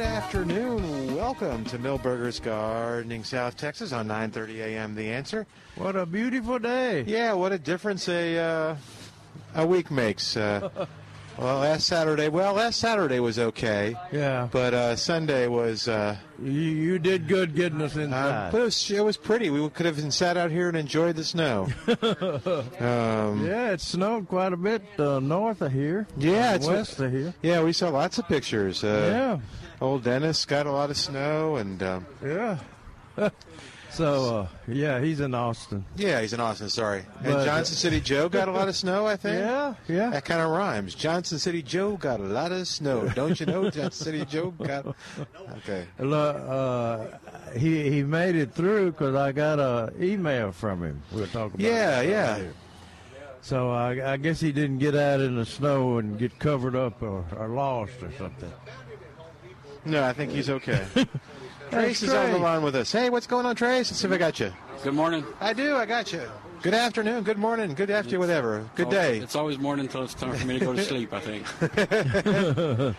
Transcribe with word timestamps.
Good 0.00 0.06
afternoon. 0.06 1.14
Welcome 1.14 1.62
to 1.66 1.78
Milberger's 1.78 2.40
Gardening, 2.40 3.22
South 3.22 3.58
Texas 3.58 3.92
on 3.92 4.08
9:30 4.08 4.60
a.m. 4.60 4.94
The 4.94 5.10
Answer. 5.10 5.46
What 5.76 5.94
a 5.94 6.06
beautiful 6.06 6.58
day. 6.58 7.04
Yeah, 7.06 7.34
what 7.34 7.52
a 7.52 7.58
difference 7.58 8.08
a 8.08 8.38
uh, 8.38 8.76
a 9.54 9.66
week 9.66 9.90
makes. 9.90 10.38
Uh, 10.38 10.86
well, 11.38 11.58
last 11.60 11.86
Saturday, 11.86 12.28
well, 12.28 12.54
last 12.54 12.78
Saturday 12.80 13.18
was 13.20 13.38
okay, 13.38 13.96
Yeah. 14.12 14.48
but 14.50 14.74
uh, 14.74 14.96
Sunday 14.96 15.46
was. 15.48 15.88
Uh, 15.88 16.16
You, 16.42 16.50
you 16.52 16.98
did 16.98 17.28
good 17.28 17.54
getting 17.54 17.80
us 17.82 17.96
uh, 17.96 18.00
inside. 18.00 18.52
but 18.52 18.60
it 18.60 18.64
was, 18.64 18.90
it 18.90 19.04
was 19.04 19.16
pretty. 19.16 19.50
We 19.50 19.68
could 19.70 19.86
have 19.86 20.12
sat 20.12 20.36
out 20.36 20.50
here 20.50 20.68
and 20.68 20.76
enjoyed 20.76 21.16
the 21.16 21.24
snow. 21.24 21.68
um, 22.80 23.46
yeah, 23.46 23.72
it 23.72 23.80
snowed 23.80 24.28
quite 24.28 24.52
a 24.52 24.56
bit 24.56 24.82
uh, 24.98 25.20
north 25.20 25.60
of 25.62 25.72
here. 25.72 26.06
Yeah, 26.16 26.52
uh, 26.52 26.54
it's- 26.54 26.66
west 26.66 27.00
of 27.00 27.12
here. 27.12 27.34
yeah, 27.42 27.62
we 27.62 27.72
saw 27.72 27.88
lots 27.90 28.18
of 28.18 28.26
pictures. 28.28 28.82
Uh, 28.84 29.38
yeah, 29.40 29.84
Old 29.86 30.04
Dennis 30.04 30.44
got 30.44 30.66
a 30.66 30.72
lot 30.72 30.90
of 30.90 30.96
snow, 30.96 31.56
and 31.56 31.82
um, 31.82 32.06
yeah. 32.24 32.58
so, 33.92 34.36
uh, 34.36 34.48
yeah, 34.68 35.00
he's 35.00 35.20
in 35.20 35.34
Austin. 35.34 35.84
yeah, 35.96 36.20
he's 36.20 36.32
in 36.32 36.40
Austin. 36.40 36.68
Sorry, 36.68 37.00
and 37.18 37.24
But, 37.24 37.40
uh, 37.40 37.44
Johnson 37.44 37.76
City 37.76 38.00
Joe 38.00 38.28
got 38.28 38.48
a 38.48 38.52
lot 38.52 38.68
of 38.68 38.76
snow. 38.76 39.06
I 39.06 39.16
think. 39.16 39.38
Yeah, 39.38 39.74
yeah. 39.88 40.10
That 40.10 40.24
kind 40.24 40.40
of 40.40 40.50
rhymes. 40.50 40.94
Johnson 40.94 41.38
City 41.38 41.62
Joe 41.62 41.96
got 41.96 42.20
a 42.20 42.24
lot 42.24 42.52
of 42.52 42.66
snow. 42.68 43.08
Don't 43.10 43.38
you 43.40 43.46
know 43.46 43.68
Johnson 43.70 44.04
City 44.04 44.24
Joe 44.24 44.50
got? 44.52 44.94
Okay. 45.58 45.84
Look, 45.98 46.36
uh, 46.36 47.06
he 47.56 47.90
he 47.90 48.02
made 48.02 48.34
it 48.36 48.54
through 48.54 48.92
because 48.92 49.14
I 49.14 49.32
got 49.32 49.58
a 49.58 49.92
email 50.00 50.52
from 50.52 50.82
him. 50.82 51.02
We'll 51.12 51.26
talk 51.26 51.48
about. 51.54 51.60
Yeah, 51.60 52.00
it 52.00 52.10
yeah. 52.10 52.38
So 53.42 53.70
I, 53.70 54.12
I 54.12 54.16
guess 54.16 54.40
he 54.40 54.52
didn't 54.52 54.78
get 54.78 54.94
out 54.94 55.20
in 55.20 55.36
the 55.36 55.44
snow 55.46 55.98
and 55.98 56.18
get 56.18 56.38
covered 56.38 56.76
up 56.76 57.02
or, 57.02 57.24
or 57.36 57.48
lost 57.48 58.02
or 58.02 58.12
something. 58.18 58.52
No, 59.84 60.02
I 60.04 60.12
think 60.12 60.30
he's 60.30 60.50
okay. 60.50 60.86
Trace 61.70 62.02
is 62.02 62.12
on 62.12 62.32
the 62.32 62.38
line 62.38 62.62
with 62.62 62.74
us. 62.74 62.90
Hey, 62.92 63.10
what's 63.10 63.26
going 63.26 63.46
on, 63.46 63.54
Trace? 63.56 63.90
Let's 63.90 64.00
see 64.00 64.06
if 64.08 64.12
I 64.12 64.18
got 64.18 64.40
you. 64.40 64.52
Good 64.82 64.94
morning. 64.94 65.24
I 65.40 65.52
do. 65.52 65.76
I 65.76 65.86
got 65.86 66.12
you. 66.12 66.22
Good 66.62 66.74
afternoon. 66.74 67.22
Good 67.22 67.38
morning. 67.38 67.74
Good 67.74 67.90
afternoon. 67.90 68.20
whatever. 68.20 68.68
Good 68.74 68.90
day. 68.90 69.18
It's 69.18 69.36
always 69.36 69.58
morning 69.58 69.86
until 69.86 70.02
it's 70.02 70.14
time 70.14 70.34
for 70.34 70.46
me 70.46 70.58
to 70.58 70.64
go 70.64 70.72
to 70.74 70.82
sleep, 70.82 71.12
I 71.12 71.20
think. 71.20 71.46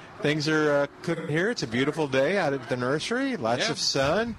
Things 0.21 0.47
are 0.47 0.71
uh, 0.73 0.87
cooking 1.03 1.27
here. 1.27 1.49
It's 1.49 1.63
a 1.63 1.67
beautiful 1.67 2.07
day 2.07 2.37
out 2.37 2.53
at 2.53 2.69
the 2.69 2.77
nursery. 2.77 3.35
Lots 3.37 3.65
Yeah. 3.65 3.71
of 3.71 3.79
sun. 3.79 4.35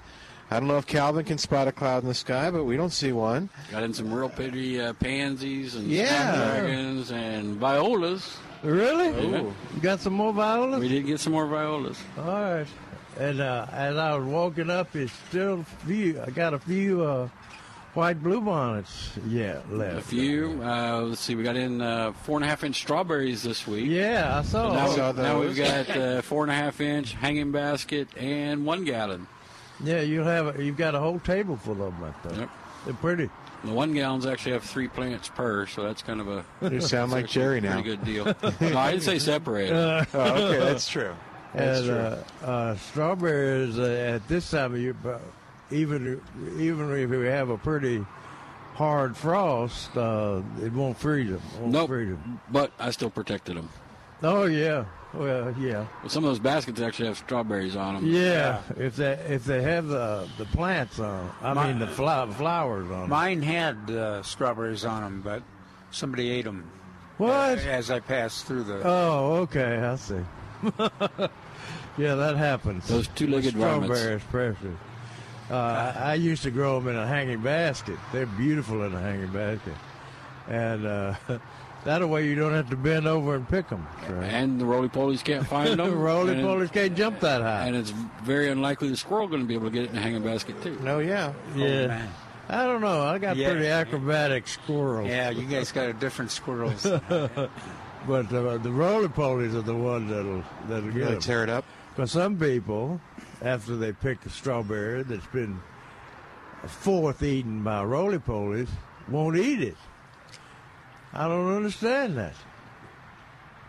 I 0.50 0.58
don't 0.58 0.68
know 0.68 0.76
if 0.76 0.86
Calvin 0.86 1.24
can 1.24 1.38
spot 1.38 1.68
a 1.68 1.72
cloud 1.72 2.02
in 2.02 2.08
the 2.08 2.14
sky, 2.14 2.50
but 2.50 2.64
we 2.64 2.76
don't 2.76 2.90
see 2.92 3.12
one. 3.12 3.48
Got 3.70 3.84
in 3.84 3.94
some 3.94 4.12
real 4.12 4.28
pretty 4.28 4.80
uh, 4.80 4.92
pansies 4.94 5.74
and 5.76 5.86
Yeah. 5.88 6.08
snapdragons 6.34 7.10
and 7.12 7.56
violas. 7.56 8.36
Really? 8.62 9.08
Ooh. 9.08 9.54
You 9.74 9.80
got 9.80 10.00
some 10.00 10.12
more 10.12 10.32
violas? 10.32 10.80
We 10.80 10.88
did 10.88 11.06
get 11.06 11.20
some 11.20 11.32
more 11.32 11.46
violas. 11.46 11.98
All 12.18 12.24
right. 12.24 12.66
And 13.18 13.40
uh, 13.40 13.66
as 13.72 13.96
I 13.96 14.14
was 14.16 14.24
walking 14.24 14.70
up, 14.70 14.94
it's 14.96 15.12
still 15.28 15.64
few. 15.86 16.20
I 16.20 16.30
got 16.30 16.54
a 16.54 16.58
few 16.58 17.02
uh, 17.04 17.28
white 17.94 18.22
bluebonnets. 18.22 19.10
Yeah, 19.28 19.60
left. 19.70 19.98
A 19.98 20.02
few. 20.02 20.60
Uh, 20.62 21.02
let's 21.02 21.20
see, 21.20 21.34
we 21.34 21.42
got 21.42 21.56
in 21.56 21.80
uh, 21.82 22.12
four 22.12 22.38
and 22.38 22.44
a 22.44 22.48
half 22.48 22.64
inch 22.64 22.76
strawberries 22.76 23.42
this 23.42 23.66
week. 23.66 23.86
Yeah, 23.88 24.38
I 24.38 24.42
saw. 24.42 24.72
Now, 24.72 24.86
I 24.86 24.96
saw 24.96 25.12
now 25.12 25.40
we've 25.40 25.56
got 25.56 25.90
uh, 25.90 26.22
four 26.22 26.42
and 26.42 26.50
a 26.50 26.54
half 26.54 26.80
inch 26.80 27.12
hanging 27.12 27.52
basket 27.52 28.08
and 28.16 28.64
one 28.64 28.84
gallon. 28.84 29.26
Yeah, 29.84 30.00
you 30.00 30.20
have. 30.22 30.58
A, 30.58 30.64
you've 30.64 30.76
got 30.78 30.94
a 30.94 30.98
whole 31.00 31.18
table 31.20 31.56
full 31.56 31.82
of 31.82 31.98
them. 31.98 32.04
I 32.04 32.28
think. 32.28 32.40
Yep. 32.40 32.50
They're 32.86 32.94
pretty. 32.94 33.30
The 33.64 33.72
one 33.72 33.92
gallons 33.94 34.26
actually 34.26 34.52
have 34.52 34.64
three 34.64 34.88
plants 34.88 35.28
per, 35.28 35.66
so 35.66 35.84
that's 35.84 36.02
kind 36.02 36.20
of 36.20 36.28
a 36.28 36.44
You 36.68 36.80
sound 36.80 37.12
like 37.12 37.28
Jerry 37.28 37.60
now. 37.60 37.74
Pretty 37.80 37.88
good 37.90 38.04
deal. 38.04 38.24
no, 38.72 38.76
I 38.78 38.90
didn't 38.90 39.04
say 39.04 39.18
separate. 39.20 39.70
Uh, 39.70 40.04
Oh, 40.14 40.20
okay, 40.48 40.58
that's 40.58 40.88
true. 40.88 41.14
That's 41.54 41.78
and 41.80 41.86
true. 41.88 41.96
uh, 41.96 42.50
uh, 42.50 42.76
strawberries 42.76 43.78
uh, 43.78 43.82
at 44.14 44.26
this 44.28 44.50
time 44.50 44.74
of 44.74 44.80
year, 44.80 44.94
even 45.70 46.20
even 46.58 46.90
if 46.92 47.10
we 47.10 47.26
have 47.26 47.50
a 47.50 47.58
pretty 47.58 48.04
hard 48.74 49.16
frost, 49.16 49.94
uh, 49.96 50.40
it 50.62 50.72
won't 50.72 50.98
freeze 50.98 51.30
them. 51.30 51.42
Won't 51.60 51.72
Nope. 51.72 51.88
freeze 51.88 52.08
'em. 52.10 52.40
but 52.50 52.72
I 52.78 52.90
still 52.90 53.10
protected 53.10 53.56
them. 53.56 53.68
Oh 54.22 54.44
yeah. 54.44 54.84
Well, 55.14 55.54
yeah. 55.60 55.84
Well, 56.00 56.08
some 56.08 56.24
of 56.24 56.30
those 56.30 56.38
baskets 56.38 56.80
actually 56.80 57.08
have 57.08 57.18
strawberries 57.18 57.76
on 57.76 57.96
them. 57.96 58.06
Yeah, 58.06 58.62
if 58.78 58.96
they 58.96 59.12
if 59.28 59.44
they 59.44 59.60
have 59.62 59.88
the 59.88 60.26
the 60.38 60.46
plants 60.46 60.98
on, 60.98 61.30
I 61.42 61.52
My- 61.52 61.66
mean 61.66 61.78
the 61.80 61.86
fla- 61.86 62.32
flowers 62.32 62.90
on. 62.90 63.02
'em. 63.04 63.08
Mine 63.10 63.42
had 63.42 63.90
uh, 63.90 64.22
strawberries 64.22 64.86
on 64.86 65.02
them, 65.02 65.20
but 65.22 65.42
somebody 65.90 66.30
ate 66.30 66.46
them 66.46 66.64
What? 67.18 67.58
as 67.58 67.90
I 67.90 68.00
passed 68.00 68.46
through 68.46 68.64
the. 68.64 68.80
Oh, 68.84 69.34
okay, 69.42 69.76
I 69.80 69.96
see. 69.96 70.14
yeah, 71.98 72.14
that 72.14 72.36
happens. 72.36 72.86
Those 72.88 73.08
two-legged 73.08 73.54
varmints. 73.54 73.98
strawberries, 73.98 74.22
precious. 74.30 74.76
Uh, 75.50 75.92
I, 75.96 76.10
I 76.12 76.14
used 76.14 76.42
to 76.44 76.50
grow 76.50 76.78
them 76.80 76.88
in 76.88 76.96
a 76.96 77.06
hanging 77.06 77.40
basket. 77.40 77.98
They're 78.12 78.26
beautiful 78.26 78.82
in 78.84 78.94
a 78.94 79.00
hanging 79.00 79.32
basket, 79.32 79.74
and 80.48 80.86
uh, 80.86 81.14
that 81.84 82.08
way 82.08 82.26
you 82.26 82.34
don't 82.34 82.52
have 82.52 82.70
to 82.70 82.76
bend 82.76 83.06
over 83.06 83.34
and 83.34 83.46
pick 83.48 83.68
them. 83.68 83.86
And 84.08 84.60
the 84.60 84.64
roly 84.64 84.88
polies 84.88 85.22
can't 85.22 85.46
find 85.46 85.68
them. 85.78 85.90
the 85.90 85.96
roly 85.96 86.34
and, 86.34 86.42
polies 86.42 86.72
can't 86.72 86.96
jump 86.96 87.20
that 87.20 87.42
high. 87.42 87.66
And 87.66 87.76
it's 87.76 87.90
very 88.22 88.48
unlikely 88.50 88.88
the 88.88 88.96
squirrel 88.96 89.26
going 89.28 89.42
to 89.42 89.46
be 89.48 89.54
able 89.54 89.66
to 89.66 89.70
get 89.72 89.84
it 89.84 89.90
in 89.90 89.96
a 89.96 90.00
hanging 90.00 90.22
basket 90.22 90.62
too. 90.62 90.78
No, 90.82 91.00
yeah. 91.00 91.32
yeah, 91.56 91.86
man. 91.88 92.08
I 92.48 92.64
don't 92.64 92.80
know. 92.80 93.02
I 93.02 93.18
got 93.18 93.36
Yeah. 93.36 93.50
pretty 93.50 93.66
acrobatic 93.68 94.46
squirrels. 94.48 95.08
Yeah, 95.08 95.30
you 95.30 95.46
guys 95.46 95.70
got 95.72 95.88
a 95.88 95.92
different 95.92 96.30
squirrels. 96.30 96.86
But 98.06 98.32
uh, 98.32 98.58
the 98.58 98.70
roly 98.70 99.08
polies 99.08 99.54
are 99.54 99.62
the 99.62 99.74
ones 99.74 100.10
that'll 100.10 100.42
that'll 100.68 100.90
get 100.90 100.94
Really 101.02 101.14
'em. 101.14 101.20
tear 101.20 101.44
it 101.44 101.48
up. 101.50 101.64
Because 101.94 102.10
some 102.12 102.36
people, 102.38 103.00
after 103.42 103.76
they 103.76 103.92
pick 103.92 104.24
a 104.26 104.30
strawberry 104.30 105.02
that's 105.02 105.26
been 105.26 105.60
fourth 106.66 107.22
eaten 107.22 107.62
by 107.62 107.84
roly 107.84 108.18
polies, 108.18 108.68
won't 109.08 109.36
eat 109.36 109.60
it. 109.60 109.76
I 111.12 111.28
don't 111.28 111.54
understand 111.54 112.16
that. 112.16 112.34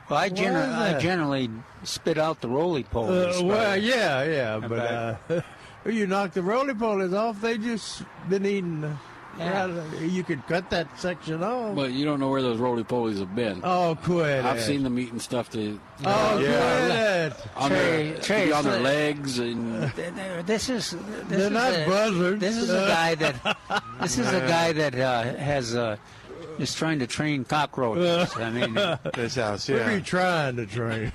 well, 0.10 0.20
I, 0.20 0.30
Why 0.30 0.30
gener- 0.30 0.68
is 0.70 0.96
I 0.96 1.00
generally 1.00 1.50
spit 1.84 2.18
out 2.18 2.40
the 2.42 2.48
roly 2.48 2.86
polies. 2.86 3.42
Uh, 3.42 3.46
well, 3.46 3.78
yeah, 3.78 4.24
yeah, 4.24 4.60
but 4.60 5.20
but- 5.28 5.38
uh, 5.38 5.42
you 5.90 6.08
knock 6.08 6.32
the 6.32 6.42
roly 6.42 6.74
polies 6.74 7.14
off, 7.16 7.42
they 7.42 7.58
just 7.58 8.04
been 8.30 8.46
eating. 8.46 8.98
Uh, 9.40 9.44
Yeah. 9.44 10.00
you 10.02 10.24
could 10.24 10.46
cut 10.48 10.70
that 10.70 10.88
section 11.00 11.44
off. 11.44 11.76
But 11.76 11.92
you 11.92 12.06
don't 12.06 12.20
know 12.20 12.30
where 12.30 12.42
those 12.42 12.60
roly 12.60 12.84
polies 12.84 13.18
have 13.20 13.36
been. 13.36 13.62
oh, 13.64 13.98
quit 14.04 14.46
I've 14.46 14.58
it. 14.58 14.62
seen 14.62 14.84
them 14.84 15.00
eating 15.00 15.20
stuff 15.20 15.50
to 15.52 15.80
Oh, 16.06 16.40
Yeah. 16.40 17.28
quit 17.30 17.32
it. 17.42 17.48
on 17.58 17.70
Trey- 17.70 18.12
their, 18.12 18.22
Trey, 18.22 18.52
on 18.52 18.64
their 18.64 18.80
legs 18.80 19.40
and 19.40 19.92
Th- 19.96 20.14
th- 20.14 20.46
This 20.46 20.70
is 20.70 20.92
this 20.92 21.00
They're 21.30 21.40
is 21.48 21.52
not 21.52 21.74
a, 21.74 21.86
buzzards. 21.88 22.40
This 22.42 22.58
is 22.58 22.70
a 22.70 22.86
guy 22.88 23.16
that 23.16 23.58
this 24.02 24.18
is 24.20 24.28
a 24.32 24.40
guy 24.42 24.72
that 24.74 24.96
uh, 25.00 25.24
has 25.36 25.76
uh, 25.76 25.96
is 26.60 26.76
trying 26.76 27.00
to 27.00 27.08
train 27.08 27.44
cockroaches. 27.46 28.36
I 28.38 28.52
mean, 28.52 28.78
uh, 28.78 28.98
This 29.16 29.36
house, 29.36 29.68
Yeah. 29.68 29.78
What 29.78 29.88
are 29.88 29.96
you 29.96 30.02
trying 30.02 30.56
to 30.58 30.66
train? 30.68 31.12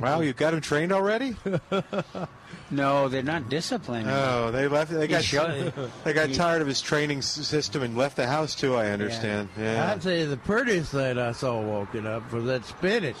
Wow, 0.00 0.20
you've 0.22 0.36
got 0.36 0.54
him 0.54 0.60
trained 0.60 0.90
already? 0.92 1.36
no, 2.70 3.08
they're 3.08 3.22
not 3.22 3.48
disciplined. 3.48 4.08
Oh, 4.08 4.50
they 4.50 4.68
left. 4.68 4.90
They 4.92 5.06
got. 5.08 5.22
should- 5.24 5.72
They 6.04 6.12
got 6.12 6.28
he- 6.28 6.34
tired 6.34 6.62
of 6.62 6.68
his 6.68 6.80
training 6.80 7.22
system 7.22 7.82
and 7.82 7.96
left 7.96 8.16
the 8.16 8.26
house 8.26 8.54
too. 8.54 8.74
I 8.76 8.90
understand. 8.90 9.48
Yeah. 9.58 9.92
I'd 9.92 10.02
say 10.02 10.24
the 10.24 10.36
prettiest 10.36 10.92
thing 10.92 11.18
I 11.18 11.32
saw 11.32 11.60
walking 11.60 12.06
up 12.06 12.32
was 12.32 12.44
that 12.44 12.64
spinach. 12.64 13.16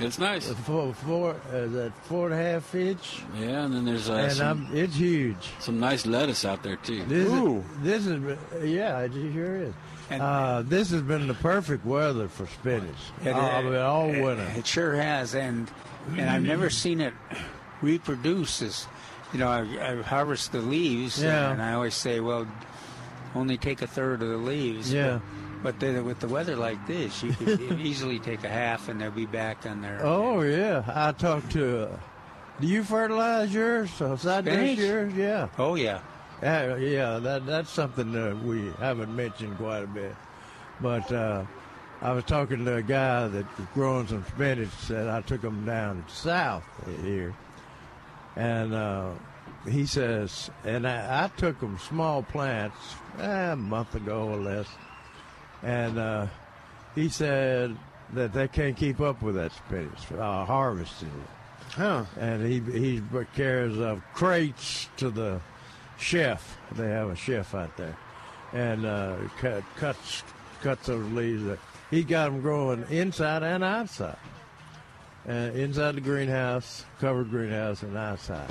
it's 0.00 0.18
nice. 0.18 0.48
The 0.48 0.54
Four, 0.54 0.94
four, 0.94 1.30
uh, 1.52 1.66
that 1.66 1.92
four 2.04 2.30
and 2.30 2.34
a 2.40 2.42
half 2.42 2.74
inch, 2.74 3.22
Yeah, 3.38 3.64
and 3.64 3.74
then 3.74 3.84
there's 3.84 4.08
uh, 4.08 4.14
and 4.14 4.32
some, 4.32 4.66
I'm, 4.70 4.76
it's 4.76 4.94
huge. 4.94 5.48
some 5.58 5.80
nice 5.80 6.06
lettuce 6.06 6.44
out 6.44 6.62
there 6.62 6.76
too. 6.76 7.04
This 7.04 7.28
Ooh. 7.28 7.64
is, 7.82 7.82
this 7.82 8.06
is, 8.06 8.38
yeah, 8.70 9.00
it 9.00 9.12
sure 9.12 9.56
is. 9.56 9.74
And- 10.10 10.22
Uh, 10.22 10.62
this 10.64 10.90
has 10.92 11.02
been 11.02 11.26
the 11.26 11.34
perfect 11.34 11.84
weather 11.84 12.28
for 12.28 12.46
spinach. 12.46 12.94
It- 13.24 13.32
Uh, 13.34 13.38
I 13.40 13.62
mean, 13.62 13.74
all 13.74 14.06
winter. 14.08 14.46
It 14.56 14.66
sure 14.66 14.94
has, 14.94 15.34
and 15.34 15.68
and 16.16 16.30
I've 16.30 16.42
never 16.42 16.70
seen 16.70 17.00
it 17.02 17.12
reproduce. 17.82 18.62
As 18.62 18.86
you 19.32 19.38
know, 19.38 19.48
I, 19.48 19.60
I 19.92 20.02
harvest 20.02 20.52
the 20.52 20.60
leaves, 20.60 21.22
Yeah. 21.22 21.50
and 21.52 21.60
I 21.62 21.74
always 21.74 21.94
say, 21.94 22.20
well, 22.20 22.46
only 23.34 23.56
take 23.58 23.82
a 23.82 23.86
third 23.86 24.22
of 24.22 24.28
the 24.28 24.36
leaves. 24.38 24.92
Yeah. 24.92 25.20
But 25.62 25.80
then 25.80 26.04
with 26.04 26.20
the 26.20 26.28
weather 26.28 26.54
like 26.56 26.86
this, 26.86 27.22
you 27.22 27.32
could 27.32 27.60
easily 27.80 28.20
take 28.20 28.44
a 28.44 28.48
half, 28.48 28.88
and 28.88 29.00
they'll 29.00 29.10
be 29.10 29.26
back 29.26 29.66
on 29.66 29.82
their. 29.82 30.00
Oh 30.04 30.42
yeah, 30.42 30.84
I 30.86 31.12
talked 31.12 31.50
to 31.52 31.88
Do 32.60 32.66
you 32.66 32.84
fertilize 32.84 33.52
yours? 33.52 33.90
Uh, 34.00 34.14
dress 34.16 34.20
Spinach? 34.44 34.78
yours? 34.78 35.12
Yeah. 35.14 35.48
Oh 35.58 35.74
yeah. 35.74 36.00
Yeah, 36.40 36.76
yeah, 36.76 37.18
that 37.18 37.44
that's 37.46 37.70
something 37.70 38.12
that 38.12 38.38
we 38.44 38.70
haven't 38.78 39.14
mentioned 39.14 39.56
quite 39.58 39.82
a 39.82 39.88
bit. 39.88 40.14
But 40.80 41.10
uh, 41.10 41.44
I 42.00 42.12
was 42.12 42.22
talking 42.22 42.64
to 42.64 42.76
a 42.76 42.82
guy 42.82 43.26
that 43.26 43.58
was 43.58 43.66
growing 43.74 44.06
some 44.06 44.24
spinach 44.28 44.70
that 44.86 45.08
I 45.10 45.20
took 45.22 45.42
him 45.42 45.66
down 45.66 46.04
south 46.06 46.62
here, 47.02 47.34
and 48.38 48.72
uh, 48.72 49.10
he 49.68 49.84
says, 49.84 50.50
and 50.64 50.86
I, 50.86 51.24
I 51.24 51.28
took 51.36 51.60
him 51.60 51.78
small 51.78 52.22
plants 52.22 52.78
eh, 53.18 53.52
a 53.52 53.56
month 53.56 53.94
ago 53.94 54.28
or 54.28 54.38
less, 54.38 54.68
and 55.62 55.98
uh, 55.98 56.26
he 56.94 57.10
said 57.10 57.76
that 58.14 58.32
they 58.32 58.48
can't 58.48 58.76
keep 58.76 59.00
up 59.00 59.20
with 59.20 59.34
that 59.34 59.52
spinach, 59.52 60.10
uh, 60.12 60.44
harvesting 60.46 61.08
it 61.08 61.30
Huh. 61.72 62.04
and 62.18 62.44
he 62.44 62.60
he 62.60 63.02
carries 63.34 63.78
uh, 63.78 64.00
crates 64.14 64.88
to 64.96 65.10
the 65.10 65.40
chef. 65.98 66.56
They 66.72 66.88
have 66.88 67.10
a 67.10 67.16
chef 67.16 67.54
out 67.54 67.76
there, 67.76 67.96
and 68.52 68.84
uh, 68.86 69.16
cut, 69.38 69.62
cuts 69.76 70.22
cuts 70.62 70.86
those 70.86 71.10
leaves. 71.12 71.44
That, 71.44 71.58
he 71.90 72.02
got 72.02 72.30
them 72.30 72.40
growing 72.40 72.84
inside 72.90 73.42
and 73.42 73.62
outside. 73.62 74.16
Uh, 75.28 75.32
inside 75.54 75.94
the 75.94 76.00
greenhouse, 76.00 76.84
covered 77.00 77.28
greenhouse, 77.28 77.82
and 77.82 77.96
outside. 77.96 78.50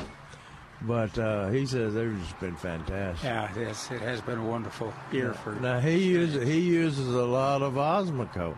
But 0.84 1.18
uh, 1.18 1.50
he 1.50 1.66
says 1.66 1.96
they've 1.96 2.16
just 2.20 2.40
been 2.40 2.56
fantastic. 2.56 3.24
Yeah, 3.24 3.50
yes, 3.58 3.90
it 3.90 4.00
has 4.02 4.22
been 4.22 4.38
a 4.38 4.44
wonderful 4.46 4.94
year 5.12 5.34
for 5.34 5.54
Now 5.56 5.80
he 5.80 6.04
uses 6.04 6.48
he 6.48 6.60
uses 6.60 7.08
a 7.16 7.26
lot 7.26 7.64
of 7.64 7.74
Osmocote, 7.74 8.56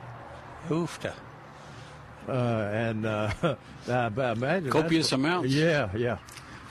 Hoofta. 0.67 1.13
uh, 2.27 2.31
and 2.73 3.05
uh, 3.05 3.31
I, 3.87 3.91
I 3.93 4.31
imagine 4.33 4.69
Copious 4.69 5.09
that's- 5.09 5.11
amounts. 5.13 5.53
Yeah, 5.53 5.89
yeah. 5.95 6.17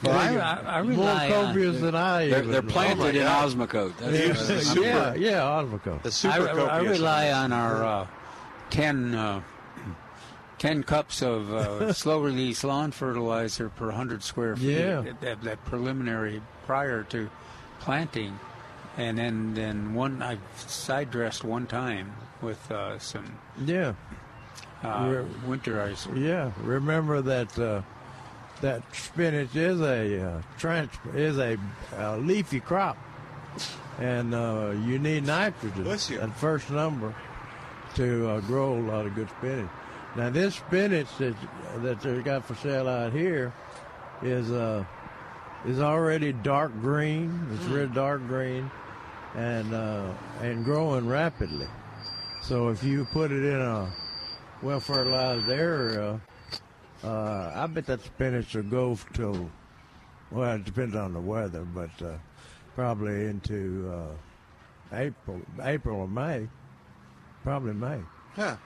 Well, 0.03 0.17
I, 0.17 0.37
I, 0.37 0.79
I 0.79 0.83
More 0.83 0.91
rely 0.93 1.31
on. 1.33 1.47
copious 1.47 1.81
than 1.81 1.95
I. 1.95 2.29
They're, 2.29 2.39
even 2.41 2.51
they're 2.53 2.63
know. 2.63 2.71
planted 2.71 3.17
in 3.17 3.23
God. 3.25 3.49
Osmocote. 3.51 3.97
That's, 3.97 4.49
Yeah. 4.51 4.61
Super. 4.61 4.81
Yeah, 4.87 5.15
yeah, 5.15 5.41
Osmocote. 5.41 6.03
The 6.03 6.09
I, 6.09 6.11
super 6.11 6.51
I 6.51 6.55
copious 6.55 6.99
rely 6.99 7.25
ones. 7.33 7.35
on 7.37 7.53
our 7.55 7.85
uh, 7.85 8.07
10, 10.59 10.71
uh, 10.71 10.75
10 10.75 10.83
cups 10.85 11.23
of 11.23 11.53
uh, 11.53 11.93
slow 11.93 12.21
release 12.21 12.65
lawn 12.65 12.91
fertilizer 12.91 13.69
per 13.69 13.87
100 13.87 14.23
square 14.23 14.57
feet. 14.57 14.79
Yeah. 14.79 15.01
That, 15.03 15.21
that, 15.21 15.43
that 15.43 15.65
preliminary 15.65 16.43
prior 16.67 17.03
to 17.05 17.31
planting. 17.81 18.39
And 18.97 19.17
then, 19.17 19.55
then 19.55 19.95
one, 19.95 20.23
I 20.23 20.39
side 20.57 21.11
dressed 21.11 21.45
one 21.45 21.67
time 21.67 22.13
with 22.43 22.71
uh, 22.71 22.99
some 22.99 23.39
Yeah, 23.65 23.95
uh, 24.83 25.25
Re- 25.47 25.57
winterizer. 25.57 26.19
yeah. 26.21 26.51
Remember 26.63 27.21
that 27.23 27.57
uh, 27.59 27.83
that 28.61 28.83
spinach 28.93 29.55
is 29.55 29.81
a 29.81 30.21
uh, 30.21 30.43
trans 30.59 30.91
is 31.15 31.39
a 31.39 31.57
uh, 31.97 32.17
leafy 32.17 32.59
crop, 32.59 32.97
and 34.01 34.35
uh, 34.35 34.73
you 34.85 34.99
need 34.99 35.27
nitrogen 35.27 35.87
at 35.87 36.37
first 36.37 36.69
number 36.71 37.15
to 37.95 38.29
uh, 38.29 38.41
grow 38.41 38.75
a 38.75 38.83
lot 38.83 39.07
of 39.07 39.15
good 39.15 39.29
spinach. 39.39 39.71
Now 40.17 40.31
this 40.31 40.57
spinach 40.57 41.09
that 41.19 41.35
that 41.83 42.01
they 42.01 42.21
got 42.23 42.45
for 42.45 42.55
sale 42.57 42.89
out 42.89 43.13
here 43.13 43.53
is 44.23 44.51
uh 44.51 44.85
is 45.67 45.81
already 45.81 46.33
dark 46.33 46.73
green. 46.81 47.47
It's 47.53 47.65
Hmm. 47.67 47.73
real 47.75 47.89
dark 47.89 48.27
green, 48.27 48.71
and 49.35 49.73
uh, 49.75 50.13
and 50.41 50.65
growing 50.65 51.07
rapidly. 51.09 51.67
So 52.43 52.69
if 52.69 52.83
you 52.83 53.05
put 53.07 53.31
it 53.31 53.45
in 53.45 53.61
a 53.61 53.93
well 54.63 54.81
fertilized 54.81 55.49
area, 55.49 56.21
uh, 57.05 57.53
I 57.55 57.67
bet 57.67 57.87
that 57.87 58.01
spinach 58.03 58.55
will 58.55 58.63
go 58.65 58.99
till 59.13 59.51
well, 60.31 60.55
it 60.57 60.65
depends 60.65 60.95
on 60.95 61.13
the 61.13 61.21
weather, 61.21 61.65
but 61.65 61.91
uh, 62.03 62.17
probably 62.75 63.27
into 63.27 63.91
uh, 63.93 64.97
April, 64.97 65.41
April 65.63 66.01
or 66.01 66.09
May, 66.09 66.49
probably 67.43 67.73
May. 67.73 68.01
Huh. 68.35 68.57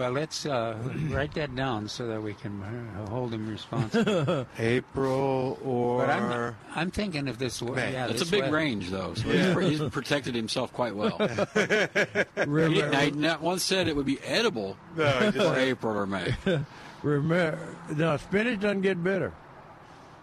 Well, 0.00 0.12
let's 0.12 0.46
uh, 0.46 0.78
write 1.10 1.34
that 1.34 1.54
down 1.54 1.86
so 1.86 2.06
that 2.06 2.22
we 2.22 2.32
can 2.32 2.62
uh, 2.62 3.06
hold 3.10 3.34
him 3.34 3.46
responsible. 3.46 4.46
April 4.58 5.58
or 5.62 5.98
But 6.06 6.08
I'm, 6.08 6.56
I'm 6.74 6.90
thinking 6.90 7.28
if 7.28 7.36
this, 7.38 7.60
May. 7.60 7.92
yeah, 7.92 8.06
That's 8.06 8.22
a 8.22 8.26
big 8.30 8.44
weather- 8.44 8.56
range, 8.56 8.88
though. 8.88 9.12
So 9.12 9.28
Yeah. 9.28 9.60
he's, 9.60 9.78
he's 9.78 9.90
protected 9.90 10.34
himself 10.34 10.72
quite 10.72 10.96
well. 10.96 11.18
He, 11.54 12.44
Remember, 12.46 12.96
I 12.96 13.10
not 13.10 13.42
once 13.42 13.62
said 13.62 13.88
it 13.88 13.94
would 13.94 14.06
be 14.06 14.18
edible 14.22 14.78
no, 14.96 15.30
for 15.32 15.58
April 15.58 15.94
or 15.94 16.06
May. 16.06 16.34
remember, 17.02 17.58
no, 17.94 18.16
spinach 18.16 18.60
doesn't 18.60 18.80
get 18.80 19.04
bitter. 19.04 19.34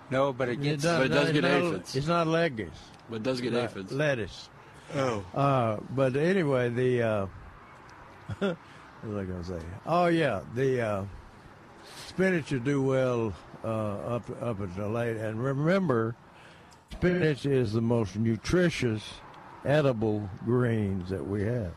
No, 0.09 0.33
but 0.33 0.50
it 0.50 0.59
gets. 0.59 0.81
does- 0.81 0.97
but 0.97 1.06
it 1.06 1.09
does 1.13 1.30
it's 1.30 1.33
get 1.33 1.44
not- 1.44 1.51
aphids. 1.62 1.95
It's 1.95 2.07
not 2.07 2.25
lettuce. 2.25 2.80
But 3.12 3.18
it 3.18 3.23
does 3.23 3.41
get 3.41 3.53
aphids. 3.53 3.91
Lettuce. 3.91 4.50
oh, 4.95 5.23
Uh, 5.35 5.77
but 5.91 6.15
anyway, 6.15 6.69
the 6.69 7.03
uh, 7.03 8.56
what 9.07 9.15
was 9.15 9.24
I 9.24 9.31
going 9.31 9.44
to 9.44 9.50
say? 9.50 9.65
Oh 9.86 10.07
yeah, 10.07 10.42
the 10.56 10.81
uh, 10.81 11.04
spinach 12.07 12.51
will 12.51 12.59
do 12.59 12.81
well 12.81 13.33
uh, 13.63 13.68
up 13.68 14.44
up 14.44 14.59
until 14.59 14.89
late. 14.89 15.18
And 15.18 15.42
remember, 15.44 16.15
spinach 16.92 17.45
is 17.45 17.74
the 17.74 17.81
most 17.81 18.15
nutritious 18.15 19.04
edible 19.65 20.30
greens 20.45 21.09
that 21.09 21.25
we 21.25 21.44
have. 21.44 21.71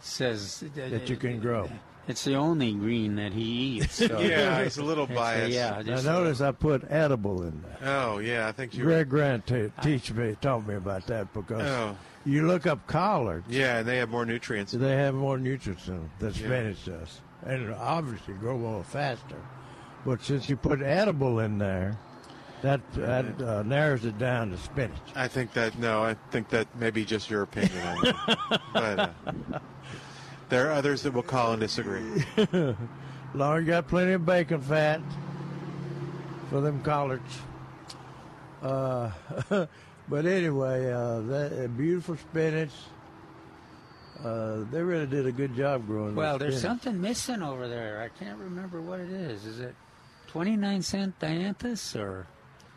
says 0.00 0.62
That 0.74 1.08
you 1.08 1.16
can 1.16 1.40
grow. 1.40 1.68
It's 2.08 2.24
the 2.24 2.34
only 2.34 2.72
green 2.72 3.16
that 3.16 3.32
he 3.32 3.42
eats. 3.42 3.96
So 3.96 4.18
yeah, 4.20 4.62
he's 4.64 4.78
a 4.78 4.82
little 4.82 5.04
it's 5.08 5.12
a- 5.12 5.14
biased. 5.14 5.52
yeah, 5.52 5.70
Now 5.76 5.82
just, 5.82 6.04
notice 6.06 6.40
I 6.40 6.50
put 6.50 6.90
edible 6.90 7.42
in 7.42 7.62
there. 7.62 7.78
Oh, 7.88 8.18
yeah, 8.18 8.48
I 8.48 8.52
think 8.52 8.74
you. 8.74 8.82
Greg 8.82 9.08
Grant 9.08 9.46
t- 9.46 9.70
teach 9.82 10.10
me 10.12 10.36
taught 10.40 10.66
me 10.66 10.74
about 10.74 11.06
that 11.06 11.32
because 11.32 11.62
Oh, 11.62 11.96
you 12.24 12.46
look 12.46 12.66
up 12.66 12.86
collards. 12.86 13.46
yeah, 13.48 13.78
and 13.78 13.88
they 13.88 13.96
have 13.98 14.08
more 14.10 14.26
nutrients. 14.26 14.72
They 14.72 14.96
have 14.96 15.14
more 15.14 15.38
nutrients 15.38 15.88
in 15.88 15.94
them 15.96 16.10
than 16.18 16.32
Yeah. 16.34 16.38
spinach 16.38 16.84
does, 16.84 17.20
and 17.44 17.72
obviously 17.74 18.34
grow 18.34 18.56
a 18.56 18.62
little 18.62 18.82
faster. 18.82 19.36
But 20.04 20.22
since 20.22 20.48
you 20.48 20.56
put 20.56 20.80
edible 20.82 21.40
in 21.40 21.58
there, 21.58 21.98
that 22.62 22.80
that 22.92 23.40
uh, 23.40 23.62
narrows 23.62 24.04
it 24.04 24.18
down 24.18 24.50
to 24.50 24.56
spinach. 24.58 24.96
I 25.14 25.28
think 25.28 25.52
that 25.54 25.78
no, 25.78 26.02
I 26.02 26.14
think 26.30 26.48
that 26.50 26.66
may 26.76 26.90
be 26.90 27.04
just 27.04 27.30
your 27.30 27.42
opinion 27.42 27.86
on 27.86 28.02
that. 28.04 28.60
but 28.74 28.98
uh, 28.98 29.58
there 30.50 30.68
are 30.68 30.72
others 30.72 31.02
that 31.02 31.12
will 31.12 31.22
call 31.22 31.52
and 31.52 31.60
disagree. 31.60 32.22
Long 33.34 33.64
got 33.64 33.86
plenty 33.88 34.12
of 34.12 34.26
bacon 34.26 34.60
fat 34.60 35.00
for 36.50 36.60
them 36.60 36.82
collards. 36.82 37.38
Uh, 38.62 39.10
but 40.10 40.26
anyway, 40.26 40.90
uh, 40.92 41.20
that 41.20 41.64
uh, 41.64 41.66
beautiful 41.68 42.16
spinach. 42.16 42.70
Uh, 44.24 44.64
they 44.70 44.82
really 44.82 45.06
did 45.06 45.26
a 45.26 45.32
good 45.32 45.54
job 45.56 45.86
growing. 45.86 46.14
well, 46.14 46.36
the 46.36 46.44
there's 46.46 46.60
something 46.60 47.00
missing 47.00 47.42
over 47.42 47.66
there. 47.68 48.02
I 48.02 48.08
can't 48.22 48.38
remember 48.38 48.82
what 48.82 49.00
it 49.00 49.08
is. 49.10 49.46
Is 49.46 49.60
it 49.60 49.74
29 50.26 50.82
cent 50.82 51.18
dianthus 51.18 51.98
or? 51.98 52.26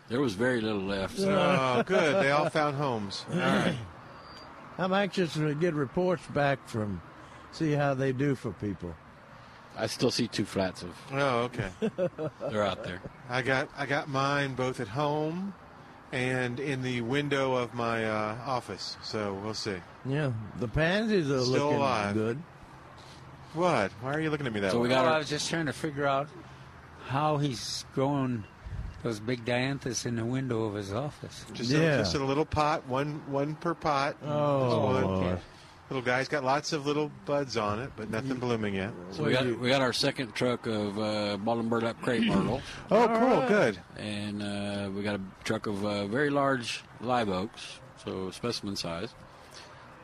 There 0.07 0.21
was 0.21 0.35
very 0.35 0.61
little 0.61 0.81
left. 0.83 1.17
so- 1.17 1.29
Oh, 1.31 1.83
good. 1.85 2.23
They 2.23 2.31
all 2.31 2.49
found 2.49 2.77
homes. 2.77 3.25
All 3.31 3.39
right. 3.39 3.75
I'm 4.77 4.93
anxious 4.93 5.33
to 5.33 5.53
get 5.53 5.73
reports 5.73 6.25
back 6.27 6.65
from, 6.67 7.01
see 7.51 7.73
how 7.73 7.93
they 7.93 8.11
do 8.13 8.35
for 8.35 8.51
people. 8.53 8.95
I 9.77 9.87
still 9.87 10.11
see 10.11 10.27
two 10.27 10.45
flats 10.45 10.81
of 10.83 10.95
Oh, 11.11 11.49
okay. 11.49 11.69
they're 12.49 12.63
out 12.63 12.83
there. 12.83 13.01
I 13.29 13.41
got 13.41 13.69
I 13.75 13.85
got 13.85 14.07
mine 14.07 14.53
both 14.55 14.79
at 14.79 14.87
home 14.87 15.53
and 16.13 16.59
in 16.59 16.83
the 16.83 17.01
window 17.01 17.55
of 17.55 17.73
my 17.73 18.05
uh, 18.05 18.37
office. 18.45 18.97
So 19.01 19.33
we'll 19.43 19.53
see. 19.55 19.77
Yeah, 20.05 20.31
the 20.59 20.67
pansies 20.67 21.29
are 21.31 21.41
Still 21.41 21.65
looking 21.65 21.77
alive. 21.77 22.13
good. 22.13 22.37
What? 23.53 23.91
Why 24.01 24.13
are 24.13 24.19
you 24.19 24.29
looking 24.29 24.47
at 24.47 24.53
me 24.53 24.59
that 24.61 24.71
So 24.71 24.77
we 24.79 24.83
way? 24.87 24.93
got 24.95 25.01
Well, 25.03 25.09
our- 25.09 25.15
I 25.15 25.17
was 25.19 25.29
just 25.29 25.49
trying 25.49 25.65
to 25.65 25.73
figure 25.73 26.05
out 26.07 26.27
how 27.07 27.37
he's 27.37 27.85
growing 27.95 28.43
those 29.01 29.19
big 29.19 29.43
dianthus 29.43 30.05
in 30.05 30.15
the 30.15 30.23
window 30.25 30.63
of 30.63 30.75
his 30.75 30.93
office. 30.93 31.45
just, 31.53 31.69
Yeah. 31.71 31.79
a, 31.79 31.97
just 31.97 32.15
a 32.15 32.23
little 32.23 32.45
pot, 32.45 32.87
one 32.87 33.21
one 33.27 33.55
per 33.55 33.73
pot. 33.73 34.15
Oh, 34.25 35.37
Just 35.93 36.05
Little 36.05 36.15
guy's 36.17 36.27
got 36.27 36.43
lots 36.43 36.73
of 36.73 36.87
little 36.87 37.11
buds 37.25 37.55
on 37.55 37.79
it, 37.79 37.91
but 37.95 38.09
nothing 38.09 38.37
blooming 38.39 38.73
yet. 38.73 38.89
So 39.11 39.23
we 39.25 39.31
got 39.31 39.45
we 39.59 39.69
got 39.69 39.81
our 39.81 39.93
second 39.93 40.33
truck 40.33 40.65
of 40.65 40.97
uh, 40.97 41.37
ball 41.37 41.59
and 41.59 41.69
burlap 41.69 42.01
crepe 42.01 42.23
myrtle, 42.23 42.61
Oh, 42.89 43.07
cool, 43.07 43.39
right. 43.41 43.47
good. 43.47 43.79
and 43.97 44.41
uh, 44.41 44.89
we 44.91 45.03
got 45.03 45.15
a 45.15 45.21
truck 45.43 45.67
of 45.67 45.85
uh, 45.85 46.07
very 46.07 46.31
large 46.31 46.81
live 46.99 47.29
oaks, 47.29 47.79
so 48.03 48.31
specimen 48.31 48.75
size. 48.75 49.13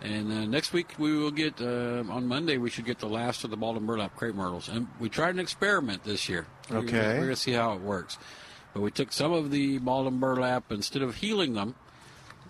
And 0.01 0.31
uh, 0.31 0.45
next 0.45 0.73
week 0.73 0.93
we 0.99 1.17
will 1.17 1.31
get 1.31 1.59
uh, 1.59 2.03
on 2.07 2.27
Monday 2.27 2.57
we 2.59 2.69
should 2.69 2.85
get 2.85 2.99
the 2.99 3.09
last 3.09 3.43
of 3.43 3.49
the 3.49 3.57
ball 3.57 3.75
and 3.75 3.87
burlap 3.87 4.15
crepe 4.15 4.35
myrtles, 4.35 4.69
and 4.69 4.87
we 4.99 5.09
tried 5.09 5.31
an 5.33 5.39
experiment 5.39 6.03
this 6.03 6.29
year. 6.29 6.45
We're- 6.69 6.83
Okay. 6.83 7.17
we're 7.17 7.25
gonna 7.25 7.35
see 7.35 7.53
how 7.53 7.73
it 7.73 7.81
works. 7.81 8.19
But 8.75 8.81
we 8.81 8.91
took 8.91 9.11
some 9.11 9.33
of 9.33 9.49
the 9.49 9.79
ball 9.79 10.07
and 10.07 10.19
burlap 10.19 10.71
instead 10.71 11.01
of 11.01 11.15
healing 11.15 11.55
them, 11.55 11.73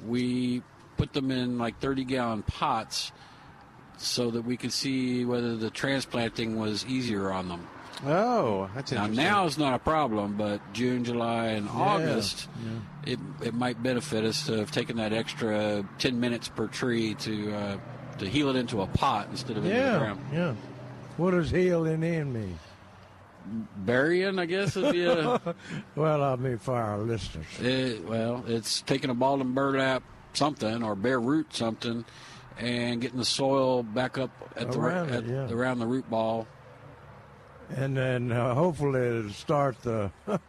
we 0.05 0.61
put 0.97 1.13
them 1.13 1.31
in 1.31 1.57
like 1.57 1.79
30 1.79 2.03
gallon 2.03 2.43
pots 2.43 3.13
so 4.01 4.31
that 4.31 4.43
we 4.43 4.57
could 4.57 4.71
see 4.73 5.25
whether 5.25 5.55
the 5.55 5.69
transplanting 5.69 6.57
was 6.57 6.85
easier 6.85 7.31
on 7.31 7.47
them. 7.49 7.67
Oh, 8.05 8.69
that's 8.75 8.91
Now, 8.93 9.03
interesting. 9.03 9.25
now 9.25 9.39
now 9.41 9.45
is 9.45 9.57
not 9.57 9.73
a 9.73 9.79
problem, 9.79 10.35
but 10.37 10.61
June, 10.73 11.03
July, 11.03 11.47
and 11.47 11.67
August, 11.67 12.47
it 13.05 13.19
it 13.43 13.53
might 13.53 13.81
benefit 13.83 14.23
us 14.23 14.45
to 14.47 14.53
have 14.57 14.71
taken 14.71 14.97
that 14.97 15.11
extra 15.11 15.83
ten 15.97 16.19
minutes 16.19 16.47
per 16.47 16.67
tree 16.67 17.15
to 17.15 17.53
uh, 17.53 17.77
to 18.19 18.25
heal 18.29 18.49
it 18.49 18.55
into 18.55 18.81
a 18.81 18.87
pot 18.87 19.27
instead 19.31 19.57
of 19.57 19.65
into 19.65 19.69
the 19.69 19.75
Yeah, 19.83 19.97
ground. 19.99 20.21
yeah. 20.31 20.53
What 21.17 21.31
does 21.31 21.51
healing 21.51 22.01
in 22.03 22.31
mean? 22.31 22.57
Burying, 23.77 24.37
I 24.39 24.45
guess, 24.45 24.75
would 24.75 24.93
be 24.93 25.05
a. 25.05 25.41
Well, 25.95 26.23
I 26.23 26.35
mean 26.37 26.57
for 26.57 26.75
our 26.75 26.99
listeners. 26.99 27.45
It, 27.59 28.07
well, 28.07 28.43
it's 28.47 28.81
taking 28.81 29.09
a 29.09 29.13
ball 29.13 29.41
and 29.41 29.53
burlap 29.55 30.03
something 30.33 30.83
or 30.83 30.95
bare 30.95 31.19
root 31.19 31.53
something, 31.53 32.05
and 32.59 33.01
getting 33.01 33.17
the 33.17 33.25
soil 33.25 33.81
back 33.83 34.17
up 34.17 34.29
at 34.55 34.71
the 34.71 34.79
Around 34.79 35.09
at, 35.11 35.23
it, 35.23 35.29
yeah. 35.29 35.49
around 35.49 35.79
the 35.79 35.87
root 35.87 36.09
ball. 36.09 36.45
and 37.75 37.95
then 37.97 38.31
uh, 38.31 38.53
hopefully 38.53 38.99
it'll 38.99 39.31
start 39.31 39.81
the 39.83 40.11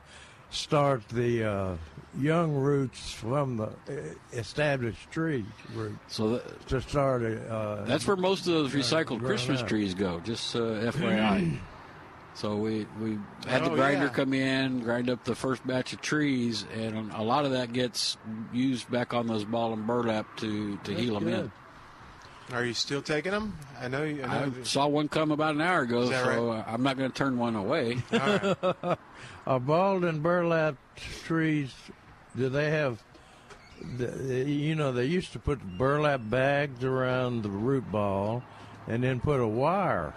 start 0.51 1.09
the 1.11 1.45
uh, 1.45 1.77
young 2.19 2.53
roots 2.53 3.13
from 3.13 3.57
the 3.57 3.65
uh, 3.65 3.93
established 4.33 5.11
tree 5.13 5.45
roots 5.75 5.99
So 6.09 6.31
that, 6.39 6.69
to 6.69 6.81
start. 6.81 7.23
Uh, 7.23 7.85
that's 7.85 8.07
where 8.07 8.17
most 8.17 8.47
of 8.49 8.55
those 8.55 8.73
recycled 8.73 9.21
Christmas 9.25 9.61
up. 9.63 9.69
trees 9.69 9.95
go. 9.95 10.21
Just 10.21 10.57
uh, 10.57 10.59
FYI. 10.91 11.57
so 12.35 12.57
we 12.57 12.87
we 13.01 13.19
had 13.47 13.63
the 13.65 13.71
Oh, 13.71 13.75
grinder 13.77 14.07
yeah. 14.07 14.13
come 14.13 14.33
in, 14.35 14.81
grind 14.81 15.09
up 15.11 15.23
the 15.25 15.37
first 15.37 15.65
batch 15.67 15.93
of 15.93 16.01
trees, 16.01 16.65
and 16.75 17.13
a 17.13 17.23
lot 17.23 17.45
of 17.45 17.53
that 17.53 17.73
gets 17.73 18.17
used 18.53 18.91
back 18.91 19.15
on 19.15 19.29
those 19.29 19.45
ball 19.45 19.73
and 19.73 19.87
burlap 19.87 20.27
to 20.39 20.79
to 20.79 20.93
heal 20.95 21.15
them 21.21 21.29
in. 21.29 21.53
Good. 22.51 22.57
Are 22.57 22.65
you 22.65 22.75
still 22.75 23.03
taking 23.03 23.33
them? 23.33 23.57
I 23.81 23.89
know. 23.89 24.05
You, 24.05 24.23
I 24.25 24.45
I 24.45 24.51
saw 24.63 24.87
one 24.87 25.09
come 25.09 25.31
about 25.31 25.55
an 25.55 25.61
hour 25.61 25.83
ago, 25.83 26.03
Is 26.03 26.11
that 26.11 26.25
so 26.25 26.51
uh, 26.51 26.65
I'm 26.67 26.83
not 26.83 26.97
going 26.97 27.11
to 27.11 27.17
turn 27.17 27.39
one 27.39 27.57
away. 27.57 28.03
All 28.13 28.19
right. 28.19 28.99
Are 29.47 29.61
bald 29.61 30.05
and 30.05 30.23
burlap 30.23 30.77
trees? 31.25 31.75
Do 32.37 32.49
they 32.49 32.71
have? 32.71 33.03
You 33.99 34.75
know, 34.75 34.93
they 34.93 35.07
used 35.07 35.33
to 35.33 35.39
put 35.39 35.63
burlap 35.79 36.21
bags 36.25 36.85
around 36.85 37.43
the 37.43 37.49
root 37.49 37.91
ball, 37.91 38.43
and 38.87 39.03
then 39.03 39.21
put 39.21 39.41
a 39.41 39.47
wire. 39.47 40.13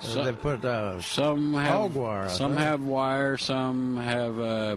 So- 0.00 0.24
they 0.24 0.32
put 0.32 0.64
uh, 0.64 1.00
Some 1.00 1.54
have 1.54 1.72
Hog 1.72 1.94
wire, 1.94 2.24
I 2.24 2.28
Some 2.28 2.54
think. 2.54 2.66
have 2.66 2.82
wire. 2.82 3.36
Some 3.36 3.96
have 3.96 4.40
uh, 4.40 4.76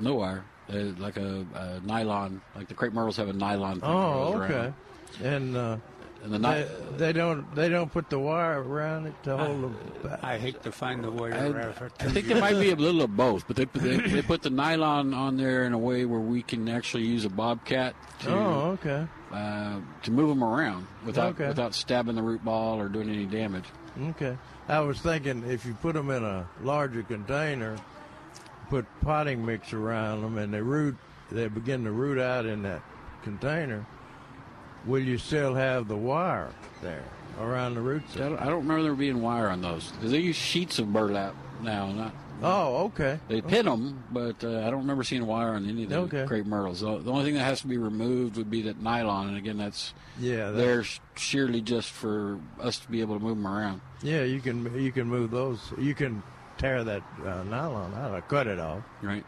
no 0.00 0.14
wire, 0.14 0.44
uh, 0.72 0.76
like 0.98 1.18
a, 1.18 1.46
a 1.54 1.80
nylon. 1.84 2.40
Like 2.56 2.68
the 2.68 2.74
crepe 2.74 2.94
myrtles 2.94 3.18
have 3.18 3.28
a 3.28 3.34
nylon. 3.34 3.80
Thing 3.80 3.90
oh, 3.90 4.32
goes 4.32 4.50
around. 4.50 4.74
Okay. 5.14 5.28
And 5.36 5.56
uh, 5.56 5.76
And 6.24 6.32
the 6.34 6.38
they, 6.38 6.68
they 6.96 7.12
don't 7.12 7.54
they 7.54 7.68
don't 7.68 7.92
put 7.92 8.10
the 8.10 8.18
wire 8.18 8.62
around 8.62 9.06
it 9.06 9.14
to 9.24 9.36
hold 9.36 9.62
them 9.62 9.76
back. 10.02 10.24
I 10.24 10.38
hate 10.38 10.62
to 10.64 10.72
find 10.72 11.04
the 11.04 11.10
wire 11.10 11.34
I, 11.34 11.68
after 11.68 11.90
I 12.00 12.08
think 12.10 12.26
there 12.26 12.40
might 12.40 12.58
be 12.58 12.70
a 12.70 12.76
little 12.76 13.02
of 13.02 13.16
both, 13.16 13.46
but 13.46 13.56
they, 13.56 13.64
they 13.66 13.96
they 13.98 14.22
put 14.22 14.42
the 14.42 14.50
nylon 14.50 15.14
on 15.14 15.36
there 15.36 15.64
in 15.64 15.72
a 15.72 15.78
way 15.78 16.04
where 16.04 16.20
we 16.20 16.42
can 16.42 16.68
actually 16.68 17.04
use 17.04 17.24
a 17.24 17.30
bobcat 17.30 17.94
to 18.20 18.30
Oh, 18.32 18.78
okay. 18.80 19.06
uh, 19.32 19.78
to 20.02 20.10
move 20.10 20.28
them 20.30 20.42
around 20.42 20.86
without 21.04 21.34
Okay. 21.34 21.48
without 21.48 21.74
stabbing 21.74 22.16
the 22.16 22.22
root 22.22 22.44
ball 22.44 22.80
or 22.80 22.88
doing 22.88 23.08
any 23.10 23.26
damage. 23.26 23.66
Okay. 24.10 24.36
I 24.68 24.80
was 24.80 24.98
thinking 25.00 25.44
if 25.48 25.64
you 25.64 25.74
put 25.74 25.94
them 25.94 26.10
in 26.10 26.24
a 26.24 26.48
larger 26.62 27.02
container, 27.04 27.76
put 28.68 28.84
potting 29.00 29.46
mix 29.46 29.72
around 29.72 30.22
them, 30.22 30.38
and 30.38 30.52
they 30.52 30.60
root, 30.60 30.96
they 31.30 31.46
begin 31.46 31.84
to 31.84 31.92
root 31.92 32.18
out 32.18 32.46
in 32.46 32.62
that 32.62 32.82
container. 33.22 33.86
Will 34.86 35.02
you 35.02 35.18
still 35.18 35.54
have 35.54 35.88
the 35.88 35.96
wire 35.96 36.50
there 36.82 37.04
around 37.40 37.74
the 37.74 37.80
root 37.80 38.02
I 38.14 38.18
don't, 38.20 38.38
I 38.40 38.44
don't 38.46 38.62
remember 38.66 38.82
there 38.84 38.94
being 38.94 39.20
wire 39.20 39.48
on 39.48 39.60
those 39.60 39.92
they 40.02 40.18
use 40.18 40.36
sheets 40.36 40.78
of 40.78 40.92
burlap 40.92 41.34
now, 41.62 41.90
not 41.92 42.14
Oh, 42.42 42.84
okay. 42.88 43.18
They 43.28 43.40
pin 43.40 43.64
them, 43.64 44.04
but 44.10 44.44
uh, 44.44 44.58
I 44.58 44.64
don't 44.70 44.80
remember 44.80 45.02
seeing 45.04 45.26
wire 45.26 45.54
on 45.54 45.66
any 45.66 45.84
of 45.84 45.88
the 45.88 45.96
Okay. 46.00 46.26
crepe 46.26 46.44
myrtles. 46.44 46.80
The, 46.80 46.88
only 46.88 47.24
thing 47.24 47.32
that 47.32 47.44
has 47.44 47.62
to 47.62 47.66
be 47.66 47.78
removed 47.78 48.36
would 48.36 48.50
be 48.50 48.60
that 48.62 48.78
nylon, 48.78 49.28
and 49.28 49.38
again, 49.38 49.56
that's 49.56 49.94
Yeah, 50.20 50.50
that, 50.50 50.56
there 50.58 50.84
sheerly 51.16 51.62
just 51.62 51.90
for 51.92 52.38
us 52.60 52.78
to 52.80 52.90
be 52.90 53.00
able 53.00 53.16
to 53.18 53.24
move 53.24 53.38
them 53.38 53.46
around. 53.46 53.80
yeah. 54.02 54.22
You 54.22 54.40
can 54.40 54.70
you 54.78 54.92
can 54.92 55.08
move 55.08 55.30
those. 55.30 55.60
You 55.78 55.94
can 55.94 56.22
tear 56.58 56.84
that 56.84 57.02
uh, 57.24 57.42
nylon 57.44 57.94
out 57.94 58.12
or 58.14 58.20
cut 58.20 58.46
it 58.46 58.58
off. 58.58 58.82
Right? 59.00 59.24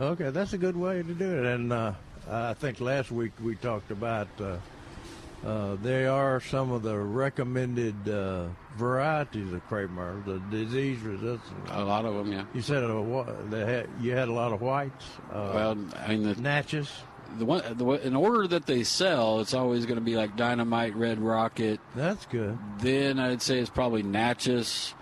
Okay, 0.00 0.30
that's 0.30 0.54
a 0.54 0.58
good 0.58 0.78
way 0.78 1.02
to 1.02 1.12
do 1.14 1.30
it. 1.38 1.44
And 1.44 1.70
uh, 1.74 1.92
I 2.30 2.54
think 2.54 2.80
last 2.80 3.10
week 3.10 3.32
we 3.42 3.56
talked 3.56 3.90
about 3.90 4.28
uh, 4.40 4.56
uh, 5.46 5.76
there 5.82 6.10
are 6.10 6.40
some 6.40 6.72
of 6.72 6.82
the 6.82 6.98
recommended 6.98 8.08
uh, 8.08 8.46
varieties 8.76 9.52
of 9.52 9.62
myrtle, 9.70 10.20
the 10.26 10.40
disease 10.50 11.00
resistant. 11.00 11.42
A 11.70 11.84
lot 11.84 12.04
of 12.04 12.14
them, 12.14 12.32
yeah. 12.32 12.44
You 12.54 12.60
said 12.60 12.82
uh, 12.82 13.24
they 13.48 13.64
had, 13.64 13.88
you 14.00 14.12
had 14.12 14.28
a 14.28 14.32
lot 14.32 14.52
of 14.52 14.60
whites, 14.60 15.04
uh, 15.32 15.50
Well, 15.54 15.78
I 15.96 16.08
mean, 16.08 16.22
the, 16.24 16.34
natchez. 16.40 16.90
the 17.38 17.44
one 17.44 17.62
the, 17.76 17.86
in 18.06 18.16
order 18.16 18.48
that 18.48 18.66
they 18.66 18.82
sell, 18.82 19.40
it's 19.40 19.54
always 19.54 19.86
going 19.86 19.98
to 19.98 20.04
be 20.04 20.16
like 20.16 20.36
Dynamite, 20.36 20.96
Red 20.96 21.20
Rocket. 21.20 21.78
That's 21.94 22.26
good. 22.26 22.58
Then 22.80 23.20
I'd 23.20 23.40
say 23.42 23.58
it's 23.58 23.70
probably 23.70 24.02
Natchez. 24.02 24.92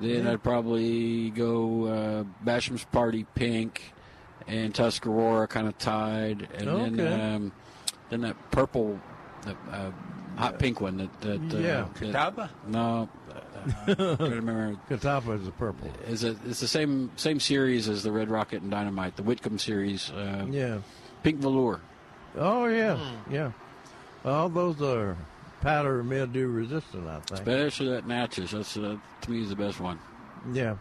Then 0.00 0.24
Yeah. 0.24 0.32
I'd 0.32 0.42
probably 0.42 1.30
go 1.30 1.84
uh, 1.86 2.22
Basham's 2.44 2.84
Party 2.84 3.26
Pink 3.36 3.92
and 4.48 4.74
Tuscarora 4.74 5.46
kind 5.48 5.68
of 5.68 5.76
tied, 5.78 6.48
and 6.54 6.96
then 6.96 7.20
um, 7.20 7.52
then 8.10 8.22
that 8.22 8.36
purple, 8.50 8.98
the 9.42 9.54
uh, 9.70 9.90
hot 10.36 10.58
pink 10.58 10.80
one 10.80 10.96
that 10.98 11.20
that 11.20 11.54
uh, 11.54 11.58
Yeah. 11.58 11.84
that- 11.84 11.94
Catawba? 11.94 12.50
no, 12.66 13.08
uh, 13.32 13.40
I 13.86 13.94
can't 13.94 14.20
remember. 14.20 14.76
Catawba 14.88 15.32
is 15.32 15.44
the 15.44 15.50
purple. 15.52 15.90
Is 16.06 16.24
it? 16.24 16.36
It's 16.46 16.60
the 16.60 16.68
same 16.68 17.10
same 17.16 17.38
series 17.40 17.88
as 17.88 18.02
the 18.02 18.10
Red 18.12 18.30
Rocket 18.30 18.62
and 18.62 18.70
Dynamite, 18.70 19.16
the 19.16 19.22
Whitcomb 19.22 19.58
series. 19.58 20.10
Uh, 20.10 20.46
Yeah. 20.50 20.78
Pink 21.22 21.40
Velour. 21.40 21.80
Oh 22.36 22.66
yeah, 22.66 22.98
yeah. 23.30 23.52
All 24.24 24.48
those 24.48 24.80
are 24.82 25.16
powder 25.60 26.04
mildew 26.04 26.46
resistant, 26.48 27.06
I 27.08 27.18
think. 27.20 27.40
Especially 27.40 27.88
that 27.88 28.06
Natchez. 28.06 28.52
That's 28.52 28.76
uh, 28.76 28.96
to 29.22 29.30
me 29.30 29.42
is 29.42 29.48
the 29.48 29.56
best 29.56 29.80
one. 29.80 29.98
Yeah. 30.52 30.76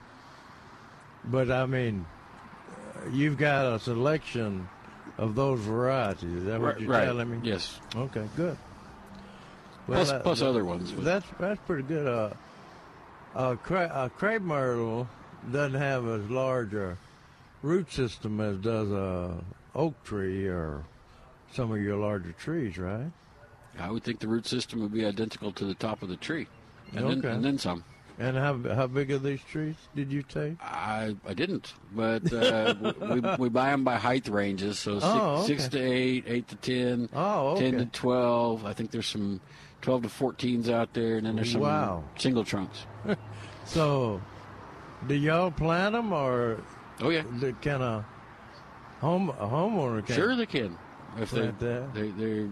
But 1.26 1.50
I 1.52 1.66
mean, 1.66 2.06
you've 3.12 3.38
got 3.38 3.66
a 3.74 3.80
selection 3.80 4.68
of 5.18 5.36
those 5.36 5.60
varieties. 5.60 6.24
Is 6.32 6.46
that 6.46 6.60
what 6.62 6.80
you're 6.80 6.94
telling 6.94 7.30
me? 7.30 7.40
Yes. 7.44 7.80
Okay, 7.96 8.28
good. 8.36 8.58
Plus, 9.86 10.12
that- 10.12 10.24
plus 10.24 10.40
that- 10.40 10.48
other 10.48 10.66
ones. 10.66 10.94
That's 10.98 11.26
that's 11.40 11.60
pretty 11.66 11.84
good. 11.84 12.06
Uh, 12.08 12.30
uh, 13.36 13.56
cra- 13.56 13.92
uh, 13.94 14.10
crepe 14.10 14.42
myrtle 14.42 15.08
doesn't 15.52 15.80
have 15.80 16.06
as 16.08 16.30
large 16.30 16.74
a 16.74 16.98
root 17.62 17.92
system 17.92 18.40
as 18.42 18.58
does 18.58 18.92
a 18.92 19.36
oak 19.76 20.02
tree 20.04 20.48
or 20.48 20.84
some 21.54 21.72
of 21.72 21.80
your 21.82 21.96
larger 21.98 22.34
trees, 22.34 22.78
right? 22.78 23.12
I 23.80 23.92
would 23.92 24.04
think 24.04 24.20
the 24.20 24.28
root 24.28 24.46
system 24.48 24.82
would 24.82 24.92
be 24.92 25.06
identical 25.06 25.52
to 25.54 25.66
the 25.66 25.76
top 25.76 26.02
of 26.02 26.10
the 26.10 26.16
tree, 26.18 26.48
and, 26.94 27.06
Okay. 27.06 27.22
then, 27.22 27.32
and 27.36 27.46
then 27.46 27.58
some. 27.60 27.84
And 28.20 28.36
how 28.36 28.58
how 28.74 28.88
big 28.88 29.12
are 29.12 29.20
these 29.20 29.42
trees? 29.44 29.76
Did 29.96 30.12
you 30.12 30.24
take? 30.24 30.56
I 30.62 31.16
I 31.28 31.34
didn't, 31.36 31.74
but 31.96 32.32
uh, 32.34 32.74
we, 33.12 33.20
we 33.38 33.50
buy 33.50 33.70
them 33.70 33.84
by 33.84 33.98
height 33.98 34.28
ranges, 34.28 34.80
so 34.80 35.00
six 35.46 35.68
to 35.70 35.80
eight, 35.80 36.24
eight 36.28 36.48
to 36.48 36.56
ten, 36.56 37.10
Oh, 37.14 37.50
okay. 37.50 37.70
ten 37.72 37.80
to 37.80 37.86
twelve. 37.86 38.66
I 38.66 38.74
think 38.74 38.90
there's 38.90 39.06
some 39.06 39.40
twelve 39.82 40.02
to 40.02 40.10
fourteens 40.10 40.68
out 40.68 40.94
there, 40.94 41.18
and 41.18 41.28
then 41.28 41.36
there's 41.36 41.52
some 41.52 41.62
Wow. 41.62 42.04
single 42.18 42.44
trunks. 42.44 42.86
So, 43.66 44.22
do 45.08 45.14
y'all 45.14 45.52
plant 45.52 45.92
them 45.94 46.14
or 46.14 46.58
Oh 47.02 47.10
yeah, 47.10 47.24
the 47.40 47.52
kind 47.54 47.84
of 47.84 48.06
home 49.02 49.30
a 49.30 49.46
homeowner 49.46 50.06
can 50.06 50.16
sure 50.16 50.36
they 50.38 50.46
can. 50.46 50.78
If 51.20 51.32
they 51.32 51.52
they 51.94 52.10
they're 52.12 52.50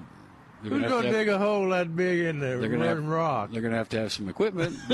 Who's 0.70 0.82
have 0.82 0.90
gonna 0.92 1.02
to 1.04 1.08
have- 1.10 1.16
dig 1.18 1.28
a 1.30 1.38
hole 1.38 1.70
that 1.70 1.96
big 1.96 2.20
in 2.26 2.40
the 2.40 2.46
They're 2.58 2.70
gonna 2.70 2.86
have- 2.88 2.98
rotten 2.98 3.08
rock? 3.10 3.52
They're 3.52 3.62
gonna 3.62 3.76
have 3.78 3.90
to 3.90 4.00
have 4.00 4.12
some 4.12 4.28
equipment. 4.30 4.78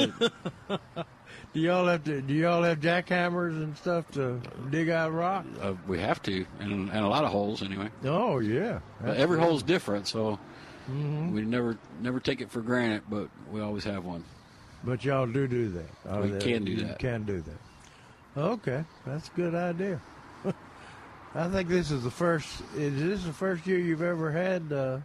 Do 1.53 1.59
y'all 1.59 1.85
have 1.87 2.03
to? 2.05 2.21
Do 2.21 2.33
y'all 2.33 2.63
have 2.63 2.79
jackhammers 2.79 3.51
and 3.61 3.75
stuff 3.77 4.09
to 4.11 4.39
dig 4.69 4.89
out 4.89 5.11
rock? 5.13 5.45
uh, 5.61 5.73
we 5.85 5.99
have 5.99 6.21
to, 6.23 6.45
and, 6.59 6.89
and 6.89 7.03
a 7.05 7.07
lot 7.07 7.25
of 7.25 7.31
holes 7.31 7.61
anyway. 7.61 7.89
Oh 8.05 8.39
yeah, 8.39 8.79
But 9.01 9.17
every 9.17 9.37
hole's 9.39 9.63
different, 9.63 10.07
so 10.07 10.39
Mm-hmm. 10.89 11.33
we 11.35 11.41
never 11.43 11.77
never 12.01 12.19
take 12.19 12.41
it 12.41 12.49
for 12.49 12.61
granted. 12.61 13.03
But 13.09 13.29
we 13.51 13.61
always 13.61 13.83
have 13.83 14.03
one. 14.05 14.23
But 14.83 15.03
y'all 15.05 15.27
do 15.27 15.45
do 15.47 15.69
that. 15.69 15.89
Oh, 16.09 16.21
We 16.21 16.39
can 16.39 16.63
do 16.65 16.71
you 16.71 16.85
that. 16.85 16.99
Can 16.99 17.23
do 17.23 17.41
that. 17.41 18.39
Okay, 18.41 18.83
that's 19.05 19.27
a 19.27 19.31
good 19.33 19.53
idea. 19.53 20.01
I 21.35 21.47
think 21.49 21.67
this 21.69 21.91
is 21.91 22.03
the 22.03 22.09
first. 22.11 22.61
Is 22.75 22.99
this 22.99 23.23
the 23.25 23.33
first 23.33 23.67
year 23.67 23.77
you've 23.77 24.01
ever 24.01 24.31
had 24.31 24.71
uh, 24.73 24.97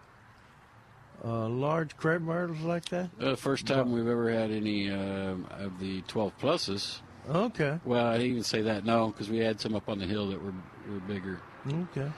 uh, 1.24 1.48
large 1.48 1.96
crepe 1.96 2.22
myrtles 2.22 2.60
like 2.60 2.86
that? 2.90 3.10
Uh, 3.20 3.30
the 3.30 3.36
first 3.36 3.66
time 3.66 3.92
we've 3.92 4.06
ever 4.08 4.30
had 4.30 4.50
any 4.50 4.90
um 4.90 5.46
of 5.50 5.78
the 5.80 6.02
12 6.02 6.38
pluses. 6.38 7.00
Okay, 7.28 7.80
Well, 7.84 8.06
I 8.06 8.18
didn't 8.18 8.30
even 8.30 8.42
say 8.44 8.62
that. 8.62 8.84
No, 8.84 9.08
because 9.08 9.28
we 9.28 9.38
had 9.38 9.60
some 9.60 9.74
up 9.74 9.88
on 9.88 9.98
the 9.98 10.06
hill 10.06 10.28
that 10.28 10.40
were 10.42 10.54
were 10.88 11.00
bigger. 11.08 11.40
okay. 11.66 12.10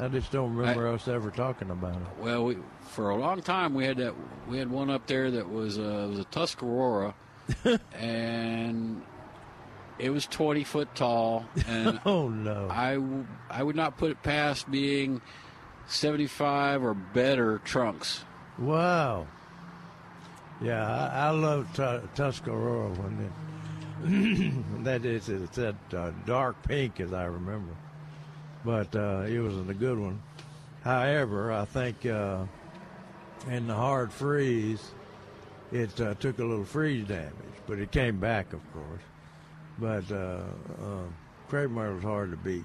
I 0.00 0.08
just 0.08 0.32
don't 0.32 0.56
remember 0.56 0.88
us 0.88 1.06
ever 1.06 1.30
talking 1.30 1.70
about 1.70 1.94
it. 1.94 2.08
Well, 2.20 2.44
we, 2.46 2.56
for 2.88 3.10
a 3.10 3.16
long 3.16 3.42
time 3.42 3.74
we 3.74 3.84
had 3.84 3.98
that 3.98 4.12
we 4.48 4.58
had 4.58 4.68
one 4.68 4.90
up 4.90 5.06
there 5.06 5.30
that 5.30 5.48
was 5.48 5.78
uh, 5.78 6.06
was 6.10 6.18
a 6.18 6.24
Tuscarora, 6.24 7.14
and 7.92 9.02
it 10.00 10.10
was 10.10 10.26
20 10.26 10.64
foot 10.64 10.92
tall, 10.96 11.44
and 11.68 12.00
Oh 12.06 12.28
no! 12.28 12.66
I, 12.70 12.94
w- 12.94 13.26
I 13.48 13.62
would 13.62 13.76
not 13.76 13.96
put 13.96 14.10
it 14.10 14.20
past 14.24 14.68
being 14.68 15.20
75 15.86 16.82
or 16.82 16.94
better 16.94 17.58
trunks. 17.64 18.24
Wow. 18.58 19.26
Yeah, 20.62 20.86
I, 20.86 21.26
I 21.26 21.30
love 21.30 21.68
tu- 21.74 22.08
Tuscarora 22.14 22.90
when 22.96 23.26
it, 23.26 23.34
that 24.84 25.04
is 25.04 25.28
it's 25.28 25.56
that 25.56 25.76
uh, 25.92 26.10
dark 26.26 26.62
pink 26.62 27.00
as 27.00 27.12
I 27.12 27.24
remember, 27.24 27.72
but 28.64 28.94
uh, 28.94 29.24
it 29.26 29.40
wasn't 29.40 29.70
a 29.70 29.74
good 29.74 29.98
one. 29.98 30.22
However, 30.82 31.52
I 31.52 31.64
think 31.64 32.06
uh, 32.06 32.44
in 33.48 33.66
the 33.66 33.74
hard 33.74 34.12
freeze, 34.12 34.92
it 35.72 36.00
uh, 36.00 36.14
took 36.14 36.38
a 36.38 36.44
little 36.44 36.64
freeze 36.64 37.06
damage, 37.08 37.32
but 37.66 37.78
it 37.78 37.90
came 37.90 38.18
back, 38.20 38.52
of 38.52 38.60
course. 38.72 39.02
But 39.78 40.10
uh, 40.12 40.42
uh, 40.82 41.56
myrtle 41.68 41.94
was 41.94 42.02
hard 42.02 42.30
to 42.30 42.36
beat 42.36 42.64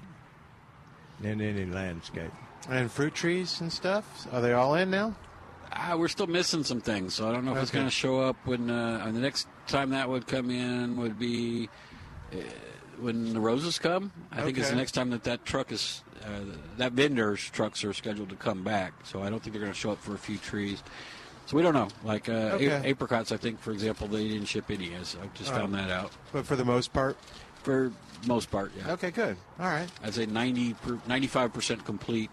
in 1.22 1.40
any 1.40 1.66
landscape. 1.66 2.32
And 2.68 2.90
fruit 2.90 3.14
trees 3.14 3.60
and 3.60 3.72
stuff. 3.72 4.26
Are 4.32 4.40
they 4.40 4.52
all 4.52 4.74
in 4.74 4.90
now? 4.90 5.14
Ah, 5.72 5.94
we're 5.96 6.08
still 6.08 6.26
missing 6.26 6.64
some 6.64 6.80
things, 6.80 7.14
so 7.14 7.28
I 7.28 7.32
don't 7.32 7.44
know 7.44 7.52
if 7.56 7.62
it's 7.62 7.70
going 7.70 7.86
to 7.86 7.90
show 7.92 8.20
up 8.20 8.36
when 8.44 8.68
uh, 8.70 9.08
the 9.12 9.20
next 9.20 9.46
time 9.68 9.90
that 9.90 10.08
would 10.08 10.26
come 10.26 10.50
in 10.50 10.96
would 10.96 11.18
be 11.18 11.68
uh, 12.32 12.36
when 12.98 13.32
the 13.32 13.40
roses 13.40 13.78
come. 13.78 14.10
I 14.32 14.42
think 14.42 14.58
it's 14.58 14.70
the 14.70 14.76
next 14.76 14.92
time 14.92 15.10
that 15.10 15.22
that 15.24 15.44
truck 15.44 15.70
is 15.72 16.02
uh, 16.24 16.40
that 16.76 16.92
vendor's 16.92 17.48
trucks 17.50 17.84
are 17.84 17.92
scheduled 17.92 18.30
to 18.30 18.36
come 18.36 18.62
back. 18.64 18.92
So 19.04 19.22
I 19.22 19.30
don't 19.30 19.40
think 19.42 19.52
they're 19.54 19.62
going 19.62 19.72
to 19.72 19.78
show 19.78 19.92
up 19.92 20.02
for 20.02 20.14
a 20.14 20.18
few 20.18 20.36
trees. 20.38 20.82
So 21.46 21.56
we 21.56 21.62
don't 21.62 21.74
know. 21.74 21.88
Like 22.04 22.28
uh, 22.28 22.52
Okay. 22.58 22.90
apricots, 22.90 23.32
I 23.32 23.36
think, 23.36 23.60
for 23.60 23.70
example, 23.70 24.06
they 24.08 24.28
didn't 24.28 24.46
ship 24.46 24.70
any. 24.70 24.92
As 24.94 25.16
I 25.22 25.26
just 25.34 25.50
found 25.52 25.72
that 25.74 25.90
out. 25.90 26.12
But 26.32 26.46
for 26.46 26.56
the 26.56 26.64
most 26.64 26.92
part. 26.92 27.16
For 27.62 27.92
most 28.26 28.50
part, 28.50 28.72
yeah. 28.76 28.92
Okay, 28.92 29.10
good. 29.10 29.36
All 29.58 29.66
right. 29.66 29.88
I'd 30.02 30.14
say 30.14 30.26
90 30.26 30.74
per, 30.74 30.94
95% 31.08 31.84
complete. 31.84 32.30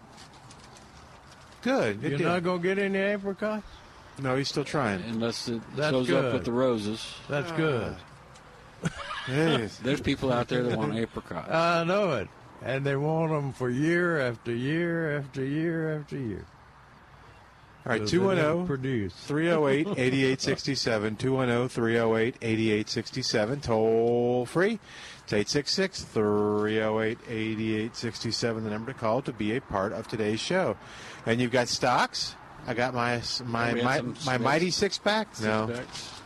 Good. 1.68 2.00
good 2.00 2.10
You're 2.10 2.18
deal. 2.18 2.28
not 2.28 2.44
gonna 2.44 2.62
get 2.62 2.78
any 2.78 2.98
apricots? 2.98 3.66
no, 4.20 4.36
he's 4.36 4.48
still 4.48 4.64
trying. 4.64 5.02
Unless 5.02 5.48
it 5.48 5.60
That's 5.76 5.90
shows 5.90 6.06
good. 6.06 6.24
up 6.24 6.32
with 6.32 6.44
the 6.44 6.52
roses. 6.52 7.14
That's 7.28 7.52
good. 7.52 7.94
Yes. 9.28 9.76
There's 9.82 10.00
people 10.00 10.32
out 10.32 10.48
there 10.48 10.62
that 10.62 10.78
want 10.78 10.96
apricots. 10.96 11.50
I 11.50 11.84
know 11.84 12.12
it. 12.14 12.28
And 12.62 12.86
they 12.86 12.96
want 12.96 13.30
them 13.30 13.52
for 13.52 13.68
year 13.68 14.18
after 14.20 14.54
year 14.54 15.18
after 15.18 15.44
year 15.44 15.98
after 16.00 16.16
year. 16.16 16.46
All 17.84 17.92
right, 17.92 18.08
So 18.08 18.18
210 18.18 19.10
308 19.10 19.86
8867. 19.98 21.16
210 21.16 21.68
308 21.68 22.36
8867. 22.40 23.60
Toll 23.60 24.46
free. 24.46 24.78
It's 25.24 25.32
866 25.34 26.04
308 26.04 27.18
8867, 27.28 28.64
the 28.64 28.70
number 28.70 28.92
to 28.94 28.98
call 28.98 29.20
to 29.20 29.32
be 29.32 29.54
a 29.56 29.60
part 29.60 29.92
of 29.92 30.08
today's 30.08 30.40
show. 30.40 30.76
And 31.28 31.40
you've 31.40 31.50
got 31.52 31.68
stocks. 31.68 32.34
I 32.66 32.74
got 32.74 32.94
my 32.94 33.20
my 33.44 33.74
my, 33.74 34.00
my 34.00 34.14
six- 34.14 34.38
mighty 34.40 34.70
six 34.70 34.98
pack. 34.98 35.28
No, 35.40 35.66
Six-packs. 35.68 36.20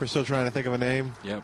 we're 0.00 0.06
still 0.06 0.24
trying 0.24 0.44
to 0.44 0.50
think 0.50 0.66
of 0.66 0.72
a 0.74 0.78
name. 0.78 1.12
Yep. 1.24 1.42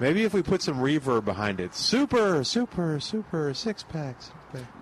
Maybe 0.00 0.24
if 0.24 0.32
we 0.34 0.42
put 0.42 0.62
some 0.62 0.78
reverb 0.78 1.24
behind 1.24 1.60
it. 1.60 1.74
Super, 1.74 2.42
super, 2.44 2.98
super 3.00 3.52
six 3.54 3.82
packs. 3.82 4.30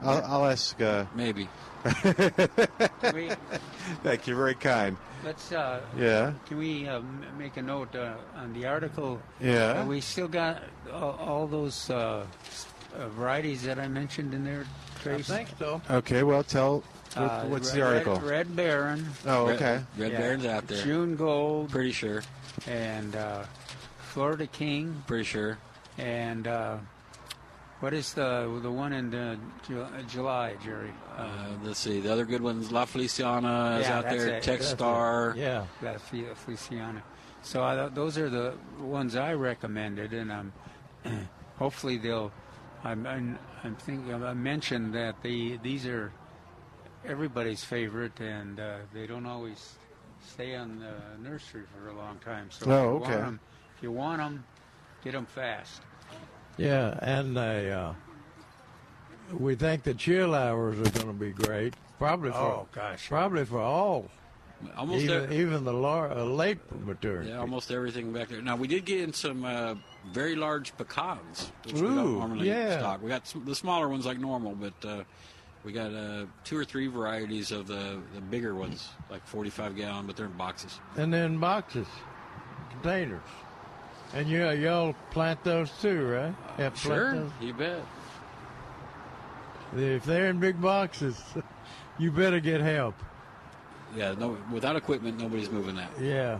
I'll, 0.02 0.23
I'll 0.25 0.47
ask. 0.47 0.80
Uh, 0.80 1.04
Maybe. 1.14 1.49
we, 3.14 3.30
thank 4.02 4.26
you, 4.26 4.37
very 4.37 4.54
kind. 4.54 4.97
let's. 5.25 5.52
Uh, 5.52 5.80
Yeah, 5.99 6.33
Can 6.47 6.59
we 6.59 6.87
uh, 6.88 6.97
m- 6.99 7.25
make 7.38 7.57
a 7.57 7.62
note 7.62 7.95
uh, 7.97 8.14
on 8.37 8.52
the 8.52 8.66
article? 8.66 9.21
yeah. 9.40 9.80
Uh, 9.83 9.87
we 9.87 10.00
still 10.00 10.28
got 10.28 10.62
all, 10.92 11.16
all 11.19 11.47
those 11.47 11.88
uh, 11.90 12.25
uh, 12.99 13.09
varieties 13.11 13.62
that 13.62 13.78
I 13.78 13.88
mentioned 13.88 14.33
in 14.35 14.45
there, 14.45 14.64
I 15.07 15.23
think 15.23 15.49
so. 15.59 15.81
Okay, 15.91 16.23
well, 16.23 16.43
tell. 16.43 16.83
what- 17.15 17.17
Uh, 17.17 17.45
what's 17.47 17.69
Red- 17.71 17.77
the 17.77 17.87
article? 17.87 18.15
Red, 18.17 18.25
Red 18.31 18.57
Baron, 18.57 19.09
oh, 19.27 19.49
okay. 19.51 19.81
Red 19.99 20.13
Yeah. 20.13 20.19
Baron's 20.21 20.47
out 20.47 20.67
there. 20.69 20.83
June 20.85 21.17
Gold, 21.17 21.71
Pretty 21.71 21.91
sure. 21.93 22.23
and 22.69 23.17
uh, 23.17 23.43
Florida 24.13 24.47
King, 24.47 25.03
Pretty 25.09 25.25
sure. 25.25 25.59
and 25.99 26.47
uh, 26.47 26.77
what 27.81 27.93
is 27.95 28.13
the 28.15 28.47
the 28.63 28.71
one 28.71 28.93
in 28.93 29.13
uh, 29.15 29.37
Ju- 29.67 29.87
July, 30.09 30.55
Jerry? 30.63 30.93
Uh, 31.17 31.27
let's 31.65 31.81
see. 31.81 32.01
The 32.01 32.13
other 32.13 32.25
good 32.27 32.43
ones, 32.43 32.71
La 32.71 32.85
Feliciana 32.85 33.79
is 33.81 33.87
Yeah, 33.89 33.99
out 33.99 34.05
there. 34.05 34.29
it. 34.37 34.43
That's 34.45 34.73
TexStar. 34.75 35.33
it. 35.35 35.39
Yeah. 35.41 35.65
La 35.83 35.95
Feliciana. 35.99 37.03
So 37.43 37.63
I, 37.65 37.89
those 37.89 38.19
are 38.19 38.29
the 38.29 38.53
ones 38.79 39.17
I 39.17 39.33
recommended, 39.33 40.13
and 40.13 40.31
um, 40.31 40.53
hopefully 41.59 41.97
they'll. 41.97 42.31
I'm, 42.85 43.37
I'm, 43.62 43.66
I'm 43.70 43.77
thinking. 43.77 44.14
I 44.23 44.35
mentioned 44.35 44.94
that 44.94 45.23
the 45.23 45.57
these 45.62 45.87
are 45.87 46.12
everybody's 47.05 47.64
favorite, 47.64 48.18
and 48.20 48.59
uh, 48.61 48.77
they 48.92 49.07
don't 49.07 49.27
always 49.27 49.75
stay 50.27 50.55
on 50.55 50.79
the 50.81 51.29
nursery 51.29 51.62
for 51.75 51.88
a 51.88 51.94
long 51.94 52.18
time. 52.18 52.51
So 52.51 52.70
Oh, 52.70 52.75
if 52.75 52.85
you 52.85 53.05
okay. 53.05 53.12
want 53.14 53.27
'em- 53.27 53.40
if 53.77 53.83
you 53.83 53.92
want 53.92 54.18
them, 54.18 54.44
get 55.03 55.12
them 55.12 55.27
fast. 55.27 55.81
Yeah, 56.59 56.99
and 57.01 57.35
they, 57.37 57.73
uh, 57.73 57.94
we 59.33 59.55
think 59.55 59.85
the 59.85 59.94
chill 59.94 60.35
hours 60.35 60.79
are 60.79 60.90
going 60.90 61.07
to 61.07 61.12
be 61.14 61.31
great. 61.33 61.73
Probably 61.99 62.33
for 62.33 62.37
Oh, 62.38 62.66
gosh. 62.73 63.09
probably 63.09 63.44
for 63.46 63.61
all, 63.61 64.07
Almost 64.77 65.05
even 65.05 65.23
ev- 65.25 65.33
even 65.33 65.64
the 65.64 65.73
lar- 65.73 66.11
uh, 66.11 66.23
late 66.25 66.59
maturity. 66.85 67.31
yeah, 67.31 67.38
almost 67.38 67.70
everything 67.70 68.12
back 68.12 68.29
there. 68.29 68.42
Now 68.42 68.57
we 68.57 68.68
did 68.68 68.85
get 68.85 69.01
in 69.01 69.12
some 69.12 69.44
uh, 69.44 69.75
very 70.12 70.37
large 70.37 70.77
pecans, 70.77 71.51
which 71.64 71.75
we 71.75 71.81
Ooh, 71.81 71.94
don't 71.94 72.18
normally 72.18 72.49
yeah. 72.49 72.79
stock. 72.79 73.03
We 73.03 73.09
got 73.09 73.27
some, 73.27 73.44
the 73.44 73.55
smaller 73.55 73.88
ones 73.88 74.05
like 74.05 74.18
normal, 74.18 74.55
but 74.55 74.85
uh, 74.87 75.05
we 75.64 75.73
got 75.73 75.92
uh, 75.94 76.27
two 76.44 76.57
or 76.59 76.64
three 76.64 76.88
varieties 76.88 77.53
of 77.53 77.66
the 77.66 78.01
the 78.14 78.20
bigger 78.20 78.55
ones, 78.55 78.88
like 79.11 79.27
45 79.27 79.77
gallon, 79.77 80.07
but 80.07 80.16
they're 80.16 80.27
in 80.27 80.33
boxes. 80.33 80.79
and 80.96 81.12
then 81.12 81.38
boxes, 81.38 81.87
containers, 82.70 83.23
and 84.14 84.29
you 84.29 84.46
y'all 84.51 84.94
plant 85.11 85.42
those 85.42 85.70
too, 85.81 86.07
right? 86.07 86.35
Plant 86.57 86.77
Sure, 86.77 87.14
those? 87.14 87.31
you 87.40 87.55
bet. 87.55 87.81
If 89.77 90.05
they're 90.05 90.27
in 90.29 90.40
big 90.40 90.61
boxes, 90.61 91.23
you 91.99 92.11
better 92.11 92.40
get 92.40 92.61
help. 92.61 92.94
Yeah, 93.96 94.14
no, 94.18 94.37
without 94.53 94.76
equipment, 94.76 95.20
nobody's 95.20 95.50
moving 95.50 95.76
that. 95.76 95.90
Yeah. 96.00 96.38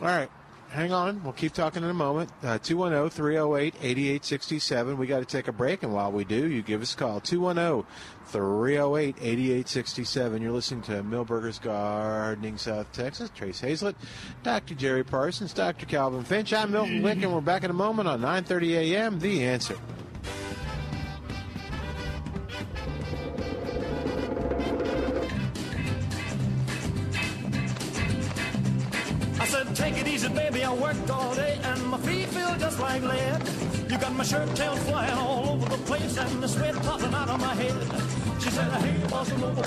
All 0.00 0.08
right. 0.08 0.30
Hang 0.70 0.92
on. 0.92 1.24
We'll 1.24 1.32
keep 1.32 1.52
talking 1.52 1.82
in 1.82 1.90
a 1.90 1.94
moment. 1.94 2.30
Uh, 2.44 2.58
210 2.58 3.10
308 3.10 3.74
8867. 3.82 4.96
We 4.96 5.06
got 5.08 5.18
to 5.18 5.24
take 5.24 5.48
a 5.48 5.52
break, 5.52 5.82
and 5.82 5.92
while 5.92 6.12
we 6.12 6.22
do, 6.22 6.46
you 6.46 6.62
give 6.62 6.80
us 6.80 6.94
a 6.94 6.96
call. 6.96 7.20
210 7.20 7.84
308 8.26 9.16
8867. 9.20 10.40
You're 10.40 10.52
listening 10.52 10.82
to 10.82 11.02
Milberger's 11.02 11.58
Gardening, 11.58 12.56
South 12.56 12.92
Texas. 12.92 13.30
Trace 13.34 13.60
Hazlett, 13.60 13.96
Dr. 14.44 14.76
Jerry 14.76 15.02
Parsons, 15.02 15.52
Dr. 15.52 15.86
Calvin 15.86 16.22
Finch. 16.22 16.52
I'm 16.52 16.70
Milton 16.70 17.02
Lincoln. 17.02 17.32
We're 17.32 17.40
back 17.40 17.64
in 17.64 17.70
a 17.70 17.74
moment 17.74 18.06
on 18.06 18.20
9:30 18.20 18.74
a.m. 18.74 19.18
The 19.18 19.44
Answer. 19.44 19.76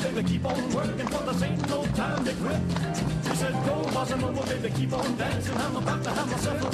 Baby, 0.02 0.24
keep 0.28 0.44
on 0.46 0.74
working 0.74 1.08
for 1.08 1.24
this 1.24 1.42
ain't 1.44 1.70
no 1.70 1.86
time 1.86 2.26
to 2.26 2.34
quit. 2.34 2.60
She 3.26 3.36
said, 3.36 3.54
go, 3.66 3.84
bossa 3.92 4.20
nova, 4.20 4.44
baby, 4.48 4.70
keep 4.76 4.92
on 4.94 5.16
dancing. 5.18 5.58
I'm 5.58 5.76
about 5.76 6.04
to 6.04 6.10
have 6.10 6.32
myself 6.32 6.62
a 6.62 6.66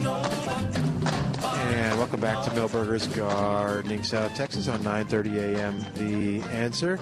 nova. 0.00 0.54
And 1.72 1.98
welcome 1.98 2.20
back 2.20 2.44
to 2.44 2.50
Milberger's 2.50 3.08
Gardening 3.08 4.04
South 4.04 4.34
Texas 4.34 4.68
on 4.68 4.80
9:30 4.80 5.56
a.m. 5.56 5.84
The 5.94 6.40
Answer, 6.50 7.00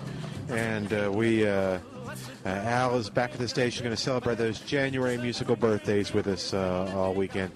and 0.48 0.92
uh, 0.92 1.10
we 1.12 1.46
uh, 1.46 1.78
uh, 2.44 2.48
Al 2.48 2.96
is 2.96 3.10
back 3.10 3.32
at 3.32 3.38
the 3.38 3.48
station, 3.48 3.84
going 3.84 3.94
to 3.94 4.02
celebrate 4.02 4.38
those 4.38 4.60
January 4.60 5.18
musical 5.18 5.56
birthdays 5.56 6.14
with 6.14 6.26
us 6.26 6.54
uh, 6.54 6.92
all 6.96 7.12
weekend. 7.14 7.52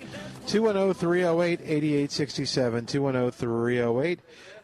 210-308-8867, 0.46 2.87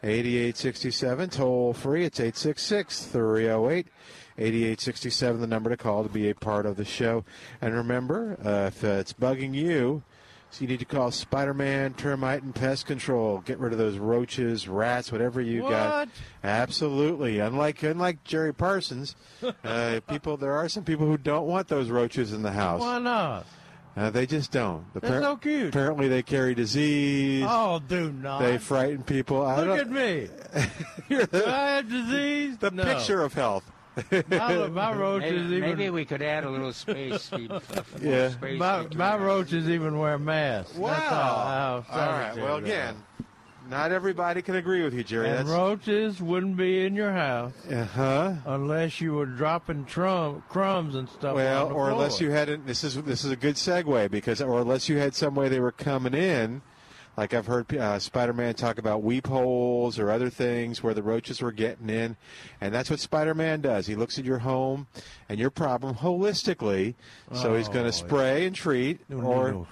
210-308-8867, 0.03 1.31
toll 1.31 1.73
free. 1.73 2.05
It's 2.05 2.19
866-308. 2.19 3.85
8867, 4.37 5.41
the 5.41 5.47
number 5.47 5.69
to 5.69 5.75
call 5.77 6.03
to 6.03 6.09
be 6.09 6.29
a 6.29 6.35
part 6.35 6.65
of 6.65 6.77
the 6.77 6.85
show. 6.85 7.25
And 7.61 7.73
remember, 7.73 8.37
uh, 8.43 8.67
if 8.67 8.83
uh, 8.83 8.87
it's 8.87 9.11
bugging 9.11 9.53
you, 9.53 10.01
So 10.51 10.61
you 10.61 10.67
need 10.67 10.79
to 10.79 10.85
call 10.85 11.11
Spider-Man 11.11 11.93
Termite 11.95 12.41
and 12.41 12.55
Pest 12.55 12.85
Control. 12.87 13.39
Get 13.41 13.59
rid 13.59 13.71
of 13.73 13.77
those 13.77 13.97
roaches, 13.97 14.67
rats, 14.67 15.11
whatever 15.11 15.41
you 15.41 15.61
got. 15.61 16.07
Absolutely. 16.43 17.39
Unlike 17.39 17.83
unlike 17.83 18.23
Jerry 18.23 18.53
Parsons, 18.53 19.15
uh, 19.63 19.99
people 20.07 20.37
there 20.37 20.53
are 20.53 20.67
some 20.69 20.83
people 20.83 21.05
who 21.05 21.17
don't 21.17 21.45
want 21.45 21.67
those 21.67 21.89
roaches 21.89 22.33
in 22.33 22.41
the 22.41 22.51
house. 22.51 22.79
Why 22.79 22.97
not? 22.97 23.45
Uh, 23.99 24.09
they 24.09 24.25
just 24.25 24.51
don't. 24.51 24.85
They're 24.93 25.21
so 25.21 25.35
cute. 25.35 25.69
Apparently, 25.69 26.07
they 26.07 26.23
carry 26.23 26.55
disease. 26.55 27.43
Oh, 27.45 27.81
do 27.85 28.11
not. 28.13 28.39
They 28.41 28.57
frighten 28.57 29.03
people. 29.03 29.45
I 29.45 29.57
Look 29.57 29.65
don't- 29.67 29.79
at 29.79 29.89
me. 29.89 30.29
You're 31.09 31.25
Do 31.25 31.43
I 31.45 31.69
have 31.71 31.89
disease? 31.89 32.57
the 32.59 32.71
no. 32.71 32.83
picture 32.85 33.21
of 33.21 33.33
health. 33.33 33.69
My, 34.29 34.67
my 34.67 34.93
roaches 34.93 35.31
Maybe, 35.43 35.55
even. 35.57 35.69
maybe 35.77 35.89
we 35.89 36.05
could 36.05 36.21
add 36.21 36.45
a 36.45 36.49
little 36.49 36.71
space. 36.71 37.27
feed- 37.35 37.51
Yeah. 38.01 38.29
space 38.29 38.57
my, 38.57 38.87
my 38.95 39.09
our- 39.11 39.19
roaches 39.19 39.67
even 39.67 39.97
wear 39.99 40.17
masks. 40.17 40.75
Wow. 40.75 40.89
That's 40.89 41.09
how, 41.09 41.85
how 41.89 41.99
All 41.99 42.11
right. 42.19 42.35
Well, 42.37 42.61
they 42.61 42.69
again, 42.71 42.95
not 43.69 43.91
everybody 43.91 44.41
can 44.41 44.55
agree 44.55 44.83
with 44.83 44.93
you. 44.93 45.03
Jerry. 45.03 45.29
And 45.29 45.47
roaches 45.47 46.21
wouldn't 46.21 46.57
be 46.57 46.85
in 46.85 46.95
your 46.95 47.11
house 47.11 47.53
uh 47.71 47.85
huh. 47.85 48.33
unless 48.45 48.99
you 48.99 49.13
were 49.13 49.25
dropping 49.25 49.85
trum, 49.85 50.43
crumbs 50.49 50.95
and 50.95 51.07
stuff. 51.09 51.35
Well, 51.35 51.71
or 51.71 51.89
unless 51.89 52.19
you 52.19 52.31
had 52.31 52.65
this 52.65 52.83
is 52.83 53.01
this 53.03 53.23
is 53.23 53.31
a 53.31 53.35
good 53.35 53.55
segue 53.55 54.09
because 54.11 54.41
or 54.41 54.61
unless 54.61 54.89
you 54.89 54.97
had 54.97 55.13
some 55.15 55.35
way 55.35 55.49
they 55.49 55.59
were 55.59 55.71
coming 55.71 56.13
in, 56.13 56.61
like 57.17 57.33
I've 57.33 57.47
heard 57.47 57.75
uh, 57.75 57.99
Spider-Man 57.99 58.55
talk 58.55 58.77
about 58.77 59.03
weep 59.03 59.27
holes 59.27 59.99
or 59.99 60.09
other 60.09 60.29
things 60.29 60.81
where 60.81 60.93
the 60.93 61.03
roaches 61.03 61.41
were 61.41 61.51
getting 61.51 61.89
in, 61.89 62.15
and 62.61 62.73
that's 62.73 62.89
what 62.89 62.99
Spider-Man 62.99 63.61
does. 63.61 63.87
He 63.87 63.95
looks 63.95 64.17
at 64.17 64.25
your 64.25 64.39
home 64.39 64.87
and 65.29 65.39
your 65.39 65.51
problem 65.51 65.95
holistically, 65.95 66.95
so 67.33 67.55
he's 67.55 67.67
going 67.67 67.85
Oh, 67.85 67.89
to 67.89 67.93
spray 67.93 68.47
and 68.47 68.55
treat, 68.55 68.99
or 69.13 69.67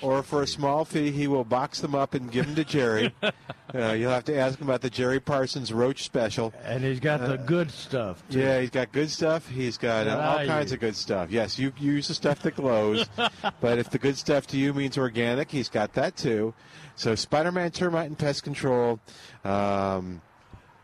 or 0.00 0.22
for 0.22 0.42
a 0.42 0.46
small 0.46 0.84
fee 0.86 1.10
he 1.10 1.28
will 1.28 1.44
box 1.44 1.80
them 1.80 1.94
up 1.94 2.14
and 2.14 2.30
give 2.32 2.46
them 2.46 2.54
to 2.54 2.64
Jerry. 2.64 3.12
uh, 3.22 3.92
you'll 3.92 4.10
have 4.10 4.24
to 4.24 4.36
ask 4.36 4.58
him 4.58 4.68
about 4.68 4.80
the 4.80 4.88
Jerry 4.90 5.20
Parsons 5.20 5.72
Roach 5.72 6.02
Special. 6.04 6.52
and 6.64 6.82
he's 6.82 6.98
got 7.00 7.20
the 7.20 7.36
good 7.36 7.70
stuff. 7.70 8.22
Too. 8.30 8.40
Yeah, 8.40 8.60
he's 8.60 8.70
got 8.70 8.90
good 8.92 9.10
stuff. 9.10 9.46
He's 9.48 9.76
got 9.78 10.08
uh, 10.08 10.18
all 10.18 10.46
kinds 10.46 10.66
use. 10.70 10.72
of 10.72 10.80
good 10.80 10.96
stuff. 10.96 11.30
Yes, 11.30 11.58
you, 11.58 11.72
you 11.78 11.92
use 11.92 12.08
the 12.08 12.14
stuff 12.14 12.40
that 12.42 12.56
glows, 12.56 13.06
but 13.60 13.78
if 13.78 13.90
the 13.90 13.98
good 13.98 14.16
stuff 14.16 14.46
to 14.48 14.56
you 14.56 14.72
means 14.72 14.96
organic, 14.96 15.50
he's 15.50 15.68
got 15.68 15.92
that 15.92 16.16
too. 16.16 16.54
So 16.96 17.14
Spider-Man 17.14 17.70
Termite 17.70 18.06
and 18.08 18.18
Pest 18.18 18.42
Control. 18.44 18.98
Um, 19.44 20.20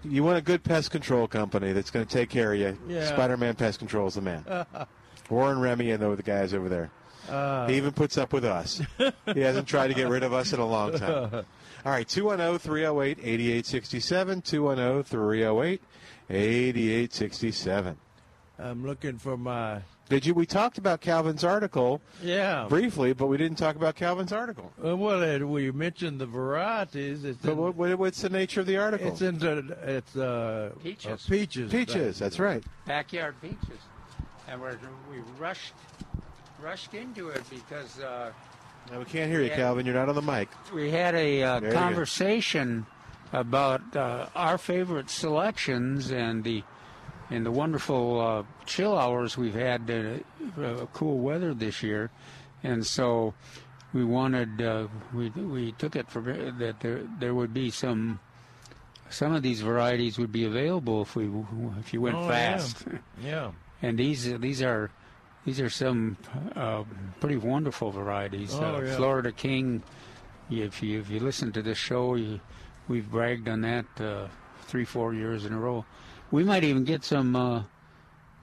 you 0.03 0.23
want 0.23 0.39
a 0.39 0.41
good 0.41 0.63
pest 0.63 0.89
control 0.89 1.27
company 1.27 1.73
that's 1.73 1.91
going 1.91 2.07
to 2.07 2.11
take 2.11 2.31
care 2.31 2.53
of 2.53 2.59
you. 2.59 2.77
Yeah. 2.87 3.05
Spider-Man 3.05 3.53
Pest 3.53 3.77
Control 3.77 4.07
is 4.07 4.15
the 4.15 4.21
man. 4.21 4.43
Warren 5.31 5.59
Remy 5.59 5.91
and 5.91 6.03
the 6.03 6.15
the 6.15 6.23
guys 6.23 6.53
over 6.53 6.69
there. 6.69 6.91
Uh, 7.29 7.67
He 7.67 7.77
even 7.77 7.93
puts 7.93 8.17
up 8.17 8.33
with 8.33 8.43
us. 8.43 8.81
he 9.33 9.39
hasn't 9.39 9.67
tried 9.67 9.87
to 9.87 9.93
get 9.93 10.09
rid 10.09 10.23
of 10.23 10.33
us 10.33 10.53
in 10.53 10.59
a 10.59 10.65
long 10.65 10.97
time. 10.97 11.45
All 11.85 11.91
right, 11.91 12.07
210 12.07 12.59
308 12.59 13.17
8867. 13.19 14.41
210 14.41 15.03
308 15.03 15.81
8867. 16.29 17.97
I'm 18.59 18.85
looking 18.85 19.17
for 19.17 19.37
my 19.37 19.81
Did 20.09 20.25
you? 20.25 20.35
We 20.35 20.45
talked 20.45 20.77
about 20.77 21.01
Calvin's 21.01 21.43
article 21.43 21.99
yeah. 22.21 22.67
briefly, 22.69 23.13
but 23.13 23.25
we 23.27 23.37
didn't 23.37 23.57
talk 23.57 23.75
about 23.75 23.95
Calvin's 23.95 24.31
article. 24.31 24.71
Uh, 24.83 24.95
well, 24.95 25.23
uh, 25.23 25.39
we 25.39 25.71
mentioned 25.71 26.21
the 26.21 26.27
varieties. 26.27 27.23
It's 27.23 27.41
But 27.41 27.53
in, 27.53 27.57
what, 27.57 27.75
what, 27.75 27.97
what's 27.97 28.21
the 28.21 28.29
nature 28.29 28.59
of 28.61 28.67
the 28.67 28.77
article? 28.77 29.07
it's 29.07 29.21
into 29.21 29.75
it's 29.83 30.15
uh, 30.15 30.73
Peaches. 30.83 31.25
uh, 31.25 31.29
peaches. 31.29 31.71
Peaches. 31.71 32.19
That's 32.19 32.37
right. 32.39 32.63
backyard 32.85 33.35
peaches, 33.41 33.79
and 34.51 34.61
we're, 34.61 34.77
we 35.09 35.17
rushed 35.39 35.73
rushed 36.61 36.93
into 36.93 37.29
it 37.29 37.41
because 37.49 37.99
uh, 37.99 38.31
Now, 38.91 38.99
we 38.99 39.05
can't 39.05 39.31
hear 39.31 39.41
you, 39.41 39.47
Yeah. 39.47 39.55
Calvin. 39.55 39.85
You're 39.85 39.95
not 39.95 40.09
on 40.09 40.15
the 40.15 40.21
mic. 40.21 40.49
we 40.73 40.91
had 40.91 41.15
a 41.15 41.41
uh, 41.43 41.59
There 41.59 41.69
you 41.69 41.73
go. 41.75 41.79
conversation 41.79 42.85
about 43.33 43.95
uh, 43.95 44.27
our 44.35 44.57
favorite 44.57 45.09
selections 45.09 46.11
and 46.11 46.43
the 46.43 46.63
and 47.29 47.45
the 47.45 47.51
wonderful 47.51 48.19
uh, 48.19 48.43
chill 48.65 48.97
hours 48.97 49.37
we've 49.37 49.53
had, 49.55 49.89
uh, 49.89 50.61
uh, 50.61 50.85
cool 50.93 51.19
weather 51.19 51.53
this 51.53 51.81
year, 51.81 52.11
and 52.61 52.85
so 52.85 53.33
we 53.93 54.03
wanted 54.03 54.61
uh, 54.61 54.87
we 55.13 55.29
we 55.29 55.71
took 55.73 55.95
it 55.95 56.09
for 56.09 56.21
that 56.21 56.81
there 56.81 57.01
there 57.19 57.33
would 57.33 57.53
be 57.53 57.69
some. 57.71 58.19
Some 59.09 59.33
of 59.33 59.43
these 59.43 59.59
varieties 59.59 60.17
would 60.17 60.31
be 60.31 60.45
available 60.45 61.01
if 61.01 61.17
we 61.17 61.29
if 61.81 61.93
you 61.93 61.99
went 62.01 62.15
Oh, 62.15 62.21
yeah. 62.29 62.57
fast. 62.57 62.85
Yeah. 63.21 63.51
And 63.81 63.97
these 63.97 64.39
these 64.39 64.61
are 64.61 64.91
these 65.45 65.59
are 65.59 65.69
some 65.69 66.17
uh, 66.55 66.83
pretty 67.19 67.37
wonderful 67.37 67.91
varieties. 67.91 68.53
Oh, 68.53 68.75
uh, 68.75 68.81
yeah. 68.81 68.95
Florida 68.95 69.31
King. 69.31 69.83
If 70.49 70.83
you 70.83 70.99
if 70.99 71.09
you 71.09 71.19
listen 71.19 71.51
to 71.53 71.61
this 71.61 71.77
show, 71.77 72.15
you, 72.15 72.39
we've 72.87 73.09
bragged 73.09 73.47
on 73.47 73.61
that 73.61 73.85
uh, 73.99 74.27
three 74.63 74.85
four 74.85 75.13
years 75.13 75.45
in 75.45 75.53
a 75.53 75.59
row. 75.59 75.85
We 76.29 76.43
might 76.43 76.63
even 76.63 76.83
get 76.83 77.03
some 77.03 77.35
uh, 77.35 77.63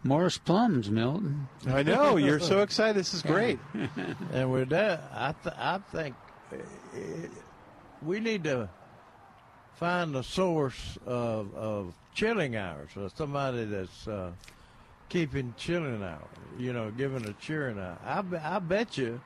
Morris 0.03 0.39
plums, 0.39 0.91
Milton. 0.91 1.49
I 1.67 1.83
know. 1.83 2.17
You're 2.17 2.41
so 2.41 2.63
excited. 2.63 2.97
This 2.97 3.15
is 3.15 3.23
great. 3.23 3.59
And 4.33 4.53
with 4.53 4.69
that, 4.71 5.11
I 5.13 5.35
th- 5.43 5.55
I 5.57 5.79
think 5.91 6.15
uh, 6.53 6.57
we 8.03 8.21
need 8.21 8.45
to 8.45 8.69
find 9.75 10.15
a 10.17 10.23
source 10.23 10.99
of, 11.07 11.55
of 11.55 11.95
chilling 12.15 12.57
hours 12.57 12.91
or 12.97 13.09
somebody 13.15 13.65
that's 13.65 14.09
uh, 14.09 14.33
keeping 15.09 15.55
chilling 15.57 16.03
out, 16.03 16.29
You 16.59 16.73
know, 16.73 16.91
giving 16.91 17.25
a 17.27 17.33
cheering 17.35 17.79
out. 17.79 18.01
I, 18.05 18.23
I 18.57 18.59
bet 18.59 18.97
you 18.99 19.21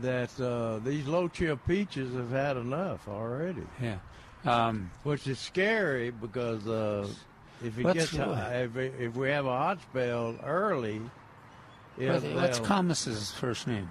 that 0.00 0.38
uh, 0.40 0.78
these 0.80 1.06
low 1.06 1.28
chill 1.28 1.56
peaches 1.56 2.14
have 2.14 2.30
had 2.30 2.56
enough 2.56 3.08
already, 3.08 3.62
Yeah. 3.80 3.98
Um, 4.44 4.90
which 5.02 5.26
is 5.26 5.38
scary 5.40 6.10
because 6.10 6.66
uh, 6.68 7.08
if 7.64 7.78
it 7.78 7.92
gets 7.94 8.14
hot, 8.16 8.54
if, 8.54 8.76
it- 8.76 8.94
if 8.98 9.16
we 9.16 9.28
have 9.30 9.46
a 9.46 9.56
hot 9.56 9.80
spell 9.82 10.36
early, 10.44 11.00
yeah, 11.98 12.12
what- 12.18 12.34
what's 12.34 12.60
Kamas's 12.60 13.32
first 13.32 13.66
name? 13.66 13.88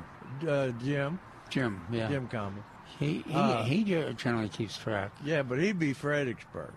uh, 0.47 0.69
Jim. 0.83 1.19
Jim, 1.49 1.81
yeah. 1.91 2.07
Jim 2.07 2.27
Kamas. 2.27 2.63
He 2.99 3.23
he, 3.27 3.33
Uh, 3.33 3.63
he 3.63 3.83
generally 4.13 4.47
keeps 4.49 4.77
track. 4.77 5.11
Yeah, 5.25 5.41
but 5.43 5.59
he'd 5.59 5.77
be 5.79 5.91
Fredericksburg. 5.93 6.71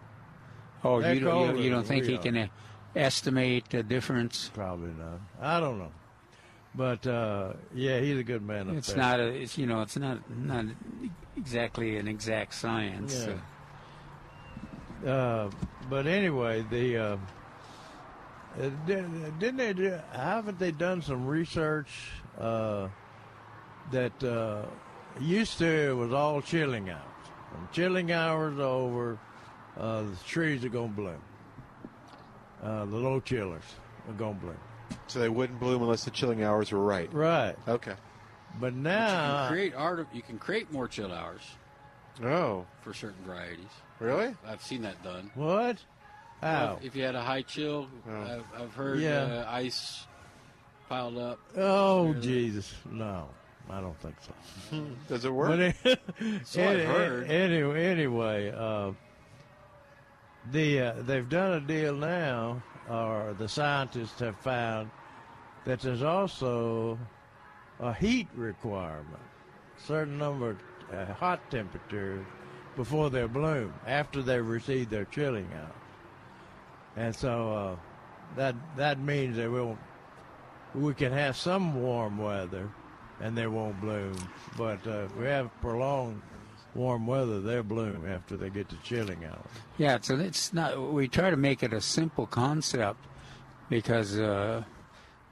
Oh, 0.82 1.00
They're 1.00 1.14
you 1.14 1.20
don't, 1.20 1.40
you, 1.40 1.46
don't- 1.52 1.58
you 1.64 1.70
don't 1.70 1.86
think 1.86 2.04
he 2.06 2.18
can 2.18 2.50
estimate 2.94 3.68
the 3.70 3.82
difference? 3.82 4.50
Probably 4.54 4.90
not. 4.90 5.20
I 5.40 5.60
don't 5.60 5.78
know. 5.78 5.92
But 6.74 7.06
uh, 7.06 7.54
yeah, 7.74 8.00
he's 8.00 8.18
a 8.18 8.22
good 8.22 8.42
man. 8.42 8.70
It's 8.70 8.88
there. 8.88 8.96
not 8.96 9.20
a, 9.20 9.26
it's 9.28 9.58
you 9.58 9.66
know, 9.66 9.82
it's 9.82 9.96
not 9.96 10.18
not 10.30 10.66
exactly 11.36 11.96
an 11.96 12.06
exact 12.06 12.54
science. 12.54 13.26
Yeah. 13.26 13.34
uh, 13.34 13.38
Uh, 15.08 15.50
but 15.88 16.06
anyway, 16.06 16.64
the 16.70 16.96
uh, 16.96 17.16
uh, 18.60 18.70
didn't 18.86 19.56
they? 19.56 19.72
Do, 19.72 19.98
haven't 20.12 20.58
they 20.58 20.72
done 20.72 21.02
some 21.02 21.26
research 21.26 22.10
uh, 22.38 22.88
that 23.92 24.22
uh, 24.24 24.62
used 25.20 25.58
to 25.58 25.66
it 25.66 25.96
was 25.96 26.12
all 26.12 26.42
chilling 26.42 26.90
hours. 26.90 27.02
When 27.52 27.68
chilling 27.72 28.12
hours 28.12 28.58
are 28.58 28.62
over, 28.62 29.18
uh, 29.78 30.02
the 30.02 30.16
trees 30.26 30.64
are 30.64 30.68
gonna 30.68 30.88
bloom. 30.88 31.22
Uh, 32.62 32.84
the 32.86 32.96
low 32.96 33.20
chillers 33.20 33.62
are 34.08 34.14
gonna 34.14 34.34
bloom. 34.34 34.56
So 35.06 35.18
they 35.20 35.28
wouldn't 35.28 35.60
bloom 35.60 35.82
unless 35.82 36.04
the 36.04 36.10
chilling 36.10 36.42
hours 36.42 36.72
were 36.72 36.82
right. 36.82 37.12
Right. 37.12 37.54
Okay. 37.68 37.94
But 38.60 38.72
you 38.72 38.80
now, 38.80 39.40
can 39.42 39.48
create 39.52 39.74
art. 39.74 40.06
You 40.12 40.22
can 40.22 40.38
create 40.38 40.72
more 40.72 40.88
chill 40.88 41.12
hours 41.12 41.42
Oh, 42.24 42.66
for 42.82 42.92
certain 42.94 43.22
varieties. 43.24 43.66
really? 44.00 44.34
I've 44.46 44.62
seen 44.62 44.82
that 44.82 45.02
done. 45.04 45.30
what? 45.34 45.78
How? 46.42 46.78
If 46.82 46.94
you 46.96 47.02
had 47.02 47.14
a 47.16 47.22
high 47.22 47.42
chill, 47.42 47.88
Oh. 48.08 48.12
I've, 48.22 48.62
I've 48.62 48.74
heard 48.74 49.00
Yeah. 49.00 49.44
uh, 49.46 49.50
ice 49.50 50.06
piled 50.88 51.18
up. 51.18 51.38
Oh 51.56 52.14
Jesus! 52.14 52.72
No, 52.90 53.28
I 53.68 53.80
don't 53.80 53.98
think 54.00 54.14
so. 54.20 54.80
Does 55.08 55.24
it 55.24 55.32
work? 55.32 55.48
But 55.48 55.60
it, 55.60 56.00
So 56.46 56.62
I've 56.62 56.84
heard. 56.86 57.30
Anyway, 57.30 57.84
anyway, 57.84 58.52
uh, 58.56 58.92
the 60.52 60.80
uh, 60.80 60.92
they've 61.02 61.28
done 61.28 61.52
a 61.52 61.60
deal 61.60 61.94
now, 61.94 62.62
or 62.88 63.34
the 63.38 63.48
scientists 63.48 64.20
have 64.20 64.36
found 64.38 64.90
that 65.64 65.80
there's 65.80 66.02
also 66.02 66.98
a 67.80 67.92
heat 67.92 68.28
requirement, 68.34 69.22
certain 69.76 70.18
number 70.18 70.50
of 70.50 70.58
uh, 70.92 71.12
hot 71.14 71.50
temperatures 71.50 72.24
before 72.76 73.10
they 73.10 73.26
bloom, 73.26 73.72
after 73.86 74.22
they've 74.22 74.46
received 74.46 74.90
their 74.90 75.04
chilling 75.06 75.48
out, 75.54 75.76
and 76.96 77.14
so 77.14 77.52
uh, 77.52 77.76
that 78.36 78.54
that 78.76 79.00
means 79.00 79.36
they 79.36 79.48
won't. 79.48 79.78
We 80.74 80.94
can 80.94 81.12
have 81.12 81.36
some 81.36 81.82
warm 81.82 82.18
weather, 82.18 82.70
and 83.20 83.36
they 83.36 83.46
won't 83.46 83.80
bloom. 83.80 84.16
But 84.56 84.86
uh, 84.86 85.04
if 85.04 85.16
we 85.16 85.26
have 85.26 85.50
prolonged 85.60 86.22
warm 86.78 87.06
weather, 87.06 87.40
they'll 87.40 87.62
bloom 87.62 88.06
after 88.06 88.36
they 88.36 88.48
get 88.48 88.68
to 88.70 88.76
chilling 88.76 89.24
out. 89.24 89.44
Yeah, 89.76 89.98
so 90.00 90.16
it's 90.16 90.54
not. 90.54 90.92
We 90.92 91.08
try 91.08 91.30
to 91.30 91.36
make 91.36 91.62
it 91.62 91.72
a 91.72 91.80
simple 91.80 92.26
concept 92.26 93.04
because, 93.68 94.18
uh, 94.18 94.62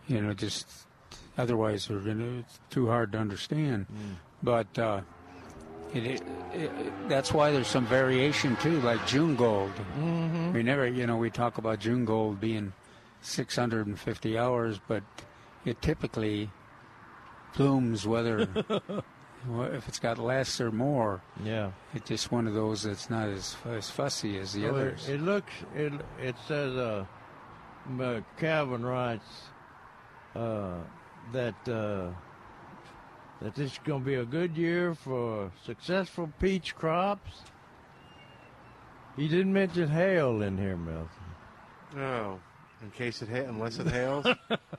you 0.08 0.20
know, 0.20 0.34
just 0.34 0.66
otherwise 1.38 1.88
we're 1.88 2.00
gonna, 2.00 2.40
it's 2.40 2.60
too 2.68 2.88
hard 2.88 3.12
to 3.12 3.18
understand. 3.18 3.86
But 4.42 4.78
uh, 4.78 5.00
it, 5.94 6.06
it, 6.06 6.22
it, 6.52 7.08
that's 7.08 7.32
why 7.32 7.50
there's 7.50 7.68
some 7.68 7.86
variation 7.86 8.56
too, 8.56 8.80
like 8.80 9.06
June 9.06 9.36
gold. 9.36 9.72
Mm-hmm. 9.98 10.52
We 10.52 10.62
never, 10.62 10.86
you 10.86 11.06
know, 11.06 11.16
we 11.16 11.30
talk 11.30 11.58
about 11.58 11.80
June 11.80 12.04
gold 12.04 12.40
being 12.40 12.72
650 13.22 14.38
hours, 14.38 14.80
but 14.86 15.02
it 15.64 15.80
typically 15.80 16.50
blooms 17.56 18.06
whether 18.06 18.46
if 19.48 19.88
it's 19.88 19.98
got 19.98 20.18
less 20.18 20.60
or 20.60 20.70
more. 20.70 21.20
Yeah. 21.44 21.70
It's 21.94 22.08
just 22.08 22.32
one 22.32 22.46
of 22.46 22.54
those 22.54 22.82
that's 22.84 23.08
not 23.10 23.28
as 23.28 23.56
as 23.66 23.90
fussy 23.90 24.38
as 24.38 24.52
the 24.52 24.62
Well, 24.64 24.74
others. 24.76 25.08
it, 25.08 25.14
it 25.16 25.20
looks. 25.22 25.52
It 25.74 25.92
it 26.20 26.34
says. 26.46 26.74
Uh, 26.76 27.04
m- 27.88 28.00
uh, 28.00 28.20
Calvin 28.38 28.84
writes 28.84 29.24
uh, 30.34 30.74
that 31.32 31.54
uh, 31.68 32.10
that 33.40 33.54
this 33.54 33.72
is 33.72 33.80
going 33.84 34.00
to 34.02 34.06
be 34.06 34.14
a 34.14 34.24
good 34.24 34.56
year 34.56 34.94
for 34.94 35.52
successful 35.64 36.30
peach 36.40 36.74
crops. 36.74 37.42
He 39.16 39.28
didn't 39.28 39.52
mention 39.52 39.88
hail 39.88 40.42
in 40.42 40.58
here, 40.58 40.76
Milton. 40.76 41.08
No. 41.94 42.40
In 42.86 42.92
case 42.92 43.20
it 43.20 43.28
hit, 43.28 43.46
unless 43.48 43.80
it 43.80 43.88
hails. 43.88 44.24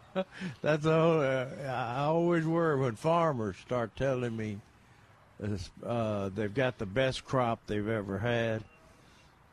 That's 0.61 0.85
all. 0.85 1.19
Uh, 1.19 1.45
I 1.67 2.03
always 2.05 2.45
worry 2.45 2.79
when 2.79 2.95
farmers 2.95 3.57
start 3.57 3.93
telling 3.97 4.35
me 4.35 4.59
uh, 5.85 6.29
they've 6.33 6.53
got 6.53 6.77
the 6.77 6.85
best 6.85 7.25
crop 7.25 7.59
they've 7.67 7.87
ever 7.87 8.17
had, 8.17 8.63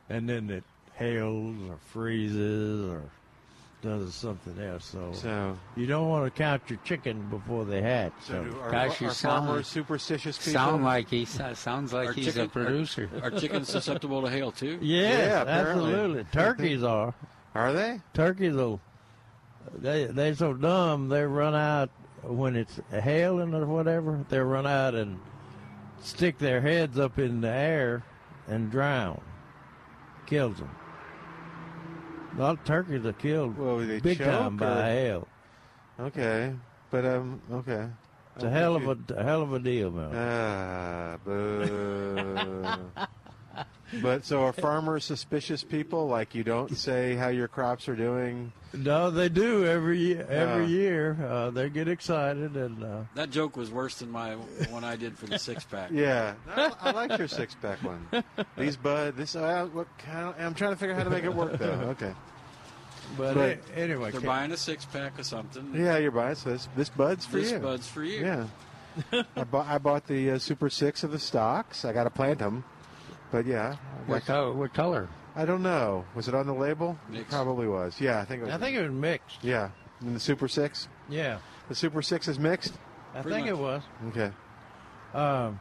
and 0.09 0.29
then 0.29 0.49
it 0.49 0.63
hails 0.93 1.57
or 1.69 1.75
freezes 1.91 2.89
or 2.89 3.01
does 3.81 4.15
something 4.15 4.57
else. 4.63 4.85
So, 4.85 5.11
so, 5.13 5.57
you 5.75 5.85
don't 5.85 6.07
want 6.07 6.25
to 6.25 6.31
count 6.31 6.61
your 6.69 6.79
chicken 6.85 7.29
before 7.29 7.65
they 7.65 7.81
hatch. 7.81 8.13
so 8.23 8.33
So, 8.35 8.43
do, 8.51 8.59
are, 8.61 8.71
Gosh, 8.71 9.01
you 9.01 9.07
are 9.09 9.11
sound 9.11 9.45
farmers 9.47 9.57
like- 9.57 9.65
superstitious 9.65 10.37
people? 10.37 10.53
Sound 10.53 10.83
like 10.85 11.09
he 11.09 11.25
sounds 11.25 11.91
like 11.91 12.07
Our 12.07 12.13
he's 12.13 12.25
chicken- 12.27 12.45
a 12.45 12.47
producer. 12.47 13.09
Are 13.21 13.31
chickens 13.31 13.67
susceptible 13.67 14.21
to 14.21 14.29
hail 14.29 14.53
too? 14.53 14.79
yes, 14.81 15.27
Yeah, 15.45 15.51
absolutely. 15.51 16.23
Turkeys 16.31 16.83
are. 16.83 17.13
Are 17.55 17.73
they? 17.73 18.01
Turkeys 18.13 18.53
will. 18.53 18.79
They 19.77 20.05
they're 20.05 20.35
so 20.35 20.53
dumb. 20.53 21.09
They 21.09 21.23
run 21.23 21.55
out 21.55 21.89
when 22.21 22.55
it's 22.55 22.79
hailing 22.91 23.53
or 23.55 23.65
whatever. 23.65 24.23
They 24.29 24.39
run 24.39 24.67
out 24.67 24.93
and 24.93 25.19
stick 26.01 26.37
their 26.37 26.61
heads 26.61 26.99
up 26.99 27.17
in 27.17 27.41
the 27.41 27.49
air 27.49 28.03
and 28.47 28.69
drown. 28.69 29.21
Kills 30.27 30.57
them. 30.57 30.69
A 32.37 32.41
lot 32.41 32.59
of 32.59 32.63
turkeys 32.65 33.05
are 33.05 33.13
killed 33.13 33.57
Well, 33.57 33.77
they 33.77 33.99
big 33.99 34.19
time 34.19 34.57
by 34.57 34.67
or- 34.79 34.83
hail. 34.83 35.27
Okay. 35.99 36.53
But, 36.91 37.05
um, 37.05 37.41
okay. 37.51 37.87
It's 38.35 38.43
a 38.43 38.49
hell 38.49 38.75
of 38.75 38.85
a, 38.87 38.97
a 39.15 39.23
hell 39.23 39.41
of 39.41 39.53
a 39.53 39.59
deal, 39.59 39.91
man. 39.91 40.11
Ah, 40.13 41.17
boo. 41.23 42.77
but 44.01 44.25
so 44.25 44.43
are 44.43 44.53
farmers 44.53 45.05
suspicious 45.05 45.63
people? 45.63 46.07
Like 46.07 46.35
you 46.35 46.43
don't 46.43 46.75
say 46.77 47.15
how 47.15 47.27
your 47.29 47.47
crops 47.47 47.87
are 47.89 47.95
doing? 47.95 48.51
no, 48.73 49.09
they 49.09 49.29
do 49.29 49.65
every 49.65 49.99
year. 49.99 50.27
Every 50.29 50.65
Yeah. 50.65 50.69
year, 50.81 51.17
uh, 51.29 51.49
they 51.51 51.69
get 51.69 51.87
excited 51.87 52.55
and. 52.57 52.83
Uh, 52.83 53.01
That 53.15 53.29
joke 53.29 53.55
was 53.55 53.71
worse 53.71 53.95
than 53.99 54.11
my 54.11 54.33
one 54.69 54.83
I 54.83 54.95
did 54.97 55.17
for 55.17 55.27
the 55.27 55.39
six 55.39 55.63
pack. 55.63 55.91
Yeah, 55.93 56.33
I, 56.55 56.71
I 56.81 56.91
like 56.91 57.17
your 57.17 57.27
six 57.29 57.55
pack 57.61 57.79
one. 57.83 58.23
These 58.57 58.75
bud, 58.77 59.15
this 59.15 59.35
uh, 59.35 59.67
what 59.71 59.87
kind 59.99 60.27
of, 60.29 60.35
I'm 60.39 60.53
trying 60.55 60.71
to 60.71 60.77
figure 60.77 60.93
out 60.93 60.97
how 60.99 61.03
to 61.05 61.09
make 61.09 61.23
it 61.23 61.33
work 61.33 61.57
though. 61.57 61.71
Okay. 61.95 62.13
but 63.17 63.35
Right. 63.35 63.61
a- 63.75 63.79
anyway, 63.79 64.11
They're 64.11 64.19
ca- 64.21 64.27
buying 64.27 64.51
a 64.51 64.57
six 64.57 64.83
pack 64.85 65.17
of 65.19 65.25
something. 65.25 65.73
Yeah, 65.75 65.97
you're 65.97 66.11
buying 66.11 66.35
so 66.35 66.49
this. 66.49 66.67
This 66.75 66.89
bud's 66.89 67.25
for 67.25 67.37
this 67.37 67.51
you. 67.51 67.57
This 67.59 67.65
bud's 67.65 67.87
for 67.87 68.03
you. 68.03 68.21
Yeah. 68.25 68.47
I 69.35 69.43
bought 69.43 69.67
I 69.67 69.77
bought 69.77 70.07
the 70.07 70.31
uh, 70.31 70.39
Super 70.39 70.69
Six 70.69 71.03
of 71.03 71.11
the 71.11 71.19
stocks. 71.19 71.85
I 71.85 71.93
got 71.93 72.05
to 72.05 72.09
plant 72.09 72.39
them, 72.39 72.63
but 73.31 73.45
yeah, 73.45 73.75
What, 74.05 74.19
got- 74.19 74.25
color, 74.25 74.53
what 74.53 74.73
color? 74.73 75.07
I 75.35 75.43
don't 75.45 75.63
know. 75.63 76.05
Was 76.15 76.27
it 76.29 76.33
on 76.35 76.47
the 76.47 76.53
label? 76.53 76.97
It 77.09 77.13
Mixed. 77.13 77.29
probably 77.29 77.67
was. 77.67 77.99
Yeah, 77.99 78.19
I 78.21 78.25
think 78.25 78.41
it 78.41 78.45
was. 78.45 78.53
I 78.53 78.57
think 78.57 78.77
it 78.77 78.81
was 78.83 78.91
mixed. 78.91 79.43
Yeah, 79.43 79.69
and 79.99 80.15
the 80.15 80.19
Super 80.19 80.47
Six. 80.47 80.87
Yeah, 81.09 81.39
The 81.67 81.75
Super 81.75 82.01
Six 82.01 82.27
is 82.29 82.39
mixed. 82.39 82.73
I 83.13 83.21
Pretty 83.21 83.35
think 83.35 83.47
it 83.47 83.57
was. 83.57 83.81
Okay, 84.09 84.31
Um, 85.13 85.59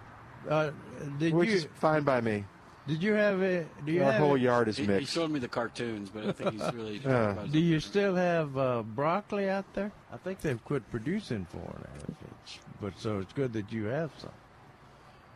uh, 0.49 0.71
did 1.19 1.35
which 1.35 1.49
you 1.49 1.57
is 1.57 1.67
fine 1.75 2.03
by 2.05 2.21
me. 2.21 2.45
did 2.87 3.03
you 3.03 3.15
have 3.15 3.43
it? 3.43 3.67
Do 3.85 3.91
you 3.93 4.05
Our 4.05 4.13
have 4.13 4.21
whole 4.21 4.35
it- 4.37 4.43
yard 4.43 4.69
is 4.69 4.77
He, 4.77 4.85
he 4.85 4.89
mixed. 4.89 5.13
showed 5.13 5.31
me 5.31 5.41
the 5.41 5.49
cartoons, 5.49 6.09
but 6.11 6.25
I 6.27 6.33
think 6.33 6.53
he's 6.53 6.73
really. 6.75 6.99
talking 7.01 7.11
Yeah. 7.11 7.31
about 7.33 7.51
Do 7.53 7.59
you 7.59 7.81
still 7.81 8.15
have 8.15 8.57
uh, 8.57 8.83
broccoli 8.83 9.49
out 9.49 9.65
there? 9.75 9.91
I 10.13 10.17
think 10.19 10.41
they've 10.41 10.63
quit 10.65 10.89
producing 10.93 11.47
foreign 11.47 11.85
apples, 12.03 12.59
but 12.81 12.93
so 12.99 13.19
it's 13.19 13.33
good 13.33 13.53
that 13.55 13.73
you 13.73 13.87
have 13.87 14.11
some. 14.19 14.31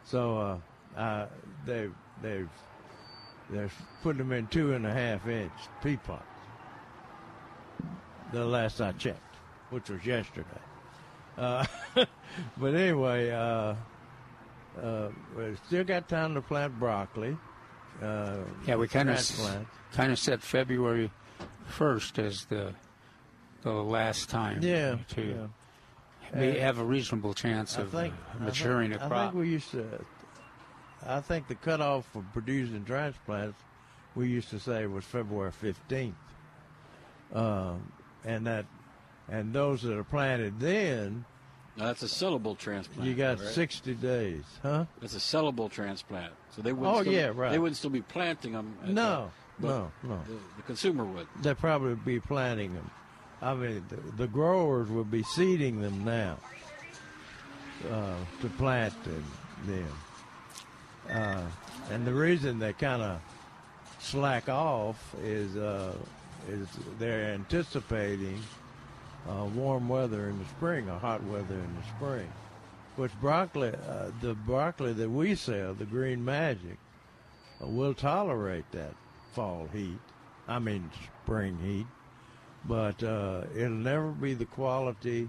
So 0.04 0.60
uh, 0.96 1.00
uh, 1.00 1.26
they've 2.22 2.48
they've 3.50 3.58
they're 3.58 3.70
putting 4.02 4.18
them 4.18 4.32
in 4.32 4.46
two 4.48 4.74
and 4.74 4.86
a 4.86 4.92
half 4.92 5.26
inch 5.26 5.52
pea 5.82 5.96
pots. 5.96 6.24
The 8.32 8.44
last 8.44 8.80
I 8.80 8.92
checked, 8.92 9.36
which 9.70 9.88
was 9.88 10.04
yesterday. 10.04 10.46
Uh, 11.36 11.64
but 12.58 12.74
anyway, 12.74 13.30
uh, 13.30 13.74
uh, 14.82 15.08
we 15.36 15.56
still 15.66 15.84
got 15.84 16.08
time 16.08 16.34
to 16.34 16.42
plant 16.42 16.78
broccoli. 16.78 17.36
Uh, 18.02 18.38
Yeah, 18.66 18.76
we 18.76 18.86
kind 18.86 19.08
of 19.10 19.66
kind 19.92 20.12
of 20.12 20.18
set 20.18 20.42
February 20.42 21.10
first 21.66 22.18
as 22.18 22.44
the 22.46 22.74
the 23.62 23.72
last 23.72 24.28
time. 24.28 24.58
Yeah, 24.62 24.98
To 25.10 25.48
yeah. 26.34 26.40
we 26.40 26.58
have 26.60 26.78
a 26.78 26.84
reasonable 26.84 27.34
chance 27.34 27.78
I 27.78 27.82
of 27.82 27.90
think 27.90 28.14
uh, 28.38 28.44
maturing 28.44 28.92
I 28.92 28.96
a 28.96 28.98
think, 28.98 29.10
crop. 29.10 29.20
I 29.20 29.24
think 29.30 29.40
we 29.40 29.48
used 29.48 29.70
to. 29.72 30.04
I 31.06 31.20
think 31.20 31.48
the 31.48 31.54
cutoff 31.54 32.06
for 32.12 32.22
producing 32.32 32.84
transplants, 32.84 33.58
we 34.14 34.28
used 34.28 34.50
to 34.50 34.58
say 34.58 34.86
was 34.86 35.04
February 35.04 35.52
fifteenth, 35.52 36.16
um, 37.34 37.92
and 38.24 38.46
that, 38.46 38.66
and 39.28 39.52
those 39.52 39.82
that 39.82 39.96
are 39.96 40.04
planted 40.04 40.58
then, 40.60 41.24
Now, 41.76 41.86
that's 41.86 42.02
a 42.02 42.06
sellable 42.06 42.56
transplant. 42.58 43.08
You 43.08 43.14
got 43.14 43.38
right? 43.38 43.48
60 43.48 43.94
days, 43.94 44.42
huh? 44.62 44.86
That's 45.00 45.14
a 45.14 45.18
sellable 45.18 45.70
transplant. 45.70 46.32
So 46.56 46.62
they 46.62 46.72
wouldn't. 46.72 46.96
Oh, 46.96 47.00
still, 47.02 47.12
yeah, 47.12 47.30
right. 47.34 47.52
They 47.52 47.58
wouldn't 47.58 47.76
still 47.76 47.90
be 47.90 48.02
planting 48.02 48.52
them. 48.52 48.76
No, 48.84 49.30
the- 49.60 49.68
no, 49.68 49.92
no. 50.02 50.20
The, 50.26 50.34
the 50.56 50.62
consumer 50.66 51.04
would. 51.04 51.26
They'd 51.42 51.58
probably 51.58 51.94
be 51.94 52.18
planting 52.20 52.74
them. 52.74 52.90
I 53.40 53.54
mean, 53.54 53.84
the, 53.88 53.96
the 54.16 54.26
growers 54.26 54.88
would 54.88 55.12
be 55.12 55.22
seeding 55.22 55.80
them 55.80 56.04
now 56.04 56.38
uh, 57.88 58.16
to 58.40 58.48
plant 58.56 58.92
them. 59.04 59.24
them. 59.66 59.86
Uh, 61.10 61.42
and 61.90 62.06
the 62.06 62.12
reason 62.12 62.58
they 62.58 62.72
kind 62.72 63.02
of 63.02 63.20
slack 63.98 64.48
off 64.48 65.14
is 65.22 65.56
uh, 65.56 65.92
is 66.48 66.66
they're 66.98 67.32
anticipating 67.32 68.40
uh, 69.28 69.44
warm 69.54 69.88
weather 69.88 70.28
in 70.28 70.38
the 70.38 70.44
spring 70.46 70.88
or 70.88 70.98
hot 70.98 71.22
weather 71.24 71.54
in 71.54 71.76
the 71.76 71.96
spring. 71.96 72.28
Which 72.96 73.12
broccoli, 73.20 73.68
uh, 73.68 74.10
the 74.20 74.34
broccoli 74.34 74.92
that 74.94 75.08
we 75.08 75.34
sell, 75.34 75.72
the 75.74 75.84
Green 75.84 76.24
Magic, 76.24 76.78
uh, 77.62 77.66
will 77.66 77.94
tolerate 77.94 78.70
that 78.72 78.94
fall 79.34 79.68
heat. 79.72 79.98
I 80.46 80.58
mean 80.58 80.90
spring 81.24 81.58
heat, 81.62 81.86
but 82.64 83.02
uh, 83.02 83.42
it'll 83.54 83.70
never 83.70 84.10
be 84.10 84.34
the 84.34 84.46
quality 84.46 85.28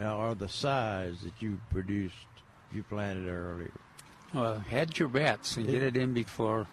or 0.00 0.34
the 0.34 0.48
size 0.48 1.22
that 1.22 1.32
you 1.40 1.58
produced, 1.70 2.14
you 2.72 2.82
planted 2.84 3.28
earlier. 3.28 3.72
Well, 4.34 4.58
hedge 4.58 4.98
your 4.98 5.08
bets 5.08 5.56
and 5.56 5.66
get 5.66 5.82
it 5.82 5.96
in 5.96 6.12
before 6.12 6.66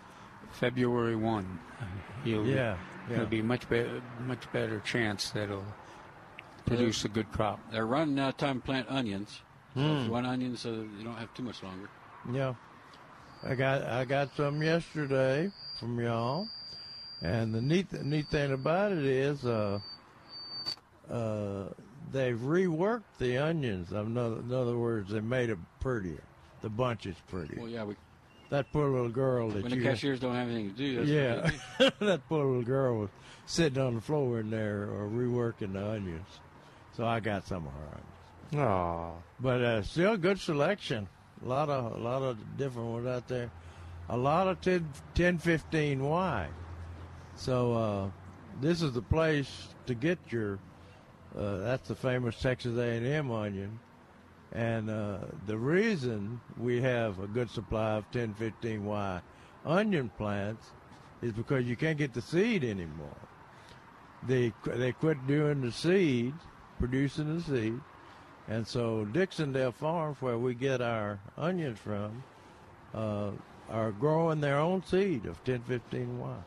February 0.51 1.15
one. 1.15 1.59
You'll, 2.23 2.45
Yeah, 2.47 2.77
yeah. 3.09 3.15
It'll 3.15 3.25
be 3.27 3.41
much 3.41 3.69
better, 3.69 4.01
much 4.25 4.51
better 4.51 4.79
chance 4.81 5.31
that 5.31 5.43
it'll 5.43 5.63
produce 6.65 7.05
a 7.05 7.09
good 7.09 7.31
crop. 7.31 7.59
They're 7.71 7.85
running 7.85 8.19
out 8.19 8.29
of 8.29 8.37
time 8.37 8.59
to 8.61 8.65
plant 8.65 8.89
onions. 8.89 9.41
So 9.75 9.81
Hmm. 9.81 10.13
if 10.15 10.41
you 10.41 10.55
so 10.55 10.71
you 10.71 11.03
don't 11.03 11.17
have 11.17 11.33
too 11.33 11.43
much 11.43 11.61
longer. 11.61 11.89
Yeah, 12.31 12.53
I 13.43 13.55
got 13.55 13.83
I 13.83 14.05
got 14.05 14.33
some 14.35 14.63
yesterday 14.63 15.51
from 15.79 15.99
y'all, 15.99 16.47
and 17.21 17.53
the 17.53 17.61
neat 17.61 17.91
neat 18.03 18.27
thing 18.29 18.53
about 18.53 18.93
it 18.93 19.03
is, 19.05 19.45
uh, 19.45 19.79
uh, 21.09 21.65
they've 22.11 22.39
reworked 22.39 23.17
the 23.19 23.37
onions. 23.37 23.91
In 23.91 24.17
other, 24.17 24.39
in 24.39 24.53
other 24.53 24.77
words, 24.77 25.11
they 25.11 25.19
made 25.19 25.49
them 25.49 25.65
prettier. 25.81 26.23
The 26.65 26.69
bunch 26.71 27.05
is 27.05 27.15
pretty. 27.27 27.59
Well, 27.59 27.69
yeah, 27.69 27.83
we, 27.83 27.95
that 28.49 28.71
poor 28.73 28.89
little 28.89 29.09
girl 29.09 29.49
that 29.49 29.61
when 29.61 29.69
the 29.69 29.77
you 29.77 29.83
cashiers 29.83 30.19
don't 30.19 30.33
have 30.33 30.49
anything 30.49 30.71
to 30.71 30.75
do, 30.75 30.95
that's 30.95 31.07
yeah, 31.07 31.51
they 31.77 31.89
do. 31.89 31.95
that 32.07 32.27
poor 32.27 32.43
little 32.43 32.63
girl 32.63 33.01
was 33.01 33.09
sitting 33.45 33.79
on 33.79 33.93
the 33.93 34.01
floor 34.01 34.39
in 34.39 34.49
there 34.49 34.85
or 34.85 35.07
reworking 35.07 35.73
the 35.73 35.87
onions. 35.87 36.27
So 36.97 37.05
I 37.05 37.19
got 37.19 37.45
some 37.45 37.67
of 37.67 37.73
her 37.73 37.99
onions. 38.57 38.67
Aw. 38.67 39.11
But 39.39 39.61
uh, 39.61 39.83
still 39.83 40.13
a 40.13 40.17
good 40.17 40.39
selection. 40.39 41.07
A 41.45 41.47
lot 41.47 41.69
of 41.69 41.97
a 41.97 41.99
lot 41.99 42.23
of 42.23 42.57
different 42.57 42.89
ones 42.89 43.05
out 43.05 43.27
there. 43.27 43.51
A 44.09 44.17
lot 44.17 44.47
of 44.47 44.59
10, 44.61 44.89
10 45.13 45.37
15 45.37 46.03
Y. 46.03 46.47
So 47.35 47.73
uh, 47.73 48.09
this 48.59 48.81
is 48.81 48.91
the 48.93 49.03
place 49.03 49.67
to 49.85 49.93
get 49.93 50.17
your. 50.29 50.57
Uh, 51.37 51.57
that's 51.57 51.89
the 51.89 51.95
famous 51.95 52.41
Texas 52.41 52.75
A&M 52.75 53.29
onion, 53.29 53.79
and 54.55 54.89
uh, 54.89 55.17
the 55.47 55.57
reason 55.57 56.39
we 56.57 56.81
have 56.81 57.19
a 57.19 57.27
good 57.27 57.49
supply 57.49 57.95
of 57.95 58.05
1015 58.05 58.85
Y 58.85 59.21
onion 59.65 60.09
plants 60.17 60.71
is 61.21 61.33
because 61.33 61.65
you 61.65 61.75
can't 61.75 61.97
get 61.97 62.13
the 62.13 62.21
seed 62.21 62.63
anymore. 62.63 63.17
They 64.25 64.53
they 64.65 64.93
quit 64.93 65.27
doing 65.27 65.61
the 65.61 65.71
seed, 65.71 66.33
producing 66.79 67.35
the 67.35 67.43
seed, 67.43 67.79
and 68.47 68.65
so 68.65 69.05
Dixondale 69.11 69.73
Farms, 69.73 70.21
where 70.21 70.37
we 70.37 70.55
get 70.55 70.81
our 70.81 71.19
onions 71.37 71.77
from, 71.79 72.23
uh, 72.93 73.31
are 73.69 73.91
growing 73.91 74.39
their 74.39 74.57
own 74.57 74.83
seed 74.83 75.25
of 75.25 75.43
1015Y. 75.43 76.37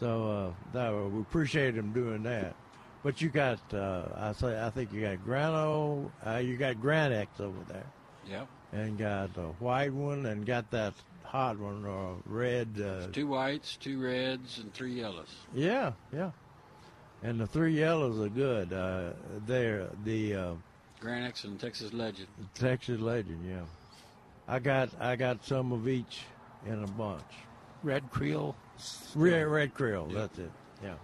So 0.00 0.30
uh, 0.30 0.72
that, 0.72 0.94
we 0.94 1.20
appreciate 1.20 1.74
them 1.74 1.92
doing 1.92 2.22
that. 2.24 2.56
But 3.04 3.20
you 3.20 3.28
got, 3.28 3.60
uh, 3.72 4.06
I 4.16 4.32
say, 4.32 4.60
I 4.60 4.70
think 4.70 4.92
you 4.92 5.02
got 5.02 5.22
Grano, 5.24 6.10
uh, 6.26 6.38
you 6.38 6.56
got 6.56 6.76
Granex 6.76 7.38
over 7.38 7.58
there, 7.68 7.84
Yep. 8.26 8.48
and 8.72 8.98
got 8.98 9.36
a 9.36 9.48
white 9.60 9.92
one, 9.92 10.24
and 10.26 10.44
got 10.46 10.70
that 10.70 10.94
hot 11.22 11.58
one 11.58 11.84
or 11.84 12.16
red. 12.24 12.68
Uh, 12.82 13.06
Two 13.12 13.26
whites, 13.26 13.76
two 13.76 14.00
reds, 14.02 14.58
and 14.58 14.72
three 14.72 14.94
yellows. 14.94 15.28
yeah, 15.54 15.92
yeah. 16.12 16.30
And 17.22 17.38
the 17.40 17.46
three 17.46 17.78
yellows 17.78 18.18
are 18.20 18.28
good. 18.30 18.72
Uh, 18.72 19.10
they're 19.46 19.88
the 20.04 20.34
uh, 20.34 20.54
Granex 21.00 21.44
and 21.44 21.60
Texas 21.60 21.92
Legend. 21.92 22.28
Texas 22.54 23.00
Legend, 23.00 23.44
yeah. 23.48 23.62
I 24.48 24.58
got 24.58 24.90
I 25.00 25.16
got 25.16 25.44
some 25.44 25.72
of 25.72 25.88
each 25.88 26.20
in 26.66 26.82
a 26.82 26.86
bunch. 26.86 27.22
Red 27.82 28.10
Creole. 28.10 28.54
Red, 29.14 29.42
Red 29.46 29.74
Creole, 29.74 30.06
that's 30.08 30.38
it. 30.38 30.50
Yeah. 30.82 30.94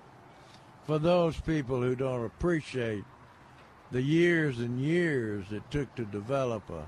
For 0.86 0.98
those 0.98 1.38
people 1.40 1.80
who 1.80 1.94
don't 1.94 2.24
appreciate 2.24 3.04
the 3.90 4.02
years 4.02 4.58
and 4.58 4.80
years 4.80 5.46
it 5.50 5.62
took 5.70 5.94
to 5.96 6.04
develop 6.04 6.68
a 6.70 6.84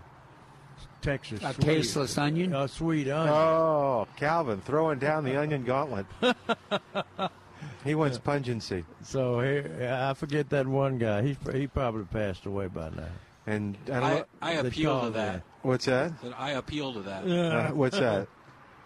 Texas 1.01 1.43
A 1.43 1.53
sweet, 1.53 1.65
tasteless 1.65 2.17
onion? 2.19 2.55
a 2.55 2.69
sweet 2.69 3.09
onion. 3.09 3.35
Oh, 3.35 4.07
Calvin 4.17 4.61
throwing 4.61 4.99
down 4.99 5.25
the 5.25 5.37
onion 5.37 5.65
gauntlet. 5.65 6.07
he 7.85 7.95
wants 7.95 8.19
pungency. 8.19 8.85
So 9.03 9.41
here, 9.41 9.91
I 10.01 10.15
forget 10.15 10.51
that 10.51 10.67
one 10.67 10.99
guy. 10.99 11.23
He 11.23 11.37
he 11.53 11.67
probably 11.67 12.05
passed 12.05 12.47
away 12.47 12.69
by 12.69 12.91
now. 12.91 13.09
And 13.47 13.77
I 13.93 13.99
I, 14.01 14.25
I 14.41 14.53
appeal 14.53 14.95
to 14.95 15.01
tall 15.01 15.11
that. 15.11 15.43
what's 15.63 15.87
that? 15.87 16.21
That 16.23 16.39
I 16.39 16.51
appeal 16.53 16.93
to 16.95 17.01
that. 17.03 17.29
Uh, 17.29 17.71
what's 17.73 17.99
that? 17.99 18.29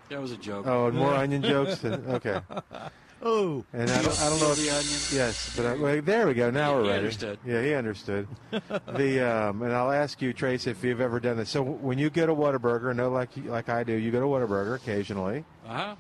That 0.09 0.21
was 0.21 0.33
a 0.33 0.37
joke. 0.37 0.67
Oh, 0.67 0.87
and 0.87 0.97
more 0.97 1.13
onion 1.15 1.43
jokes. 1.43 1.79
Than, 1.79 2.07
okay. 2.07 2.41
Oh, 3.23 3.65
And 3.73 3.91
I 3.91 4.03
don't, 4.03 4.21
I 4.21 4.29
don't 4.29 4.41
know 4.41 4.51
if 4.53 4.57
the 4.59 4.71
onion. 4.71 5.01
Yes, 5.13 5.55
but 5.57 5.67
I, 5.67 5.75
well, 5.75 6.03
there 6.03 6.27
we 6.27 6.35
go. 6.35 6.51
Now 6.51 6.71
He- 6.71 6.75
we're 6.77 6.83
he 6.83 6.89
ready. 6.91 6.99
understood. 6.99 7.39
Yeah, 7.47 7.63
he 7.63 7.75
understood. 7.75 8.29
the 8.51 9.21
um, 9.29 9.63
and 9.63 9.73
I'll 9.73 9.91
ask 9.91 10.21
you, 10.21 10.33
Trace, 10.33 10.67
if 10.67 10.85
you've 10.85 11.01
ever 11.01 11.19
done 11.19 11.37
this. 11.39 11.49
So 11.51 11.63
when 11.63 11.99
you 11.99 12.11
go 12.11 12.27
to 12.27 12.35
Whataburger, 12.35 12.95
no, 12.95 13.09
like 13.11 13.31
like 13.47 13.69
I 13.69 13.85
do, 13.85 13.95
you 13.95 14.11
go 14.11 14.21
to 14.21 14.27
Whataburger 14.27 14.77
occasionally. 14.77 15.45
Uh 15.67 15.73
huh. 15.75 15.95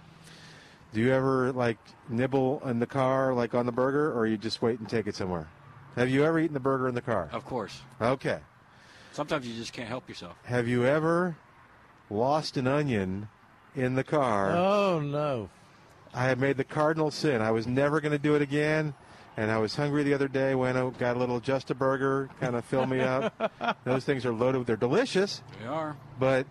Do 0.92 1.00
you 1.00 1.12
ever 1.12 1.52
like 1.52 1.78
nibble 2.08 2.62
in 2.66 2.78
the 2.80 2.86
car, 2.86 3.32
like 3.34 3.54
on 3.54 3.66
the 3.66 3.72
burger, 3.72 4.12
or 4.12 4.26
you 4.26 4.36
just 4.36 4.60
wait 4.62 4.78
and 4.78 4.88
take 4.88 5.06
it 5.06 5.14
somewhere? 5.16 5.48
Have 5.96 6.10
you 6.10 6.22
ever 6.24 6.38
eaten 6.38 6.54
the 6.54 6.60
burger 6.60 6.86
in 6.88 6.94
the 6.94 7.00
car? 7.02 7.30
Of 7.32 7.44
course. 7.46 7.80
Okay. 8.00 8.38
Sometimes 9.12 9.48
you 9.48 9.54
just 9.54 9.72
can't 9.72 9.88
help 9.88 10.06
yourself. 10.08 10.36
Have 10.44 10.68
you 10.68 10.84
ever 10.84 11.36
lost 12.10 12.58
an 12.58 12.66
onion 12.66 13.28
in 13.74 13.94
the 13.94 14.04
car? 14.04 14.52
oh 14.54 15.00
no. 15.00 15.48
I 16.16 16.24
had 16.24 16.40
made 16.40 16.56
the 16.56 16.64
cardinal 16.64 17.10
sin. 17.12 17.40
I 17.42 17.50
was 17.52 17.66
never 17.66 18.00
going 18.00 18.12
to 18.12 18.18
do 18.18 18.34
it 18.34 18.42
again. 18.42 18.94
And 19.36 19.50
I 19.50 19.58
was 19.58 19.76
hungry 19.76 20.02
the 20.02 20.14
other 20.14 20.28
day. 20.28 20.54
Went 20.54 20.78
out, 20.78 20.98
got 20.98 21.14
a 21.14 21.18
little 21.18 21.40
Just 21.40 21.70
a 21.70 21.74
Burger, 21.74 22.30
kind 22.40 22.56
of 22.56 22.64
fill 22.64 22.86
me 22.86 23.00
up. 23.00 23.52
Those 23.84 24.02
things 24.04 24.24
are 24.24 24.32
loaded. 24.32 24.64
They're 24.66 24.76
delicious, 24.76 25.42
They 25.60 25.66
are. 25.68 25.94
but 26.18 26.46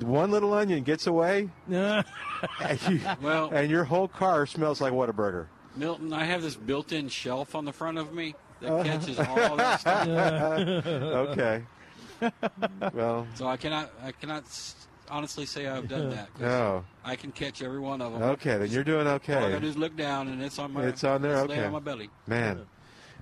one 0.00 0.30
little 0.30 0.52
onion 0.52 0.82
gets 0.82 1.06
away, 1.06 1.48
and, 1.70 2.04
you, 2.88 3.00
Well- 3.22 3.48
and 3.54 3.70
your 3.70 3.84
whole 3.84 4.06
car 4.08 4.44
smells 4.44 4.82
like 4.82 4.92
Whataburger. 4.92 5.46
Milton, 5.74 6.12
I 6.12 6.24
have 6.24 6.42
this 6.42 6.56
built-in 6.56 7.08
shelf 7.08 7.54
on 7.54 7.64
the 7.64 7.72
front 7.72 7.96
of 7.96 8.12
me 8.12 8.34
that 8.60 8.70
Uh-huh. 8.72 8.82
catches 8.84 9.18
all 9.18 9.56
that 9.56 9.80
stuff. 9.80 10.06
Okay. 10.86 11.62
well, 12.92 13.26
So 13.34 13.46
I 13.46 13.56
cannot, 13.56 13.90
I 14.02 14.12
cannot 14.12 14.44
honestly 15.10 15.46
say 15.46 15.66
I've 15.66 15.88
done 15.88 16.10
that. 16.10 16.28
no. 16.40 16.84
I 17.04 17.16
can 17.16 17.32
catch 17.32 17.62
every 17.62 17.78
one 17.78 18.00
of 18.02 18.12
them. 18.12 18.22
Okay, 18.22 18.56
then 18.58 18.70
you're 18.70 18.84
doing 18.84 19.06
okay. 19.06 19.34
All 19.34 19.44
I 19.44 19.48
gotta 19.50 19.60
do 19.60 19.68
is 19.68 19.76
look 19.76 19.96
down, 19.96 20.28
and 20.28 20.42
it's 20.42 20.58
on 20.58 20.72
my. 20.72 20.82
It's 20.84 21.04
on 21.04 21.22
there? 21.22 21.36
it's 21.38 21.48
laying 21.48 21.60
Okay. 21.60 21.66
on 21.66 21.72
my 21.72 21.78
belly. 21.80 22.10
man. 22.26 22.60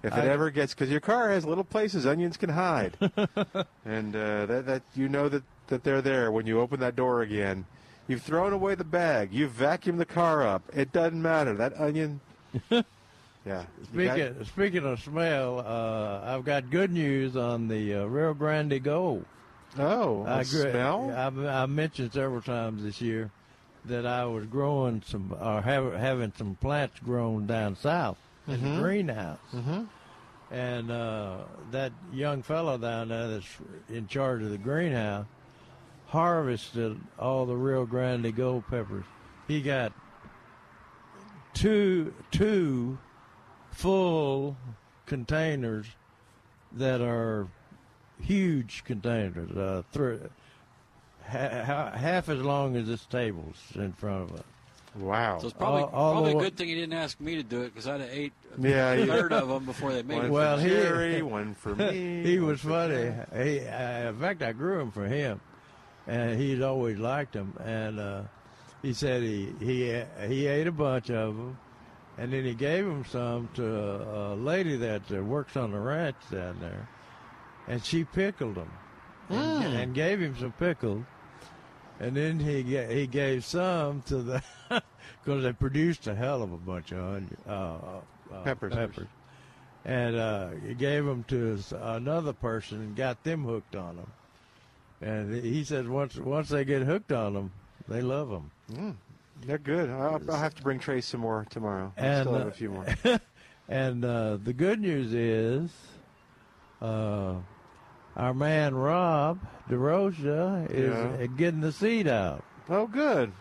If 0.02 0.12
it 0.12 0.18
I- 0.24 0.28
ever 0.28 0.50
gets, 0.50 0.74
because 0.74 0.90
your 0.90 1.00
car 1.00 1.30
has 1.30 1.46
little 1.46 1.64
places 1.64 2.04
onions 2.06 2.36
can 2.36 2.50
hide, 2.50 2.96
and 3.86 4.14
uh, 4.14 4.46
that 4.46 4.66
that 4.66 4.82
you 4.94 5.08
know 5.08 5.28
that 5.30 5.42
that 5.68 5.82
they're 5.84 6.02
there 6.02 6.30
when 6.30 6.46
you 6.46 6.60
open 6.60 6.80
that 6.80 6.94
door 6.96 7.22
again. 7.22 7.64
You've 8.06 8.20
thrown 8.22 8.52
away 8.52 8.74
the 8.74 8.84
bag. 8.84 9.32
You've 9.32 9.52
vacuumed 9.52 9.96
the 9.96 10.04
car 10.04 10.46
up. 10.46 10.62
It 10.74 10.92
doesn't 10.92 11.22
matter. 11.22 11.54
That 11.54 11.80
onion. 11.80 12.20
yeah. 12.70 12.82
You 13.94 14.04
got- 14.04 14.16
Speaking 14.16 14.44
speaking 14.44 14.84
of 14.84 15.00
smell, 15.00 15.60
uh, 15.60 16.20
I've 16.22 16.44
got 16.44 16.68
good 16.70 16.92
news 16.92 17.34
on 17.36 17.68
the 17.68 17.94
uh, 17.94 18.04
Rio 18.04 18.34
Grande 18.34 18.82
Gold. 18.82 19.24
Oh, 19.78 20.24
I 20.24 20.38
a 20.38 20.40
agree. 20.40 20.70
smell. 20.70 21.10
I've, 21.10 21.38
I 21.38 21.66
mentioned 21.66 22.12
several 22.12 22.40
times 22.42 22.82
this 22.82 23.00
year 23.00 23.30
that 23.86 24.06
I 24.06 24.24
was 24.26 24.46
growing 24.46 25.02
some 25.06 25.34
or 25.38 25.60
have, 25.60 25.92
having 25.94 26.32
some 26.36 26.54
plants 26.56 26.98
grown 27.00 27.46
down 27.46 27.76
south 27.76 28.16
in 28.46 28.62
the 28.62 28.80
greenhouse. 28.80 29.38
Mhm. 29.52 29.86
And 30.50 30.90
uh, 30.90 31.38
that 31.72 31.92
young 32.12 32.42
fellow 32.42 32.78
down 32.78 33.08
there 33.08 33.28
that's 33.28 33.56
in 33.88 34.06
charge 34.06 34.42
of 34.42 34.50
the 34.50 34.58
greenhouse 34.58 35.26
harvested 36.06 36.98
all 37.18 37.44
the 37.46 37.56
Rio 37.56 37.84
Grande 37.86 38.34
gold 38.36 38.64
peppers. 38.68 39.04
He 39.48 39.60
got 39.62 39.92
two 41.54 42.12
two 42.30 42.98
full 43.70 44.56
containers 45.06 45.86
that 46.72 47.00
are 47.00 47.48
huge 48.20 48.84
containers, 48.84 49.50
uh, 49.56 49.82
three, 49.92 50.18
ha- 51.28 51.62
ha- 51.64 51.90
half 51.92 52.28
as 52.28 52.40
long 52.40 52.76
as 52.76 52.86
this 52.86 53.04
table's 53.06 53.56
in 53.74 53.92
front 53.92 54.30
of 54.30 54.36
us. 54.38 54.44
Wow. 54.96 55.38
So 55.40 55.48
it's 55.48 55.56
probably 55.56 55.82
All- 55.82 55.88
all 55.90 56.12
probably 56.12 56.30
the 56.30 56.34
a 56.34 56.36
wa- 56.36 56.42
good 56.44 56.56
thing 56.56 56.68
he 56.68 56.74
didn't 56.76 56.92
ask 56.92 57.18
me 57.20 57.34
to 57.36 57.42
do 57.42 57.62
it 57.62 57.74
because 57.74 57.88
I'd 57.88 58.00
have 58.00 58.10
ate 58.10 58.32
Yeah, 58.58 58.92
a 58.92 59.00
you- 59.00 59.06
third 59.06 59.32
of 59.32 59.48
them 59.48 59.64
before 59.64 59.92
they 59.92 60.02
made 60.04 60.16
One 60.18 60.26
it. 60.26 60.30
Well, 60.30 60.56
for 60.58 60.62
he- 60.62 60.68
Jerry, 60.68 61.22
one 61.22 61.54
for 61.54 61.74
me. 61.74 62.22
he 62.22 62.38
was 62.38 62.60
funny. 62.60 63.12
He, 63.34 63.60
uh, 63.66 64.10
in 64.10 64.18
fact, 64.20 64.42
I 64.42 64.52
grew 64.52 64.78
him 64.80 64.92
for 64.92 65.04
him, 65.06 65.40
and 66.06 66.38
he'd 66.38 66.62
always 66.62 66.96
liked 66.98 67.32
them. 67.32 67.54
And 67.64 67.98
uh, 67.98 68.22
he 68.82 68.92
said 68.92 69.22
he 69.22 69.52
he 69.58 70.00
he 70.28 70.46
ate 70.46 70.68
a 70.68 70.72
bunch 70.72 71.10
of 71.10 71.36
them, 71.36 71.58
and 72.16 72.32
then 72.32 72.44
he 72.44 72.54
gave 72.54 72.84
them 72.84 73.04
some 73.06 73.48
to 73.54 73.66
a, 73.66 74.34
a 74.34 74.36
lady 74.36 74.76
that 74.76 75.02
uh, 75.10 75.16
works 75.24 75.56
on 75.56 75.72
the 75.72 75.80
ranch 75.80 76.14
down 76.30 76.56
there, 76.60 76.88
and 77.68 77.84
she 77.84 78.04
pickled 78.04 78.56
them, 78.56 78.70
and, 79.28 79.74
and 79.74 79.94
gave 79.94 80.20
him 80.20 80.36
some 80.38 80.52
pickles. 80.52 81.04
And 82.00 82.16
then 82.16 82.40
he 82.40 82.62
ga- 82.62 82.92
he 82.92 83.06
gave 83.06 83.44
some 83.44 84.02
to 84.02 84.16
the 84.22 84.42
because 85.24 85.42
they 85.44 85.52
produced 85.52 86.06
a 86.08 86.14
hell 86.14 86.42
of 86.42 86.52
a 86.52 86.56
bunch 86.56 86.90
of 86.92 86.98
onion, 86.98 87.36
uh, 87.48 87.76
uh, 88.32 88.42
Peppers. 88.42 88.74
peppers 88.74 89.06
and 89.86 90.16
uh, 90.16 90.48
he 90.66 90.72
gave 90.74 91.04
them 91.04 91.24
to 91.24 91.36
his, 91.36 91.70
another 91.72 92.32
person 92.32 92.80
and 92.80 92.96
got 92.96 93.22
them 93.22 93.44
hooked 93.44 93.76
on 93.76 93.96
them. 93.96 94.10
And 95.02 95.44
he 95.44 95.62
says 95.62 95.86
once 95.86 96.16
once 96.16 96.48
they 96.48 96.64
get 96.64 96.82
hooked 96.82 97.12
on 97.12 97.34
them, 97.34 97.52
they 97.86 98.00
love 98.00 98.30
them. 98.30 98.96
They're 99.42 99.58
good. 99.58 99.90
I'll, 99.90 100.20
I'll 100.30 100.38
have 100.38 100.54
to 100.54 100.62
bring 100.62 100.78
Trace 100.78 101.06
some 101.06 101.20
more 101.20 101.46
tomorrow. 101.50 101.92
I 101.98 102.00
And, 102.00 102.22
still 102.26 102.38
have 102.38 102.46
uh, 102.46 102.50
a 102.50 102.52
few 102.52 102.70
more. 102.70 102.86
And 103.68 104.04
uh, 104.04 104.36
the 104.42 104.52
good 104.52 104.78
news 104.80 105.14
is, 105.14 105.70
uh, 106.82 107.34
our 108.16 108.34
man 108.34 108.74
Rob 108.74 109.38
DeRosa 109.68 110.70
is 110.70 110.92
Yeah. 110.94 111.24
uh, 111.24 111.26
getting 111.36 111.60
the 111.60 111.72
seed 111.72 112.06
out. 112.08 112.44
Oh, 112.68 112.86
good. 112.86 113.32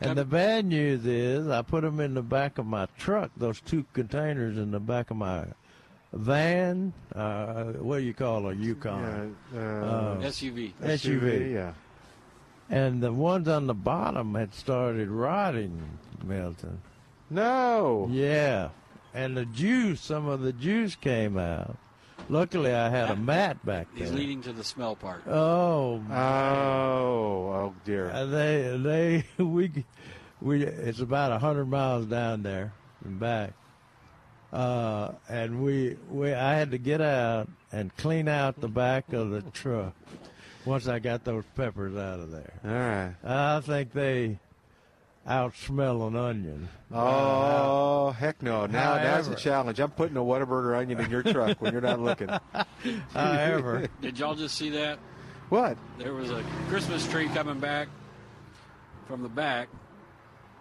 And 0.00 0.18
the 0.18 0.24
bad 0.24 0.64
news 0.66 1.06
is, 1.06 1.46
I 1.48 1.62
put 1.62 1.82
them 1.82 2.00
in 2.00 2.14
the 2.14 2.22
back 2.22 2.58
of 2.58 2.66
my 2.66 2.86
truck. 2.98 3.30
Those 3.36 3.60
two 3.60 3.84
containers 3.92 4.58
in 4.58 4.72
the 4.72 4.80
back 4.80 5.10
of 5.12 5.16
my 5.16 5.46
van. 6.12 6.92
Uh, 7.14 7.64
what 7.74 7.98
do 7.98 8.04
you 8.04 8.12
call 8.14 8.48
a 8.48 8.54
Yukon? 8.54 9.36
Yeah, 9.54 9.60
uh, 9.60 9.64
Uh, 9.64 10.16
SUV. 10.22 10.72
SUV. 10.82 11.52
Yeah. 11.54 11.72
And 12.68 13.02
the 13.02 13.12
ones 13.12 13.46
on 13.48 13.66
the 13.66 13.74
bottom 13.74 14.34
had 14.34 14.54
started 14.54 15.08
rotting, 15.08 15.98
Milton. 16.24 16.80
No. 17.30 18.08
Yeah. 18.10 18.70
And 19.14 19.36
the 19.36 19.44
juice, 19.44 20.00
some 20.00 20.26
of 20.26 20.40
the 20.40 20.52
juice 20.52 20.96
came 20.96 21.38
out. 21.38 21.76
Luckily, 22.28 22.72
I 22.72 22.88
had 22.88 23.10
a 23.10 23.16
mat 23.16 23.64
back 23.64 23.88
there. 23.94 24.04
He's 24.06 24.12
leading 24.12 24.42
to 24.42 24.52
the 24.52 24.64
smell 24.64 24.96
part. 24.96 25.22
Oh, 25.26 26.02
Oh, 26.10 26.14
oh 26.14 27.74
dear. 27.84 28.10
Uh, 28.10 28.26
they 28.26 28.76
they 28.78 29.24
we 29.42 29.84
we 30.40 30.64
it's 30.64 31.00
about 31.00 31.32
a 31.32 31.38
hundred 31.38 31.66
miles 31.66 32.06
down 32.06 32.42
there 32.42 32.72
and 33.04 33.18
back. 33.20 33.52
Uh, 34.52 35.12
and 35.28 35.62
we 35.62 35.96
we 36.10 36.32
I 36.32 36.54
had 36.54 36.70
to 36.72 36.78
get 36.78 37.00
out 37.00 37.48
and 37.70 37.94
clean 37.96 38.28
out 38.28 38.60
the 38.60 38.68
back 38.68 39.12
of 39.12 39.30
the 39.30 39.42
truck 39.42 39.94
once 40.64 40.86
I 40.88 40.98
got 40.98 41.24
those 41.24 41.44
peppers 41.56 41.96
out 41.96 42.20
of 42.20 42.30
there. 42.30 42.52
All 42.64 42.70
right. 42.70 43.14
I 43.24 43.60
think 43.60 43.92
they 43.92 44.38
outsmell 45.28 46.06
an 46.08 46.16
onion. 46.16 46.68
Oh, 46.92 48.10
heck 48.10 48.42
no. 48.42 48.66
Now 48.66 48.94
that's 48.94 49.28
a 49.28 49.34
challenge. 49.34 49.80
I'm 49.80 49.90
putting 49.90 50.16
a 50.16 50.20
Whataburger 50.20 50.76
onion 50.78 51.00
in 51.00 51.10
your 51.10 51.22
truck 51.22 51.60
when 51.60 51.72
you're 51.72 51.80
not 51.82 52.00
looking. 52.00 52.28
However, 53.12 53.88
Did 54.00 54.18
y'all 54.18 54.34
just 54.34 54.56
see 54.56 54.70
that? 54.70 54.98
What? 55.48 55.76
There 55.98 56.14
was 56.14 56.30
a 56.30 56.42
Christmas 56.68 57.06
tree 57.08 57.28
coming 57.28 57.60
back 57.60 57.88
from 59.06 59.22
the 59.22 59.28
back. 59.28 59.68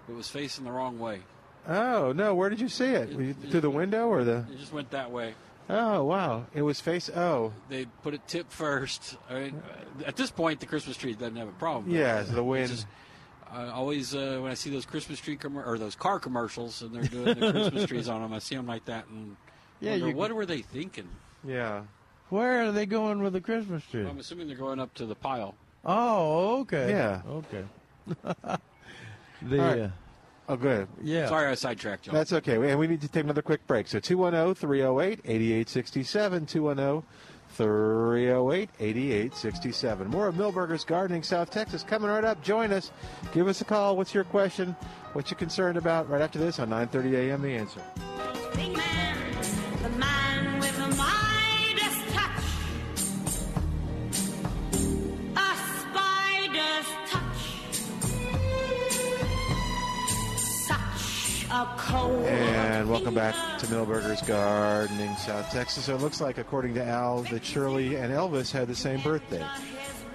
It 0.09 0.13
was 0.15 0.27
facing 0.27 0.65
the 0.65 0.71
wrong 0.71 0.99
way. 0.99 1.21
Oh, 1.67 2.11
no. 2.11 2.35
Where 2.35 2.49
did 2.49 2.59
you 2.59 2.67
see 2.69 2.85
it? 2.89 3.15
Were 3.15 3.21
you- 3.21 3.33
Through 3.33 3.61
the 3.61 3.69
window 3.69 4.07
or 4.07 4.23
the. 4.23 4.45
It 4.51 4.57
just 4.59 4.73
went 4.73 4.91
that 4.91 5.11
way. 5.11 5.33
Oh, 5.69 6.03
wow. 6.03 6.45
It 6.53 6.63
was 6.63 6.81
face. 6.81 7.09
Oh, 7.15 7.53
They 7.69 7.85
put 8.03 8.13
it 8.13 8.27
tip 8.27 8.51
first. 8.51 9.15
I 9.29 9.33
mean, 9.35 9.63
at 10.05 10.17
this 10.17 10.31
point, 10.31 10.59
the 10.59 10.65
Christmas 10.65 10.97
tree 10.97 11.13
doesn't 11.13 11.35
have 11.37 11.47
a 11.47 11.51
problem. 11.53 11.95
yeah, 11.95 12.21
the 12.23 12.43
wind. 12.43 12.63
It's 12.71 12.81
just- 12.81 12.87
I 13.51 13.67
always, 13.67 14.15
uh, 14.15 14.39
when 14.41 14.49
I 14.51 14.53
see 14.55 14.69
those 14.69 14.85
Christmas 14.85 15.19
tree 15.19 15.35
commer- 15.37 15.65
or 15.67 15.77
those 15.77 15.95
car 15.95 16.19
commercials, 16.19 16.81
and 16.81 16.93
they're 16.95 17.03
doing 17.03 17.37
the 17.39 17.51
Christmas 17.51 17.85
trees 17.85 18.07
on 18.07 18.21
them, 18.21 18.31
I 18.33 18.39
see 18.39 18.55
them 18.55 18.65
like 18.67 18.85
that, 18.85 19.07
and 19.07 19.35
Yeah, 19.81 19.91
wonder, 19.91 20.07
you- 20.09 20.15
what 20.15 20.31
were 20.33 20.45
they 20.45 20.61
thinking? 20.61 21.09
Yeah. 21.45 21.83
where 22.29 22.63
are 22.65 22.71
they 22.71 22.85
going 22.85 23.21
with 23.21 23.33
the 23.33 23.41
Christmas 23.41 23.83
tree? 23.91 24.05
I'm 24.07 24.17
assuming 24.19 24.47
they're 24.47 24.55
going 24.55 24.79
up 24.79 24.93
to 24.95 25.05
the 25.05 25.15
pile. 25.15 25.55
Oh, 25.83 26.61
okay. 26.61 26.89
Yeah. 26.91 27.21
Okay. 27.27 27.65
the 29.41 29.59
All 29.59 29.67
right. 29.67 29.79
uh, 29.81 29.89
Oh, 30.49 30.55
good. 30.57 30.87
yeah. 31.01 31.27
Sorry, 31.27 31.47
I 31.49 31.55
sidetracked 31.55 32.07
you. 32.07 32.13
That's 32.13 32.33
okay. 32.33 32.71
And 32.71 32.79
we 32.79 32.87
need 32.87 33.01
to 33.01 33.07
take 33.07 33.23
another 33.23 33.41
quick 33.41 33.65
break. 33.67 33.87
So 33.87 33.99
210 33.99 34.53
308 34.55 35.19
8867. 35.25 36.45
210 36.45 37.03
308 37.51 38.69
8867. 38.79 40.07
More 40.07 40.27
of 40.27 40.35
Milberger's 40.35 40.83
Gardening, 40.85 41.23
South 41.23 41.49
Texas, 41.51 41.83
coming 41.83 42.09
right 42.09 42.23
up. 42.23 42.41
Join 42.41 42.71
us. 42.71 42.91
Give 43.33 43.47
us 43.47 43.61
a 43.61 43.65
call. 43.65 43.97
What's 43.97 44.13
your 44.13 44.23
question? 44.23 44.75
What 45.13 45.29
you 45.29 45.37
concerned 45.37 45.77
about? 45.77 46.09
Right 46.09 46.21
after 46.21 46.39
this 46.39 46.59
on 46.59 46.69
9:30 46.69 47.29
a.m. 47.29 47.41
The 47.41 47.55
answer. 47.55 49.10
And 61.51 62.89
welcome 62.89 63.13
back 63.13 63.35
to 63.59 63.65
Milberger's 63.65 64.21
Gardening, 64.21 65.13
South 65.17 65.51
Texas. 65.51 65.83
So 65.83 65.95
it 65.95 66.01
looks 66.01 66.21
like, 66.21 66.37
according 66.37 66.75
to 66.75 66.85
Al, 66.85 67.23
that 67.23 67.43
Shirley 67.43 67.95
and 67.97 68.13
Elvis 68.13 68.53
had 68.53 68.69
the 68.69 68.75
same 68.75 69.01
birthday. 69.01 69.45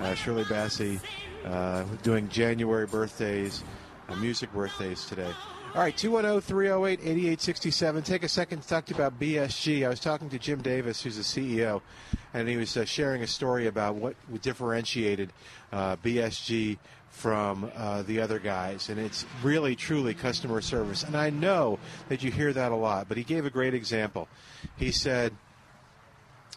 Uh, 0.00 0.14
Shirley 0.14 0.44
Bassey 0.44 0.98
uh, 1.44 1.84
doing 2.02 2.30
January 2.30 2.86
birthdays, 2.86 3.64
uh, 4.08 4.16
music 4.16 4.50
birthdays 4.54 5.04
today. 5.04 5.30
All 5.74 5.82
right, 5.82 5.94
210 5.94 6.40
308 6.40 7.00
8867. 7.00 8.02
Take 8.02 8.22
a 8.22 8.28
second 8.28 8.62
to 8.62 8.68
talk 8.68 8.86
to 8.86 8.94
you 8.94 8.96
about 8.96 9.20
BSG. 9.20 9.84
I 9.84 9.90
was 9.90 10.00
talking 10.00 10.30
to 10.30 10.38
Jim 10.38 10.62
Davis, 10.62 11.02
who's 11.02 11.16
the 11.18 11.22
CEO, 11.22 11.82
and 12.32 12.48
he 12.48 12.56
was 12.56 12.74
uh, 12.78 12.86
sharing 12.86 13.22
a 13.22 13.26
story 13.26 13.66
about 13.66 13.96
what 13.96 14.16
differentiated 14.40 15.34
uh, 15.70 15.96
BSG 15.96 16.78
from 17.16 17.72
uh, 17.74 18.02
the 18.02 18.20
other 18.20 18.38
guys, 18.38 18.90
and 18.90 19.00
it's 19.00 19.24
really 19.42 19.74
truly 19.74 20.12
customer 20.12 20.60
service. 20.60 21.02
And 21.02 21.16
I 21.16 21.30
know 21.30 21.78
that 22.10 22.22
you 22.22 22.30
hear 22.30 22.52
that 22.52 22.72
a 22.72 22.76
lot, 22.76 23.08
but 23.08 23.16
he 23.16 23.24
gave 23.24 23.46
a 23.46 23.50
great 23.50 23.72
example. 23.72 24.28
He 24.76 24.92
said 24.92 25.32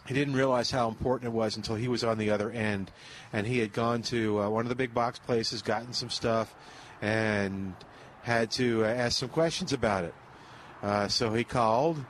he 0.06 0.12
didn't 0.12 0.34
realize 0.34 0.70
how 0.70 0.88
important 0.88 1.32
it 1.32 1.34
was 1.34 1.56
until 1.56 1.76
he 1.76 1.88
was 1.88 2.04
on 2.04 2.18
the 2.18 2.28
other 2.28 2.50
end, 2.50 2.90
and 3.32 3.46
he 3.46 3.58
had 3.58 3.72
gone 3.72 4.02
to 4.02 4.42
uh, 4.42 4.50
one 4.50 4.66
of 4.66 4.68
the 4.68 4.74
big 4.74 4.92
box 4.92 5.18
places, 5.18 5.62
gotten 5.62 5.94
some 5.94 6.10
stuff, 6.10 6.54
and 7.00 7.74
had 8.22 8.50
to 8.50 8.84
uh, 8.84 8.88
ask 8.88 9.18
some 9.18 9.30
questions 9.30 9.72
about 9.72 10.04
it. 10.04 10.14
Uh, 10.82 11.08
so 11.08 11.32
he 11.32 11.42
called, 11.42 12.04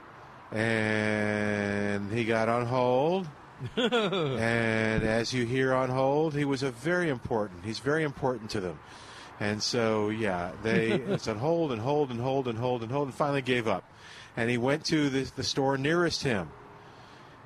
and 0.50 2.12
he 2.12 2.24
got 2.24 2.48
on 2.48 2.66
hold. 2.66 3.28
and 3.76 5.02
as 5.02 5.32
you 5.32 5.44
hear 5.44 5.74
on 5.74 5.90
hold, 5.90 6.34
he 6.34 6.44
was 6.44 6.62
a 6.62 6.70
very 6.70 7.08
important. 7.08 7.64
He's 7.64 7.78
very 7.78 8.04
important 8.04 8.50
to 8.50 8.60
them. 8.60 8.78
And 9.38 9.62
so, 9.62 10.10
yeah, 10.10 10.52
they 10.62 10.90
it's 11.08 11.28
on 11.28 11.38
hold 11.38 11.72
and 11.72 11.80
hold 11.80 12.10
and 12.10 12.20
hold 12.20 12.48
and 12.48 12.58
hold 12.58 12.82
and 12.82 12.90
hold, 12.90 13.08
and 13.08 13.14
finally 13.14 13.42
gave 13.42 13.66
up. 13.66 13.84
And 14.36 14.48
he 14.50 14.58
went 14.58 14.84
to 14.86 15.10
the, 15.10 15.30
the 15.34 15.42
store 15.42 15.76
nearest 15.76 16.22
him, 16.22 16.50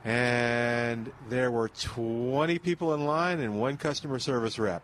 and 0.04 1.10
there 1.28 1.50
were 1.50 1.68
20 1.68 2.58
people 2.58 2.94
in 2.94 3.06
line 3.06 3.40
and 3.40 3.58
one 3.58 3.76
customer 3.76 4.18
service 4.18 4.58
rep. 4.58 4.82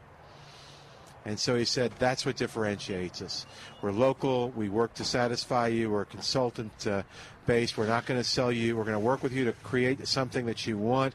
And 1.25 1.39
so 1.39 1.55
he 1.55 1.65
said, 1.65 1.93
that's 1.99 2.25
what 2.25 2.37
differentiates 2.37 3.21
us. 3.21 3.47
We're 3.83 3.93
local. 3.93 4.51
We 4.51 4.69
work 4.69 4.95
to 4.95 5.05
satisfy 5.05 5.69
you. 5.69 5.91
We're 5.91 6.07
consultant 6.07 6.87
uh, 6.87 7.03
based. 7.47 7.77
We're 7.77 7.87
not 7.87 8.07
going 8.07 8.19
to 8.19 8.25
sell 8.25 8.51
you. 8.51 8.77
We're 8.77 8.85
going 8.85 8.95
to 8.95 8.99
work 8.99 9.23
with 9.23 9.33
you 9.33 9.45
to 9.45 9.53
create 9.53 10.07
something 10.09 10.47
that 10.47 10.67
you 10.67 10.79
want 10.79 11.15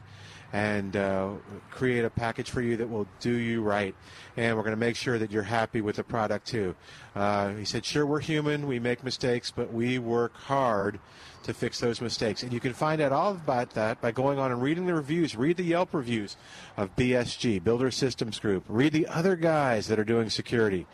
and 0.52 0.96
uh, 0.96 1.30
create 1.70 2.04
a 2.04 2.10
package 2.10 2.50
for 2.50 2.62
you 2.62 2.76
that 2.76 2.88
will 2.88 3.06
do 3.20 3.32
you 3.32 3.62
right. 3.62 3.94
And 4.36 4.56
we're 4.56 4.62
going 4.62 4.76
to 4.76 4.80
make 4.80 4.96
sure 4.96 5.18
that 5.18 5.32
you're 5.32 5.42
happy 5.42 5.80
with 5.80 5.96
the 5.96 6.04
product 6.04 6.46
too. 6.46 6.76
Uh, 7.14 7.54
he 7.54 7.64
said, 7.64 7.84
sure, 7.84 8.06
we're 8.06 8.20
human. 8.20 8.66
We 8.66 8.78
make 8.78 9.02
mistakes, 9.02 9.50
but 9.50 9.72
we 9.72 9.98
work 9.98 10.36
hard 10.36 11.00
to 11.46 11.54
fix 11.54 11.80
those 11.80 12.00
mistakes. 12.00 12.42
And 12.42 12.52
you 12.52 12.60
can 12.60 12.74
find 12.74 13.00
out 13.00 13.12
all 13.12 13.32
about 13.32 13.70
that 13.70 14.00
by 14.00 14.12
going 14.12 14.38
on 14.38 14.52
and 14.52 14.62
reading 14.62 14.86
the 14.86 14.94
reviews. 14.94 15.34
Read 15.34 15.56
the 15.56 15.64
Yelp 15.64 15.94
reviews 15.94 16.36
of 16.76 16.94
BSG, 16.96 17.62
Builder 17.62 17.90
Systems 17.90 18.38
Group. 18.38 18.64
Read 18.68 18.92
the 18.92 19.06
other 19.06 19.36
guys 19.36 19.88
that 19.88 19.98
are 19.98 20.04
doing 20.04 20.28
security. 20.28 20.86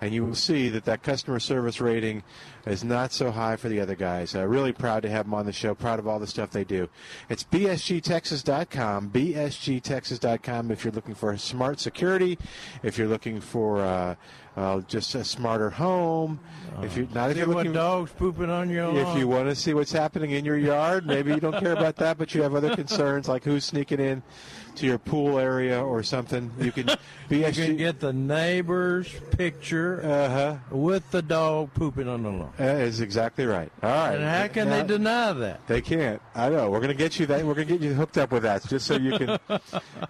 And 0.00 0.14
you 0.14 0.24
will 0.24 0.34
see 0.34 0.68
that 0.70 0.84
that 0.86 1.02
customer 1.02 1.38
service 1.38 1.80
rating 1.80 2.22
is 2.66 2.82
not 2.84 3.12
so 3.12 3.30
high 3.30 3.56
for 3.56 3.68
the 3.68 3.80
other 3.80 3.94
guys. 3.94 4.34
Uh, 4.34 4.46
really 4.46 4.72
proud 4.72 5.02
to 5.02 5.10
have 5.10 5.26
them 5.26 5.34
on 5.34 5.46
the 5.46 5.52
show. 5.52 5.74
Proud 5.74 5.98
of 5.98 6.06
all 6.06 6.18
the 6.18 6.26
stuff 6.26 6.50
they 6.50 6.64
do. 6.64 6.88
It's 7.28 7.44
bsgtexas.com. 7.44 9.10
bsgtexas.com. 9.10 10.70
if 10.70 10.84
you're 10.84 10.92
looking 10.92 11.14
for 11.14 11.36
smart 11.36 11.80
security, 11.80 12.38
if 12.82 12.96
you're 12.96 13.08
looking 13.08 13.40
for 13.40 13.80
uh, 13.82 14.14
uh, 14.56 14.80
just 14.82 15.14
a 15.14 15.24
smarter 15.24 15.70
home, 15.70 16.40
if 16.82 16.96
you're 16.96 17.06
not 17.14 17.30
if 17.30 17.36
you're 17.36 17.46
looking 17.46 17.72
dogs 17.72 18.10
pooping 18.12 18.50
on 18.50 18.68
your 18.68 18.90
if 18.96 19.06
lawn? 19.06 19.18
you 19.18 19.28
want 19.28 19.48
to 19.48 19.54
see 19.54 19.74
what's 19.74 19.92
happening 19.92 20.32
in 20.32 20.44
your 20.44 20.58
yard, 20.58 21.06
maybe 21.06 21.30
you 21.32 21.40
don't 21.40 21.58
care 21.58 21.72
about 21.72 21.96
that, 21.96 22.18
but 22.18 22.34
you 22.34 22.42
have 22.42 22.54
other 22.54 22.74
concerns 22.74 23.28
like 23.28 23.44
who's 23.44 23.64
sneaking 23.64 24.00
in 24.00 24.22
to 24.76 24.86
your 24.86 24.98
pool 24.98 25.38
area 25.38 25.82
or 25.82 26.02
something. 26.02 26.50
You 26.60 26.72
can 26.72 26.90
You 27.30 27.52
can 27.52 27.76
get 27.76 28.00
the 28.00 28.12
neighbor's 28.12 29.08
picture 29.30 30.02
uh 30.02 30.28
huh. 30.28 30.56
with 30.72 31.08
the 31.12 31.22
dog 31.22 31.72
pooping 31.74 32.08
on 32.08 32.24
the 32.24 32.30
lawn. 32.30 32.52
That 32.56 32.80
is 32.80 33.00
exactly 33.00 33.46
right. 33.46 33.70
All 33.84 33.88
right. 33.88 34.14
And 34.16 34.24
how 34.24 34.48
can 34.48 34.68
Now- 34.68 34.82
they 34.82 34.88
deny 34.88 35.32
that? 35.34 35.66
They 35.68 35.80
can't. 35.80 36.20
I 36.34 36.48
know. 36.48 36.70
We're 36.70 36.80
going 36.80 36.88
to 36.88 36.94
get 36.94 37.20
you 37.20 37.26
that. 37.26 37.44
We're 37.44 37.54
going 37.54 37.68
to 37.68 37.78
get 37.78 37.82
you 37.82 37.94
hooked 37.94 38.18
up 38.18 38.32
with 38.32 38.42
that, 38.42 38.66
just 38.66 38.86
so 38.86 38.96
you 38.96 39.16
can. 39.16 39.38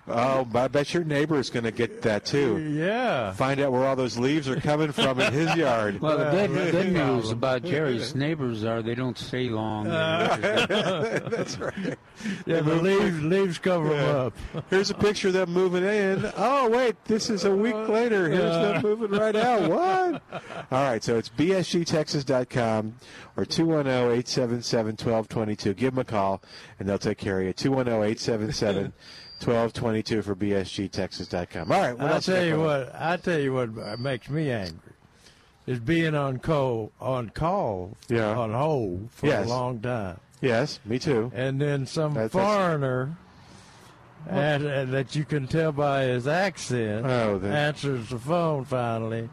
oh, 0.08 0.48
I 0.54 0.68
bet 0.68 0.94
your 0.94 1.04
neighbor 1.04 1.38
is 1.38 1.50
going 1.50 1.64
to 1.64 1.70
get 1.70 2.00
that 2.02 2.24
too. 2.24 2.56
Yeah. 2.58 3.32
Find 3.32 3.60
out 3.60 3.72
where 3.72 3.84
all 3.84 3.96
those 3.96 4.16
leaves 4.16 4.48
are 4.48 4.58
coming 4.58 4.92
from 4.92 5.20
in 5.20 5.30
his 5.32 5.54
yard. 5.56 6.00
Well, 6.00 6.16
the 6.16 6.30
good, 6.30 6.50
Well, 6.50 6.70
good 6.72 6.92
news 6.92 7.30
about 7.30 7.64
Jerry's 7.64 8.14
neighbors 8.14 8.64
are 8.64 8.80
they 8.80 8.94
don't 8.94 9.18
stay 9.18 9.50
long. 9.50 9.84
That's 9.88 11.58
right. 11.58 11.98
Yeah, 12.46 12.60
the 12.60 12.76
leaves, 12.76 13.22
leaves 13.22 13.58
cover 13.58 13.90
them 13.90 14.16
up. 14.16 14.34
Here's 14.68 14.90
a 14.90 14.94
picture 14.94 15.28
of 15.28 15.34
them 15.34 15.52
moving 15.52 15.84
in. 15.84 16.30
Oh, 16.36 16.68
wait, 16.68 17.02
this 17.04 17.30
is 17.30 17.44
a 17.44 17.54
week 17.54 17.74
later. 17.88 18.28
Here's 18.28 18.42
them 18.42 18.76
uh. 18.76 18.80
moving 18.82 19.10
right 19.18 19.36
out. 19.36 19.70
What? 19.70 20.22
All 20.72 20.82
right, 20.84 21.02
so 21.02 21.16
it's 21.16 21.28
bsgtexas.com 21.28 22.94
or 23.36 23.44
210 23.44 23.94
877 24.18 24.86
1222. 24.92 25.74
Give 25.74 25.94
them 25.94 26.00
a 26.00 26.04
call, 26.04 26.42
and 26.78 26.88
they'll 26.88 26.98
take 26.98 27.18
care 27.18 27.40
of 27.40 27.46
you. 27.46 27.52
210 27.52 27.94
877 27.94 28.92
1222 29.44 30.22
for 30.22 30.36
bsgtexas.com. 30.36 31.72
All 31.72 31.80
right, 31.80 31.92
what 31.96 32.10
I 32.10 32.14
else 32.14 32.28
we 32.28 32.34
tell 32.34 32.44
you 32.44 32.60
what, 32.60 32.94
I 32.94 33.16
tell 33.16 33.38
you 33.38 33.54
what 33.54 33.98
makes 34.00 34.28
me 34.28 34.50
angry 34.50 34.78
is 35.66 35.78
being 35.78 36.14
on 36.14 36.38
call 36.38 36.90
on 37.00 37.30
call 37.30 37.96
Yeah. 38.08 38.36
on 38.36 38.52
hold 38.52 39.08
for 39.12 39.26
Yes. 39.26 39.46
a 39.46 39.48
long 39.48 39.80
time, 39.80 40.18
Yes, 40.40 40.80
me 40.84 40.98
too. 40.98 41.30
and 41.34 41.60
then 41.60 41.86
some 41.86 42.14
That- 42.14 42.32
that's- 42.32 42.56
foreigner. 42.56 43.16
And, 44.28 44.64
and 44.64 44.92
that 44.92 45.16
you 45.16 45.24
can 45.24 45.46
tell 45.48 45.72
by 45.72 46.02
his 46.04 46.28
accent 46.28 47.06
Oh, 47.06 47.40
answers 47.44 48.10
the 48.10 48.18
phone 48.18 48.64
finally 48.64 49.28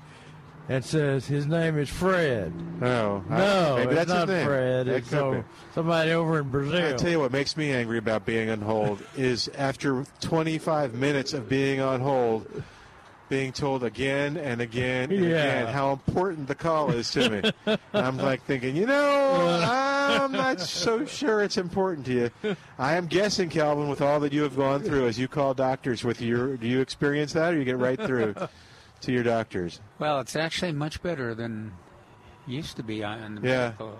and 0.69 0.83
says 0.83 1.25
his 1.27 1.45
name 1.45 1.77
is 1.77 1.89
Fred. 1.89 2.51
No, 2.81 3.23
I- 3.29 3.37
No, 3.37 3.75
maybe 3.77 3.91
it's 3.91 3.95
that's 3.95 4.09
not 4.09 4.27
his 4.27 4.37
name. 4.37 4.47
Fred. 4.47 4.87
It 4.87 4.95
It's 4.95 5.09
could 5.09 5.17
so, 5.17 5.31
be. 5.33 5.43
somebody 5.75 6.11
over 6.11 6.39
in 6.39 6.49
Brazil. 6.49 6.93
I 6.93 6.97
tell 6.97 7.11
you 7.11 7.19
what 7.19 7.31
makes 7.31 7.55
me 7.55 7.71
angry 7.71 7.97
about 7.99 8.25
being 8.25 8.49
on 8.49 8.61
hold 8.61 9.01
is 9.15 9.49
after 9.57 10.03
25 10.21 10.93
minutes 10.95 11.33
of 11.33 11.47
being 11.47 11.79
on 11.79 12.01
hold, 12.01 12.47
being 13.29 13.51
told 13.51 13.83
again 13.83 14.37
and 14.37 14.61
again 14.61 15.11
and 15.11 15.23
Yeah. 15.25 15.29
again 15.37 15.67
how 15.73 15.91
important 15.91 16.47
the 16.47 16.55
call 16.55 16.91
is 16.91 17.11
to 17.11 17.29
me. 17.29 17.51
and 17.65 17.79
I'm 17.93 18.17
like 18.17 18.43
thinking, 18.43 18.75
you 18.75 18.85
know, 18.85 19.61
I'm 19.63 20.31
not 20.31 20.61
so 20.61 21.05
sure 21.05 21.43
it's 21.43 21.57
important 21.57 22.05
to 22.07 22.13
you. 22.43 22.55
I 22.79 22.95
am 22.95 23.07
guessing, 23.07 23.49
Calvin, 23.49 23.89
with 23.89 24.01
all 24.01 24.19
that 24.21 24.31
you 24.33 24.43
have 24.43 24.55
gone 24.55 24.81
through 24.81 25.07
as 25.07 25.19
you 25.19 25.27
call 25.27 25.53
doctors 25.53 26.03
with 26.03 26.21
your, 26.21 26.55
do 26.57 26.67
you 26.67 26.79
experience 26.79 27.33
that 27.33 27.53
or 27.53 27.57
you 27.57 27.65
get 27.65 27.77
right 27.77 27.99
through 27.99 28.35
to 29.01 29.11
your 29.11 29.23
doctors? 29.23 29.81
Well, 29.99 30.19
it's 30.19 30.35
actually 30.35 30.71
much 30.71 31.01
better 31.03 31.35
than 31.35 31.73
used 32.45 32.77
to 32.77 32.83
be 32.83 33.03
on 33.03 33.35
the 33.35 33.41
Yeah. 33.41 33.57
medical. 33.77 33.97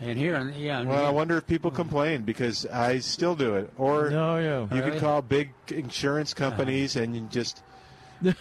and 0.00 0.16
here, 0.16 0.36
in- 0.36 0.54
yeah, 0.56 0.82
Well, 0.82 1.04
I 1.04 1.10
wonder 1.10 1.36
if 1.36 1.46
people 1.46 1.70
complain 1.70 2.22
because 2.22 2.64
I 2.66 3.00
still 3.00 3.34
do 3.34 3.56
it. 3.56 3.70
Or 3.76 4.08
no, 4.08 4.38
yeah. 4.38 4.60
You 4.62 4.68
could 4.80 4.84
Really? 4.94 5.00
call 5.00 5.20
big 5.20 5.50
insurance 5.68 6.32
companies 6.32 6.96
and 6.96 7.14
you 7.14 7.28
just 7.30 7.62
you 8.22 8.34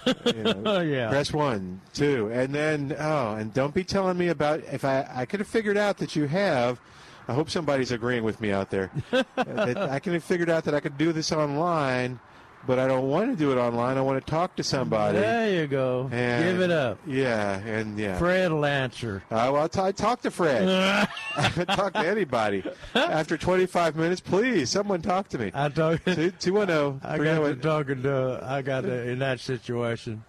know, 0.44 0.62
Oh, 0.66 0.80
yeah. 0.82 1.10
press 1.10 1.32
one, 1.34 1.82
two, 1.94 2.30
and 2.34 2.54
then 2.54 2.96
oh, 3.00 3.34
and 3.36 3.54
don't 3.54 3.74
be 3.74 3.84
telling 3.84 4.18
me 4.18 4.28
about 4.30 4.62
if 4.72 4.84
I 4.86 5.08
I 5.14 5.26
could 5.26 5.40
have 5.40 5.48
figured 5.48 5.78
out 5.78 5.98
that 5.98 6.16
you 6.16 6.26
have. 6.28 6.80
I 7.28 7.34
hope 7.34 7.50
somebody's 7.52 7.92
agreeing 7.92 8.24
with 8.24 8.42
me 8.42 8.52
out 8.52 8.72
there. 8.72 8.90
I 9.38 10.00
can 10.00 10.14
have 10.14 10.24
figured 10.24 10.50
out 10.50 10.64
that 10.64 10.74
I 10.74 10.80
could 10.80 10.98
do 10.98 11.12
this 11.14 11.32
online, 11.32 12.20
but 12.68 12.78
I 12.80 12.88
don't 12.88 13.08
want 13.10 13.32
to 13.32 13.36
do 13.36 13.52
it 13.52 13.58
online. 13.58 13.98
I 13.98 14.02
want 14.02 14.24
to 14.24 14.30
talk 14.30 14.56
to 14.58 14.64
somebody. 14.64 15.18
There 15.20 15.62
you 15.62 15.68
go. 15.68 16.10
And- 16.12 16.44
Give 16.44 16.62
it 16.62 16.72
up. 16.72 17.00
Yeah, 17.08 17.58
and 17.60 17.98
yeah. 17.98 18.18
Fred 18.18 18.52
will 18.52 18.66
answer. 18.66 19.24
Uh, 19.32 19.50
well, 19.54 19.70
I 19.84 19.92
talk 19.92 20.22
to 20.22 20.32
Fred. 20.32 20.68
I 21.38 21.50
talk 21.66 21.94
to 21.94 22.00
anybody. 22.08 22.64
After 22.94 23.38
25 23.38 23.96
minutes, 23.96 24.22
please, 24.22 24.70
someone 24.70 25.02
talk 25.02 25.30
to 25.30 25.38
me. 25.38 25.52
I 25.54 25.70
Two- 25.70 25.98
210 25.98 27.02
I 27.04 27.18
got 27.18 27.40
to 27.40 27.56
talking 27.56 28.04
to 28.04 28.40
I 28.44 28.62
got 28.62 28.82
to, 28.82 29.10
in 29.10 29.20
that 29.20 29.40
situation, 29.40 30.24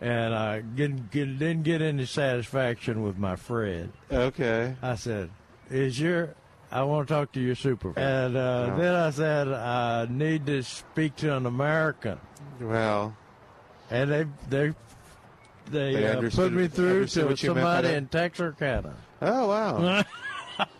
and 0.00 0.34
I 0.34 0.60
didn't 0.60 1.10
get, 1.10 1.38
didn't 1.38 1.62
get 1.62 1.80
any 1.82 2.04
satisfaction 2.04 3.02
with 3.02 3.16
my 3.16 3.36
Fred. 3.36 3.90
Okay. 4.12 4.74
I 4.82 4.94
said, 4.96 5.30
"Is 5.70 5.98
your 6.00 6.34
I 6.76 6.82
want 6.82 7.08
to 7.08 7.14
talk 7.14 7.32
to 7.32 7.40
your 7.40 7.54
supervisor." 7.54 8.06
And 8.06 8.36
uh, 8.36 8.76
then 8.76 8.94
I 8.94 9.10
said, 9.10 9.48
"I 9.48 10.06
need 10.10 10.44
to 10.46 10.62
speak 10.62 11.16
to 11.16 11.34
an 11.34 11.46
American," 11.46 12.20
Well, 12.60 13.16
and 13.90 14.10
they 14.10 14.26
they 14.50 14.74
they, 15.70 15.94
They 15.94 16.06
uh, 16.06 16.30
put 16.30 16.52
me 16.52 16.68
through 16.68 17.06
to 17.06 17.26
what 17.26 17.42
you 17.42 17.54
meant 17.54 17.64
by 17.64 17.72
somebody 17.76 17.88
that? 17.88 17.96
in 17.96 18.06
Texarkana. 18.08 18.94
oh 19.22 19.48
wow. 19.48 20.04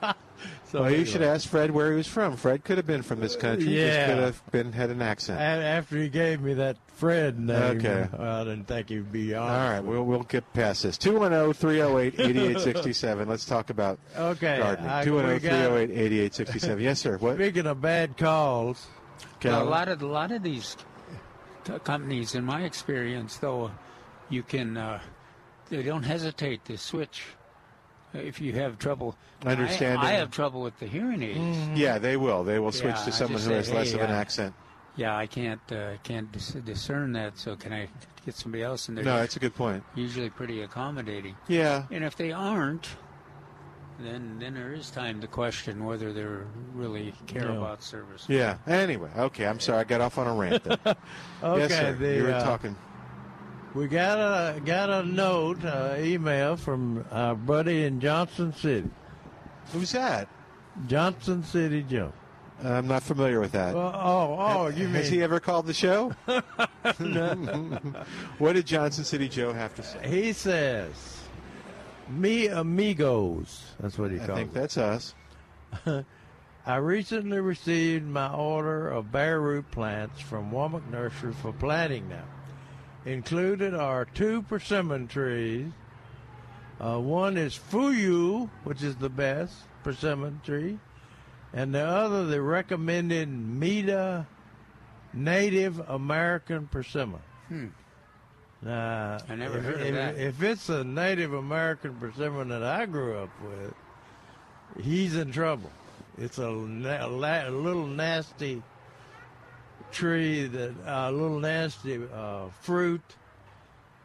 So 0.71 0.81
well, 0.81 0.91
you 0.91 0.97
anyway. 0.97 1.11
should 1.11 1.23
ask 1.23 1.49
Fred 1.49 1.71
where 1.71 1.93
he 1.93 1.97
was 1.97 2.09
from. 2.09 2.37
Fred 2.37 2.65
could 2.65 2.77
have 2.77 2.89
been 2.89 3.03
from 3.03 3.21
this 3.21 3.37
country. 3.37 3.67
Just 3.67 3.77
Yeah. 3.77 4.07
could 4.09 4.19
have 4.19 4.43
been 4.51 4.73
had 4.73 4.91
an 4.91 5.01
accent. 5.01 5.39
A- 5.39 5.43
After 5.65 5.97
he 5.97 6.09
gave 6.09 6.41
me 6.41 6.55
that 6.55 6.77
Fred 6.97 7.39
name, 7.39 7.79
Okay. 7.79 8.09
I 8.19 8.43
didn't 8.43 8.65
think 8.67 8.89
he'd 8.89 9.13
be 9.13 9.33
All 9.35 9.47
honest. 9.49 9.73
right, 9.73 9.85
we'll 9.85 10.03
we'll 10.05 10.25
get 10.25 10.53
past 10.55 10.83
this. 10.83 10.99
210-308-8867. 10.99 13.29
Let's 13.29 13.45
talk 13.45 13.71
about 13.71 13.99
Okay, 14.19 14.59
gardening. 14.59 14.91
I- 14.91 15.05
210-308-8867. 15.05 16.81
Yes, 16.83 17.01
sir. 17.01 17.17
What? 17.19 17.35
Speaking 17.37 17.67
of 17.67 17.81
bad 17.81 18.17
calls, 18.17 18.87
Well, 19.45 19.63
a 19.63 19.69
lot 19.69 19.89
of 19.89 20.03
a 20.03 20.07
lot 20.07 20.33
of 20.33 20.43
these 20.43 20.77
t- 21.65 21.79
companies, 21.85 22.35
in 22.35 22.45
my 22.45 22.63
experience, 22.63 23.37
though, 23.37 23.71
you 24.31 24.43
can 24.43 24.77
uh, 24.77 25.01
they 25.69 25.83
don't 25.83 26.03
hesitate 26.03 26.65
to 26.67 26.79
switch 26.79 27.23
if 28.19 28.41
you 28.41 28.53
have 28.55 28.79
trouble. 28.79 29.17
I- 29.45 29.53
Understanding. 29.53 30.01
I, 30.01 30.13
have 30.13 30.31
trouble 30.31 30.63
with 30.63 30.79
the 30.79 30.87
hearing 30.87 31.23
aids. 31.23 31.79
Yeah, 31.79 31.99
they 31.99 32.17
will. 32.17 32.45
They 32.45 32.59
will 32.59 32.73
switch 32.73 32.97
Yeah, 32.97 33.05
to 33.05 33.13
someone 33.13 33.41
who 33.41 33.49
say, 33.49 33.55
has 33.57 33.71
less 33.73 33.93
of 33.93 34.01
an 34.01 34.11
uh, 34.11 34.15
accent. 34.15 34.55
Yeah, 34.97 35.17
I 35.17 35.27
can't 35.27 35.61
uh, 35.71 35.97
can't 36.03 36.31
dis- 36.33 36.57
discern 36.65 37.13
that. 37.13 37.39
So 37.39 37.55
can 37.55 37.73
I 37.73 37.89
get 38.25 38.35
somebody 38.35 38.63
else? 38.65 38.89
in 38.89 38.95
they're 38.95 39.05
No, 39.05 39.19
that's 39.19 39.37
a 39.37 39.41
good 39.41 39.55
point. 39.55 39.85
usually 39.95 40.31
pretty 40.31 40.63
accommodating. 40.63 41.37
Yeah. 41.49 41.85
And 41.91 42.03
if 42.03 42.17
they 42.17 42.33
aren't, 42.33 42.89
then 44.01 44.39
then 44.39 44.55
there 44.55 44.73
is 44.73 44.91
time 44.91 45.21
to 45.21 45.27
question 45.27 45.85
whether 45.85 46.13
they 46.13 46.25
really 46.75 47.13
care 47.27 47.45
Yeah. 47.51 47.59
about 47.59 47.83
service. 47.83 48.25
Yeah. 48.29 48.57
Anyway, 48.67 49.11
okay. 49.17 49.47
I'm 49.47 49.61
sorry. 49.61 49.81
I 49.81 49.85
got 49.85 50.01
off 50.01 50.17
on 50.19 50.27
a 50.27 50.35
rant. 50.35 50.65
There. 50.65 50.79
okay, 51.43 51.61
yes, 51.61 51.71
sir. 51.73 51.93
the, 51.93 52.15
you 52.15 52.23
were 52.25 52.33
uh, 52.33 52.43
talking. 52.43 52.75
We 53.77 53.89
got 53.89 54.19
a 54.19 54.61
got 54.61 54.89
a 54.89 55.03
note, 55.03 55.63
uh, 55.65 55.97
email 55.99 56.57
from 56.57 57.05
our 57.11 57.35
buddy 57.35 57.85
in 57.85 58.01
Johnson 58.01 58.55
City, 58.55 58.89
Who's 59.73 59.93
that? 59.93 60.29
Johnson 60.87 61.45
City 61.45 61.83
Joe. 61.83 62.13
I'm 62.65 62.89
not 62.89 63.03
familiar 63.03 63.39
with 63.39 63.53
that. 63.53 63.75
Well, 63.75 63.93
oh, 63.95 64.37
oh, 64.39 64.69
you 64.69 64.87
Has 64.89 65.11
mean 65.11 65.19
he 65.19 65.23
ever 65.23 65.41
called 65.41 65.67
the 65.67 65.75
show? 65.75 66.09
what 68.39 68.55
did 68.55 68.67
Johnson 68.67 69.05
City 69.05 69.29
Joe 69.29 69.53
have 69.53 69.75
to 69.75 69.83
say? 69.83 70.09
he 70.09 70.33
says, 70.33 71.19
"Me 72.09 72.47
amigos." 72.47 73.75
That's 73.79 73.99
what 73.99 74.11
he 74.11 74.17
called. 74.17 74.31
I 74.31 74.33
calls 74.33 74.39
think 74.39 74.51
it. 74.51 74.55
that's 74.55 74.79
us. 74.79 75.15
I 76.67 76.77
recently 76.77 77.41
received 77.41 78.07
my 78.07 78.33
order 78.33 78.89
of 78.89 79.13
bare 79.13 79.39
root 79.39 79.71
plants 79.71 80.21
from 80.21 80.51
Womack 80.51 80.91
Nursery 80.91 81.35
for 81.35 81.53
planting 81.53 82.09
now. 82.09 82.25
Included 83.07 83.73
are 83.73 84.05
two 84.05 84.43
persimmon 84.43 85.07
trees. 85.07 85.71
Uh, 86.81 86.99
one 86.99 87.37
is 87.39 87.55
Fuyu, 87.57 88.51
which 88.65 88.83
is 88.83 88.97
the 88.97 89.09
best 89.09 89.55
persimmon 89.85 90.41
tree, 90.45 90.79
and 91.55 91.75
the 91.75 91.83
other 91.83 92.27
the 92.27 92.43
recommended 92.43 93.29
Meta 93.29 94.27
Native 95.15 95.79
American 95.89 96.67
persimmon. 96.67 97.21
Hmm. 97.49 97.67
Now, 98.61 99.19
I 99.29 99.37
never 99.37 99.59
if, 99.59 99.65
heard 99.65 99.75
of 99.81 99.87
if- 99.87 99.95
that. 99.95 100.17
If 100.19 100.43
it's 100.43 100.69
a 100.69 100.83
Native 100.85 101.33
American 101.33 101.95
persimmon 101.95 102.49
that 102.49 102.65
I 102.65 102.85
grew 102.87 103.17
up 103.19 103.31
with, 103.43 104.85
he's 104.85 105.15
in 105.17 105.31
trouble. 105.31 105.71
It's 106.19 106.39
a, 106.39 106.51
na- 106.51 107.07
la- 107.07 107.47
little 107.49 107.87
nasty 107.87 108.63
tree 109.93 110.47
that 110.47 110.75
a 110.87 111.13
little 111.13 111.41
nasty 111.41 112.01
uh, 112.13 112.49
fruit, 112.61 113.03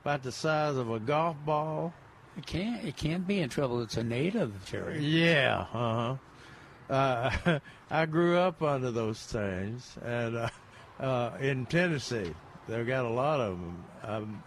about 0.02 0.24
the 0.24 0.32
size 0.32 0.78
of 0.78 0.92
a 0.92 1.00
golf 1.00 1.38
ball. 1.46 1.94
It 2.38 2.46
can't 2.46 2.84
it 2.84 2.96
can't 2.96 3.28
be 3.28 3.40
in 3.40 3.50
trouble. 3.50 3.82
It's 3.82 3.98
a 3.98 4.04
native, 4.04 4.54
cherry. 4.66 5.00
Yeah, 5.00 5.66
uh 5.74 6.16
huh. 6.90 6.94
uh, 6.94 7.60
I 7.90 8.06
grew 8.06 8.38
up 8.38 8.62
under 8.62 8.92
those 8.92 9.22
things, 9.22 9.98
and 10.04 10.38
uh, 10.38 10.50
uh, 11.00 11.32
in 11.40 11.66
Tennessee, 11.66 12.34
they've 12.68 12.88
got 12.88 13.06
a 13.06 13.10
lot 13.10 13.40
of 13.40 13.60
them. 13.60 13.84
Um, 14.04 14.44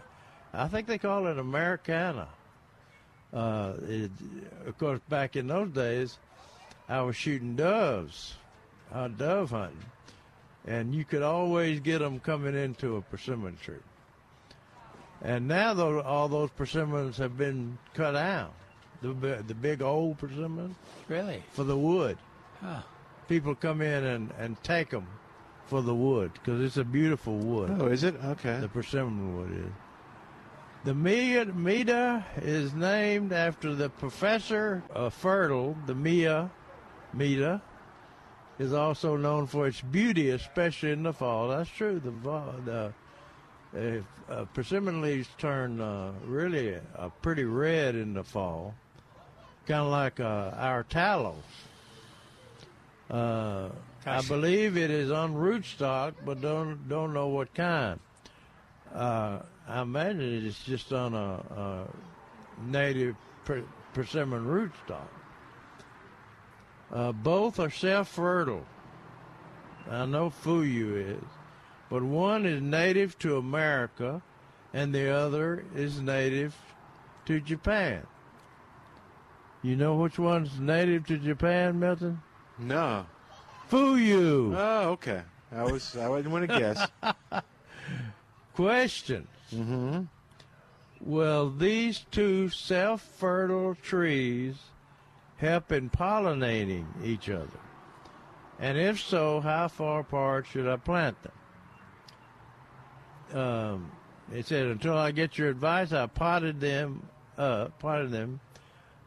I 0.53 0.68
think 0.68 0.87
they 0.87 0.99
call 0.99 1.26
it 1.26 1.39
Americana. 1.39 2.28
Uh, 3.32 3.72
it, 3.89 4.11
of 4.66 4.78
course, 4.78 5.01
back 5.09 5.37
in 5.37 5.49
those 5.49 5.70
days, 5.70 6.18
I 6.89 7.03
was 7.03 7.16
shooting 7.16 7.57
doves, 7.57 8.35
uh, 8.93 9.09
dove 9.09 9.51
hunting, 9.51 9.85
and 10.66 10.94
you 10.94 11.04
could 11.04 11.22
always 11.22 11.80
get 11.80 11.98
them 11.98 12.20
coming 12.20 12.54
into 12.54 12.96
a 12.96 13.02
persimmon 13.02 13.56
tree. 13.56 13.76
And 15.22 15.48
now 15.48 15.74
those, 15.74 16.02
all 16.04 16.28
those 16.28 16.50
persimmons 16.50 17.16
have 17.18 17.36
been 17.38 17.78
cut 17.94 18.14
out, 18.16 18.52
the 19.02 19.12
the 19.46 19.54
big 19.54 19.80
old 19.82 20.18
persimmon 20.18 20.76
Really? 21.08 21.42
for 21.52 21.64
the 21.64 21.76
wood. 21.76 22.18
Huh. 22.60 22.82
People 23.28 23.54
come 23.54 23.80
in 23.80 24.04
and, 24.04 24.32
and 24.38 24.62
take 24.62 24.90
them 24.90 25.06
for 25.66 25.80
the 25.80 25.94
wood 25.94 26.32
because 26.34 26.60
it's 26.60 26.76
a 26.76 26.84
beautiful 26.84 27.38
wood. 27.38 27.74
Oh, 27.80 27.86
is 27.86 28.04
it? 28.04 28.14
Okay. 28.22 28.60
The 28.60 28.68
persimmon 28.68 29.36
wood 29.36 29.50
is. 29.66 29.72
The 30.84 30.94
Mia 30.94 31.46
Mida 31.46 32.26
is 32.36 32.74
named 32.74 33.32
after 33.32 33.74
the 33.74 33.88
professor 33.88 34.82
of 34.90 35.14
Fertile. 35.14 35.74
The 35.86 35.94
Mia 35.94 36.50
Mida 37.14 37.62
is 38.59 38.72
also 38.72 39.16
known 39.16 39.46
for 39.46 39.66
its 39.66 39.80
beauty, 39.80 40.30
especially 40.30 40.92
in 40.92 41.02
the 41.02 41.12
fall. 41.12 41.48
That's 41.48 41.70
true. 41.70 42.00
The 42.00 42.11
the 42.64 42.92
uh, 43.76 44.32
uh, 44.32 44.44
persimmon 44.55 45.00
leaves 45.00 45.28
turn 45.38 45.80
uh, 45.80 46.12
really 46.26 46.76
uh, 46.96 47.09
pretty 47.22 47.44
red 47.44 47.94
in 47.94 48.14
the 48.14 48.22
fall, 48.22 48.74
kind 49.66 49.80
of 49.80 49.88
like 49.88 50.20
uh, 50.20 50.52
our 50.57 50.84
tallows. 50.84 51.42
Uh, 53.11 53.68
I 54.07 54.22
believe 54.22 54.76
it 54.76 54.90
is 54.90 55.11
on 55.11 55.34
rootstock, 55.34 56.14
but 56.24 56.40
don't 56.40 56.88
don't 56.88 57.12
know 57.12 57.28
what 57.28 57.52
kind. 57.55 57.98
Uh, 58.94 59.40
I 59.66 59.82
imagine 59.82 60.46
it's 60.46 60.62
just 60.62 60.92
on 60.92 61.14
a, 61.14 61.42
a 61.57 61.86
native 62.64 63.16
per, 63.44 63.64
persimmon 63.92 64.46
rootstock. 64.46 65.09
Uh, 66.95 67.11
both 67.11 67.59
are 67.59 67.70
self-fertile. 67.70 68.64
I 69.90 70.07
know 70.07 70.30
Fuyu 70.30 71.16
is, 71.18 71.24
but 71.90 72.03
one 72.05 72.47
is 72.47 72.62
native 72.62 73.18
to 73.18 73.36
America, 73.36 74.22
and 74.72 74.95
the 74.95 75.11
other 75.11 75.64
is 75.74 76.01
native 76.01 76.57
to 77.26 77.40
Japan. 77.40 78.07
You 79.62 79.76
know 79.76 79.97
which 79.97 80.18
one's 80.18 80.61
native 80.61 81.07
to 81.09 81.18
Japan, 81.18 81.80
Milton? 81.80 82.22
No. 82.59 83.07
Fuyu. 83.70 84.55
Oh, 84.57 84.90
okay. 84.90 85.22
I 85.51 85.64
was. 85.64 85.97
I 85.97 86.07
didn't 86.16 86.32
want 86.32 86.49
to 86.49 86.59
guess. 86.59 86.86
Questions. 88.55 89.28
mm-hmm. 89.53 90.03
Will 91.01 91.51
these 91.51 92.07
two 92.11 92.49
self 92.51 93.03
fertile 93.03 93.74
trees 93.74 94.55
help 95.37 95.72
in 95.72 95.91
pollinating 95.91 96.87
each 97.03 97.28
other? 97.28 97.61
And 98.59 98.78
if 98.78 99.01
so, 99.01 99.41
how 99.41 99.68
far 99.68 100.01
apart 100.01 100.47
should 100.47 100.68
I 100.68 100.76
plant 100.76 101.16
them? 101.22 101.32
Um, 103.39 103.93
it 104.32 104.47
said, 104.47 104.66
until 104.66 104.97
I 104.97 105.11
get 105.11 105.37
your 105.39 105.49
advice, 105.49 105.93
I 105.93 106.07
potted 106.07 106.61
them 106.61 107.09
up, 107.37 107.78
potted 107.78 108.11
them, 108.11 108.41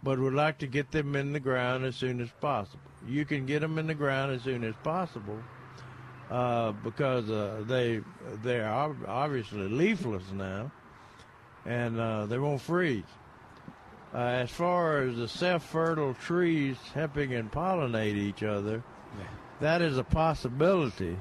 but 0.04 0.20
would 0.20 0.34
like 0.34 0.58
to 0.60 0.68
get 0.68 0.92
them 0.92 1.16
in 1.16 1.34
the 1.34 1.40
ground 1.40 1.86
as 1.86 1.96
soon 1.96 2.20
as 2.22 2.30
possible. 2.42 2.82
You 3.08 3.26
can 3.26 3.46
get 3.46 3.62
them 3.62 3.78
in 3.78 3.88
the 3.88 3.96
ground 3.96 4.34
as 4.34 4.42
soon 4.42 4.64
as 4.64 4.76
possible 4.84 5.40
uh, 6.30 6.72
because 6.72 7.30
uh, 7.30 7.64
they 7.68 8.02
they 8.44 8.60
are 8.60 8.96
obviously 9.08 9.68
leafless 9.70 10.24
now, 10.34 10.72
and 11.66 12.00
uh, 12.00 12.26
they 12.26 12.38
won't 12.38 12.62
freeze. 12.62 13.04
Uh, 14.14 14.18
as 14.20 14.50
far 14.50 15.00
as 15.00 15.18
the 15.18 15.28
self-fertile 15.28 16.14
trees 16.16 16.78
helping 16.94 17.34
and 17.34 17.52
pollinate 17.52 18.16
each 18.16 18.42
other, 18.42 18.82
that 19.60 19.82
is 19.82 19.98
a 19.98 20.04
possibility. 20.04 21.18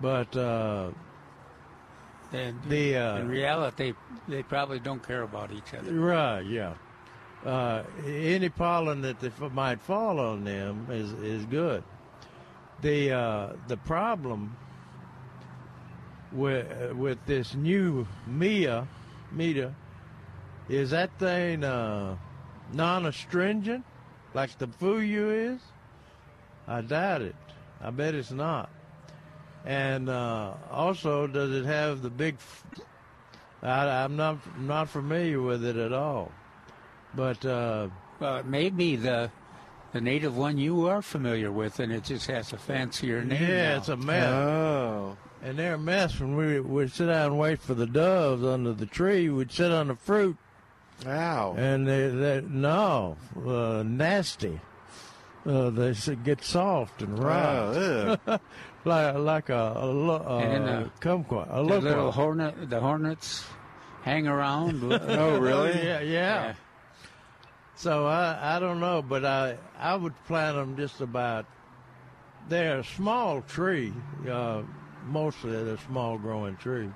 But 0.00 0.34
uh, 0.36 0.90
And 2.32 2.62
The, 2.68 2.96
uh, 2.96 3.16
in 3.18 3.28
reality, 3.28 3.94
they 4.28 4.42
probably 4.42 4.78
don't 4.78 5.06
care 5.06 5.22
about 5.22 5.50
each 5.52 5.74
other. 5.74 5.92
right, 5.92 6.40
yeah, 6.42 6.74
uh, 7.44 7.82
any 8.06 8.48
pollen 8.48 9.02
that 9.02 9.22
f- 9.22 9.52
might 9.52 9.80
fall 9.80 10.20
on 10.20 10.44
them 10.44 10.86
is 10.90 11.12
is 11.14 11.44
good. 11.46 11.82
The 12.80 13.12
uh, 13.12 13.48
the 13.68 13.76
problem 13.76 14.56
with 16.32 16.92
with 16.94 17.18
this 17.26 17.54
new 17.54 18.06
Mia 18.26 18.86
Mita 19.32 19.74
is 20.72 20.90
that 20.90 21.10
thing 21.18 21.62
uh, 21.64 22.16
non-astringent 22.72 23.84
like 24.34 24.56
the 24.58 24.66
Fuyu 24.66 25.54
is? 25.54 25.60
I 26.66 26.80
doubt 26.80 27.22
it. 27.22 27.36
I 27.80 27.90
bet 27.90 28.14
it's 28.14 28.30
not. 28.30 28.70
And 29.64 30.08
uh, 30.08 30.54
also, 30.70 31.26
does 31.26 31.50
it 31.52 31.64
have 31.66 32.02
the 32.02 32.10
big? 32.10 32.34
F- 32.34 32.64
I, 33.62 34.04
I'm 34.04 34.16
not 34.16 34.38
not 34.60 34.88
familiar 34.88 35.40
with 35.40 35.64
it 35.64 35.76
at 35.76 35.92
all. 35.92 36.32
But 37.14 37.44
uh, 37.44 37.88
Well, 38.18 38.38
it 38.38 38.46
may 38.46 38.70
be 38.70 38.96
the 38.96 39.30
the 39.92 40.00
native 40.00 40.36
one 40.36 40.58
you 40.58 40.88
are 40.88 41.02
familiar 41.02 41.52
with, 41.52 41.78
and 41.78 41.92
it 41.92 42.04
just 42.04 42.26
has 42.28 42.52
a 42.52 42.56
fancier 42.58 43.22
name. 43.24 43.42
yeah, 43.42 43.68
now. 43.72 43.76
it's 43.76 43.88
a 43.88 43.96
mess. 43.96 44.32
Oh. 44.32 45.16
And 45.44 45.58
they're 45.58 45.74
a 45.74 45.78
mess 45.78 46.18
when 46.20 46.36
we 46.36 46.60
would 46.60 46.92
sit 46.92 47.06
down 47.06 47.32
and 47.32 47.38
wait 47.38 47.60
for 47.60 47.74
the 47.74 47.86
doves 47.86 48.44
under 48.44 48.72
the 48.72 48.86
tree. 48.86 49.28
We'd 49.28 49.50
sit 49.52 49.70
on 49.72 49.88
the 49.88 49.96
fruit, 49.96 50.36
Wow. 51.06 51.54
and 51.58 51.86
they, 51.86 52.08
they 52.08 52.42
no, 52.48 53.16
uh, 53.46 53.82
nasty. 53.84 54.60
Uh, 55.44 55.70
they 55.70 55.92
get 56.22 56.42
soft 56.44 57.02
and 57.02 57.18
raw, 57.18 57.72
Oh, 57.74 58.16
like 58.84 59.14
like 59.16 59.48
a, 59.48 59.72
a, 59.76 59.86
lo- 59.86 60.24
uh, 60.24 60.38
And 60.38 60.66
then 60.66 60.82
the- 60.84 60.90
kumquat, 61.00 61.48
a 61.50 61.56
the 61.56 61.62
look 61.62 61.82
little 61.82 62.12
hornet, 62.12 62.70
the 62.70 62.78
hornets 62.78 63.44
hang 64.02 64.28
around. 64.28 64.82
oh, 64.92 65.38
really? 65.38 65.74
yeah, 65.84 66.00
yeah. 66.00 66.54
So 67.74 68.06
I 68.06 68.56
I 68.56 68.58
don't 68.60 68.78
know, 68.78 69.02
but 69.02 69.24
I 69.24 69.56
I 69.78 69.96
would 69.96 70.14
plant 70.26 70.56
them 70.56 70.76
just 70.76 71.00
about. 71.00 71.46
They're 72.48 72.78
a 72.80 72.84
small 72.84 73.42
tree, 73.42 73.92
uh, 74.30 74.62
mostly 75.06 75.50
they're 75.64 75.78
small 75.78 76.18
growing 76.18 76.56
tree. 76.56 76.88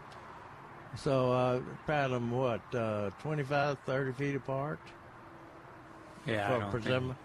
So 0.97 1.33
I 1.33 1.61
plant 1.85 2.13
them 2.13 2.31
what 2.31 2.63
uh, 2.75 3.11
25, 3.21 3.79
30 3.87 4.13
feet 4.13 4.37
apart 4.37 4.79
Yeah, 6.27 6.47
I 6.55 6.59
don't, 6.59 6.83
think. 6.83 7.17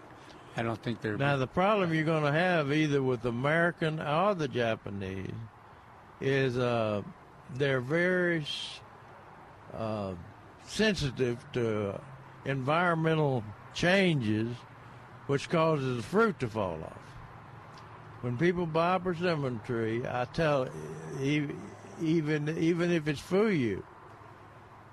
I 0.56 0.62
don't 0.62 0.82
think 0.82 1.00
they're. 1.00 1.16
Now 1.16 1.36
the 1.36 1.46
problem 1.46 1.94
you're 1.94 2.04
going 2.04 2.24
to 2.24 2.32
have 2.32 2.72
either 2.72 3.02
with 3.02 3.24
American 3.24 4.00
or 4.00 4.34
the 4.34 4.48
Japanese 4.48 5.32
is 6.20 6.56
uh, 6.56 7.02
they're 7.54 7.80
very 7.80 8.44
uh, 9.74 10.12
sensitive 10.66 11.44
to 11.52 12.00
environmental 12.44 13.42
changes, 13.74 14.48
which 15.26 15.48
causes 15.48 15.96
the 15.96 16.02
fruit 16.02 16.38
to 16.40 16.48
fall 16.48 16.78
off. 16.82 16.98
When 18.20 18.36
people 18.36 18.66
buy 18.66 18.96
a 18.96 19.00
persimmon 19.00 19.60
tree, 19.64 20.04
I 20.06 20.26
tell 20.26 20.68
even 22.02 22.56
even 22.58 22.90
if 22.90 23.08
it's 23.08 23.20
for 23.20 23.50
you. 23.50 23.84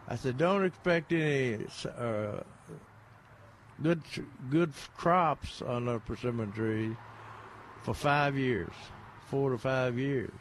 I 0.07 0.16
said 0.16 0.38
don't 0.38 0.66
expect 0.66 1.12
any 1.12 1.66
uh, 1.86 2.41
good 3.82 4.01
good 4.49 4.74
crops 4.95 5.62
on 5.62 5.88
a 5.88 5.99
persimmon 5.99 6.51
tree 6.51 6.95
for 7.84 7.93
five 7.93 8.38
years, 8.38 8.74
four 9.30 9.51
to 9.51 9.57
five 9.57 9.97
years, 9.97 10.34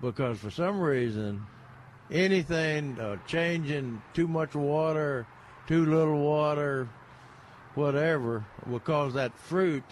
because 0.00 0.38
for 0.38 0.50
some 0.50 0.80
reason, 0.80 1.46
anything 2.10 2.98
uh, 2.98 3.16
changing 3.26 4.02
too 4.14 4.28
much 4.28 4.54
water, 4.54 5.26
too 5.66 5.86
little 5.86 6.20
water, 6.20 6.88
whatever 7.74 8.44
will 8.66 8.80
cause 8.80 9.14
that 9.14 9.36
fruit. 9.38 9.84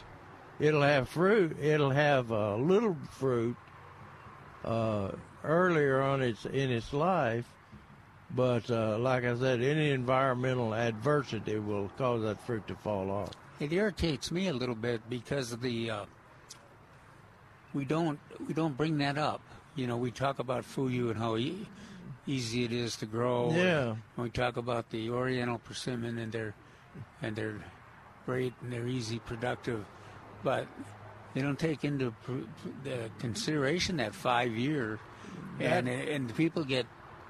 It'll 0.58 0.82
have 0.82 1.08
fruit. 1.08 1.56
It'll 1.60 1.90
have 1.90 2.30
a 2.30 2.56
little 2.56 2.96
fruit 3.12 3.56
uh, 4.64 5.10
earlier 5.48 6.00
on 6.00 6.22
its 6.22 6.44
in 6.44 6.70
its 6.70 6.92
life, 6.92 7.46
but 8.30 8.70
uh, 8.70 8.98
like 8.98 9.24
I 9.24 9.36
said, 9.36 9.60
any 9.62 9.90
environmental 9.90 10.74
adversity 10.74 11.58
will 11.58 11.90
cause 11.98 12.22
that 12.22 12.40
fruit 12.46 12.66
to 12.68 12.74
fall 12.76 13.10
off. 13.10 13.30
It 13.58 13.72
irritates 13.72 14.30
me 14.30 14.46
a 14.48 14.52
little 14.52 14.76
bit 14.76 15.00
because 15.10 15.50
of 15.52 15.60
the 15.62 15.90
uh, 15.90 16.04
we 17.74 17.84
don't 17.84 18.18
we 18.46 18.54
don't 18.54 18.76
bring 18.76 18.98
that 18.98 19.18
up. 19.18 19.40
You 19.74 19.86
know, 19.86 19.96
we 19.96 20.10
talk 20.10 20.38
about 20.38 20.64
fuyu 20.64 21.10
and 21.10 21.18
how 21.18 21.36
e- 21.36 21.66
easy 22.26 22.64
it 22.64 22.72
is 22.72 22.96
to 22.96 23.06
grow. 23.06 23.50
Yeah. 23.52 23.90
And 24.16 24.24
we 24.24 24.30
talk 24.30 24.56
about 24.56 24.90
the 24.90 25.10
Oriental 25.10 25.58
persimmon 25.58 26.18
and 26.18 26.30
their 26.32 26.54
and 27.22 27.34
their 27.34 27.54
great 28.26 28.52
and 28.62 28.72
they're 28.72 28.86
easy, 28.88 29.18
productive. 29.20 29.84
but 30.44 30.66
they 31.34 31.42
don't 31.42 31.58
take 31.58 31.84
into 31.84 32.10
pr- 32.22 32.32
pr- 32.62 32.68
the 32.84 33.10
consideration 33.18 33.96
that 33.98 34.14
five 34.14 34.52
year, 34.52 34.98
and 35.60 35.88
and 35.88 36.34
people 36.36 36.64
get 36.64 36.86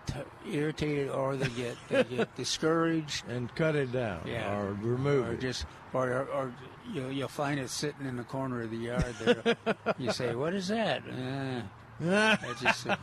t- 0.07 0.15
irritated 0.53 1.09
or 1.11 1.37
they 1.37 1.49
get 1.51 1.77
they 1.89 2.05
get 2.17 2.35
discouraged. 2.37 3.25
and 3.29 3.55
cut 3.55 3.75
it 3.77 3.93
down 3.93 4.21
Yeah. 4.27 4.57
or 4.59 4.73
remove 4.81 5.29
or 5.29 5.33
it. 5.33 5.41
just 5.41 5.67
or 5.93 6.27
or 6.33 6.53
you 6.93 7.09
you'll 7.09 7.29
find 7.29 7.59
it 7.61 7.71
sitting 7.71 8.07
in 8.07 8.17
the 8.17 8.25
corner 8.25 8.63
of 8.63 8.71
the 8.71 8.77
yard 8.77 9.15
there. 9.21 9.57
you 9.99 10.13
say, 10.13 10.35
"What 10.35 10.55
is 10.55 10.69
that?" 10.69 11.03
Eh, 11.11 11.63
that's 12.01 12.61
just 12.61 12.87
uh, 12.87 12.97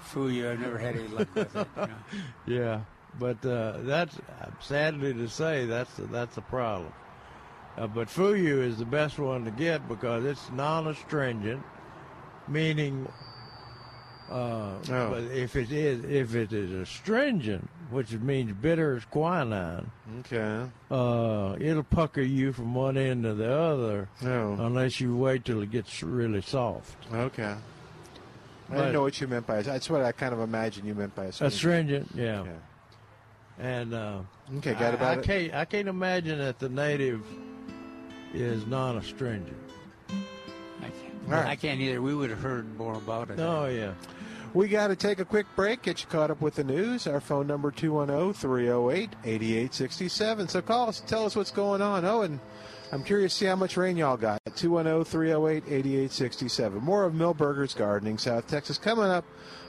fool 0.00 0.30
you. 0.30 0.50
I've 0.50 0.60
never 0.60 0.78
had 0.78 0.96
any 0.96 1.08
luck 1.08 1.28
with 1.34 1.54
it. 1.54 1.66
You 1.76 1.86
know? 1.86 1.94
Yeah, 2.46 2.80
but 3.18 3.44
uh, 3.44 3.78
that's 3.82 4.16
sadly 4.60 5.12
to 5.14 5.28
say 5.28 5.66
that's 5.66 5.92
that's 6.10 6.36
a 6.38 6.40
problem. 6.42 6.92
Uh, 7.76 7.86
but 7.86 8.08
Fuyu 8.08 8.60
is 8.64 8.78
the 8.78 8.84
best 8.84 9.18
one 9.20 9.44
to 9.44 9.52
get 9.52 9.86
because 9.88 10.24
it's 10.24 10.50
non-astringent, 10.50 11.62
meaning. 12.48 13.06
Uh, 14.30 14.74
Oh. 14.90 15.10
But 15.10 15.22
if 15.34 15.56
it 15.56 15.72
is 15.72 16.04
if 16.04 16.34
it 16.34 16.52
is 16.52 16.70
astringent, 16.70 17.68
which 17.90 18.12
means 18.12 18.52
bitter 18.52 18.96
as 18.96 19.04
quinine, 19.06 19.90
Okay. 20.20 20.64
uh, 20.90 21.56
it'll 21.58 21.82
pucker 21.82 22.20
you 22.20 22.52
from 22.52 22.74
one 22.74 22.96
end 22.98 23.24
to 23.24 23.32
the 23.34 23.50
other 23.50 24.08
No. 24.22 24.52
unless 24.60 25.00
you 25.00 25.16
wait 25.16 25.44
till 25.46 25.62
it 25.62 25.70
gets 25.70 26.02
really 26.02 26.42
soft. 26.42 26.94
Okay. 27.12 27.44
I 27.44 27.56
But- 28.68 28.76
didn't 28.76 28.92
know 28.92 29.00
what 29.02 29.18
you 29.18 29.28
meant 29.28 29.46
by 29.46 29.62
That's 29.62 29.88
what 29.88 30.02
I 30.02 30.12
kind 30.12 30.34
of 30.34 30.40
imagine 30.40 30.84
you 30.84 30.94
meant 30.94 31.14
by 31.14 31.24
astringent. 31.26 31.54
Astringent, 31.54 32.08
yeah. 32.14 32.44
Yeah. 32.44 33.64
And 33.64 33.94
uh, 33.94 34.18
Okay, 34.58 34.74
got 34.74 34.82
I, 34.82 34.88
about 34.96 35.16
I 35.18 35.20
it. 35.20 35.24
can't 35.24 35.54
I 35.54 35.64
can't 35.64 35.88
imagine 35.88 36.38
that 36.38 36.58
the 36.58 36.68
native 36.68 37.22
is 38.34 38.66
non-astringent. 38.66 39.56
I 40.10 40.12
can't, 40.82 40.94
All 41.26 41.32
right. 41.32 41.46
I 41.46 41.56
can't 41.56 41.80
either. 41.80 42.00
We 42.02 42.14
would 42.14 42.28
have 42.30 42.40
heard 42.40 42.76
more 42.76 42.94
about 42.94 43.30
it. 43.30 43.40
Oh 43.40 43.66
yeah. 43.66 43.94
We 44.54 44.68
got 44.68 44.86
to 44.88 44.96
take 44.96 45.20
a 45.20 45.24
quick 45.24 45.46
break, 45.54 45.82
get 45.82 46.00
you 46.00 46.08
caught 46.08 46.30
up 46.30 46.40
with 46.40 46.54
the 46.54 46.64
news. 46.64 47.06
Our 47.06 47.20
phone 47.20 47.46
number 47.46 47.70
210-308-8867. 47.70 50.50
So 50.50 50.62
call 50.62 50.88
us, 50.88 51.00
tell 51.00 51.26
us 51.26 51.36
what's 51.36 51.50
going 51.50 51.82
on. 51.82 52.02
Oh, 52.04 52.22
and 52.22 52.40
I'm 52.90 53.04
curious 53.04 53.34
to 53.34 53.38
see 53.38 53.46
how 53.46 53.56
much 53.56 53.76
rain 53.76 53.98
y'all 53.98 54.16
got. 54.16 54.42
210-308-8867. 54.46 56.80
More 56.80 57.04
of 57.04 57.12
Milberger's 57.12 57.74
Gardening, 57.74 58.16
South 58.16 58.46
Texas, 58.48 58.78
coming 58.78 59.04
up 59.04 59.26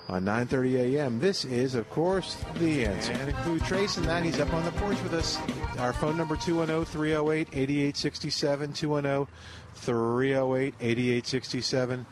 on 0.07 0.23
9:30 0.23 0.95
a.m. 0.95 1.19
This 1.19 1.43
is, 1.45 1.75
of 1.75 1.88
course, 1.89 2.38
the 2.55 2.86
answer. 2.86 3.11
And 3.11 3.30
include 3.30 3.65
Trace 3.65 3.97
and 3.97 4.07
that 4.07 4.23
he's 4.23 4.39
up 4.39 4.53
on 4.53 4.63
the 4.63 4.71
porch 4.71 5.03
with 5.03 5.13
us. 5.13 5.38
Our 5.77 5.91
phone 5.93 6.15
number 6.17 6.38
210-308-8867. 6.38 9.27
210-308-8867. 9.75 12.05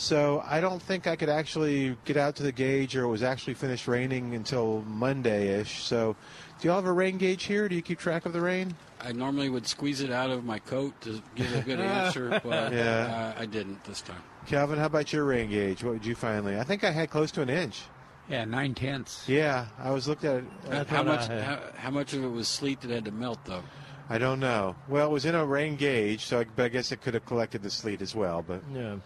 So 0.00 0.42
I 0.46 0.60
don't 0.62 0.80
think 0.80 1.06
I 1.06 1.14
could 1.14 1.28
actually 1.28 1.94
get 2.06 2.16
out 2.16 2.34
to 2.36 2.42
the 2.42 2.52
gauge, 2.52 2.96
or 2.96 3.04
it 3.04 3.08
was 3.08 3.22
actually 3.22 3.52
finished 3.54 3.86
raining 3.86 4.34
until 4.34 4.82
Monday-ish. 4.86 5.82
So, 5.82 6.16
do 6.58 6.68
y'all 6.68 6.76
have 6.76 6.86
a 6.86 6.92
rain 6.92 7.18
gauge 7.18 7.44
here? 7.44 7.68
Do 7.68 7.74
you 7.74 7.82
keep 7.82 7.98
track 7.98 8.24
of 8.24 8.32
the 8.32 8.40
rain? 8.40 8.74
I 9.02 9.12
normally 9.12 9.50
would 9.50 9.66
squeeze 9.66 10.00
it 10.00 10.10
out 10.10 10.30
of 10.30 10.42
my 10.42 10.58
coat 10.58 10.98
to 11.02 11.22
give 11.34 11.54
a 11.54 11.60
good 11.60 11.80
answer, 11.98 12.40
but 12.42 12.72
Yeah. 12.72 13.34
uh, 13.36 13.40
I 13.42 13.44
didn't 13.44 13.84
this 13.84 14.00
time. 14.00 14.22
Calvin, 14.46 14.78
how 14.78 14.86
about 14.86 15.12
your 15.12 15.24
rain 15.24 15.50
gauge? 15.50 15.84
What 15.84 15.92
did 15.92 16.06
you 16.06 16.14
finally? 16.14 16.58
I 16.58 16.64
think 16.64 16.82
I 16.82 16.90
had 16.92 17.10
close 17.10 17.30
to 17.32 17.42
an 17.42 17.50
inch. 17.50 17.82
Yeah, 18.28 18.46
nine 18.46 18.74
tenths. 18.74 19.28
Yeah, 19.28 19.66
I 19.78 19.90
was 19.90 20.08
looked 20.08 20.24
at 20.24 20.36
it. 20.36 20.44
How 20.88 20.98
what 20.98 21.06
much? 21.06 21.26
had. 21.26 21.42
How, 21.42 21.60
how 21.76 21.90
much 21.90 22.14
of 22.14 22.24
it 22.24 22.28
was 22.28 22.48
sleet 22.48 22.80
that 22.80 22.90
had 22.90 23.04
to 23.04 23.10
melt, 23.12 23.44
though? 23.44 23.62
I 24.08 24.16
don't 24.18 24.40
know. 24.40 24.76
Well, 24.88 25.06
it 25.06 25.10
was 25.10 25.24
in 25.26 25.34
a 25.34 25.44
rain 25.44 25.76
gauge, 25.76 26.24
so 26.24 26.40
I, 26.40 26.44
but 26.56 26.64
I 26.64 26.68
guess 26.68 26.90
it 26.90 27.02
could 27.02 27.12
have 27.14 27.26
collected 27.26 27.62
the 27.62 27.70
sleet 27.70 28.00
as 28.00 28.14
well. 28.14 28.42
But, 28.46 28.62
Yeah. 28.74 28.96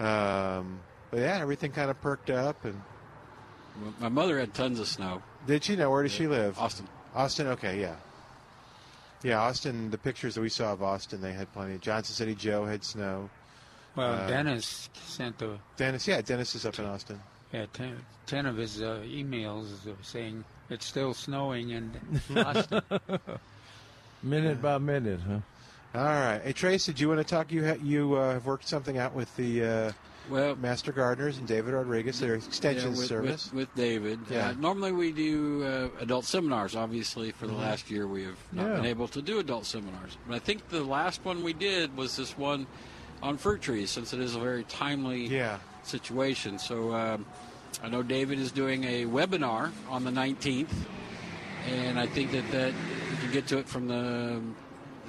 Um, 0.00 0.80
but 1.10 1.20
yeah, 1.20 1.38
everything 1.40 1.72
kind 1.72 1.90
of 1.90 2.00
perked 2.00 2.30
up. 2.30 2.64
And 2.64 2.80
Well, 3.82 3.94
My 4.00 4.08
mother 4.08 4.38
had 4.38 4.54
tons 4.54 4.80
of 4.80 4.88
snow. 4.88 5.22
did 5.46 5.62
she 5.64 5.76
know 5.76 5.90
where 5.90 6.02
does 6.02 6.12
she 6.12 6.26
live? 6.26 6.58
Austin. 6.58 6.86
Austin. 7.14 7.46
Okay, 7.48 7.80
yeah, 7.80 7.96
yeah. 9.22 9.40
Austin. 9.40 9.90
The 9.90 9.98
pictures 9.98 10.34
that 10.36 10.40
we 10.40 10.48
saw 10.48 10.72
of 10.72 10.82
Austin, 10.82 11.20
they 11.20 11.32
had 11.32 11.52
plenty. 11.52 11.78
Johnson 11.78 12.14
City 12.14 12.34
Joe 12.34 12.64
had 12.64 12.82
snow. 12.84 13.28
Well, 13.96 14.12
Uh, 14.14 14.26
Dennis 14.28 14.88
sent 14.94 15.42
a 15.42 15.58
Dennis, 15.76 16.06
yeah, 16.06 16.20
Dennis 16.20 16.54
is 16.54 16.64
up 16.64 16.78
in 16.78 16.84
Austin. 16.86 17.20
yeah, 17.52 17.66
ten, 18.26 18.46
of 18.46 18.56
his 18.56 18.80
uh, 18.80 19.02
emails 19.04 19.66
saying 20.02 20.44
it's 20.68 20.86
still 20.86 21.12
snowing 21.12 21.70
in 21.70 21.90
Austin. 22.36 22.80
Minute 24.22 24.60
by 24.62 24.78
minute, 24.78 25.18
huh? 25.26 25.38
All 25.94 26.04
right. 26.04 26.40
Hey, 26.44 26.52
Trace, 26.52 26.86
did 26.86 27.00
you 27.00 27.08
want 27.08 27.18
to 27.18 27.24
talk? 27.24 27.50
You 27.50 27.66
ha- 27.66 27.76
you 27.82 28.14
uh, 28.14 28.34
have 28.34 28.46
worked 28.46 28.68
something 28.68 28.96
out 28.98 29.12
with 29.12 29.34
the 29.36 29.64
uh, 29.64 29.92
Well, 30.28 30.54
Master 30.54 30.92
Gardeners 30.92 31.38
and 31.38 31.48
David 31.48 31.74
Rodriguez, 31.74 32.20
their 32.20 32.36
yeah, 32.36 32.44
extension 32.46 32.90
with, 32.90 33.06
service. 33.06 33.46
with, 33.46 33.54
with 33.68 33.74
David. 33.74 34.20
Yeah. 34.30 34.50
Uh, 34.50 34.52
normally 34.52 34.92
we 34.92 35.10
do 35.10 35.64
uh, 35.64 35.88
adult 36.00 36.26
seminars. 36.26 36.76
Obviously, 36.76 37.32
for 37.32 37.48
the 37.48 37.52
Mm-hmm. 37.54 37.62
last 37.62 37.90
year 37.90 38.06
we 38.06 38.22
have 38.22 38.36
not 38.52 38.68
Yeah. 38.68 38.76
been 38.76 38.86
able 38.86 39.08
to 39.08 39.20
do 39.20 39.40
adult 39.40 39.66
seminars. 39.66 40.16
But 40.28 40.36
I 40.36 40.38
think 40.38 40.68
the 40.68 40.84
last 40.84 41.24
one 41.24 41.42
we 41.42 41.52
did 41.52 41.96
was 41.96 42.14
this 42.16 42.38
one 42.38 42.68
on 43.20 43.36
fruit 43.36 43.60
trees, 43.60 43.90
since 43.90 44.12
it 44.12 44.20
is 44.20 44.36
a 44.36 44.40
very 44.40 44.62
timely 44.64 45.26
yeah. 45.26 45.58
situation. 45.82 46.60
So 46.60 46.94
um, 46.94 47.26
I 47.82 47.88
know 47.88 48.04
David 48.04 48.38
is 48.38 48.52
doing 48.52 48.84
a 48.84 49.06
webinar 49.06 49.72
on 49.88 50.04
the 50.04 50.12
19th, 50.12 50.70
and 51.68 51.98
I 51.98 52.06
think 52.06 52.30
that 52.30 52.48
that 52.52 52.72
you 53.10 53.16
can 53.20 53.32
get 53.32 53.48
to 53.48 53.58
it 53.58 53.68
from 53.68 53.88
the 53.88 54.40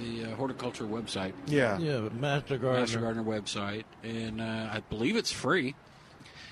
the 0.02 0.32
uh, 0.32 0.36
horticulture 0.36 0.84
website, 0.84 1.32
Yeah. 1.46 1.78
Yeah, 1.78 2.08
Master 2.12 2.58
Gardener. 2.58 2.80
Master 2.80 3.00
Gardener 3.00 3.24
website, 3.24 3.84
and 4.02 4.40
uh, 4.40 4.70
I 4.72 4.82
believe 4.90 5.16
it's 5.16 5.32
free. 5.32 5.74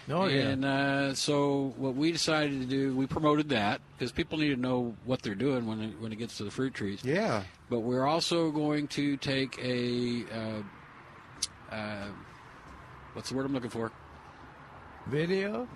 Oh 0.09 0.27
yeah. 0.27 0.49
And 0.49 0.65
uh, 0.65 1.15
so 1.15 1.73
what 1.77 1.95
we 1.95 2.11
decided 2.11 2.61
to 2.61 2.67
do, 2.67 2.97
we 2.97 3.07
promoted 3.07 3.51
that 3.51 3.81
because 3.97 4.11
people 4.13 4.39
need 4.39 4.49
to 4.55 4.61
know 4.61 4.95
what 5.05 5.23
they're 5.23 5.35
doing 5.35 5.67
when 5.67 5.81
it, 5.81 6.01
when 6.01 6.13
it 6.13 6.17
gets 6.17 6.37
to 6.39 6.45
the 6.45 6.51
fruit 6.51 6.75
trees. 6.75 7.01
Yeah. 7.05 7.45
But 7.69 7.81
we're 7.81 8.07
also 8.07 8.51
going 8.51 8.89
to 8.89 9.17
take 9.17 9.59
a 9.63 10.25
uh, 10.33 11.75
uh, 11.75 12.09
what's 13.13 13.29
the 13.31 13.37
word 13.37 13.47
I'm 13.47 13.53
looking 13.53 13.71
for? 13.71 13.93
Video 15.07 15.69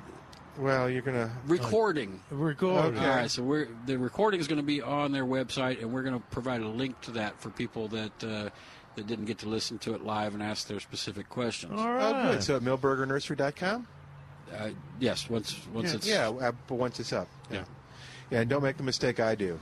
Well, 0.59 0.89
you're 0.89 1.03
gonna. 1.03 1.31
Recording. 1.47 2.21
recording. 2.31 2.97
Okay. 2.97 3.07
All 3.09 3.17
right, 3.17 3.31
so 3.31 3.43
we're 3.43 3.69
the 3.87 3.99
recording 3.99 4.41
is 4.41 4.47
going 4.47 4.61
to 4.61 4.63
be 4.63 4.81
on 4.81 5.11
their 5.11 5.25
website, 5.25 5.81
and 5.81 5.93
we're 5.93 6.03
going 6.03 6.15
to 6.15 6.27
provide 6.29 6.61
a 6.61 6.69
link 6.69 7.01
to 7.03 7.13
that 7.13 7.41
for 7.41 7.51
people 7.51 7.89
that 7.89 8.25
uh, 8.25 8.51
that 8.95 9.07
didn't 9.07 9.25
get 9.25 9.39
to 9.39 9.49
listen 9.49 9.79
to 9.79 9.95
it 9.95 10.05
live 10.05 10.35
and 10.35 10.43
ask 10.43 10.69
their 10.69 10.81
specific 10.81 11.29
questions. 11.29 11.79
All 11.79 11.93
right. 11.93 12.15
Oh, 12.15 12.33
good. 12.33 12.43
So 12.43 12.57
at 12.57 12.63
milbergernursery.com. 12.63 13.87
Uh, 14.57 14.71
yes, 15.01 15.29
once 15.29 15.59
once 15.73 15.91
yeah, 15.91 15.97
it's 15.97 16.07
yeah, 16.07 16.29
uh, 16.29 16.53
but 16.69 16.75
once 16.77 17.01
it's 17.01 17.13
up. 17.13 17.29
Yeah. 17.51 17.65
Yeah, 18.31 18.41
and 18.41 18.51
don't 18.51 18.63
make 18.63 18.77
the 18.77 18.83
mistake 18.83 19.21
I 19.21 19.35
do, 19.35 19.59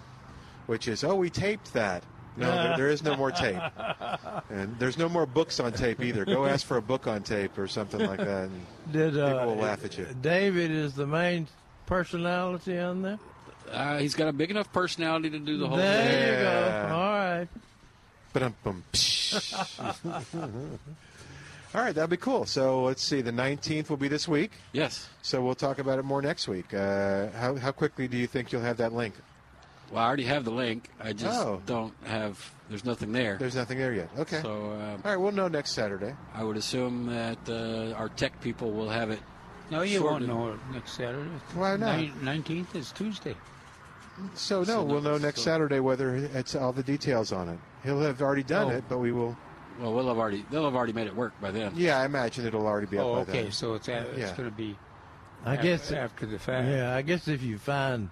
which 0.66 0.88
is, 0.88 1.04
oh, 1.04 1.14
we 1.14 1.30
taped 1.30 1.72
that. 1.72 2.04
No, 2.36 2.46
there, 2.50 2.76
there 2.78 2.88
is 2.88 3.02
no 3.02 3.14
more 3.16 3.30
tape, 3.30 3.60
and 4.50 4.78
there's 4.78 4.96
no 4.96 5.08
more 5.08 5.26
books 5.26 5.60
on 5.60 5.72
tape 5.72 6.00
either. 6.02 6.24
Go 6.24 6.46
ask 6.46 6.66
for 6.66 6.78
a 6.78 6.82
book 6.82 7.06
on 7.06 7.22
tape 7.22 7.58
or 7.58 7.68
something 7.68 8.00
like 8.00 8.18
that. 8.18 8.44
And 8.44 8.66
Did 8.90 9.18
uh, 9.18 9.32
People 9.40 9.54
will 9.56 9.62
laugh 9.62 9.84
at 9.84 9.98
you. 9.98 10.06
David 10.22 10.70
is 10.70 10.94
the 10.94 11.06
main 11.06 11.46
personality 11.86 12.78
on 12.78 13.02
there. 13.02 13.18
Uh, 13.70 13.98
he's 13.98 14.14
got 14.14 14.28
a 14.28 14.32
big 14.32 14.50
enough 14.50 14.72
personality 14.72 15.30
to 15.30 15.38
do 15.38 15.58
the 15.58 15.68
whole 15.68 15.76
there 15.76 16.02
thing. 16.02 16.12
There 16.12 16.38
you 16.38 16.42
Yeah. 16.44 16.88
go. 16.88 16.94
All 16.94 17.12
right. 17.12 17.48
Ba-dum-bum. 18.32 18.84
All 21.74 21.80
right, 21.80 21.94
that'd 21.94 22.10
be 22.10 22.18
cool. 22.18 22.44
So 22.44 22.82
let's 22.84 23.02
see. 23.02 23.22
The 23.22 23.30
19th 23.30 23.88
will 23.88 23.96
be 23.96 24.08
this 24.08 24.28
week. 24.28 24.52
Yes. 24.72 25.08
So 25.22 25.42
we'll 25.42 25.54
talk 25.54 25.78
about 25.78 25.98
it 25.98 26.02
more 26.04 26.20
next 26.20 26.46
week. 26.48 26.74
Uh, 26.74 27.28
how, 27.30 27.56
how 27.56 27.72
quickly 27.72 28.08
do 28.08 28.16
you 28.18 28.26
think 28.26 28.52
you'll 28.52 28.60
have 28.62 28.76
that 28.76 28.92
link? 28.92 29.14
Well, 29.92 30.02
I 30.02 30.06
already 30.06 30.24
have 30.24 30.44
the 30.44 30.50
link. 30.50 30.88
I 31.00 31.12
just 31.12 31.38
Oh. 31.40 31.60
don't 31.66 31.92
have. 32.04 32.50
There's 32.70 32.84
nothing 32.84 33.12
there. 33.12 33.36
There's 33.38 33.54
nothing 33.54 33.76
there 33.78 33.92
yet. 33.92 34.08
Okay. 34.18 34.40
So 34.40 34.50
uh, 34.72 34.92
All 34.92 34.98
right, 35.04 35.16
we'll 35.16 35.32
know 35.32 35.48
next 35.48 35.72
Saturday. 35.72 36.14
I 36.34 36.42
would 36.42 36.56
assume 36.56 37.06
that 37.06 37.38
uh, 37.48 37.94
our 37.98 38.08
tech 38.08 38.40
people 38.40 38.72
will 38.72 38.88
have 38.88 39.10
it. 39.10 39.20
No, 39.70 39.82
you 39.82 39.98
Sorted. 39.98 40.28
won't 40.28 40.40
know 40.40 40.52
it 40.54 40.60
next 40.74 40.92
Saturday. 40.92 41.30
Why 41.54 41.76
not? 41.76 42.22
Nineteenth 42.22 42.74
is 42.74 42.90
Tuesday. 42.92 43.36
So 44.34 44.58
no, 44.60 44.64
So 44.64 44.82
we'll 44.82 45.00
know 45.02 45.12
next- 45.12 45.22
next 45.22 45.38
so- 45.40 45.44
Saturday 45.50 45.80
whether 45.80 46.14
it's 46.16 46.54
all 46.54 46.72
the 46.72 46.82
details 46.82 47.32
on 47.32 47.48
it. 47.48 47.58
He'll 47.82 48.00
have 48.00 48.20
already 48.22 48.42
done 48.42 48.68
Oh. 48.68 48.76
it, 48.76 48.84
but 48.88 48.98
we 48.98 49.12
will. 49.12 49.36
Well, 49.80 49.92
we'll 49.94 50.08
have 50.08 50.18
already. 50.18 50.44
They'll 50.50 50.64
have 50.64 50.74
already 50.74 50.92
made 50.92 51.06
it 51.06 51.16
work 51.16 51.32
by 51.40 51.50
then. 51.50 51.72
Yeah, 51.74 51.98
I 51.98 52.04
imagine 52.04 52.46
it'll 52.46 52.66
already 52.66 52.86
be 52.86 52.98
up 52.98 53.04
Oh, 53.06 53.14
by 53.16 53.20
okay. 53.22 53.42
then. 53.44 53.52
So 53.52 53.74
it's 53.74 53.88
a, 53.88 54.06
it's 54.10 54.18
Yeah. 54.18 54.36
going 54.36 54.48
to 54.50 54.54
be. 54.56 54.76
I 55.44 55.54
af- 55.56 55.62
guess. 55.62 55.92
after 55.92 56.24
the 56.26 56.38
fact. 56.38 56.68
Yeah, 56.68 56.94
I 56.94 57.02
guess 57.02 57.26
if 57.26 57.42
you 57.42 57.56
find, 57.58 58.10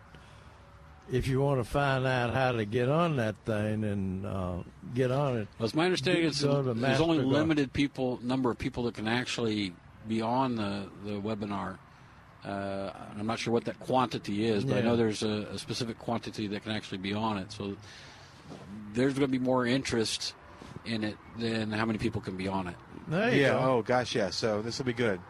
if 1.13 1.27
you 1.27 1.41
want 1.41 1.61
to 1.61 1.65
find 1.69 2.07
out 2.07 2.33
how 2.35 2.53
to 2.53 2.65
get 2.65 2.89
on 2.89 3.17
that 3.17 3.35
thing 3.45 3.85
and 3.85 4.25
uh, 4.27 4.57
get 4.95 5.11
on 5.11 5.39
it, 5.39 5.49
Well, 5.59 5.67
it's 5.67 5.75
my 5.75 5.85
understanding 5.85 6.25
it's, 6.25 6.43
Go 6.43 6.63
there's 6.63 7.01
only 7.01 7.19
Mastercard. 7.19 7.33
limited 7.33 7.73
people 7.73 8.19
number 8.23 8.51
of 8.51 8.59
people 8.59 8.85
that 8.85 8.95
can 8.95 9.09
actually 9.09 9.73
be 10.09 10.23
on 10.23 10.57
the 10.57 10.89
the 11.05 11.13
webinar. 11.21 11.79
Uh, 12.45 12.91
I'm 13.19 13.27
not 13.27 13.39
sure 13.39 13.53
what 13.53 13.67
that 13.67 13.79
quantity 13.81 14.47
is, 14.47 14.65
but 14.65 14.79
I 14.79 14.81
know 14.81 14.97
there's 14.97 15.23
a, 15.23 15.47
a 15.53 15.59
specific 15.59 15.99
quantity 15.99 16.47
that 16.47 16.63
can 16.63 16.73
actually 16.73 16.97
be 16.99 17.13
on 17.13 17.37
it. 17.37 17.53
So 17.53 17.77
there's 18.95 19.13
going 19.13 19.31
to 19.31 19.39
be 19.39 19.39
more 19.39 19.67
interest 19.67 20.35
in 20.87 21.05
it, 21.05 21.17
than 21.39 21.71
how 21.71 21.85
many 21.85 21.99
people 21.99 22.23
can 22.23 22.39
be 22.39 22.49
on 22.49 22.67
it? 22.67 22.77
There 23.09 23.31
you 23.35 23.43
Yeah. 23.43 23.49
go. 23.51 23.59
Oh 23.59 23.83
gosh, 23.83 24.15
yeah. 24.15 24.31
So 24.31 24.63
this 24.63 24.79
will 24.79 24.87
be 24.87 24.95
good. 24.95 25.21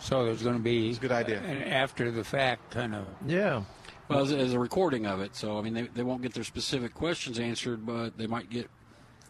So 0.00 0.24
there's 0.24 0.42
going 0.42 0.56
to 0.56 0.62
be 0.62 0.88
It's 0.90 0.98
a 0.98 1.00
good 1.00 1.12
idea. 1.12 1.38
an 1.40 1.62
after 1.62 2.10
the 2.10 2.24
fact 2.24 2.72
kind 2.72 2.94
of. 2.94 3.06
Yeah. 3.26 3.62
Well, 4.08 4.20
as, 4.20 4.32
as 4.32 4.52
a 4.52 4.58
recording 4.58 5.06
of 5.06 5.20
it, 5.20 5.34
so 5.34 5.58
I 5.58 5.62
mean, 5.62 5.74
they, 5.74 5.82
they 5.82 6.02
won't 6.02 6.22
get 6.22 6.32
their 6.34 6.44
specific 6.44 6.94
questions 6.94 7.38
answered, 7.38 7.84
but 7.84 8.16
they 8.16 8.26
might 8.26 8.48
get 8.50 8.68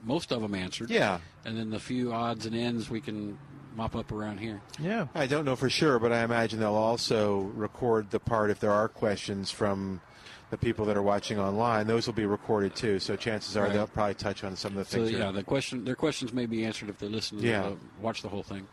most 0.05 0.33
of 0.33 0.43
them 0.43 0.55
answered. 0.55 0.91
Yeah. 0.91 1.19
And 1.45 1.57
then 1.57 1.71
the 1.71 1.81
few 1.81 2.13
odds 2.13 2.47
and 2.47 2.55
ends 2.55 2.91
we 2.91 3.01
can 3.01 3.39
mop 3.75 3.97
up 3.97 4.13
around 4.13 4.39
here. 4.39 4.61
Yeah. 4.79 5.07
I 5.15 5.27
don't 5.27 5.45
know 5.45 5.57
for 5.57 5.69
sure, 5.71 5.99
but 5.99 6.13
I 6.13 6.23
imagine 6.23 6.61
they'll 6.61 6.75
also 6.75 7.51
record 7.55 8.11
the 8.11 8.21
part 8.21 8.51
if 8.51 8.61
there 8.61 8.73
are 8.73 8.89
questions 8.89 9.51
from 9.51 10.01
the 10.51 10.57
people 10.57 10.85
that 10.87 10.97
are 10.97 11.03
watching 11.03 11.39
online. 11.41 11.87
Those 11.87 12.07
will 12.07 12.15
be 12.15 12.25
recorded 12.27 12.77
too. 12.77 12.99
So 13.01 13.17
chances 13.17 13.57
are 13.57 13.65
Right. 13.65 13.73
they'll 13.73 13.87
probably 13.89 14.15
touch 14.15 14.45
on 14.45 14.55
some 14.57 14.73
of 14.73 14.79
the 14.79 14.85
things. 14.85 15.11
So 15.11 15.17
yeah, 15.17 15.31
the 15.33 15.43
question, 15.43 15.85
their 15.85 15.97
questions 15.97 16.33
may 16.33 16.47
be 16.47 16.65
answered 16.65 16.89
if 16.89 16.99
they 16.99 17.09
listen. 17.09 17.39
To 17.39 17.47
Yeah. 17.47 17.63
the, 17.63 17.77
watch 18.01 18.23
the 18.23 18.29
whole 18.29 18.43
thing. 18.45 18.67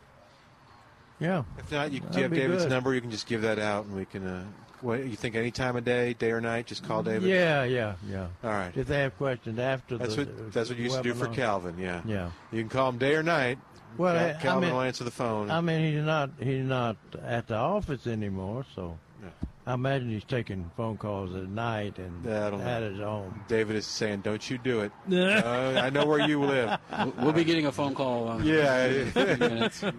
Yeah. 1.20 1.44
If 1.58 1.72
not, 1.72 1.92
you, 1.92 2.00
do 2.00 2.18
you 2.18 2.24
have 2.24 2.34
David's 2.34 2.64
good. 2.64 2.70
number? 2.70 2.94
You 2.94 3.02
can 3.02 3.12
just 3.12 3.28
give 3.28 3.42
that 3.44 3.58
out, 3.60 3.86
and 3.86 3.96
we 3.96 4.06
can. 4.06 4.28
Uh, 4.28 4.44
what, 4.84 5.06
you 5.06 5.16
think 5.16 5.36
any 5.36 5.50
time 5.52 5.76
of 5.76 5.84
day, 5.86 6.14
day 6.14 6.32
or 6.32 6.42
night, 6.42 6.68
just 6.68 6.84
call 6.88 7.02
David. 7.04 7.30
Yeah, 7.30 7.64
yeah, 7.64 7.96
yeah. 8.08 8.28
All 8.44 8.50
right. 8.52 8.76
If 8.76 8.88
they 8.88 9.00
have 9.02 9.18
questions 9.18 9.58
after 9.60 9.98
That's 9.98 10.16
the 10.16 10.26
what 10.26 10.54
that's 10.54 10.70
what 10.70 10.78
you 10.78 10.84
used 10.86 10.98
to 10.98 11.04
do 11.04 11.14
for 11.14 11.28
webinar. 11.28 11.34
Calvin. 11.36 11.78
Yeah. 11.78 12.02
Yeah. 12.06 12.32
You 12.52 12.60
can 12.62 12.70
call 12.70 12.90
him 12.90 12.98
day 12.98 13.16
or 13.16 13.24
night. 13.24 13.58
Well, 13.98 14.16
Cal- 14.16 14.26
I- 14.26 14.30
I 14.30 14.34
Calvin 14.42 14.62
mean- 14.70 14.74
will 14.74 14.82
answer 14.82 15.04
the 15.04 15.12
phone. 15.12 15.50
I 15.52 15.62
mean, 15.62 15.94
he's 15.94 16.04
not 16.04 16.30
he's 16.40 16.64
not 16.66 16.98
at 17.24 17.48
the 17.48 17.56
office 17.56 18.06
anymore, 18.08 18.66
so 18.76 18.98
Yeah. 19.22 19.30
I 19.66 19.74
imagine 19.76 20.10
he's 20.10 20.24
taking 20.26 20.70
phone 20.76 20.98
calls 20.98 21.34
at 21.36 21.48
night 21.48 21.98
and 22.00 22.26
Yeah, 22.26 22.48
I 22.48 22.50
don't 22.50 22.62
at 22.62 22.82
his 22.84 23.00
home. 23.00 23.44
David 23.48 23.76
is 23.78 23.86
saying, 23.86 24.22
"Don't 24.22 24.50
you 24.50 24.58
do 24.58 24.82
it." 24.82 24.92
uh, 25.12 25.80
I 25.82 25.90
know 25.92 26.06
where 26.06 26.28
you 26.28 26.42
live. 26.44 26.78
We'll, 26.92 27.14
we'll 27.20 27.34
be 27.34 27.44
getting 27.46 27.68
a 27.68 27.72
phone 27.72 27.94
call. 27.96 28.30
Um, 28.30 28.44
Yeah. 28.44 29.10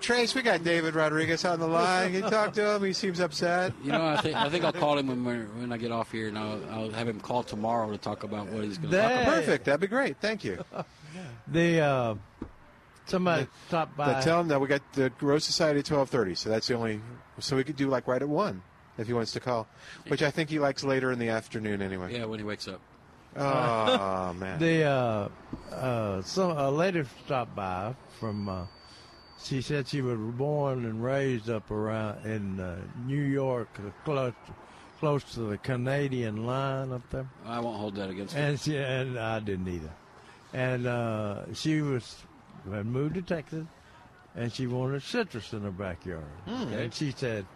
Trace. 0.00 0.34
We 0.34 0.42
got 0.42 0.64
David 0.64 0.94
Rodriguez 0.94 1.44
on 1.44 1.60
the 1.60 1.66
line. 1.66 2.12
Can 2.12 2.24
you 2.24 2.30
talk 2.30 2.52
to 2.54 2.74
him? 2.74 2.84
He 2.84 2.92
seems 2.92 3.20
upset. 3.20 3.72
You 3.82 3.92
know, 3.92 4.06
I 4.06 4.16
think 4.18 4.36
I 4.36 4.48
think 4.48 4.64
I'll 4.64 4.72
call 4.72 4.98
him 4.98 5.08
when 5.24 5.46
when 5.60 5.72
I 5.72 5.76
get 5.76 5.92
off 5.92 6.10
here, 6.12 6.28
and 6.28 6.38
I'll, 6.38 6.60
I'll 6.70 6.90
have 6.90 7.08
him 7.08 7.20
call 7.20 7.42
tomorrow 7.42 7.90
to 7.90 7.98
talk 7.98 8.22
about 8.24 8.48
what 8.48 8.64
he's 8.64 8.78
going 8.78 8.90
to 8.92 8.96
talk 8.96 9.10
about. 9.10 9.24
Perfect. 9.26 9.64
That'd 9.64 9.80
be 9.80 9.86
great. 9.86 10.16
Thank 10.20 10.44
you. 10.44 10.64
The 11.50 11.80
uh, 11.80 12.14
somebody 13.06 13.46
stopped 13.66 13.96
by. 13.96 14.12
Now 14.12 14.20
tell 14.20 14.40
him 14.40 14.48
that 14.48 14.60
we 14.60 14.68
got 14.68 14.82
the 14.92 15.10
Rose 15.20 15.44
Society 15.44 15.80
at 15.80 15.86
twelve 15.86 16.10
thirty. 16.10 16.34
So 16.34 16.50
that's 16.50 16.66
the 16.68 16.74
only. 16.74 17.00
So 17.40 17.56
we 17.56 17.64
could 17.64 17.76
do 17.76 17.88
like 17.88 18.06
right 18.06 18.20
at 18.20 18.28
one 18.28 18.62
if 18.98 19.06
he 19.06 19.14
wants 19.14 19.32
to 19.32 19.40
call, 19.40 19.66
which 20.08 20.22
I 20.22 20.30
think 20.30 20.50
he 20.50 20.58
likes 20.58 20.84
later 20.84 21.10
in 21.10 21.18
the 21.18 21.30
afternoon 21.30 21.80
anyway. 21.80 22.12
Yeah, 22.12 22.26
when 22.26 22.38
he 22.38 22.44
wakes 22.44 22.68
up. 22.68 22.80
Oh 23.36 24.32
man. 24.38 24.58
the 24.58 24.84
uh, 24.84 25.28
uh, 25.72 26.22
some 26.22 26.50
a 26.50 26.70
lady 26.70 27.02
stopped 27.24 27.56
by 27.56 27.94
from. 28.20 28.68
She 29.42 29.62
said 29.62 29.86
she 29.86 30.00
was 30.02 30.18
born 30.18 30.84
and 30.84 31.02
raised 31.02 31.48
up 31.48 31.70
around 31.70 32.24
in 32.26 32.58
uh, 32.58 32.76
New 33.06 33.22
York, 33.22 33.68
uh, 33.78 33.90
close 34.04 34.34
close 34.98 35.22
to 35.34 35.40
the 35.40 35.58
Canadian 35.58 36.44
line 36.44 36.92
up 36.92 37.08
there. 37.10 37.28
I 37.46 37.60
won't 37.60 37.78
hold 37.78 37.94
that 37.96 38.10
against 38.10 38.34
her. 38.34 38.40
And 38.40 38.60
she 38.60 38.76
and 38.76 39.18
I 39.18 39.38
didn't 39.40 39.68
either. 39.68 39.92
And 40.52 40.86
uh, 40.86 41.54
she 41.54 41.82
was 41.82 42.16
had 42.70 42.86
moved 42.86 43.14
to 43.14 43.22
Texas, 43.22 43.66
and 44.34 44.52
she 44.52 44.66
wanted 44.66 45.02
citrus 45.02 45.52
in 45.52 45.62
her 45.62 45.70
backyard. 45.70 46.24
Okay. 46.48 46.84
And 46.84 46.94
she 46.94 47.12
said, 47.12 47.46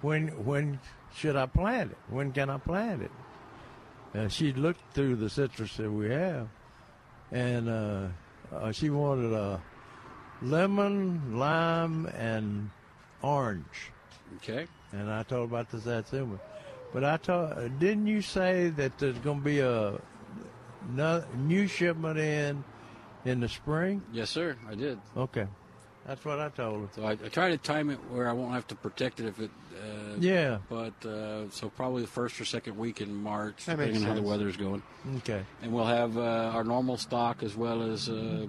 "When 0.00 0.28
when 0.44 0.80
should 1.14 1.36
I 1.36 1.46
plant 1.46 1.92
it? 1.92 1.98
When 2.08 2.32
can 2.32 2.50
I 2.50 2.58
plant 2.58 3.02
it?" 3.02 3.10
And 4.14 4.32
she 4.32 4.52
looked 4.52 4.80
through 4.94 5.16
the 5.16 5.30
citrus 5.30 5.76
that 5.76 5.90
we 5.90 6.10
have, 6.10 6.48
and 7.30 7.68
uh, 7.68 8.08
uh, 8.52 8.72
she 8.72 8.90
wanted 8.90 9.32
a 9.32 9.62
lemon, 10.42 11.38
lime, 11.38 12.06
and 12.06 12.70
orange. 13.22 13.90
Okay. 14.36 14.66
And 14.92 15.10
I 15.10 15.22
told 15.22 15.50
about 15.50 15.70
the 15.70 15.80
satsuma. 15.80 16.38
But 16.92 17.04
I 17.04 17.16
told, 17.16 17.78
didn't 17.78 18.06
you 18.06 18.20
say 18.20 18.68
that 18.70 18.98
there's 18.98 19.18
going 19.18 19.38
to 19.38 19.44
be 19.44 19.60
a 19.60 19.98
new 21.36 21.66
shipment 21.66 22.18
in 22.18 22.64
in 23.24 23.40
the 23.40 23.48
spring? 23.48 24.02
Yes, 24.12 24.30
sir. 24.30 24.56
I 24.68 24.74
did. 24.74 24.98
Okay, 25.16 25.46
that's 26.06 26.24
what 26.24 26.38
I 26.40 26.48
told 26.50 26.82
her. 26.82 26.88
So 26.94 27.04
I, 27.04 27.12
I 27.12 27.28
try 27.28 27.50
to 27.50 27.56
time 27.56 27.88
it 27.90 27.98
where 28.10 28.28
I 28.28 28.32
won't 28.32 28.52
have 28.52 28.66
to 28.68 28.74
protect 28.74 29.20
it 29.20 29.26
if 29.26 29.38
it. 29.40 29.50
Uh, 29.74 30.16
Yeah. 30.18 30.58
But 30.68 31.06
uh, 31.06 31.48
so 31.50 31.70
probably 31.70 32.02
the 32.02 32.08
first 32.08 32.38
or 32.40 32.44
second 32.44 32.76
week 32.76 33.00
in 33.00 33.14
March, 33.14 33.64
That 33.64 33.78
depending 33.78 34.02
on 34.02 34.08
how 34.08 34.14
the 34.14 34.22
weather's 34.22 34.56
going, 34.58 34.82
Okay. 35.18 35.42
and 35.62 35.72
we'll 35.72 35.86
have 35.86 36.18
uh, 36.18 36.52
our 36.54 36.64
normal 36.64 36.96
stock 36.98 37.42
as 37.42 37.56
well 37.56 37.82
as 37.82 38.08
uh, 38.10 38.46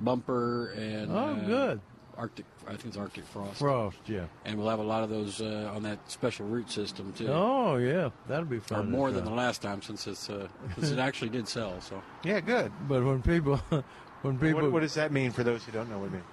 bumper 0.00 0.70
and. 0.72 1.10
Oh, 1.12 1.16
uh, 1.16 1.34
good. 1.46 1.80
Arctic, 2.18 2.46
I 2.66 2.70
think 2.70 2.86
it's 2.86 2.96
Arctic 2.96 3.26
frost, 3.26 3.58
Frost, 3.58 3.98
yeah. 4.06 4.24
and 4.46 4.58
we'll 4.58 4.70
have 4.70 4.78
a 4.78 4.82
lot 4.82 5.02
of 5.04 5.10
those 5.10 5.42
uh, 5.42 5.70
on 5.74 5.82
that 5.82 5.98
special 6.10 6.46
route 6.46 6.70
system 6.70 7.12
too. 7.12 7.28
Oh, 7.28 7.76
yeah. 7.76 8.08
That'll 8.26 8.46
be 8.46 8.58
fun. 8.58 8.78
to 8.78 8.90
more 8.90 9.10
than 9.10 9.24
try. 9.24 9.30
the 9.30 9.36
last 9.36 9.60
time 9.60 9.82
since 9.82 10.06
it's 10.06 10.30
uh, 10.30 10.48
since 10.76 10.92
it 10.92 10.98
actually 10.98 11.28
did 11.28 11.46
sell. 11.46 11.78
So 11.82 12.02
Yeah. 12.24 12.40
Good. 12.40 12.72
But 12.88 13.04
when 13.04 13.20
people, 13.20 13.56
when 14.22 14.38
people, 14.38 14.62
What, 14.62 14.72
what 14.72 14.80
does 14.80 14.94
that 14.94 15.12
mean 15.12 15.30
for 15.30 15.44
those 15.44 15.62
who 15.64 15.72
don't 15.72 15.90
know 15.90 15.98
what 15.98 16.06
it 16.06 16.12
means? 16.12 16.24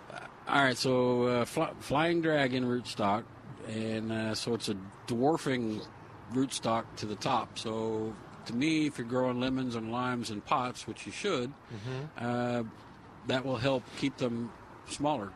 All 0.47 0.64
right, 0.64 0.78
so 0.78 1.24
uh, 1.24 1.45
fly, 1.45 1.72
flying 1.80 2.22
dragon 2.22 2.64
rootstock, 2.66 3.24
and 3.68 4.11
uh, 4.11 4.36
so 4.36 4.53
it's 4.53 4.70
a 4.70 4.76
dwarfing 5.07 5.82
rootstock 6.34 6.84
to 6.97 7.05
the 7.05 7.16
top. 7.16 7.57
So 7.57 8.14
to 8.45 8.55
me, 8.55 8.88
if 8.88 8.97
you're 8.97 9.07
growing 9.07 9.39
lemons 9.39 9.76
and 9.76 9.91
limes 9.91 10.32
in 10.32 10.41
pots, 10.41 10.86
which 10.88 11.05
you 11.05 11.11
should, 11.11 11.51
uh, 12.18 12.64
that 13.28 13.45
will 13.45 13.57
help 13.57 13.84
keep 13.97 14.17
them 14.17 14.51
smaller, 14.88 15.30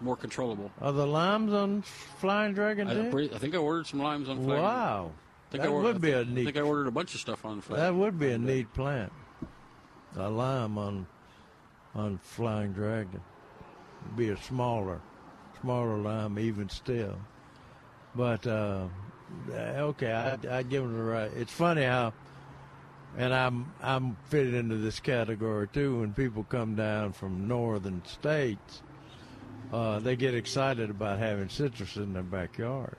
more 0.00 0.16
controllable. 0.16 0.70
are 0.80 0.92
the 0.92 1.06
limes 1.06 1.52
on 1.52 1.82
Flying 1.82 2.54
Dragon 2.54 2.88
I, 2.88 3.08
I 3.08 3.38
think 3.38 3.54
I 3.54 3.58
ordered 3.58 3.86
some 3.86 4.00
limes 4.00 4.28
on 4.28 4.44
flying. 4.44 4.62
Wow, 4.62 5.10
I 5.48 5.50
think 5.50 5.62
that 5.62 5.68
I 5.68 5.72
ordered, 5.72 5.94
would 5.94 6.02
be 6.02 6.12
a 6.12 6.20
I 6.20 6.24
neat. 6.24 6.40
I 6.40 6.44
think 6.44 6.56
I 6.56 6.60
ordered 6.60 6.86
a 6.86 6.92
bunch 6.92 7.14
of 7.14 7.20
stuff 7.20 7.44
on 7.44 7.60
flying. 7.60 7.82
That 7.82 7.94
would 7.94 8.18
be 8.18 8.30
a 8.32 8.38
neat 8.38 8.72
plant. 8.74 9.12
A 10.16 10.28
lime 10.30 10.78
on 10.78 11.06
on 11.94 12.18
Flying 12.18 12.72
Dragon. 12.72 13.20
Be 14.16 14.28
a 14.28 14.36
smaller, 14.36 15.00
smaller 15.60 15.96
lime 15.96 16.38
even 16.38 16.68
still. 16.68 17.18
But 18.14 18.46
uh, 18.46 18.86
okay, 19.52 20.12
I 20.12 20.58
I 20.58 20.62
give 20.62 20.82
them 20.82 20.96
the 20.96 21.02
right. 21.02 21.30
It's 21.36 21.52
funny 21.52 21.82
how, 21.82 22.12
and 23.16 23.32
I'm 23.34 23.72
I'm 23.82 24.16
fitted 24.28 24.54
into 24.54 24.76
this 24.76 25.00
category 25.00 25.68
too. 25.68 26.00
When 26.00 26.12
people 26.12 26.44
come 26.44 26.74
down 26.74 27.12
from 27.12 27.46
northern 27.48 28.04
states, 28.04 28.82
uh, 29.72 29.98
they 30.00 30.16
get 30.16 30.34
excited 30.34 30.90
about 30.90 31.18
having 31.18 31.48
citrus 31.48 31.96
in 31.96 32.12
their 32.12 32.22
backyard. 32.22 32.96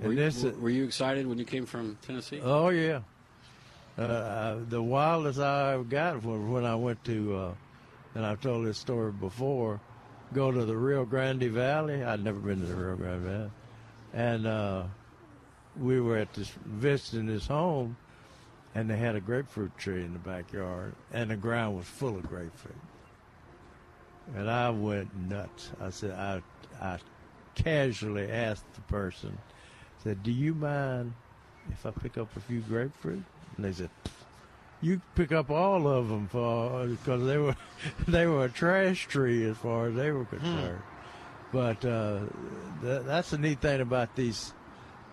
Were, 0.00 0.10
you- 0.12 0.16
this 0.16 0.42
were, 0.44 0.70
you 0.70 0.84
excited 0.84 1.26
when 1.26 1.38
you 1.38 1.44
came 1.44 1.66
from 1.66 1.98
Tennessee? 2.02 2.40
Oh 2.42 2.68
yeah. 2.68 3.00
Uh, 3.98 4.02
uh, 4.02 4.58
the 4.68 4.80
wildest 4.80 5.40
I 5.40 5.72
ever 5.74 5.82
got 5.82 6.22
was 6.22 6.40
when 6.40 6.64
I 6.64 6.76
went 6.76 7.02
to, 7.06 7.34
uh, 7.36 7.54
and 8.14 8.24
I've 8.24 8.40
told 8.40 8.64
this 8.64 8.78
story 8.78 9.10
before, 9.10 9.80
go 10.32 10.52
to 10.52 10.64
the 10.64 10.76
Rio 10.76 11.04
Grande 11.04 11.50
Valley. 11.50 12.04
I'd 12.04 12.22
never 12.22 12.38
been 12.38 12.60
to 12.60 12.66
the 12.66 12.76
Rio 12.76 12.94
Grande 12.94 13.22
Valley, 13.24 13.50
and 14.14 14.46
uh, 14.46 14.84
we 15.80 16.00
were 16.00 16.16
at 16.16 16.32
this 16.34 16.52
visiting 16.64 17.26
his 17.26 17.48
home, 17.48 17.96
and 18.74 18.88
they 18.88 18.96
had 18.96 19.16
a 19.16 19.20
grapefruit 19.20 19.76
tree 19.78 20.04
in 20.04 20.12
the 20.12 20.18
backyard, 20.18 20.94
and 21.12 21.30
the 21.30 21.36
ground 21.36 21.76
was 21.76 21.86
full 21.86 22.16
of 22.16 22.28
grapefruit. 22.28 22.74
And 24.36 24.50
I 24.50 24.70
went 24.70 25.16
nuts. 25.16 25.70
I 25.80 25.90
said, 25.90 26.12
I, 26.12 26.42
I 26.80 26.98
casually 27.54 28.30
asked 28.30 28.64
the 28.74 28.80
person, 28.82 29.38
said, 30.02 30.22
"Do 30.22 30.30
you 30.30 30.54
mind 30.54 31.14
if 31.70 31.84
I 31.86 31.90
pick 31.90 32.18
up 32.18 32.34
a 32.36 32.40
few 32.40 32.60
grapefruit?" 32.60 33.22
And 33.56 33.64
they 33.64 33.72
said, 33.72 33.90
"You 34.80 35.00
pick 35.14 35.32
up 35.32 35.50
all 35.50 35.88
of 35.88 36.08
them 36.08 36.28
for 36.28 36.86
because 36.86 37.24
they 37.26 37.38
were 37.38 37.56
they 38.08 38.26
were 38.26 38.44
a 38.44 38.50
trash 38.50 39.06
tree 39.06 39.44
as 39.48 39.56
far 39.56 39.88
as 39.88 39.94
they 39.94 40.10
were 40.10 40.26
concerned." 40.26 40.82
But 41.50 41.82
uh, 41.84 42.20
th- 42.82 43.02
that's 43.04 43.30
the 43.30 43.38
neat 43.38 43.60
thing 43.60 43.80
about 43.80 44.14
these 44.14 44.52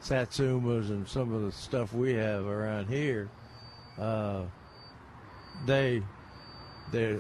satsumas 0.04 0.90
and 0.90 1.08
some 1.08 1.34
of 1.34 1.44
the 1.44 1.52
stuff 1.52 1.94
we 1.94 2.14
have 2.14 2.46
around 2.46 2.88
here. 2.88 3.30
Uh, 4.00 4.44
they 5.66 6.04
they 6.92 7.18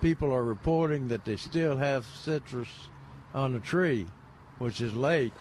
people 0.00 0.32
are 0.32 0.44
reporting 0.44 1.08
that 1.08 1.24
they 1.24 1.36
still 1.36 1.76
have 1.76 2.04
citrus 2.06 2.68
on 3.34 3.52
the 3.52 3.60
tree, 3.60 4.06
which 4.58 4.80
is 4.80 4.94
late. 4.94 5.32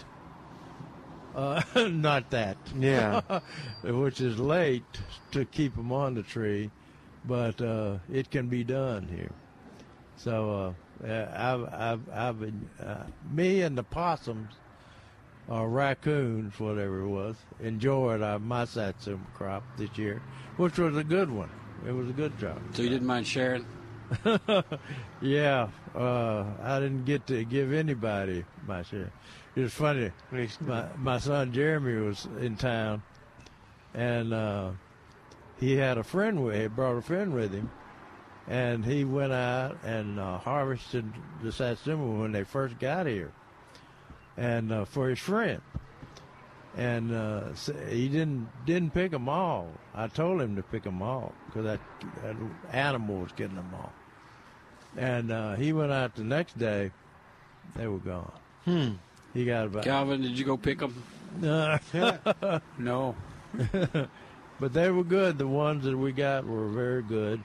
Uh, 1.35 1.61
not 1.89 2.29
that. 2.29 2.57
Yeah. 2.77 3.21
which 3.83 4.21
is 4.21 4.37
late 4.37 4.83
to 5.31 5.45
keep 5.45 5.75
them 5.75 5.91
on 5.91 6.13
the 6.13 6.23
tree, 6.23 6.69
but 7.27 7.59
uh, 7.61 7.97
it 8.11 8.29
can 8.29 8.47
be 8.47 8.63
done 8.63 9.07
here. 9.07 9.31
So 10.17 10.75
uh, 11.03 11.07
uh, 11.07 11.31
I've, 11.35 11.73
I've, 11.73 12.09
I've 12.13 12.39
been, 12.39 12.69
uh, 12.79 13.03
me 13.31 13.61
and 13.61 13.77
the 13.77 13.83
possums, 13.83 14.53
or 15.47 15.69
raccoons, 15.69 16.59
whatever 16.59 17.01
it 17.01 17.07
was, 17.09 17.35
enjoyed 17.59 18.21
our 18.21 18.39
my 18.39 18.65
satsuma 18.65 19.25
crop 19.33 19.63
this 19.77 19.97
year, 19.97 20.21
which 20.57 20.77
was 20.77 20.95
a 20.97 21.03
good 21.03 21.29
one. 21.29 21.49
It 21.87 21.91
was 21.91 22.09
a 22.09 22.13
good 22.13 22.37
job. 22.39 22.61
So 22.73 22.81
you 22.81 22.89
didn't 22.89 23.07
mind 23.07 23.27
sharing? 23.27 23.65
Yeah, 25.23 25.69
uh, 25.95 26.43
I 26.61 26.81
didn't 26.81 27.05
get 27.05 27.25
to 27.27 27.45
give 27.45 27.71
anybody 27.71 28.43
my 28.67 28.81
share. 28.83 29.09
It 29.55 29.61
was 29.61 29.73
funny. 29.73 30.11
My 30.59 30.87
my 30.97 31.17
son 31.17 31.53
Jeremy 31.53 32.05
was 32.05 32.27
in 32.41 32.57
town, 32.57 33.03
and 33.93 34.33
uh, 34.33 34.71
he 35.61 35.77
had 35.77 35.97
a 35.97 36.03
friend 36.03 36.43
with. 36.43 36.59
He 36.59 36.67
brought 36.67 36.97
a 36.97 37.01
friend 37.01 37.33
with 37.33 37.53
him, 37.53 37.71
and 38.49 38.83
he 38.83 39.05
went 39.05 39.31
out 39.31 39.77
and 39.85 40.19
uh, 40.19 40.39
harvested 40.39 41.05
the 41.41 41.53
satsuma 41.53 42.19
when 42.19 42.33
they 42.33 42.43
first 42.43 42.77
got 42.79 43.07
here, 43.07 43.31
and 44.37 44.71
uh, 44.71 44.85
for 44.85 45.09
his 45.09 45.19
friend. 45.19 45.61
And 46.75 47.13
uh, 47.13 47.41
he 47.87 48.09
didn't 48.09 48.49
didn't 48.65 48.93
pick 48.93 49.11
them 49.11 49.29
all. 49.29 49.69
I 49.93 50.07
told 50.07 50.41
him 50.41 50.55
to 50.55 50.63
pick 50.63 50.83
them 50.83 51.03
all 51.03 51.33
because 51.45 51.65
that, 51.65 51.79
that 52.23 52.35
animal 52.71 53.17
was 53.17 53.31
getting 53.33 53.55
them 53.55 53.71
all. 53.75 53.93
And 54.97 55.31
uh, 55.31 55.55
he 55.55 55.71
went 55.71 55.91
out 55.91 56.15
the 56.15 56.23
next 56.23 56.57
day. 56.57 56.91
They 57.75 57.87
were 57.87 57.99
gone. 57.99 58.31
Hmm. 58.65 58.91
He 59.33 59.45
got 59.45 59.65
about. 59.67 59.83
Calvin, 59.83 60.21
did 60.21 60.37
you 60.37 60.45
go 60.45 60.57
pick 60.57 60.79
them? 60.79 61.03
No. 62.77 63.15
but 64.59 64.73
they 64.73 64.89
were 64.91 65.03
good. 65.03 65.37
The 65.37 65.47
ones 65.47 65.83
that 65.85 65.97
we 65.97 66.11
got 66.11 66.45
were 66.45 66.67
very 66.69 67.01
good. 67.01 67.41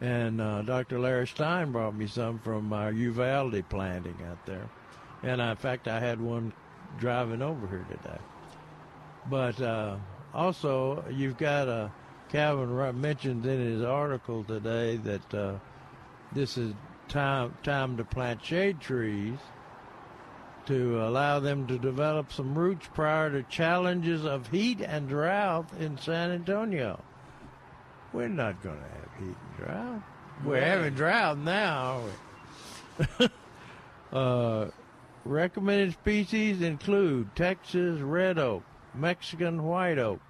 And 0.00 0.40
uh, 0.40 0.62
Dr. 0.62 0.98
Larry 0.98 1.28
Stein 1.28 1.70
brought 1.70 1.94
me 1.94 2.08
some 2.08 2.40
from 2.40 2.72
our 2.72 2.90
Uvalde 2.90 3.62
planting 3.68 4.16
out 4.28 4.44
there. 4.46 4.68
And 5.22 5.40
uh, 5.40 5.44
in 5.44 5.56
fact, 5.56 5.88
I 5.88 6.00
had 6.00 6.20
one 6.20 6.52
driving 6.98 7.42
over 7.42 7.66
here 7.66 7.86
today. 7.90 8.18
But 9.30 9.60
uh, 9.60 9.96
also, 10.34 11.04
you've 11.10 11.38
got 11.38 11.68
uh, 11.68 11.88
Calvin 12.28 13.00
mentioned 13.00 13.46
in 13.46 13.60
his 13.60 13.82
article 13.82 14.42
today 14.44 14.96
that 14.98 15.34
uh, 15.34 15.54
this 16.32 16.58
is 16.58 16.74
time 17.08 17.54
time 17.62 17.96
to 17.98 18.04
plant 18.04 18.44
shade 18.44 18.80
trees 18.80 19.38
to 20.66 21.02
allow 21.02 21.40
them 21.40 21.66
to 21.66 21.78
develop 21.78 22.32
some 22.32 22.56
roots 22.56 22.88
prior 22.94 23.30
to 23.30 23.42
challenges 23.44 24.24
of 24.24 24.48
heat 24.48 24.80
and 24.80 25.08
drought 25.08 25.68
in 25.78 25.98
San 25.98 26.30
Antonio. 26.30 27.02
We're 28.12 28.28
not 28.28 28.62
going 28.62 28.76
to 28.76 28.82
have 28.82 29.18
heat 29.18 29.36
and 29.36 29.56
drought. 29.58 30.02
We're 30.44 30.60
having 30.60 30.94
drought 30.94 31.38
now. 31.38 32.02
aren't 32.98 33.18
we? 33.18 33.28
uh, 34.12 34.66
recommended 35.24 35.92
species 35.92 36.62
include 36.62 37.34
Texas 37.36 38.00
red 38.00 38.38
oak, 38.38 38.62
Mexican 38.94 39.62
white 39.64 39.98
oak. 39.98 40.20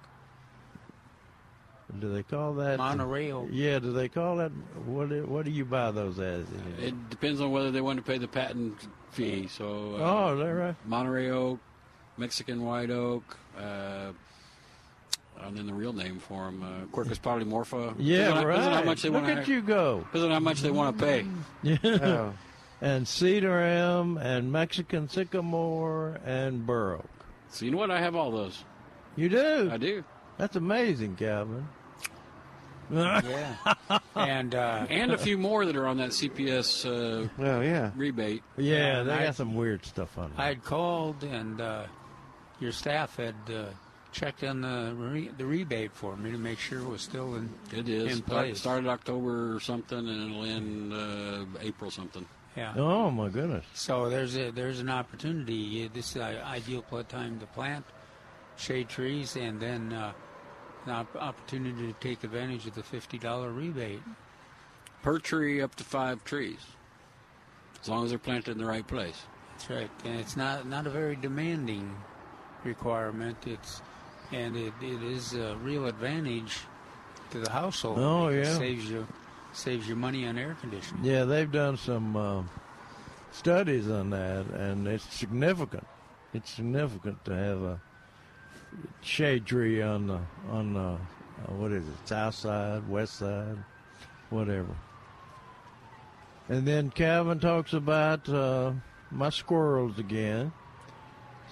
Do 1.99 2.11
they 2.11 2.23
call 2.23 2.55
that 2.55 2.77
Monterey 2.79 3.31
oak. 3.31 3.49
Yeah, 3.51 3.77
do 3.79 3.91
they 3.93 4.09
call 4.09 4.37
that? 4.37 4.51
What? 4.85 5.09
do- 5.09 5.25
What 5.27 5.45
do 5.45 5.51
you 5.51 5.63
buy 5.65 5.91
those 5.91 6.17
as? 6.19 6.45
It 6.79 7.09
depends 7.11 7.39
on 7.39 7.51
whether 7.51 7.69
they 7.71 7.81
want 7.81 7.97
to 7.97 8.03
pay 8.03 8.17
the 8.17 8.27
patent 8.27 8.75
fee. 9.11 9.47
So, 9.47 9.97
uh, 9.99 10.01
Oh, 10.29 10.33
is 10.33 10.39
that 10.39 10.51
right? 10.53 10.75
Monterey 10.87 11.29
oak, 11.29 11.59
Mexican 12.17 12.63
white 12.65 12.89
oak, 12.89 13.37
uh, 13.55 14.11
and 15.41 15.55
then 15.57 15.67
the 15.67 15.73
real 15.73 15.93
name 15.93 16.17
for 16.19 16.45
them, 16.45 16.63
uh, 16.63 16.85
Quercus 16.95 17.19
polymorpha. 17.19 17.93
Yeah, 17.99 18.29
depends 18.29 18.37
on, 18.39 18.45
right. 18.47 18.55
Depends 18.55 18.67
on 18.67 18.73
how 18.73 18.83
much 18.85 19.01
they 19.03 19.09
Look 19.09 19.23
want 19.23 19.37
at 19.39 19.45
to. 19.45 19.51
you 19.51 19.61
go. 19.61 19.99
Depends 19.99 20.23
on 20.25 20.31
how 20.31 20.39
much 20.39 20.61
they 20.61 20.71
want 20.71 20.97
to 20.97 21.05
pay. 21.05 21.25
Yeah. 21.63 21.77
Oh. 21.83 22.33
And 22.83 23.07
cedar 23.07 23.61
elm 23.61 24.17
and 24.17 24.51
Mexican 24.51 25.07
sycamore 25.07 26.19
and 26.25 26.65
bur 26.67 26.95
oak. 26.97 27.09
So 27.49 27.63
you 27.65 27.71
know 27.71 27.77
what? 27.77 27.89
I 27.91 27.99
have 28.01 28.13
all 28.15 28.29
those. 28.29 28.63
You 29.15 29.29
do? 29.29 29.69
I 29.71 29.77
do. 29.77 30.03
That's 30.37 30.55
amazing, 30.57 31.15
Calvin. 31.15 31.67
Yeah. 32.91 33.55
and 34.15 34.53
uh, 34.53 34.85
And 34.89 35.11
a 35.13 35.17
few 35.17 35.37
more 35.37 35.65
that 35.65 35.75
are 35.75 35.87
on 35.87 35.97
that 35.97 36.09
CPS 36.09 36.85
uh, 36.85 37.27
Oh, 37.39 37.61
yeah. 37.61 37.91
rebate. 37.95 38.43
Yeah, 38.57 38.97
Yeah, 38.97 39.03
they 39.03 39.11
I- 39.13 39.23
got 39.25 39.35
some 39.35 39.55
weird 39.55 39.85
stuff 39.85 40.17
on 40.17 40.25
it. 40.25 40.31
I 40.37 40.47
had 40.47 40.63
called, 40.63 41.23
and 41.23 41.61
uh, 41.61 41.85
your 42.59 42.71
staff 42.73 43.15
had 43.15 43.35
uh, 43.49 43.65
checked 44.11 44.43
on 44.43 44.61
the 44.61 44.93
re- 44.95 45.31
the 45.37 45.45
rebate 45.45 45.93
for 45.93 46.17
me 46.17 46.31
to 46.31 46.37
make 46.37 46.59
sure 46.59 46.79
it 46.79 46.87
was 46.89 47.01
still 47.01 47.35
in. 47.35 47.49
It 47.71 47.87
is. 47.87 48.11
In 48.11 48.17
Start- 48.17 48.27
place. 48.47 48.59
started 48.59 48.87
October 48.89 49.55
or 49.55 49.59
something, 49.61 49.97
and 49.97 50.31
it'll 50.31 50.43
end 50.45 50.93
uh, 50.93 51.45
April 51.61 51.89
something. 51.89 52.25
Yeah. 52.55 52.73
oh 52.77 53.09
my 53.09 53.29
goodness. 53.29 53.65
So 53.73 54.09
there's 54.09 54.35
a 54.37 54.51
there's 54.51 54.79
an 54.79 54.89
opportunity. 54.89 55.87
This 55.93 56.07
is 56.09 56.13
the 56.13 56.45
ideal 56.45 56.83
pl- 56.83 57.03
time 57.03 57.39
to 57.39 57.45
plant 57.47 57.83
shade 58.57 58.89
trees, 58.89 59.35
and 59.35 59.59
then 59.59 59.91
uh, 59.91 60.13
an 60.85 60.91
op- 60.91 61.15
opportunity 61.15 61.87
to 61.87 61.93
take 61.99 62.23
advantage 62.23 62.67
of 62.67 62.75
the 62.75 62.83
fifty 62.83 63.17
dollar 63.17 63.51
rebate. 63.51 64.01
Per 65.01 65.17
tree, 65.19 65.61
up 65.61 65.73
to 65.75 65.83
five 65.83 66.23
trees, 66.23 66.59
as 67.81 67.89
long 67.89 68.03
as 68.05 68.11
they're 68.11 68.19
planted 68.19 68.51
in 68.51 68.57
the 68.59 68.65
right 68.65 68.87
place. 68.87 69.19
That's 69.53 69.69
right, 69.69 69.89
and 70.05 70.19
it's 70.19 70.37
not 70.37 70.67
not 70.67 70.85
a 70.85 70.89
very 70.91 71.15
demanding 71.15 71.95
requirement. 72.63 73.37
It's 73.47 73.81
and 74.31 74.55
it, 74.55 74.73
it 74.81 75.01
is 75.03 75.33
a 75.33 75.55
real 75.63 75.87
advantage 75.87 76.59
to 77.31 77.39
the 77.39 77.49
household. 77.49 77.97
Oh, 77.99 78.27
It 78.27 78.45
yeah. 78.45 78.57
saves 78.57 78.89
you 78.89 79.07
saves 79.53 79.87
you 79.87 79.95
money 79.95 80.25
on 80.25 80.37
air 80.37 80.57
conditioning. 80.59 81.03
Yeah, 81.03 81.23
they've 81.23 81.51
done 81.51 81.77
some 81.77 82.15
uh, 82.15 82.43
studies 83.31 83.89
on 83.89 84.09
that, 84.11 84.45
and 84.47 84.87
it's 84.87 85.05
significant. 85.13 85.85
It's 86.33 86.51
significant 86.51 87.23
to 87.25 87.31
have 87.33 87.61
a 87.61 87.81
shade 89.01 89.45
tree 89.45 89.81
on 89.81 90.07
the 90.07 90.19
on 90.49 90.73
the 90.73 90.79
uh, 90.79 91.53
what 91.53 91.71
is 91.71 91.87
it, 91.87 92.07
south 92.07 92.35
side, 92.35 92.87
west 92.87 93.17
side, 93.17 93.57
whatever. 94.29 94.75
And 96.49 96.67
then 96.67 96.89
Calvin 96.89 97.39
talks 97.39 97.73
about 97.73 98.27
uh, 98.27 98.73
my 99.11 99.29
squirrels 99.29 99.99
again. 99.99 100.51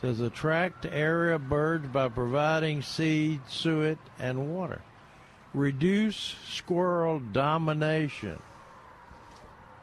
Says 0.02 0.20
attract 0.20 0.88
area 0.88 1.38
birds 1.38 1.88
by 1.88 2.10
providing 2.10 2.82
seed, 2.82 3.42
suet, 3.48 4.00
and 4.18 4.56
water. 4.56 4.82
Reduce 5.54 6.36
squirrel 6.48 7.20
domination. 7.20 8.40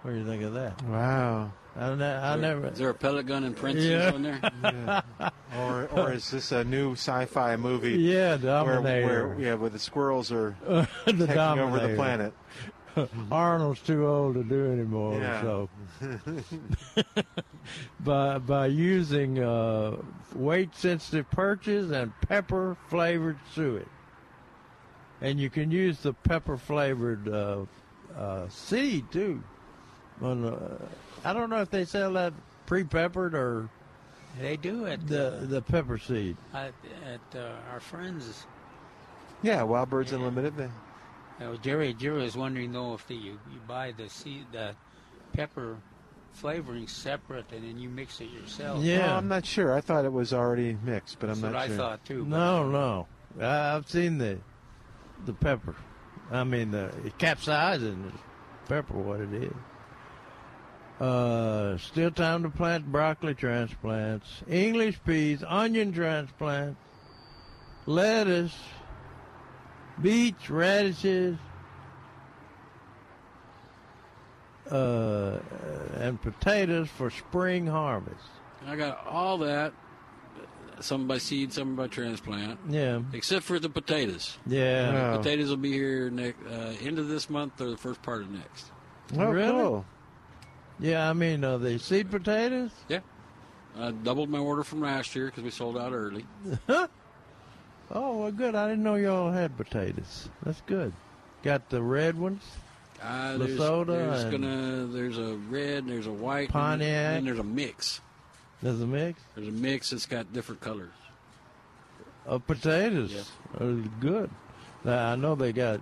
What 0.02 0.12
do 0.12 0.16
you 0.18 0.24
think 0.26 0.42
of 0.42 0.54
that? 0.54 0.82
Wow. 0.84 1.52
I, 1.76 1.94
ne- 1.94 2.04
I 2.16 2.36
never. 2.36 2.68
Is 2.68 2.78
there 2.78 2.88
a 2.90 2.94
pellet 2.94 3.26
gun 3.26 3.44
and 3.44 3.54
Prince's 3.56 3.86
Yeah. 3.86 4.12
on 4.12 4.22
there? 4.22 5.02
Or, 5.58 5.86
or 5.92 6.12
is 6.12 6.30
this 6.30 6.52
a 6.52 6.62
new 6.62 6.92
sci-fi 6.92 7.56
movie? 7.56 7.92
Yeah, 7.94 8.36
Where, 8.36 8.38
dominator. 8.38 9.28
where, 9.28 9.40
yeah, 9.40 9.54
where 9.54 9.70
the 9.70 9.78
squirrels 9.78 10.30
are 10.30 10.54
the 10.66 10.86
taking 11.06 11.26
dominator. 11.26 11.76
over 11.76 11.88
the 11.88 11.94
planet. 11.96 12.32
Arnold's 13.32 13.80
too 13.80 14.06
old 14.06 14.34
to 14.34 14.44
do 14.44 14.70
anymore. 14.70 15.18
Yeah. 15.18 15.40
So, 15.40 15.68
by 18.00 18.38
by 18.38 18.66
using 18.66 19.38
uh, 19.42 19.96
weight-sensitive 20.34 21.30
perches 21.30 21.90
and 21.90 22.12
pepper-flavored 22.20 23.38
suet, 23.54 23.88
and 25.20 25.38
you 25.40 25.50
can 25.50 25.70
use 25.70 25.98
the 25.98 26.12
pepper-flavored 26.12 27.28
uh, 27.28 27.64
uh, 28.16 28.48
seed 28.48 29.10
too. 29.10 29.42
On 30.22 30.42
the, 30.42 30.58
I 31.24 31.32
don't 31.32 31.50
know 31.50 31.60
if 31.60 31.70
they 31.70 31.84
sell 31.84 32.12
that 32.14 32.32
pre-peppered 32.66 33.34
or 33.34 33.68
They 34.40 34.56
do 34.56 34.84
it 34.86 35.06
the 35.06 35.46
the 35.48 35.62
pepper 35.62 35.98
seed. 35.98 36.36
at, 36.52 36.72
at 37.04 37.38
uh, 37.38 37.52
our 37.72 37.80
friends. 37.80 38.46
Yeah, 39.42 39.62
Wild 39.62 39.90
Birds 39.90 40.12
Unlimited. 40.12 40.56
They, 40.56 40.68
Uh, 41.44 41.54
Jerry 41.62 41.94
Jerry 41.94 42.22
was 42.22 42.36
wondering 42.36 42.72
though 42.72 42.94
if 42.94 43.06
the, 43.06 43.14
you 43.14 43.38
you 43.52 43.60
buy 43.68 43.92
the 43.92 44.08
seed 44.08 44.46
the 44.52 44.74
pepper 45.32 45.76
flavoring 46.32 46.88
separate 46.88 47.46
and 47.52 47.62
then 47.64 47.78
you 47.78 47.88
mix 47.88 48.20
it 48.20 48.30
yourself. 48.30 48.82
Yeah. 48.82 48.98
Well, 49.06 49.18
I'm 49.18 49.28
not 49.28 49.46
sure. 49.46 49.72
I 49.72 49.80
thought 49.80 50.04
it 50.04 50.12
was 50.12 50.32
already 50.32 50.76
mixed, 50.84 51.18
but 51.20 51.30
I'm 51.30 51.40
That's 51.40 51.52
not 51.52 51.54
what 51.54 51.66
sure. 51.66 51.74
I 51.74 51.78
thought 51.78 52.04
too. 52.04 52.24
No, 52.24 52.68
no. 52.68 53.06
I've 53.40 53.88
seen 53.88 54.18
the 54.18 54.38
the 55.24 55.32
pepper. 55.32 55.74
I 56.30 56.44
mean 56.44 56.70
the 56.70 56.92
capsaicin 57.18 58.06
is 58.08 58.20
pepper. 58.68 58.94
What 58.94 59.20
it 59.20 59.32
is. 59.32 59.52
Uh, 61.00 61.78
still 61.78 62.10
time 62.10 62.42
to 62.42 62.50
plant 62.50 62.90
broccoli 62.90 63.34
transplants, 63.34 64.42
English 64.48 64.98
peas, 65.04 65.44
onion 65.46 65.92
transplants, 65.92 66.80
lettuce, 67.86 68.56
beets, 70.02 70.50
radishes, 70.50 71.38
uh, 74.70 75.38
and 75.94 76.20
potatoes 76.20 76.88
for 76.88 77.10
spring 77.10 77.66
harvest. 77.66 78.16
I 78.66 78.74
got 78.74 79.06
all 79.06 79.38
that. 79.38 79.72
Some 80.80 81.06
by 81.08 81.18
seed, 81.18 81.52
some 81.52 81.74
by 81.76 81.88
transplant, 81.88 82.58
Yeah, 82.68 83.00
except 83.12 83.44
for 83.44 83.58
the 83.58 83.68
potatoes. 83.68 84.36
yeah. 84.46 85.12
Oh. 85.14 85.18
Potatoes 85.18 85.50
will 85.50 85.56
be 85.56 85.72
here 85.72 86.08
next, 86.10 86.38
uh, 86.46 86.74
end 86.82 86.98
of 86.98 87.08
this 87.08 87.28
month 87.28 87.60
or 87.60 87.70
the 87.70 87.76
first 87.76 88.00
part 88.02 88.22
of 88.22 88.30
next. 88.30 88.66
Oh, 89.16 89.30
Really? 89.30 89.50
cool. 89.52 89.84
Yeah, 90.80 91.10
I 91.10 91.12
mean, 91.12 91.42
uh, 91.42 91.58
the 91.58 91.78
seed 91.78 92.10
potatoes. 92.10 92.70
Yeah. 92.88 93.00
I 93.78 93.90
doubled 93.90 94.28
my 94.30 94.38
order 94.38 94.62
from 94.64 94.80
last 94.80 95.14
year 95.16 95.26
because 95.26 95.42
we 95.44 95.50
sold 95.50 95.76
out 95.76 95.92
early. 95.92 96.24
Oh, 97.90 98.18
well, 98.18 98.32
good. 98.32 98.54
I 98.54 98.68
didn't 98.68 98.84
know 98.84 98.96
y'all 98.96 99.30
had 99.32 99.56
potatoes. 99.56 100.28
That's 100.44 100.60
good. 100.62 100.92
got 101.42 101.70
the 101.70 101.82
red 101.82 102.18
ones. 102.18 102.42
Uh, 103.02 103.38
there's, 103.38 103.56
there's 103.56 104.22
and- 104.24 104.30
gonna 104.32 104.86
there's 104.86 105.18
a 105.18 105.36
red, 105.48 105.86
there's 105.86 106.06
a 106.08 106.12
white, 106.12 106.46
and 106.46 106.52
Pontiac. 106.52 107.14
then 107.14 107.24
there's 107.24 107.38
a 107.38 107.44
mix. 107.44 108.00
There's 108.62 108.80
a 108.80 108.86
mix 108.86 109.20
There's 109.34 109.48
a 109.48 109.52
mix 109.52 109.90
that's 109.90 110.06
got 110.06 110.32
different 110.32 110.60
colors. 110.60 110.90
of 112.26 112.46
potatoes. 112.46 113.12
Yeah. 113.12 113.64
Are 113.66 113.72
good. 114.00 114.30
Now 114.84 115.12
I 115.12 115.16
know 115.16 115.34
they 115.34 115.52
got, 115.52 115.80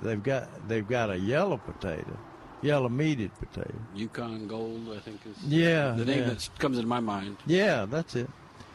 they've 0.00 0.22
got 0.22 0.68
they've 0.68 0.86
got 0.86 1.10
a 1.10 1.18
yellow 1.18 1.56
potato, 1.58 2.16
yellow 2.62 2.88
meated 2.88 3.30
potato. 3.38 3.74
Yukon 3.94 4.46
Gold, 4.48 4.88
I 4.96 5.00
think 5.00 5.20
is 5.26 5.42
Yeah, 5.44 5.92
the 5.92 6.04
name 6.04 6.20
yeah. 6.20 6.28
that 6.30 6.48
comes 6.58 6.76
into 6.78 6.88
my 6.88 7.00
mind. 7.00 7.36
Yeah, 7.46 7.84
that's 7.86 8.14
it. 8.16 8.28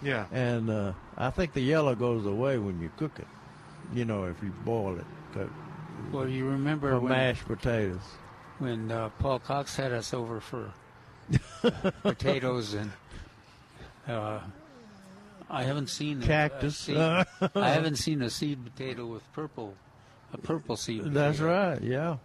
Yeah. 0.04 0.26
And 0.32 0.70
uh, 0.70 0.94
I 1.18 1.30
think 1.30 1.54
the 1.54 1.62
yellow 1.62 1.94
goes 1.96 2.26
away 2.26 2.58
when 2.58 2.82
you 2.82 2.92
cook 2.98 3.20
it. 3.20 3.28
You 3.94 4.06
know, 4.06 4.24
if 4.26 4.42
you 4.42 4.50
boil 4.66 4.98
it, 4.98 5.06
cook, 5.34 5.50
Well, 6.12 6.28
you 6.28 6.46
remember 6.48 7.00
when, 7.00 7.12
mashed 7.12 7.46
potatoes. 7.46 8.00
when 8.60 8.92
uh, 8.92 9.10
Paul 9.20 9.40
Cox 9.40 9.76
had 9.76 9.92
us 9.92 10.14
over 10.14 10.40
for 10.40 10.72
potatoes 12.04 12.74
and 12.74 12.92
uh, 14.08 14.40
I 15.50 15.64
haven't 15.64 15.88
seen 15.88 16.22
a- 16.24 16.26
Cactus. 16.26 16.88
A 16.88 17.26
seed, 17.42 17.52
I 17.56 17.70
haven't 17.70 17.98
seen 17.98 18.22
a 18.22 18.30
seed 18.30 18.64
potato 18.64 19.06
with 19.06 19.22
purple, 19.34 19.74
a 20.34 20.38
purple 20.38 20.78
seed. 20.78 21.04
That's 21.06 21.40
right. 21.40 21.82
Yeah. 21.82 22.18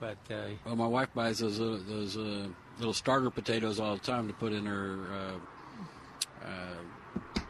But 0.00 0.16
uh, 0.30 0.34
Well, 0.64 0.76
my 0.76 0.86
wife 0.88 1.08
buys 1.14 1.38
those 1.38 1.60
uh, 1.60 1.78
those 1.86 2.16
uh, 2.16 2.48
little 2.78 2.92
starter 2.94 3.30
potatoes 3.30 3.78
all 3.78 3.94
the 3.94 4.00
time 4.02 4.26
to 4.26 4.34
put 4.34 4.52
in 4.52 4.66
her 4.66 4.98
uh, 6.44 6.46
uh, 6.48 7.40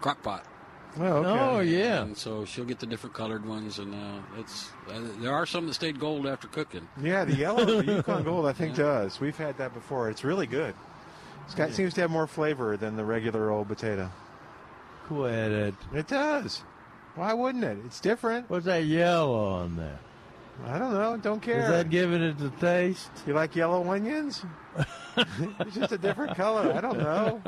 crock 0.00 0.22
pot. 0.22 0.44
Oh, 0.98 1.02
okay. 1.04 1.28
Oh 1.28 1.60
yeah. 1.60 2.02
And 2.02 2.16
so 2.16 2.44
she'll 2.44 2.64
get 2.64 2.80
the 2.80 2.86
different 2.86 3.14
colored 3.14 3.46
ones, 3.46 3.78
and 3.78 3.94
uh, 3.94 4.18
it's 4.40 4.70
uh, 4.92 5.00
there 5.20 5.32
are 5.32 5.46
some 5.46 5.68
that 5.68 5.74
stayed 5.74 6.00
gold 6.00 6.26
after 6.26 6.48
cooking. 6.48 6.88
Yeah, 7.00 7.24
the 7.24 7.36
yellow, 7.36 7.64
the 7.64 7.84
Yukon 7.96 8.24
Gold, 8.24 8.46
I 8.46 8.52
think 8.52 8.74
does. 8.74 9.20
We've 9.20 9.36
had 9.36 9.56
that 9.58 9.72
before. 9.72 10.10
It's 10.10 10.24
really 10.24 10.48
good. 10.48 10.74
It's 11.46 11.54
got 11.54 11.72
seems 11.72 11.94
to 11.94 12.00
have 12.02 12.10
more 12.10 12.26
flavor 12.26 12.76
than 12.76 12.96
the 12.96 13.04
regular 13.04 13.50
old 13.50 13.68
potato. 13.68 14.10
Quit 15.06 15.50
it. 15.52 15.74
It 15.92 16.06
does. 16.06 16.62
Why 17.16 17.32
wouldn't 17.34 17.64
it? 17.64 17.78
It's 17.86 18.00
different. 18.00 18.48
What's 18.48 18.66
that 18.66 18.84
yellow 18.84 19.44
on 19.54 19.76
there? 19.76 19.98
I 20.66 20.78
don't 20.78 20.92
know. 20.92 21.16
Don't 21.16 21.40
care. 21.40 21.62
Is 21.62 21.68
that 21.70 21.90
giving 21.90 22.22
it 22.22 22.38
the 22.38 22.50
taste? 22.50 23.10
you 23.26 23.32
like 23.34 23.56
yellow 23.56 23.90
onions? 23.90 24.44
it's 25.16 25.74
just 25.74 25.90
a 25.92 25.98
different 25.98 26.36
color. 26.36 26.72
I 26.72 26.80
don't 26.80 26.98
know. 26.98 27.40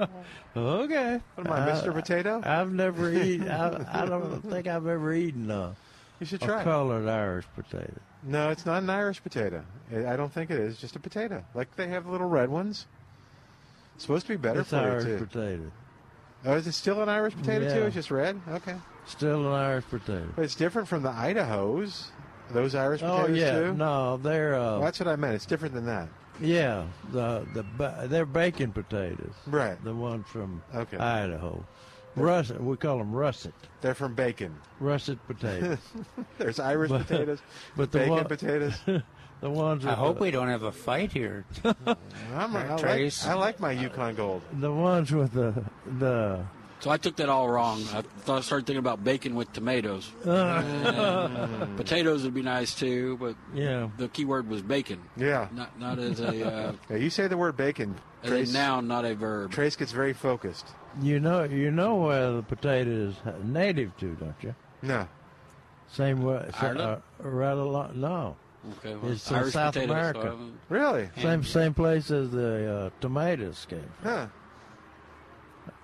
Okay. 0.57 1.21
What 1.37 1.47
am 1.47 1.53
I, 1.53 1.59
Uh, 1.71 1.81
Mr. 1.83 1.93
Potato? 1.93 2.43
I've 2.45 2.73
never 2.73 3.13
eaten. 3.13 3.49
I, 3.49 4.03
I 4.03 4.07
don't 4.07 4.41
think 4.51 4.67
I've 4.67 4.87
ever 4.87 5.13
eaten 5.15 5.51
a, 5.51 5.77
You 6.21 6.27
should 6.27 6.43
a 6.43 6.47
try. 6.47 6.61
it. 6.63 6.65
colored 6.65 7.07
Irish 7.09 7.45
potato. 7.55 8.01
No, 8.25 8.51
it's 8.51 8.65
not 8.67 8.83
an 8.83 8.91
Irish 8.91 9.23
potato. 9.23 9.63
I 9.95 10.07
I 10.07 10.17
don't 10.17 10.33
think 10.33 10.51
it 10.51 10.59
is. 10.59 10.79
Just 10.79 10.97
a 10.97 11.01
potato. 11.01 11.45
Like 11.55 11.77
they 11.77 11.89
have 11.89 12.05
the 12.07 12.11
little 12.11 12.29
red 12.29 12.49
ones. 12.49 12.87
It's 14.03 14.07
supposed 14.09 14.27
to 14.27 14.33
be 14.33 14.37
better 14.37 14.63
It's 14.63 14.71
for 14.71 14.79
Irish 14.79 15.05
you 15.07 15.17
too. 15.21 15.27
potato. 15.27 15.73
Oh, 16.45 16.55
is 16.55 16.67
it 16.67 16.73
still 16.73 17.01
an 17.05 17.09
Irish 17.09 17.37
potato 17.37 17.73
too? 17.73 17.83
It's 17.87 17.95
just 17.95 18.11
red. 18.11 18.41
Okay, 18.49 18.75
Still 19.07 19.47
an 19.47 19.53
Irish 19.53 19.85
potato. 19.89 20.27
but 20.35 20.45
it's 20.45 20.57
different 20.57 20.89
from 20.89 21.05
the 21.05 21.11
Idaho's. 21.11 22.11
Those 22.51 22.75
Irish 22.75 23.01
potatoes 23.03 23.31
Oh 23.31 23.33
yeah. 23.33 23.53
too. 23.61 23.75
No, 23.75 24.17
they're 24.17 24.57
uh, 24.57 24.59
Well, 24.59 24.81
that's 24.81 24.99
what 24.99 25.07
I 25.07 25.15
meant. 25.15 25.37
It's 25.37 25.47
different 25.47 25.73
than 25.73 25.87
that. 25.87 26.09
yeah. 26.41 26.85
The 27.13 27.47
the 27.55 28.09
they're 28.09 28.27
bacon 28.27 28.73
potatoes. 28.73 29.35
Right. 29.47 29.83
The 29.85 29.95
ones 29.95 30.27
from 30.27 30.65
Okay. 30.75 30.97
Idaho. 30.97 31.65
Russet. 32.17 32.61
We 32.61 32.77
call 32.79 32.99
them 32.99 33.13
russet. 33.15 33.55
They're 33.83 33.95
from 33.95 34.15
bacon. 34.17 34.53
Russet 34.81 35.25
potatoes. 35.29 35.79
There's 36.39 36.59
Irish 36.59 36.91
But- 36.91 37.07
potatoes, 37.07 37.39
but 37.77 37.93
the 37.93 37.99
bacon 38.01 38.15
one- 38.15 38.25
potatoes. 38.25 38.75
the 39.43 39.51
ones. 39.51 39.85
I 39.85 39.93
hope 39.95 40.17
the, 40.17 40.23
we 40.23 40.31
don't 40.31 40.49
have 40.49 40.63
a 40.63 40.73
fight 40.73 41.13
here. 41.13 41.45
I'm, 41.65 42.57
I, 42.57 42.75
like, 42.77 43.27
I 43.27 43.35
like 43.35 43.61
my 43.61 43.73
Yukon 43.73 44.15
Gold. 44.15 44.41
the 44.53 44.73
ones 44.73 45.13
with 45.13 45.33
the 45.33 45.65
the. 45.99 46.45
So 46.81 46.91
I 46.91 46.97
took 46.97 47.15
that 47.17 47.29
all 47.29 47.49
wrong. 47.49 47.81
I 47.95 48.03
thought 48.03 48.39
I 48.39 48.41
started 48.41 48.67
thinking 48.67 48.81
about 48.81 49.05
bacon 49.05 49.37
with 49.37 49.53
tomatoes. 49.53 50.11
And 50.25 51.77
potatoes 51.77 52.25
would 52.25 52.35
be 52.35 52.43
nice 52.43 52.75
too, 52.75 53.17
but 53.19 53.37
Yeah. 53.55 53.89
the 53.99 54.09
key 54.09 54.25
word 54.25 54.49
was 54.49 54.63
bacon, 54.63 55.01
Yeah. 55.17 55.47
not 55.53 55.79
not 55.79 55.99
as 56.01 56.19
a 56.21 56.29
uh, 56.29 56.73
yeah. 56.91 56.97
You 56.97 57.11
say 57.11 57.29
the 57.29 57.37
word 57.37 57.57
bacon. 57.57 57.95
as 58.25 58.31
Trace, 58.31 58.51
a 58.51 58.55
noun, 58.55 58.89
not 58.89 59.05
a 59.05 59.15
verb. 59.15 59.53
Trace 59.53 59.77
gets 59.77 59.93
very 59.93 60.13
focused. 60.13 60.67
You 61.01 61.21
know, 61.21 61.45
you 61.45 61.71
know 61.71 61.95
where 61.97 62.33
the 62.33 62.43
potato 62.43 62.91
is 62.91 63.15
native 63.45 63.97
to, 63.99 64.15
don't 64.15 64.35
you? 64.43 64.55
No. 64.83 65.07
Same 65.93 66.23
way, 66.23 66.37
uh, 66.37 66.65
Ireland? 66.67 67.03
right 67.21 67.53
along. 67.53 68.01
No, 68.01 68.37
Okay, 68.79 68.95
well, 68.95 69.11
It's 69.13 69.29
in 69.31 69.51
South 69.51 69.75
potatoes, 69.75 69.91
America. 69.91 70.21
I 70.21 70.25
haven't- 70.25 70.59
Really? 70.69 71.11
same 71.19 71.43
same 71.45 71.75
place 71.75 72.11
as 72.11 72.31
the 72.31 72.73
uh, 72.73 72.91
tomatoes 73.01 73.67
came. 73.69 73.85
from. 74.01 74.11
Huh. 74.11 74.27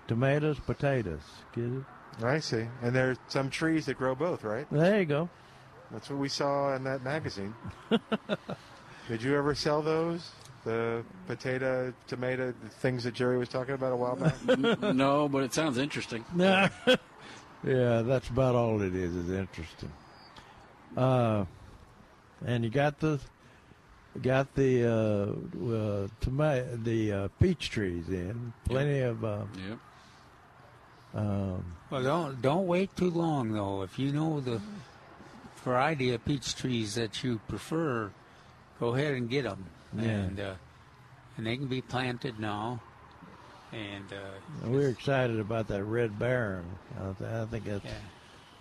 Tomatoes, 0.06 0.58
potatoes. 0.60 1.20
Get 1.54 1.64
it? 1.64 1.82
I 2.24 2.38
see. 2.38 2.66
And 2.82 2.94
there's 2.94 3.18
some 3.28 3.50
trees 3.50 3.86
that 3.86 3.98
grow 3.98 4.14
both, 4.14 4.42
right? 4.44 4.66
There 4.70 4.98
you 5.00 5.04
go. 5.06 5.28
That's 5.90 6.08
what 6.10 6.18
we 6.18 6.28
saw 6.28 6.74
in 6.76 6.84
that 6.84 7.02
magazine. 7.02 7.54
Did 9.08 9.22
you 9.22 9.36
ever 9.36 9.54
sell 9.54 9.82
those? 9.82 10.30
The 10.64 11.02
potato, 11.26 11.92
tomato, 12.06 12.52
the 12.62 12.68
things 12.68 13.04
that 13.04 13.14
Jerry 13.14 13.38
was 13.38 13.48
talking 13.48 13.74
about 13.74 13.92
a 13.92 13.96
while 13.96 14.16
back? 14.16 14.34
No, 14.94 15.28
but 15.28 15.44
it 15.44 15.54
sounds 15.54 15.78
interesting. 15.78 16.24
yeah, 16.36 16.68
that's 17.64 18.28
about 18.28 18.54
all 18.54 18.80
it 18.82 18.94
is. 18.94 19.14
Is 19.14 19.30
interesting. 19.30 19.92
Uh, 20.96 21.44
and 22.44 22.64
you 22.64 22.70
got 22.70 22.98
the 23.00 23.20
got 24.22 24.54
the 24.54 24.84
uh, 24.84 25.66
uh, 25.74 26.08
tomato, 26.20 26.76
the 26.82 27.12
uh, 27.12 27.28
peach 27.40 27.70
trees 27.70 28.08
in. 28.08 28.52
Plenty 28.64 29.00
of. 29.00 29.24
Uh, 29.24 29.42
Yep. 29.68 29.78
um, 31.14 31.64
Well, 31.90 32.02
don't 32.02 32.42
don't 32.42 32.66
wait 32.66 32.94
too 32.96 33.10
long 33.10 33.52
though. 33.52 33.82
If 33.82 33.98
you 33.98 34.12
know 34.12 34.40
the 34.40 34.60
variety 35.64 36.12
of 36.14 36.24
peach 36.24 36.54
trees 36.56 36.94
that 36.96 37.22
you 37.24 37.40
prefer, 37.48 38.10
go 38.80 38.94
ahead 38.94 39.14
and 39.14 39.28
get 39.28 39.44
them. 39.44 39.64
Yeah. 39.96 40.02
And 40.04 40.40
uh, 40.40 40.54
and 41.36 41.46
they 41.46 41.56
can 41.56 41.66
be 41.68 41.80
planted 41.82 42.38
now. 42.40 42.80
And 43.72 44.04
uh, 44.12 44.66
we're 44.68 44.88
excited 44.88 45.38
about 45.38 45.68
that 45.68 45.84
red 45.84 46.18
baron. 46.18 46.64
I, 46.98 47.12
th- 47.12 47.30
I 47.30 47.44
think 47.44 47.64
that's 47.66 47.84
yeah. 47.84 47.90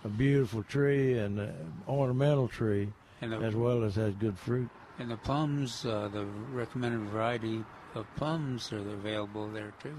a 0.04 0.08
beautiful 0.08 0.62
tree 0.62 1.18
and 1.18 1.40
uh, 1.40 1.46
ornamental 1.88 2.46
tree, 2.46 2.82
And 2.82 2.92
the, 3.20 3.36
as 3.38 3.54
well 3.54 3.82
as 3.84 3.94
has 3.96 4.14
good 4.14 4.38
fruit. 4.38 4.68
and 4.98 5.10
the 5.10 5.16
plums, 5.16 5.84
uh, 5.84 6.08
the 6.12 6.24
recommended 6.52 7.00
variety 7.10 7.64
of 7.94 8.06
plums 8.16 8.72
are 8.72 8.78
available 8.78 9.48
there 9.48 9.72
too. 9.82 9.94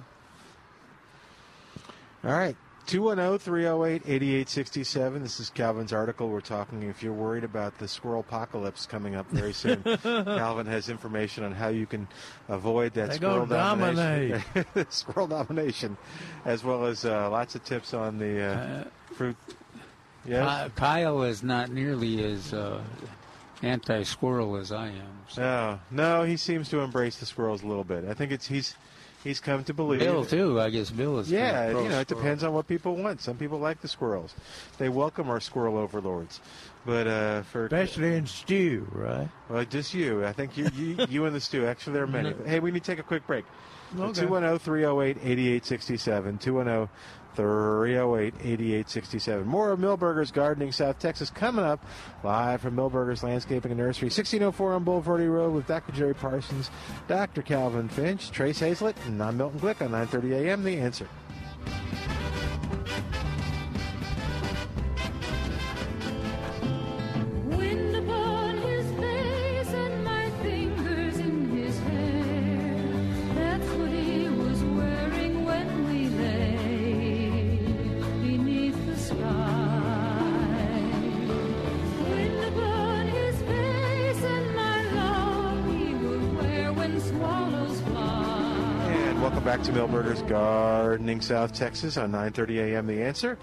All 2.23 2.31
right. 2.31 2.55
oh, 2.59 2.65
210 2.87 3.39
308 3.39 4.01
8867. 4.05 5.21
This 5.21 5.39
is 5.39 5.49
Calvin's 5.51 5.93
article. 5.93 6.27
We're 6.29 6.41
talking 6.41 6.83
if 6.83 7.01
you're 7.03 7.13
worried 7.13 7.43
about 7.43 7.77
the 7.77 7.87
squirrel 7.87 8.21
apocalypse 8.21 8.85
coming 8.85 9.15
up 9.15 9.29
very 9.29 9.53
soon. 9.53 9.83
Calvin 10.03 10.65
has 10.65 10.89
information 10.89 11.43
on 11.43 11.51
how 11.53 11.67
you 11.69 11.85
can 11.85 12.07
avoid 12.49 12.93
that 12.95 13.09
They 13.11 13.15
squirrel 13.17 13.45
domination. 13.45 14.43
squirrel 14.89 15.27
domination, 15.27 15.97
as 16.45 16.63
well 16.63 16.85
as 16.85 17.05
uh, 17.05 17.29
lots 17.29 17.55
of 17.55 17.63
tips 17.63 17.93
on 17.93 18.17
the 18.17 18.41
uh, 18.41 18.53
Uh, 18.55 18.83
fruit. 19.13 19.37
Yes? 20.25 20.69
Kyle 20.75 21.23
is 21.23 21.43
not 21.43 21.69
nearly 21.71 22.23
as 22.23 22.53
uh, 22.53 22.81
anti-squirrel 23.61 24.55
as 24.55 24.71
I 24.71 24.87
am. 24.87 25.23
So. 25.27 25.41
No, 25.41 25.79
no, 25.91 26.23
he 26.23 26.37
seems 26.37 26.69
to 26.69 26.79
embrace 26.79 27.17
the 27.17 27.25
squirrels 27.25 27.63
a 27.63 27.67
little 27.67 27.83
bit. 27.83 28.05
I 28.05 28.13
think 28.13 28.31
it's 28.31 28.47
he's 28.47 28.75
he's 29.23 29.39
come 29.39 29.63
to 29.65 29.73
believe. 29.73 29.99
Bill 29.99 30.25
too. 30.25 30.59
I 30.59 30.69
guess 30.69 30.89
Bill 30.89 31.19
is. 31.19 31.31
Yeah, 31.31 31.67
kinda 31.67 31.83
you 31.83 31.89
know, 31.89 31.99
it 31.99 32.07
pro-squirrel. 32.07 32.21
depends 32.21 32.43
on 32.43 32.53
what 32.53 32.67
people 32.67 32.95
want. 32.95 33.21
Some 33.21 33.37
people 33.37 33.59
like 33.59 33.81
the 33.81 33.87
squirrels; 33.87 34.33
they 34.77 34.89
welcome 34.89 35.29
our 35.29 35.39
squirrel 35.39 35.77
overlords. 35.77 36.39
But 36.85 37.07
uh, 37.07 37.41
for 37.43 37.65
Especially 37.65 38.15
in 38.15 38.25
stew, 38.25 38.87
right? 38.91 39.27
well, 39.49 39.65
just 39.65 39.93
you, 39.93 40.25
I 40.25 40.31
think 40.31 40.57
you, 40.57 40.69
you, 40.73 41.05
you 41.09 41.25
and 41.25 41.35
the 41.35 41.41
stew. 41.41 41.65
Actually, 41.65 41.93
there 41.93 42.03
are 42.03 42.07
many. 42.07 42.31
Mm-hmm. 42.31 42.47
hey, 42.47 42.59
we 42.59 42.71
need 42.71 42.83
to 42.83 42.91
take 42.91 42.99
a 42.99 43.03
quick 43.03 43.27
break. 43.27 43.45
Okay. 43.97 44.21
210 44.21 44.59
308 44.59 45.17
8867. 45.17 46.37
210 46.37 46.89
308 47.35 48.33
8867. 48.39 49.47
More 49.47 49.71
of 49.71 49.79
Milberger's 49.79 50.31
Gardening 50.31 50.71
South 50.71 50.99
Texas 50.99 51.29
coming 51.29 51.65
up 51.65 51.83
live 52.23 52.61
from 52.61 52.75
Milberger's 52.75 53.23
Landscaping 53.23 53.71
and 53.71 53.79
Nursery, 53.79 54.07
1604 54.07 54.73
on 54.73 54.85
Bulverde 54.85 55.31
Road 55.31 55.53
with 55.53 55.67
Dr. 55.67 55.91
Jerry 55.91 56.15
Parsons, 56.15 56.69
Dr. 57.07 57.41
Calvin 57.41 57.89
Finch, 57.89 58.31
Trace 58.31 58.59
Hazlett, 58.59 58.95
and 59.05 59.21
I'm 59.21 59.37
Milton 59.37 59.59
Glick 59.59 59.81
on 59.81 59.91
930 59.91 60.47
a.m. 60.47 60.63
The 60.63 60.77
Answer. 60.77 61.07
Gardening 90.29 91.21
South 91.21 91.53
Texas 91.53 91.97
on 91.97 92.11
9:30 92.11 92.59
a.m. 92.73 92.85
The 92.87 93.01
Answer. 93.01 93.37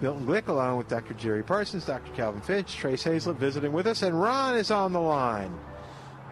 Milton 0.00 0.24
Glick, 0.24 0.46
along 0.46 0.78
with 0.78 0.86
Dr. 0.88 1.12
Jerry 1.14 1.42
Parsons, 1.42 1.84
Dr. 1.84 2.12
Calvin 2.12 2.40
Finch, 2.40 2.76
Trace 2.76 3.02
Hazlett 3.02 3.36
visiting 3.36 3.72
with 3.72 3.88
us, 3.88 4.02
and 4.02 4.18
Ron 4.20 4.56
is 4.56 4.70
on 4.70 4.92
the 4.92 5.00
line. 5.00 5.52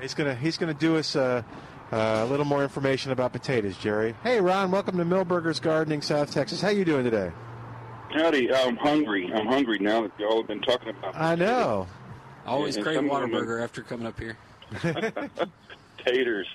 He's 0.00 0.14
gonna 0.14 0.36
he's 0.36 0.56
gonna 0.56 0.72
do 0.74 0.96
us 0.96 1.16
uh, 1.16 1.42
uh, 1.92 1.96
a 1.96 2.26
little 2.26 2.44
more 2.46 2.62
information 2.62 3.10
about 3.10 3.32
potatoes, 3.32 3.76
Jerry. 3.78 4.14
Hey, 4.22 4.40
Ron, 4.40 4.70
welcome 4.70 4.96
to 4.98 5.04
Milberger's 5.04 5.58
Gardening 5.58 6.02
South 6.02 6.30
Texas. 6.30 6.60
How 6.60 6.68
you 6.68 6.84
doing 6.84 7.02
today? 7.04 7.32
Howdy, 8.12 8.54
I'm 8.54 8.76
hungry. 8.76 9.28
I'm 9.34 9.46
hungry 9.46 9.80
now 9.80 10.02
that 10.02 10.12
y'all 10.20 10.36
have 10.38 10.46
been 10.46 10.62
talking 10.62 10.90
about 10.90 11.16
I 11.16 11.34
know. 11.34 11.88
Always 12.46 12.76
And 12.76 12.84
crave 12.84 12.96
some 12.96 13.10
of 13.10 13.20
them 13.22 13.34
are- 13.34 13.40
Whataburger 13.44 13.62
after 13.64 13.82
coming 13.82 14.06
up 14.06 14.18
here. 14.20 14.36
taters. 16.06 16.46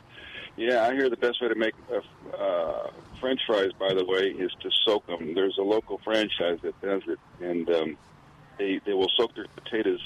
Yeah, 0.55 0.85
I 0.87 0.93
hear 0.93 1.09
the 1.09 1.17
best 1.17 1.41
way 1.41 1.49
to 1.49 1.55
make 1.55 1.73
uh, 1.91 2.37
uh, 2.41 2.89
French 3.21 3.39
fries, 3.47 3.71
by 3.79 3.93
the 3.93 4.03
way, 4.03 4.29
is 4.29 4.51
to 4.61 4.69
soak 4.83 5.07
them. 5.07 5.33
There's 5.33 5.57
a 5.57 5.63
local 5.63 6.01
franchise 6.03 6.59
that 6.63 6.79
does 6.81 7.03
it, 7.07 7.19
and 7.39 7.69
um, 7.69 7.97
they 8.57 8.81
they 8.85 8.93
will 8.93 9.11
soak 9.15 9.33
their 9.35 9.45
potatoes 9.55 10.01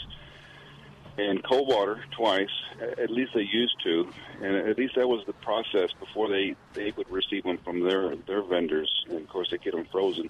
in 1.17 1.41
cold 1.41 1.69
water 1.69 2.03
twice. 2.15 2.49
At 2.81 3.09
least 3.09 3.31
they 3.33 3.47
used 3.51 3.75
to, 3.83 4.11
and 4.41 4.55
at 4.55 4.77
least 4.77 4.95
that 4.95 5.07
was 5.07 5.25
the 5.25 5.33
process 5.33 5.89
before 5.99 6.29
they 6.29 6.55
they 6.73 6.91
would 6.91 7.09
receive 7.09 7.43
them 7.43 7.57
from 7.63 7.79
their 7.79 8.15
their 8.27 8.43
vendors. 8.43 8.91
And 9.09 9.21
of 9.21 9.29
course, 9.29 9.49
they 9.49 9.57
get 9.57 9.73
them 9.73 9.87
frozen. 9.91 10.29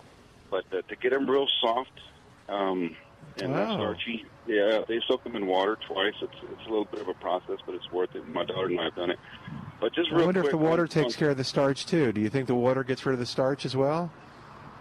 But 0.51 0.65
uh, 0.71 0.83
to 0.87 0.95
get 0.95 1.11
them 1.11 1.29
real 1.29 1.47
soft 1.59 1.99
um, 2.47 2.95
and 3.41 3.51
Wow. 3.51 3.75
starchy, 3.77 4.25
yeah, 4.47 4.83
they 4.87 5.01
soak 5.07 5.23
them 5.23 5.35
in 5.35 5.47
water 5.47 5.77
twice. 5.87 6.13
It's 6.21 6.33
it's 6.43 6.61
a 6.65 6.69
little 6.69 6.85
bit 6.85 7.01
of 7.01 7.07
a 7.07 7.13
process, 7.15 7.57
but 7.65 7.75
it's 7.75 7.91
worth 7.91 8.15
it. 8.15 8.27
My 8.27 8.45
daughter 8.45 8.67
and 8.67 8.79
I 8.79 8.85
have 8.85 8.95
done 8.95 9.11
it. 9.11 9.19
But 9.79 9.93
just 9.93 10.11
I 10.11 10.23
wonder 10.23 10.41
if 10.41 10.51
the 10.51 10.57
water 10.57 10.87
takes 10.87 11.15
care 11.15 11.29
of 11.31 11.37
the 11.37 11.43
starch 11.43 11.85
too. 11.85 12.11
Do 12.11 12.21
you 12.21 12.29
think 12.29 12.47
the 12.47 12.55
water 12.55 12.83
gets 12.83 13.05
rid 13.05 13.13
of 13.13 13.19
the 13.19 13.25
starch 13.25 13.65
as 13.65 13.75
well? 13.75 14.11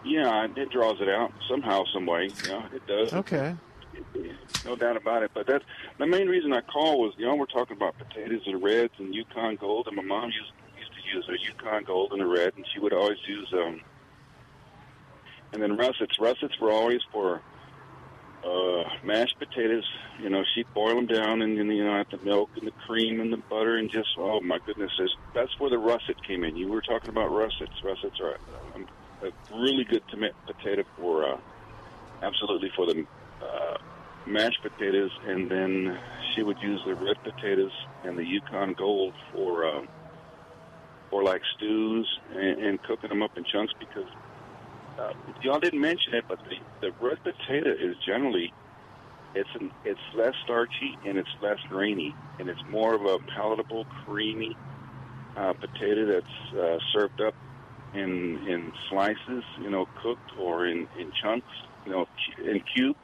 Yeah, 0.04 0.46
it 0.56 0.70
draws 0.70 1.00
it 1.00 1.08
out 1.08 1.32
somehow, 1.48 1.84
some 1.92 2.06
way. 2.06 2.30
Yeah, 2.46 2.66
it 2.74 2.86
does. 2.86 3.12
Okay. 3.12 3.56
No 4.64 4.76
doubt 4.76 4.96
about 4.96 5.22
it. 5.22 5.30
But 5.34 5.46
that's 5.46 5.64
the 5.98 6.06
main 6.06 6.28
reason 6.28 6.52
I 6.52 6.60
call 6.60 7.00
was 7.00 7.14
you 7.16 7.26
know 7.26 7.34
we're 7.34 7.46
talking 7.46 7.76
about 7.76 7.96
potatoes 7.98 8.42
and 8.46 8.62
reds 8.62 8.92
and 8.98 9.14
Yukon 9.14 9.56
Gold, 9.56 9.86
and 9.88 9.96
my 9.96 10.02
mom 10.02 10.30
used 10.30 10.52
used 10.78 10.92
to 10.92 11.16
use 11.16 11.28
a 11.28 11.42
Yukon 11.44 11.84
Gold 11.84 12.12
and 12.12 12.20
a 12.22 12.26
red, 12.26 12.52
and 12.56 12.64
she 12.72 12.78
would 12.80 12.92
always 12.92 13.18
use 13.26 13.48
um. 13.52 13.80
And 15.52 15.62
then 15.62 15.76
russets. 15.76 16.18
Russets 16.18 16.58
were 16.60 16.72
always 16.72 17.00
for 17.12 17.40
uh, 18.44 18.82
mashed 19.04 19.36
potatoes. 19.38 19.84
You 20.20 20.28
know, 20.30 20.42
she'd 20.54 20.66
boil 20.74 20.94
them 20.94 21.06
down, 21.06 21.42
and 21.42 21.56
you 21.56 21.84
know, 21.84 21.94
add 21.94 22.06
the 22.10 22.24
milk 22.24 22.50
and 22.56 22.66
the 22.66 22.72
cream 22.86 23.20
and 23.20 23.32
the 23.32 23.42
butter, 23.48 23.76
and 23.76 23.90
just 23.90 24.08
oh 24.18 24.40
my 24.40 24.58
goodness, 24.66 24.90
that's 25.34 25.58
where 25.58 25.70
the 25.70 25.78
russet 25.78 26.16
came 26.26 26.44
in. 26.44 26.56
You 26.56 26.68
were 26.68 26.82
talking 26.82 27.10
about 27.10 27.28
russets. 27.28 27.72
Russets 27.82 28.20
are 28.20 28.36
um, 28.74 28.86
a 29.22 29.56
really 29.56 29.84
good 29.84 30.02
toma- 30.10 30.36
potato 30.46 30.84
for 30.96 31.24
uh, 31.24 31.36
absolutely 32.22 32.70
for 32.76 32.86
the 32.86 33.04
uh, 33.42 33.76
mashed 34.26 34.62
potatoes, 34.62 35.10
and 35.26 35.50
then 35.50 35.98
she 36.34 36.42
would 36.42 36.58
use 36.62 36.80
the 36.86 36.94
red 36.94 37.16
potatoes 37.22 37.72
and 38.04 38.18
the 38.18 38.24
Yukon 38.24 38.74
Gold 38.76 39.14
for 39.32 39.66
um, 39.66 39.88
for 41.10 41.22
like 41.22 41.42
stews 41.56 42.08
and, 42.34 42.58
and 42.60 42.82
cooking 42.82 43.08
them 43.08 43.22
up 43.22 43.30
in 43.36 43.44
chunks 43.44 43.72
because 43.78 44.08
uh, 44.98 45.12
y'all 45.42 45.60
didn't 45.60 45.80
mention 45.80 46.14
it, 46.14 46.24
but 46.28 46.38
the, 46.44 46.88
the 46.88 46.92
red 47.00 47.18
potato 47.22 47.70
is 47.70 47.96
generally 48.06 48.52
it's 49.34 49.50
an, 49.58 49.70
it's 49.84 50.00
less 50.16 50.34
starchy 50.44 50.96
and 51.04 51.18
it's 51.18 51.28
less 51.42 51.58
grainy, 51.68 52.14
and 52.38 52.48
it's 52.48 52.60
more 52.70 52.94
of 52.94 53.02
a 53.02 53.18
palatable, 53.34 53.84
creamy 54.04 54.56
uh, 55.36 55.52
potato 55.54 56.06
that's 56.06 56.58
uh, 56.58 56.78
served 56.92 57.20
up 57.20 57.34
in 57.94 58.38
in 58.48 58.72
slices, 58.90 59.44
you 59.60 59.70
know, 59.70 59.86
cooked 60.02 60.30
or 60.38 60.66
in 60.66 60.86
in 60.98 61.12
chunks, 61.22 61.46
you 61.84 61.92
know, 61.92 62.06
in 62.44 62.60
cubes. 62.74 62.98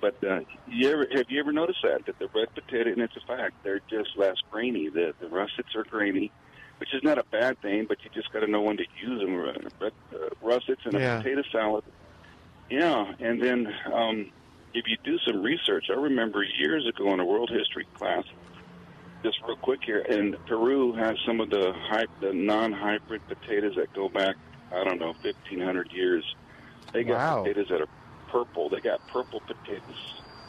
But 0.00 0.22
uh, 0.24 0.40
you 0.66 0.90
ever 0.90 1.06
have 1.14 1.26
you 1.28 1.40
ever 1.40 1.52
noticed 1.52 1.78
that 1.82 2.06
that 2.06 2.18
the 2.18 2.28
red 2.34 2.48
potato, 2.54 2.90
and 2.90 3.00
it's 3.00 3.16
a 3.16 3.26
fact, 3.26 3.54
they're 3.62 3.80
just 3.88 4.10
less 4.16 4.36
grainy. 4.50 4.88
The 4.88 5.14
the 5.20 5.28
russets 5.28 5.74
are 5.76 5.84
grainy, 5.84 6.32
which 6.78 6.92
is 6.94 7.02
not 7.02 7.18
a 7.18 7.24
bad 7.30 7.60
thing, 7.60 7.86
but 7.88 7.98
you 8.04 8.10
just 8.14 8.32
got 8.32 8.40
to 8.40 8.46
know 8.46 8.60
when 8.62 8.76
to 8.76 8.84
use 9.02 9.20
them. 9.20 9.34
Uh, 9.36 9.68
But 9.78 9.92
uh, 10.14 10.28
russets 10.42 10.82
in 10.84 10.94
a 10.96 10.98
Yeah. 11.00 11.18
potato 11.22 11.42
salad, 11.52 11.84
yeah. 12.70 13.12
And 13.18 13.42
then 13.42 13.66
um, 13.92 14.30
if 14.74 14.84
you 14.86 14.96
do 15.04 15.18
some 15.26 15.42
research, 15.42 15.86
I 15.90 15.94
remember 15.94 16.42
years 16.42 16.86
ago 16.86 17.12
in 17.14 17.20
a 17.20 17.24
world 17.24 17.50
history 17.50 17.86
class, 17.98 18.24
just 19.22 19.38
real 19.46 19.56
quick 19.56 19.80
here, 19.84 20.04
and 20.08 20.36
Peru 20.46 20.92
has 20.94 21.16
some 21.26 21.40
of 21.40 21.50
the 21.50 21.72
hy- 21.74 22.06
the 22.20 22.32
non-hybrid 22.32 23.22
potatoes 23.26 23.74
that 23.76 23.92
go 23.94 24.08
back, 24.08 24.36
I 24.72 24.84
don't 24.84 25.00
know, 25.00 25.14
fifteen 25.22 25.60
hundred 25.60 25.90
years. 25.92 26.24
They 26.92 27.02
got 27.02 27.16
Wow. 27.18 27.42
potatoes 27.42 27.66
that 27.70 27.80
are 27.80 27.88
purple. 28.30 28.68
They 28.68 28.80
got 28.80 29.00
purple 29.12 29.40
potatoes, 29.46 29.96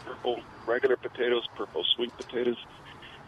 purple 0.05 0.41
regular 0.67 0.97
potatoes, 0.97 1.47
purple 1.55 1.83
sweet 1.95 2.15
potatoes, 2.17 2.57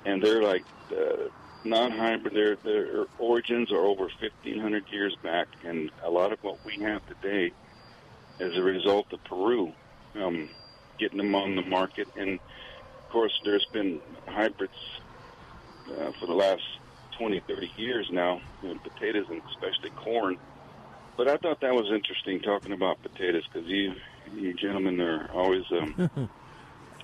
and 0.06 0.22
they're 0.22 0.44
like 0.44 0.66
uh, 0.92 1.30
non-hybrid. 1.64 2.34
Their 2.34 2.56
their 2.64 3.06
origins 3.18 3.72
are 3.72 3.86
over 3.86 4.10
fifteen 4.20 4.60
hundred 4.60 4.86
years 4.92 5.16
back, 5.24 5.48
and 5.66 5.92
a 6.06 6.10
lot 6.10 6.32
of 6.32 6.40
what 6.42 6.58
we 6.66 6.84
have 6.84 7.02
today 7.06 7.52
is 8.40 8.58
a 8.58 8.62
result 8.62 9.08
of 9.12 9.24
Peru 9.26 9.72
um, 10.16 10.50
getting 11.00 11.18
them 11.18 11.36
on 11.36 11.56
the 11.56 11.62
market. 11.62 12.08
And 12.16 12.36
of 12.36 13.12
course, 13.12 13.34
there's 13.44 13.66
been 13.74 14.02
hybrids 14.28 14.74
uh, 15.90 16.12
for 16.20 16.28
the 16.28 16.34
last 16.34 16.62
20, 17.18 17.42
30 17.48 17.72
years 17.78 18.08
now, 18.12 18.40
you 18.62 18.70
know, 18.70 18.76
potatoes 18.82 19.26
and 19.30 19.42
especially 19.50 19.90
corn. 19.92 20.38
But 21.18 21.28
I 21.28 21.38
thought 21.38 21.60
that 21.62 21.74
was 21.74 21.92
interesting 21.94 22.40
talking 22.40 22.72
about 22.72 23.02
potatoes 23.02 23.44
because 23.52 23.68
you, 23.68 23.94
you 24.34 24.54
gentlemen 24.54 25.02
are 25.02 25.30
always. 25.34 25.64
Um, 25.72 26.30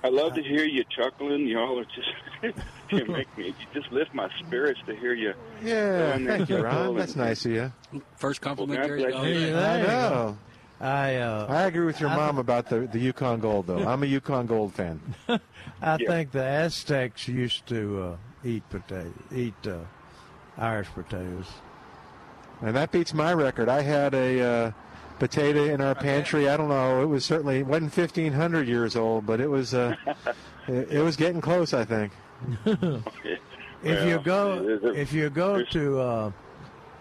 I 0.06 0.08
love 0.08 0.34
to 0.34 0.42
hear 0.42 0.64
you 0.64 0.84
chuckling. 0.84 1.48
Y'all 1.48 1.80
are 1.80 1.84
just 1.84 2.56
you 2.92 3.04
make 3.06 3.36
me. 3.36 3.46
You 3.48 3.54
just 3.74 3.90
lift 3.90 4.14
my 4.14 4.28
spirits 4.38 4.78
to 4.86 4.94
hear 4.94 5.14
you. 5.14 5.34
Yeah, 5.64 6.16
thank 6.18 6.48
you, 6.48 6.58
Ron. 6.58 6.72
chuckle 6.74 6.94
That's 6.94 7.16
nice 7.16 7.44
of 7.44 7.50
you. 7.50 7.72
First 8.16 8.40
compliment, 8.40 8.78
Well, 8.78 8.88
Jerry. 8.88 9.02
God 9.02 9.12
Oh, 9.14 9.20
bless 9.22 9.34
you. 9.34 9.46
yeah. 9.48 9.56
I 9.58 9.60
There 9.60 9.80
you 9.80 9.86
go. 9.86 9.90
know. 10.10 10.38
I 10.80 11.14
uh, 11.16 11.46
I 11.48 11.62
agree 11.64 11.86
with 11.86 11.98
your 12.00 12.10
I- 12.10 12.16
mom 12.16 12.38
about 12.38 12.68
the, 12.68 12.80
the 12.80 13.00
Yukon 13.00 13.40
Gold, 13.40 13.66
though. 13.66 13.78
I'm 13.84 14.02
a 14.04 14.06
Yukon 14.06 14.46
Gold 14.46 14.74
fan. 14.74 15.00
I 15.28 15.38
Yeah. 15.82 15.96
think 16.06 16.30
the 16.30 16.44
Aztecs 16.44 17.26
used 17.26 17.66
to 17.66 18.02
uh, 18.02 18.16
eat 18.48 18.62
potato, 18.70 19.12
eat 19.34 19.54
uh, 19.66 19.78
Irish 20.56 20.88
potatoes. 20.94 21.46
And 22.62 22.76
that 22.76 22.92
beats 22.92 23.12
my 23.12 23.32
record. 23.34 23.68
I 23.68 23.82
had 23.82 24.14
a 24.14 24.40
uh, 24.40 24.70
potato 25.18 25.64
in 25.64 25.80
our 25.80 25.94
pantry. 25.94 26.48
I 26.48 26.56
don't 26.56 26.68
know. 26.68 27.02
It 27.02 27.06
was 27.06 27.24
certainly 27.24 27.58
it 27.60 27.66
wasn't 27.66 27.96
1,500 27.96 28.68
years 28.68 28.96
old, 28.96 29.26
but 29.26 29.40
it 29.40 29.48
was 29.48 29.74
uh, 29.74 29.94
it, 30.68 30.90
it 30.92 31.00
was 31.02 31.16
getting 31.16 31.40
close. 31.40 31.72
I 31.74 31.84
think. 31.84 32.12
Okay. 32.66 33.38
If 33.82 34.04
you 34.06 34.18
go, 34.18 34.78
a- 34.82 34.92
if 34.94 35.12
you 35.12 35.30
go 35.30 35.62
to, 35.64 36.00
uh, 36.00 36.30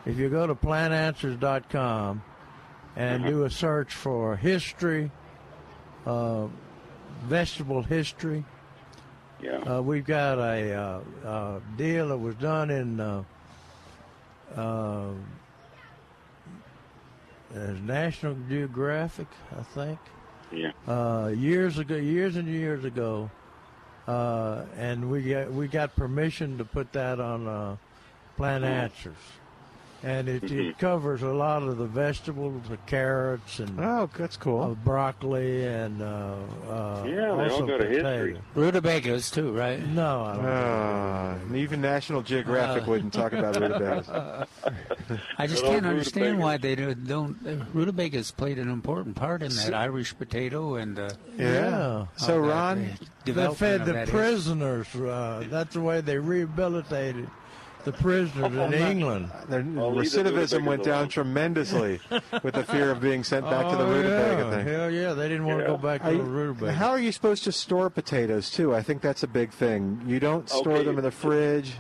if 0.06 0.18
you 0.18 0.30
go 0.30 0.46
to 0.48 0.54
plantanswers.com 0.56 2.22
and 2.96 3.24
Uh-huh. 3.24 3.32
do 3.32 3.44
a 3.46 3.50
search 3.50 3.94
for 3.94 4.36
history, 4.36 5.12
uh, 6.06 6.48
vegetable 7.24 7.82
history, 7.82 8.46
yeah. 9.42 9.58
uh, 9.78 9.82
we've 9.82 10.06
got 10.06 10.38
a 10.38 10.74
uh, 10.74 11.00
uh, 11.28 11.60
deal 11.76 12.10
that 12.10 12.18
was 12.18 12.36
done 12.36 12.70
in 12.70 13.00
uh, 17.56 17.60
uh, 17.60 17.72
National 17.84 18.36
Geographic, 18.50 19.28
I 19.58 19.64
think. 19.64 20.00
Yeah. 20.52 20.72
uh, 20.88 21.28
years 21.36 21.80
ago, 21.80 21.96
years 21.96 22.36
and 22.36 22.48
years 22.48 22.86
ago, 22.86 23.30
uh, 24.08 24.64
and 24.78 25.10
we 25.10 25.24
got 25.24 25.52
we 25.52 25.68
got 25.68 25.96
permission 25.96 26.58
to 26.60 26.66
put 26.66 26.94
that 26.94 27.20
on 27.20 27.48
uh, 27.48 27.78
Plant 28.38 28.64
Answers, 28.64 29.18
and 30.06 30.30
it, 30.30 30.44
it 30.52 30.78
covers 30.78 31.24
a 31.24 31.34
lot 31.34 31.64
of 31.64 31.80
the 31.80 31.88
vegetables, 31.88 32.62
the 32.70 32.78
carrots 32.86 33.60
and 33.60 33.80
Oh, 33.80 34.08
that's 34.16 34.38
uh, 34.38 34.40
cool. 34.40 34.78
broccoli 34.84 35.66
and 35.66 36.00
uh, 36.00 36.36
uh, 36.70 37.04
Yeah, 37.08 37.16
they 37.16 37.26
all 37.28 37.42
also 37.42 37.66
got 37.66 37.82
a 37.82 37.88
history. 37.88 38.34
potato. 38.34 38.42
Rutabagas 38.54 39.32
too, 39.32 39.52
right? 39.52 39.84
No, 39.88 40.22
I 40.22 40.36
don't. 40.36 40.46
Uh, 40.46 41.56
even 41.58 41.82
National 41.82 42.22
Geographic 42.22 42.86
wouldn't 42.86 43.14
talk 43.14 43.34
about 43.34 43.60
rutabagas. 43.60 44.08
I 45.40 45.48
just 45.48 45.64
can't 45.64 45.86
understand 45.88 46.38
why 46.40 46.58
they 46.58 46.76
don't. 46.76 47.08
don't 47.08 47.68
rutabagas 47.74 48.30
played 48.32 48.60
an 48.60 48.70
important 48.70 49.16
part 49.16 49.42
in 49.42 49.50
that 49.56 49.74
Irish 49.74 50.16
potato 50.18 50.76
and 50.76 51.00
uh, 51.00 51.10
Yeah. 51.38 52.06
So, 52.18 52.42
that, 52.44 52.48
Ron, 52.48 52.86
uh, 52.86 53.32
They 53.34 53.54
fed 53.56 53.86
the 53.86 54.06
prisoners. 54.08 54.94
Uh, 54.96 55.46
that's 55.50 55.74
the 55.74 55.82
way 55.82 56.02
they 56.02 56.20
rehabilitated 56.20 57.28
the 57.86 57.94
prisoners 57.94 58.54
in 58.54 58.74
England. 58.74 59.30
Uh, 59.34 59.46
their 59.46 59.60
I'll 59.60 59.92
recidivism 59.92 60.66
went 60.66 60.80
rutabagas 60.82 60.86
down 60.86 61.08
tremendously 61.10 62.00
with 62.44 62.56
the 62.56 62.64
fear 62.64 62.92
of 62.92 63.00
being 63.00 63.24
sent 63.24 63.46
back 63.46 63.70
to 63.70 63.76
the 63.78 63.84
Oh, 63.86 63.92
rutabaga 63.92 64.42
yeah. 64.44 64.50
thing. 64.52 64.68
Hell 64.68 64.92
yeah, 64.92 65.14
they 65.14 65.30
didn't 65.30 65.46
want 65.46 65.60
to 65.62 65.66
go 65.68 65.78
back 65.78 66.02
to 66.02 66.10
Are 66.10 66.14
the 66.18 66.24
rutabaga. 66.24 66.74
how 66.74 66.90
are 66.90 67.00
you 67.00 67.12
supposed 67.12 67.44
to 67.46 67.52
store 67.52 67.90
potatoes 67.90 68.50
too? 68.50 68.76
I 68.76 68.82
think 68.82 69.02
that's 69.02 69.24
a 69.24 69.28
big 69.28 69.52
thing. 69.52 70.02
You 70.06 70.20
don't 70.20 70.50
store 70.50 70.74
Okay. 70.74 70.84
them 70.84 70.98
in 70.98 71.04
the 71.04 71.12
fridge. 71.12 71.74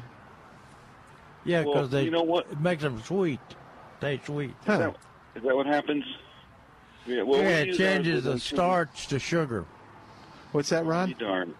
Yeah, 1.43 1.63
Well, 1.63 1.73
because 1.73 1.89
they 1.89 2.03
you 2.03 2.11
know 2.11 2.23
what? 2.23 2.47
it 2.51 2.59
makes 2.61 2.81
them 2.83 3.01
sweet. 3.03 3.39
taste 3.99 4.25
sweet. 4.25 4.51
Is, 4.61 4.65
that, 4.65 4.95
is 5.35 5.43
that 5.43 5.55
what 5.55 5.65
happens? 5.65 6.03
Yeah, 7.05 7.21
well, 7.23 7.39
yeah, 7.41 7.59
it 7.59 7.77
changes 7.77 8.23
the 8.23 8.39
starch 8.39 9.07
to 9.07 9.19
sugar. 9.19 9.65
What's 10.53 10.69
that, 10.69 10.85
weeks. 10.85 11.21
Ron? 11.21 11.55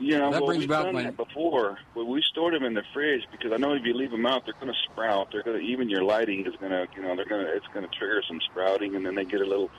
You. 0.00 0.12
Yeah, 0.12 0.18
That 0.30 0.30
well, 0.30 0.46
brings 0.46 0.60
we've 0.60 0.70
about 0.70 0.84
done 0.86 0.94
my- 0.94 1.02
that 1.04 1.16
before. 1.16 1.78
Well, 1.94 2.06
we 2.06 2.22
stored 2.30 2.54
them 2.54 2.64
in 2.64 2.74
the 2.74 2.82
fridge 2.92 3.22
because 3.30 3.52
I 3.52 3.58
know 3.58 3.74
if 3.74 3.84
you 3.84 3.94
leave 3.94 4.10
them 4.10 4.26
out, 4.26 4.44
they're 4.44 4.54
going 4.54 4.72
to 4.72 4.78
sprout. 4.92 5.28
They're 5.30 5.42
going 5.42 5.58
to 5.60 5.64
even 5.64 5.88
your 5.88 6.02
lighting 6.02 6.46
is 6.46 6.54
going 6.56 6.72
to, 6.72 6.86
you 6.96 7.02
know, 7.02 7.14
they're 7.16 7.26
going 7.26 7.44
to 7.44 7.52
it's 7.54 7.66
going 7.74 7.86
to 7.88 7.94
trigger 7.96 8.22
some 8.26 8.40
sprouting, 8.50 8.96
and 8.96 9.04
then 9.04 9.14
they 9.14 9.24
get 9.24 9.40
a 9.40 9.46
little, 9.46 9.70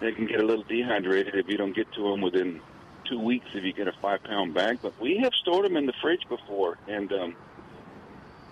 they 0.00 0.12
can 0.12 0.26
get 0.26 0.40
a 0.40 0.46
little 0.46 0.64
dehydrated 0.64 1.34
if 1.34 1.48
you 1.48 1.56
don't 1.56 1.74
get 1.74 1.90
to 1.94 2.02
them 2.10 2.20
within 2.20 2.60
two 3.08 3.18
weeks 3.20 3.46
if 3.54 3.64
you 3.64 3.72
get 3.72 3.88
a 3.88 3.92
five 4.00 4.22
pound 4.24 4.54
bag. 4.54 4.78
But 4.82 5.00
we 5.00 5.18
have 5.22 5.32
stored 5.34 5.64
them 5.64 5.76
in 5.76 5.86
the 5.86 5.94
fridge 6.02 6.22
before, 6.28 6.76
and 6.86 7.10
um, 7.12 7.36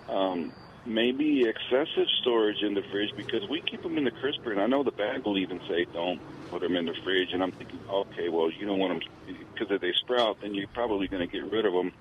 um, 0.09 0.51
maybe 0.85 1.47
excessive 1.47 2.07
storage 2.21 2.61
in 2.61 2.73
the 2.73 2.83
fridge 2.91 3.11
because 3.15 3.47
we 3.49 3.61
keep 3.61 3.83
them 3.83 3.97
in 3.97 4.03
the 4.03 4.11
crisper, 4.11 4.51
and 4.51 4.59
I 4.61 4.67
know 4.67 4.83
the 4.83 4.91
bag 4.91 5.23
will 5.25 5.37
even 5.37 5.59
say 5.69 5.85
don't 5.93 6.19
put 6.49 6.61
them 6.61 6.75
in 6.75 6.85
the 6.85 6.93
fridge, 7.03 7.29
and 7.33 7.41
I'm 7.43 7.51
thinking, 7.51 7.79
okay, 7.89 8.29
well, 8.29 8.49
you 8.51 8.65
don't 8.65 8.79
want 8.79 8.99
them 8.99 9.35
because 9.53 9.67
if 9.73 9.81
they 9.81 9.91
sprout, 10.03 10.37
then 10.41 10.53
you're 10.53 10.67
probably 10.67 11.07
going 11.07 11.27
to 11.27 11.31
get 11.31 11.49
rid 11.51 11.65
of 11.65 11.73
them. 11.73 11.91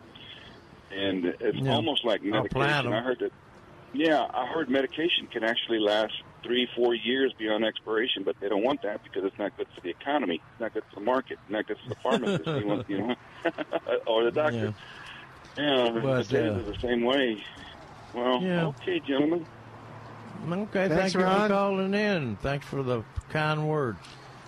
And 0.91 1.25
it's 1.41 1.59
Yeah. 1.59 1.73
almost 1.75 2.05
like 2.05 2.21
I'll 2.25 2.45
plant 2.45 2.85
medication. 2.85 2.87
'em. 2.87 2.93
I 2.93 3.01
heard 3.03 3.19
that. 3.21 3.33
Yeah, 3.95 4.27
I 4.33 4.47
heard 4.47 4.71
medication 4.71 5.27
can 5.31 5.45
actually 5.45 5.79
last 5.79 6.15
three, 6.43 6.67
four 6.75 6.95
years 6.95 7.33
beyond 7.39 7.65
expiration, 7.65 8.23
but 8.25 8.37
they 8.41 8.49
don't 8.49 8.63
want 8.63 8.83
that 8.83 9.03
because 9.05 9.25
it's 9.25 9.39
not 9.39 9.57
good 9.57 9.67
for 9.75 9.81
the 9.83 9.91
economy, 9.91 10.37
it's 10.53 10.61
not 10.61 10.73
good 10.73 10.83
for 10.93 11.01
the 11.01 11.05
market, 11.05 11.39
not 11.49 11.67
good 11.67 11.77
for 11.83 11.91
the 11.91 11.95
pharmacist, 12.03 12.47
you, 12.47 12.67
want, 12.67 12.89
you 12.89 12.99
know, 12.99 13.15
or 14.07 14.25
the 14.25 14.31
doctor. 14.31 14.75
Yeah, 15.59 15.91
But, 16.03 16.25
potatoes 16.27 16.57
uh, 16.57 16.71
are 16.71 16.73
the 16.73 16.79
same 16.81 17.03
way. 17.05 17.43
Well, 18.15 18.43
Yeah. 18.43 18.67
okay, 18.69 19.01
gentlemen. 19.01 19.47
Okay, 20.51 20.89
Thanks, 20.89 20.95
thank 20.97 21.15
you 21.15 21.21
Ron. 21.21 21.49
for 21.49 21.55
calling 21.55 21.95
in. 21.95 22.37
Thanks 22.37 22.67
for 22.67 22.83
the 22.83 23.03
kind 23.31 23.69
words. 23.69 23.99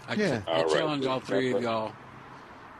I, 0.08 0.14
Yeah. 0.14 0.42
I 0.46 0.50
All 0.50 0.64
right. 0.64 0.72
challenge 0.72 1.06
all 1.06 1.20
three 1.20 1.52
of 1.52 1.62
y'all 1.62 1.92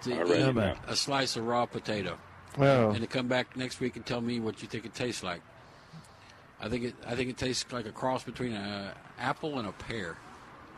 to 0.02 0.12
All 0.12 0.24
right. 0.24 0.38
eat 0.40 0.56
How 0.56 0.74
a 0.88 0.96
slice 0.96 1.36
of 1.36 1.46
raw 1.46 1.66
potato 1.66 2.18
Oh, 2.58 2.90
and 2.90 3.00
to 3.00 3.06
come 3.06 3.26
back 3.26 3.56
next 3.56 3.80
week 3.80 3.96
and 3.96 4.06
tell 4.06 4.20
me 4.20 4.38
what 4.40 4.62
you 4.62 4.68
think 4.68 4.84
it 4.84 4.94
tastes 4.94 5.22
like. 5.24 5.40
I 6.60 6.68
think 6.68 6.84
it. 6.84 6.94
I 7.06 7.14
think 7.16 7.30
it 7.30 7.36
tastes 7.36 7.70
like 7.72 7.84
a 7.86 7.90
cross 7.92 8.22
between 8.22 8.52
an 8.52 8.92
apple 9.18 9.58
and 9.58 9.66
a 9.68 9.72
pear. 9.72 10.16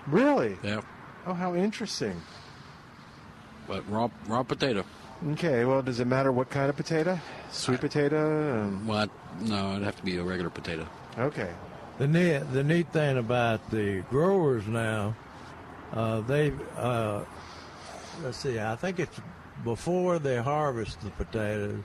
really? 0.07 0.57
Yeah, 0.63 0.81
Oh, 1.27 1.35
how 1.35 1.55
interesting. 1.55 2.21
but 3.69 3.89
raw 3.91 4.09
raw 4.27 4.43
potato. 4.43 4.85
Okay, 5.33 5.65
well, 5.65 5.83
does 5.83 5.99
it 6.01 6.07
matter 6.07 6.31
what 6.33 6.51
kind 6.51 6.69
of 6.71 6.77
potato? 6.77 7.19
Sweet 7.51 7.81
potato? 7.81 8.63
Um, 8.65 8.87
Well, 8.87 9.09
no, 9.41 9.73
it'd 9.73 9.83
have 9.85 9.97
to 9.97 10.03
be 10.05 10.17
a 10.19 10.23
regular 10.23 10.51
potato. 10.51 10.87
okay. 11.19 11.51
The 11.99 12.07
neat, 12.07 12.39
the 12.53 12.63
neat 12.63 12.89
thing 12.93 13.17
about 13.17 13.71
the 13.71 14.03
growers 14.11 14.67
now, 14.67 15.15
uh, 15.93 16.21
they, 16.23 16.53
uh, 16.77 17.25
let's 18.23 18.39
see, 18.39 18.59
I 18.59 18.77
think 18.77 18.99
it's 19.01 19.21
before 19.65 20.19
they 20.19 20.37
harvest 20.37 21.01
the 21.01 21.11
potatoes, 21.11 21.83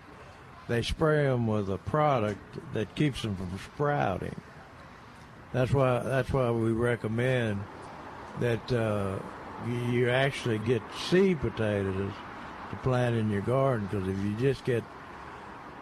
they 0.67 0.81
spray 0.81 1.23
them 1.25 1.47
with 1.47 1.69
a 1.69 1.77
product 1.77 2.39
that 2.73 2.93
keeps 2.95 3.21
them 3.21 3.35
from 3.35 3.49
sprouting. 3.73 4.35
That's 5.53 5.71
why 5.73 5.99
that's 5.99 6.31
why 6.31 6.49
we 6.51 6.71
recommend 6.71 7.61
that 8.39 8.71
uh, 8.71 9.17
you- 9.91 10.09
actually 10.09 10.59
get 10.59 10.81
seed 11.09 11.39
potatoes 11.41 12.11
to 12.69 12.75
plant 12.77 13.15
in 13.17 13.29
your 13.29 13.41
garden 13.41 13.87
because 13.91 14.07
if 14.07 14.17
you 14.23 14.33
just 14.39 14.63
get 14.63 14.81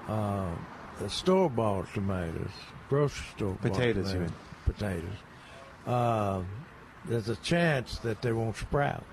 uh, 0.08 0.48
store 1.08 1.50
bought 1.52 1.92
tomatoes, 1.94 2.50
grocery 2.90 3.26
store 3.36 3.58
Potatoes, 3.62 4.08
you 4.08 4.14
tomatoes, 4.20 4.36
potatoes, 4.66 5.18
uh, 5.86 6.42
there's 7.06 7.30
a 7.30 7.36
chance 7.38 7.98
that 8.00 8.22
they 8.22 8.32
won't 8.34 8.56
sprout. 8.58 9.04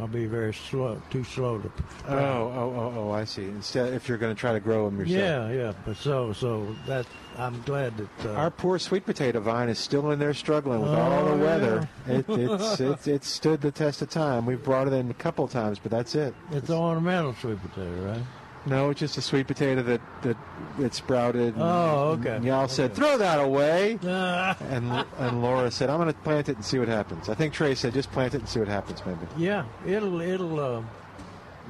I'll 0.00 0.08
be 0.08 0.26
very 0.26 0.52
slow, 0.52 1.00
too 1.08 1.22
slow 1.22 1.60
to 1.60 1.68
Oh, 1.68 1.84
sprout. 2.00 2.18
oh, 2.18 2.74
oh, 2.76 2.94
oh, 2.96 3.10
I 3.12 3.22
see. 3.24 3.44
Instead, 3.44 3.92
if 3.94 4.08
you're 4.08 4.18
going 4.18 4.34
to 4.34 4.38
try 4.40 4.52
to 4.52 4.58
grow 4.58 4.86
them 4.86 4.98
yourself. 4.98 5.16
Yeah, 5.16 5.50
yeah. 5.52 5.72
But 5.86 5.96
so, 5.96 6.32
so 6.32 6.74
that 6.88 7.06
I'm 7.38 7.62
glad 7.62 7.96
that 7.98 8.26
uh, 8.26 8.32
Our 8.34 8.50
poor 8.50 8.80
sweet 8.80 9.06
potato 9.06 9.38
vine 9.38 9.68
is 9.68 9.78
still 9.78 10.10
in 10.10 10.18
there 10.18 10.34
struggling 10.34 10.80
with 10.80 10.90
all 10.90 11.12
Oh, 11.12 11.36
the 11.38 11.44
weather. 11.44 11.88
It, 12.08 12.24
it's, 12.28 12.80
it's 12.80 13.06
it's 13.06 13.28
stood 13.28 13.60
the 13.60 13.70
test 13.70 14.02
of 14.02 14.10
time. 14.10 14.46
We've 14.46 14.62
brought 14.62 14.88
it 14.88 14.94
in 14.94 15.12
a 15.12 15.14
couple 15.14 15.46
times, 15.46 15.78
but 15.78 15.92
that's 15.92 16.16
it. 16.16 16.34
it's 16.50 16.70
an 16.70 16.74
ornamental 16.76 17.32
sweet 17.34 17.58
potato, 17.62 18.04
right? 18.04 18.22
No, 18.66 18.90
it's 18.90 19.00
just 19.00 19.18
a 19.18 19.20
sweet 19.22 19.46
potato 19.46 19.82
that 19.82 20.00
that 20.22 20.36
it 20.80 20.94
sprouted. 20.94 21.54
and- 21.54 21.62
Oh, 21.62 22.16
okay. 22.18 22.36
And 22.36 22.44
y'all 22.44 22.66
said, 22.68 22.94
"Throw 22.94 23.18
that 23.18 23.38
away," 23.38 23.98
Uh, 24.02 24.54
and 24.70 25.04
and 25.18 25.42
Laura 25.42 25.70
said, 25.70 25.90
"I'm 25.90 25.98
going 25.98 26.08
to 26.12 26.18
plant 26.20 26.48
it 26.48 26.56
and 26.56 26.64
see 26.64 26.78
what 26.78 26.88
happens." 26.88 27.28
I 27.28 27.34
think 27.34 27.52
Trey 27.52 27.74
said, 27.74 27.92
"Just 27.92 28.10
plant 28.12 28.34
it 28.34 28.38
and 28.38 28.48
see 28.48 28.60
what 28.60 28.68
happens." 28.68 29.02
Maybe. 29.04 29.18
yeah, 29.36 29.64
it'll 29.86 30.20
it'll 30.20 30.58
uh, 30.60 30.82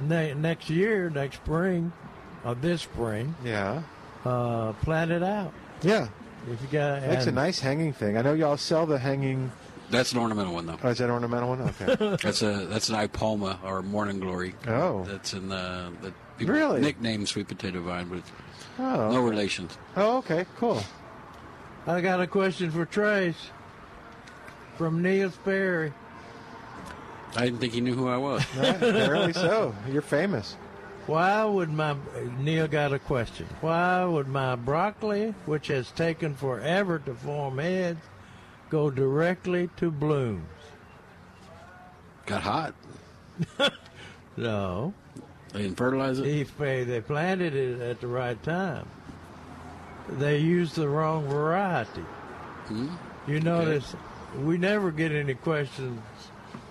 ne- 0.01 0.33
next 0.35 0.69
year, 0.69 1.09
next 1.09 1.37
spring, 1.37 1.91
or 2.45 2.55
this 2.55 2.83
spring, 2.83 3.35
Yeah. 3.43 3.81
uh, 4.25 4.71
plant 4.81 5.11
it 5.11 5.23
out. 5.23 5.51
Yeah. 5.81 6.07
If 6.49 6.61
you 6.61 6.67
got 6.71 7.01
Makes 7.07 7.25
a 7.25 7.31
nice 7.31 7.59
hanging 7.59 7.91
thing. 7.91 8.17
I 8.17 8.21
know 8.21 8.33
y'all 8.33 8.55
sell 8.57 8.85
the 8.85 8.99
hanging. 8.99 9.51
That's 9.89 10.11
an 10.13 10.19
ornamental 10.19 10.53
one, 10.53 10.65
though. 10.67 10.77
Oh, 10.83 10.89
is 10.89 10.99
that 10.99 11.05
an 11.05 11.11
ornamental 11.11 11.49
one? 11.49 11.61
Okay. 11.81 12.17
That's 12.23 12.41
a 12.43 12.65
that's 12.67 12.89
an 12.89 12.95
Ipomoea 12.95 13.57
or 13.63 13.81
morning 13.83 14.19
glory. 14.19 14.55
Oh. 14.67 15.03
That's 15.05 15.33
in 15.33 15.49
the 15.49 15.91
that 16.03 16.13
people 16.37 16.53
Really? 16.55 16.81
nickname 16.81 17.25
sweet 17.25 17.47
potato 17.47 17.81
vine, 17.81 18.07
but 18.09 18.21
Oh. 18.79 19.11
no 19.11 19.21
relations. 19.21 19.77
Oh, 19.95 20.17
okay. 20.17 20.45
Cool. 20.57 20.81
I 21.87 22.01
got 22.01 22.19
a 22.19 22.27
question 22.27 22.71
for 22.71 22.85
Trace 22.85 23.49
from 24.77 25.01
Neil 25.01 25.31
Sperry. 25.31 25.93
I 27.37 27.45
didn't 27.45 27.59
think 27.59 27.73
he 27.73 27.81
knew 27.81 27.93
who 27.95 28.07
I 28.07 28.17
was. 28.17 28.43
Right, 28.57 28.75
Apparently 28.75 29.33
so. 29.33 29.73
You're 29.91 30.01
famous. 30.01 30.55
Why 31.05 31.43
would 31.45 31.69
my 31.69 31.95
Neil 32.39 32.67
got 32.67 32.91
a 32.91 32.97
question? 32.99 33.45
Why 33.61 34.03
would 34.03 34.27
my 34.27 34.55
broccoli, 34.55 35.35
which 35.45 35.67
has 35.67 35.91
taken 35.91 36.33
forever 36.33 36.97
to 36.99 37.13
form 37.13 37.59
heads, 37.59 37.99
go 38.69 38.89
directly 38.89 39.69
to 39.77 39.91
blooms? 39.91 40.47
Got 42.25 42.41
hot. 42.41 42.73
No, 44.37 44.93
They 45.55 45.63
didn't 45.63 45.77
fertilize 45.77 46.19
it. 46.19 46.27
if 46.27 46.57
they 46.57 46.83
they 46.83 47.01
planted 47.01 47.55
it 47.55 47.79
at 47.81 48.01
the 48.01 48.07
right 48.07 48.41
time, 48.43 48.87
they 50.09 50.37
used 50.39 50.75
the 50.75 50.87
wrong 50.89 51.27
variety. 51.27 52.05
Hmm? 52.67 52.89
You 53.27 53.39
notice 53.39 53.95
we 54.43 54.57
never 54.57 54.91
get 54.91 55.11
any 55.11 55.33
questions 55.33 56.01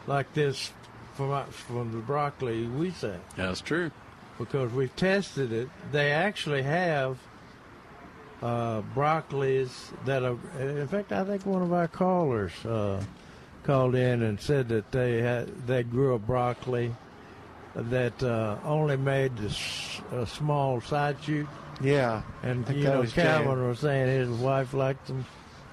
like 0.06 0.32
this 0.34 0.70
from 1.14 1.46
from 1.50 1.92
the 1.92 1.98
broccoli 1.98 2.66
we 2.66 2.90
say. 2.90 3.16
That's 3.36 3.60
true. 3.60 3.90
because 4.38 4.72
we've 4.72 4.94
tested 4.96 5.52
it. 5.52 5.68
They 5.92 6.12
actually 6.12 6.62
have 6.62 7.18
uh, 8.42 8.82
broccolis 8.94 9.70
that 10.04 10.22
are. 10.22 10.36
In 10.60 10.86
fact, 10.88 11.12
I 11.12 11.24
think 11.24 11.46
one 11.46 11.62
of 11.62 11.72
our 11.72 11.88
callers 11.88 12.52
uh, 12.66 13.02
called 13.64 13.94
in 13.94 14.22
and 14.22 14.38
said 14.40 14.68
that 14.68 14.92
they 14.92 15.22
had 15.22 15.66
they 15.66 15.82
grew 15.82 16.14
a 16.14 16.18
broccoli 16.18 16.94
that 17.74 18.22
uh, 18.22 18.56
only 18.64 18.96
made 18.96 19.36
the 19.36 19.48
s- 19.48 20.00
a 20.12 20.26
small 20.26 20.80
side 20.80 21.16
shoot. 21.22 21.46
Yeah. 21.80 22.22
And 22.42 22.68
you 22.68 22.84
know, 22.84 23.00
was 23.00 23.12
Calvin 23.12 23.66
was 23.68 23.80
saying 23.80 24.06
his 24.06 24.28
wife 24.28 24.74
liked 24.74 25.06
them, 25.08 25.24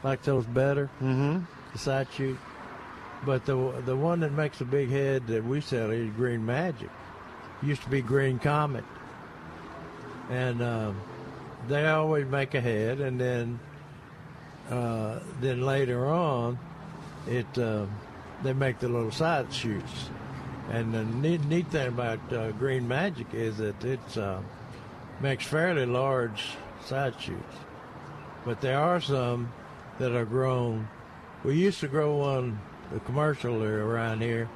liked 0.04 0.24
those 0.26 0.46
better, 0.46 0.90
Mm-hmm. 1.02 1.40
the 1.74 1.78
side 1.78 2.08
shoot. 2.16 2.38
But 3.24 3.46
the 3.46 3.56
the 3.86 3.96
one 3.96 4.20
that 4.22 4.32
makes 4.32 4.62
a 4.62 4.66
big 4.66 4.90
head 4.90 5.28
that 5.28 5.44
we 5.46 5.62
sell 5.62 5.92
is 5.92 6.10
Green 6.16 6.44
Magic. 6.46 6.90
Used 7.62 7.84
to 7.84 7.90
be 7.90 8.02
Green 8.02 8.40
Comet, 8.40 8.84
and 10.32 10.62
um, 10.64 11.00
they 11.68 11.86
always 11.88 12.26
make 12.26 12.56
a 12.56 12.62
head, 12.62 13.00
and 13.00 13.22
then 13.22 13.60
uh, 14.72 15.20
then 15.40 15.62
later 15.62 16.08
on, 16.08 16.58
it 17.28 17.46
uh, 17.60 17.86
they 18.42 18.54
make 18.54 18.80
the 18.80 18.90
little 18.90 19.12
side 19.12 19.54
shoots. 19.54 20.10
And 20.72 20.94
the 20.94 21.04
neat, 21.04 21.44
neat 21.46 21.68
thing 21.68 21.90
about 21.90 22.20
uh, 22.32 22.52
Green 22.52 22.88
Magic 22.88 23.28
is 23.34 23.58
that 23.58 23.84
it's 23.84 24.16
uh, 24.16 24.42
makes 25.20 25.46
fairly 25.46 25.86
large 25.86 26.52
side 26.86 27.20
shoots, 27.20 27.58
but 28.46 28.62
there 28.62 28.80
are 28.80 29.02
some 29.02 29.52
that 30.00 30.14
are 30.14 30.24
grown. 30.24 30.88
We 31.44 31.56
used 31.56 31.82
to 31.82 31.90
grow 31.90 32.16
one, 32.16 32.58
a 32.96 33.02
commercial 33.02 33.62
around 33.62 34.22
here, 34.22 34.50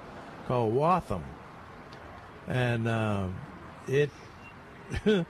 called 0.47 0.73
Waltham, 0.73 1.23
and 2.47 2.87
um, 2.87 3.35
it 3.85 4.09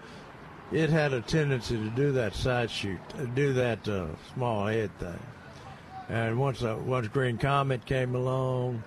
it 0.71 0.89
had 0.91 1.13
a 1.13 1.21
tendency 1.21 1.77
to 1.77 1.89
do 1.89 2.11
that 2.11 2.35
side 2.35 2.69
shoot, 2.69 2.99
uh, 3.17 3.25
do 3.33 3.53
that 3.53 3.87
uh, 3.87 4.05
small 4.35 4.67
head 4.67 4.91
thing. 4.99 5.19
And 6.09 6.39
once 6.39 6.61
uh, 6.61 6.77
once 6.85 7.07
Green 7.07 7.39
Comet 7.39 7.87
came 7.87 8.13
along, 8.13 8.83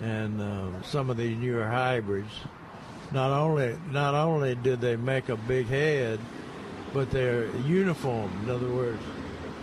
and 0.00 0.40
uh, 0.40 0.82
some 0.82 1.10
of 1.10 1.16
these 1.16 1.36
newer 1.36 1.66
hybrids, 1.66 2.32
not 3.12 3.30
only 3.30 3.76
not 3.90 4.14
only 4.14 4.54
did 4.54 4.80
they 4.80 4.96
make 4.96 5.28
a 5.28 5.36
big 5.36 5.66
head, 5.66 6.20
but 6.92 7.10
they're 7.10 7.46
uniform. 7.66 8.30
In 8.44 8.50
other 8.50 8.68
words, 8.68 9.02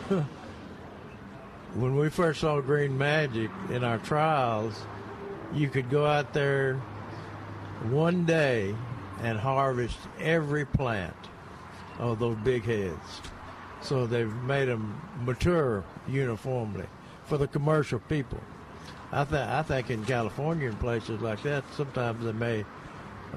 when 1.75 1.95
we 1.95 2.09
first 2.09 2.41
saw 2.41 2.59
Green 2.61 2.97
Magic 2.97 3.49
in 3.71 3.83
our 3.83 3.97
trials, 3.99 4.81
you 5.53 5.69
could 5.69 5.89
go 5.89 6.05
out 6.05 6.33
there 6.33 6.75
one 7.89 8.25
day 8.25 8.75
and 9.21 9.39
harvest 9.39 9.97
every 10.19 10.65
plant 10.65 11.15
of 11.99 12.19
those 12.19 12.37
big 12.37 12.63
heads. 12.63 13.21
So 13.81 14.05
they've 14.05 14.33
made 14.43 14.65
them 14.65 14.99
mature 15.23 15.83
uniformly 16.07 16.85
for 17.25 17.37
the 17.37 17.47
commercial 17.47 17.99
people. 17.99 18.39
I 19.15 19.23
think 19.23 19.49
I 19.49 19.61
think 19.63 19.89
in 19.89 20.03
California 20.03 20.67
and 20.67 20.79
places 20.79 21.21
like 21.21 21.41
that, 21.43 21.63
sometimes 21.77 22.25
they 22.25 22.33
may 22.33 22.65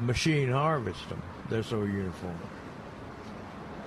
machine 0.01 0.51
harvest 0.51 1.09
them. 1.09 1.23
They're 1.49 1.63
so 1.63 1.85
uniform. 1.85 2.39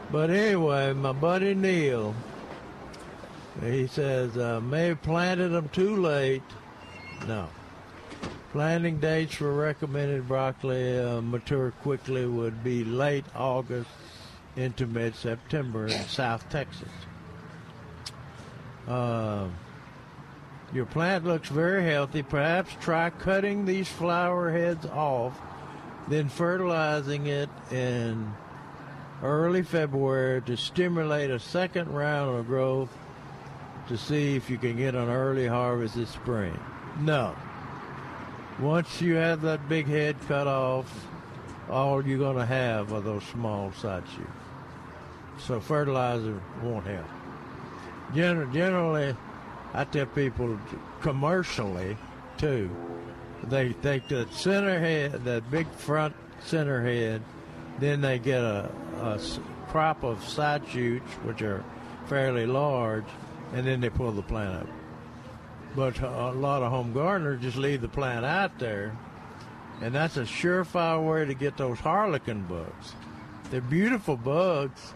But 0.10 0.30
anyway, 0.30 0.94
my 0.94 1.12
buddy 1.12 1.54
Neil, 1.54 2.16
he 3.62 3.88
says 3.88 4.38
uh, 4.38 4.62
may 4.62 4.88
have 4.88 5.02
planted 5.02 5.50
them 5.50 5.68
too 5.70 5.98
late. 5.98 6.44
No. 7.28 7.50
Planting 8.54 9.00
dates 9.00 9.36
for 9.36 9.54
recommended 9.54 10.28
broccoli 10.28 10.98
uh, 10.98 11.22
mature 11.22 11.72
quickly 11.84 12.26
would 12.26 12.64
be 12.64 12.86
late 12.86 13.26
August 13.36 13.90
into 14.56 14.86
mid-September 14.88 15.88
in 15.88 16.02
South 16.06 16.50
Texas. 16.50 16.90
Uh, 18.88 19.48
your 20.74 20.86
plant 20.86 21.26
looks 21.26 21.50
very 21.50 21.84
healthy. 21.84 22.24
Perhaps 22.24 22.76
try 22.80 23.10
cutting 23.10 23.66
these 23.66 23.88
flower 23.88 24.52
heads 24.52 24.86
off, 24.86 25.38
then 26.08 26.30
fertilizing 26.30 27.28
it 27.28 27.50
in 27.72 28.34
early 29.24 29.62
February 29.62 30.42
to 30.44 30.58
stimulate 30.58 31.30
a 31.30 31.40
second 31.40 31.94
round 31.94 32.40
of 32.40 32.48
growth 32.48 32.90
to 33.88 33.98
see 33.98 34.36
if 34.36 34.50
you 34.50 34.58
can 34.58 34.78
get 34.78 34.96
an 34.96 35.10
early 35.10 35.48
harvest 35.48 35.96
this 35.96 36.10
spring. 36.10 36.58
No. 37.00 37.36
Once 38.60 39.02
you 39.02 39.16
have 39.16 39.42
that 39.42 39.68
big 39.68 39.88
head 39.88 40.16
cut 40.28 40.48
off, 40.48 41.08
all 41.70 42.06
you're 42.06 42.18
going 42.18 42.38
to 42.38 42.46
have 42.46 42.94
are 42.94 43.02
those 43.02 43.24
small 43.24 43.72
side 43.74 44.04
shoots. 44.16 44.30
So 45.46 45.60
fertilizer 45.60 46.40
won't 46.62 46.86
help. 46.86 47.06
Gen- 48.14 48.52
generally, 48.54 49.16
I 49.74 49.86
tell 49.86 50.06
people 50.06 50.60
commercially 51.02 51.98
too, 52.38 52.70
they 53.44 53.74
take 53.74 54.08
the 54.08 54.28
center 54.32 54.80
head, 54.80 55.24
that 55.26 55.50
big 55.50 55.68
front 55.72 56.16
center 56.44 56.84
head, 56.84 57.22
then 57.80 58.02
they 58.02 58.20
get 58.20 58.42
a 58.42 58.70
crop 59.70 60.04
of 60.04 60.24
side 60.28 60.68
shoots, 60.68 61.12
which 61.24 61.42
are 61.42 61.64
fairly 62.08 62.46
large, 62.46 63.06
and 63.54 63.66
then 63.66 63.80
they 63.80 63.90
pull 63.90 64.12
the 64.12 64.22
plant 64.22 64.64
up. 64.64 64.68
But 65.76 66.00
a 66.02 66.32
lot 66.32 66.62
of 66.62 66.72
home 66.72 66.92
gardeners 66.92 67.42
just 67.42 67.58
leave 67.58 67.82
the 67.82 67.88
plant 67.88 68.26
out 68.26 68.60
there, 68.60 68.98
and 69.82 69.96
that's 69.96 70.18
a 70.18 70.24
surefire 70.24 71.04
way 71.04 71.26
to 71.26 71.34
get 71.34 71.56
those 71.58 71.80
harlequin 71.80 72.44
bugs. 72.44 72.94
They're 73.50 73.62
beautiful 73.62 74.18
bugs, 74.18 74.94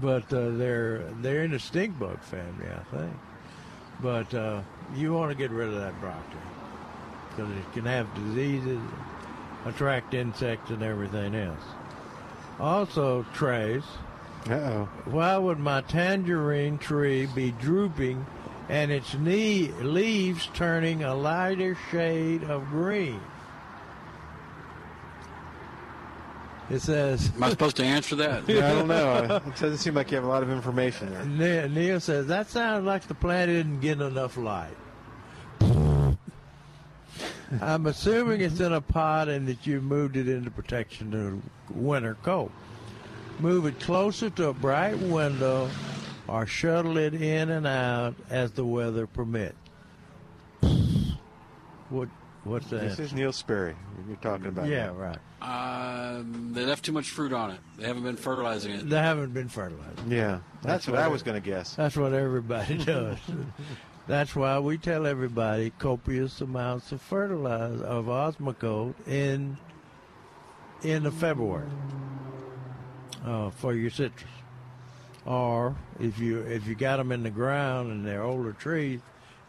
but 0.00 0.32
uh, 0.32 0.50
they're 0.50 1.02
they're 1.20 1.42
in 1.42 1.50
the 1.50 1.58
stink 1.58 1.98
bug 1.98 2.20
family, 2.20 2.66
I 2.68 2.96
think. 2.96 3.12
But 4.00 4.32
uh, 4.34 4.60
you 4.94 5.12
want 5.12 5.30
to 5.30 5.36
get 5.36 5.50
rid 5.50 5.68
of 5.68 5.74
that 5.76 5.98
broccoli 6.00 6.40
because 7.30 7.50
it 7.50 7.72
can 7.72 7.84
have 7.84 8.12
diseases, 8.14 8.80
attract 9.64 10.14
insects, 10.14 10.70
and 10.70 10.82
everything 10.82 11.34
else. 11.34 11.62
Also, 12.58 13.24
Trace. 13.34 13.84
Uh-oh. 14.48 14.88
Why 15.06 15.36
would 15.36 15.58
my 15.58 15.80
tangerine 15.82 16.78
tree 16.78 17.26
be 17.26 17.50
drooping 17.52 18.24
and 18.68 18.90
its 18.90 19.14
knee 19.14 19.72
leaves 19.80 20.48
turning 20.54 21.02
a 21.02 21.14
lighter 21.14 21.76
shade 21.90 22.44
of 22.44 22.68
green? 22.70 23.20
It 26.68 26.80
says. 26.80 27.30
Am 27.36 27.42
I 27.44 27.50
supposed 27.50 27.76
to 27.76 27.84
answer 27.84 28.16
that? 28.16 28.48
Yeah, 28.48 28.70
I 28.70 28.74
don't 28.74 28.88
know. 28.88 29.40
It 29.46 29.56
doesn't 29.56 29.78
seem 29.78 29.94
like 29.94 30.10
you 30.10 30.16
have 30.16 30.24
a 30.24 30.28
lot 30.28 30.42
of 30.42 30.50
information 30.50 31.12
there. 31.12 31.68
Ne- 31.68 31.68
Neil 31.74 32.00
says 32.00 32.26
that 32.26 32.48
sounds 32.48 32.84
like 32.84 33.06
the 33.06 33.14
plant 33.14 33.50
isn't 33.50 33.80
getting 33.80 34.06
enough 34.06 34.36
light. 34.36 34.74
I'm 37.60 37.86
assuming 37.86 38.40
it's 38.40 38.58
in 38.58 38.72
a 38.72 38.80
pot 38.80 39.28
and 39.28 39.46
that 39.46 39.66
you 39.66 39.80
moved 39.80 40.16
it 40.16 40.28
into 40.28 40.50
protection 40.50 41.12
to 41.12 41.40
winter 41.72 42.16
cold. 42.22 42.50
Move 43.38 43.66
it 43.66 43.78
closer 43.78 44.30
to 44.30 44.48
a 44.48 44.52
bright 44.52 44.98
window 44.98 45.70
or 46.26 46.46
shuttle 46.46 46.96
it 46.96 47.14
in 47.14 47.50
and 47.50 47.66
out 47.66 48.14
as 48.30 48.50
the 48.52 48.64
weather 48.64 49.06
permits. 49.06 49.54
What 51.88 52.08
what's 52.46 52.68
that? 52.70 52.80
This 52.80 52.98
is 52.98 53.12
Neil 53.12 53.32
Sperry 53.32 53.74
you're 54.06 54.16
talking 54.16 54.46
about. 54.46 54.68
yeah, 54.68 54.86
now. 54.86 54.92
right. 54.92 55.18
Um, 55.42 56.52
they 56.52 56.64
left 56.64 56.84
too 56.84 56.92
much 56.92 57.10
fruit 57.10 57.32
on 57.32 57.50
it. 57.50 57.60
They 57.78 57.86
haven't 57.86 58.04
been 58.04 58.16
fertilizing 58.16 58.72
it. 58.72 58.88
They 58.88 58.98
haven't 58.98 59.34
been 59.34 59.48
fertilized. 59.48 60.06
Yeah, 60.08 60.40
that's, 60.62 60.86
That's 60.86 60.88
what 60.88 60.98
I 60.98 61.08
was 61.08 61.22
going 61.22 61.40
to 61.40 61.46
guess. 61.46 61.74
That's 61.74 61.96
what 61.96 62.12
everybody 62.12 62.78
does. 62.84 63.18
That's 64.06 64.36
why 64.36 64.58
we 64.60 64.78
tell 64.78 65.06
everybody 65.06 65.70
copious 65.78 66.40
amounts 66.40 66.92
of 66.92 67.02
fertilizer 67.02 67.84
of 67.84 68.06
Osmocote 68.06 68.94
in 69.08 69.58
in 70.82 71.02
the 71.02 71.10
February 71.10 71.68
uh, 73.24 73.50
for 73.50 73.74
your 73.74 73.90
citrus. 73.90 74.30
Or 75.24 75.74
if 75.98 76.20
you 76.20 76.40
if 76.42 76.68
you 76.68 76.76
got 76.76 76.98
them 76.98 77.10
in 77.10 77.24
the 77.24 77.30
ground 77.30 77.90
and 77.90 78.06
they're 78.06 78.22
older 78.22 78.52
trees, 78.52 79.00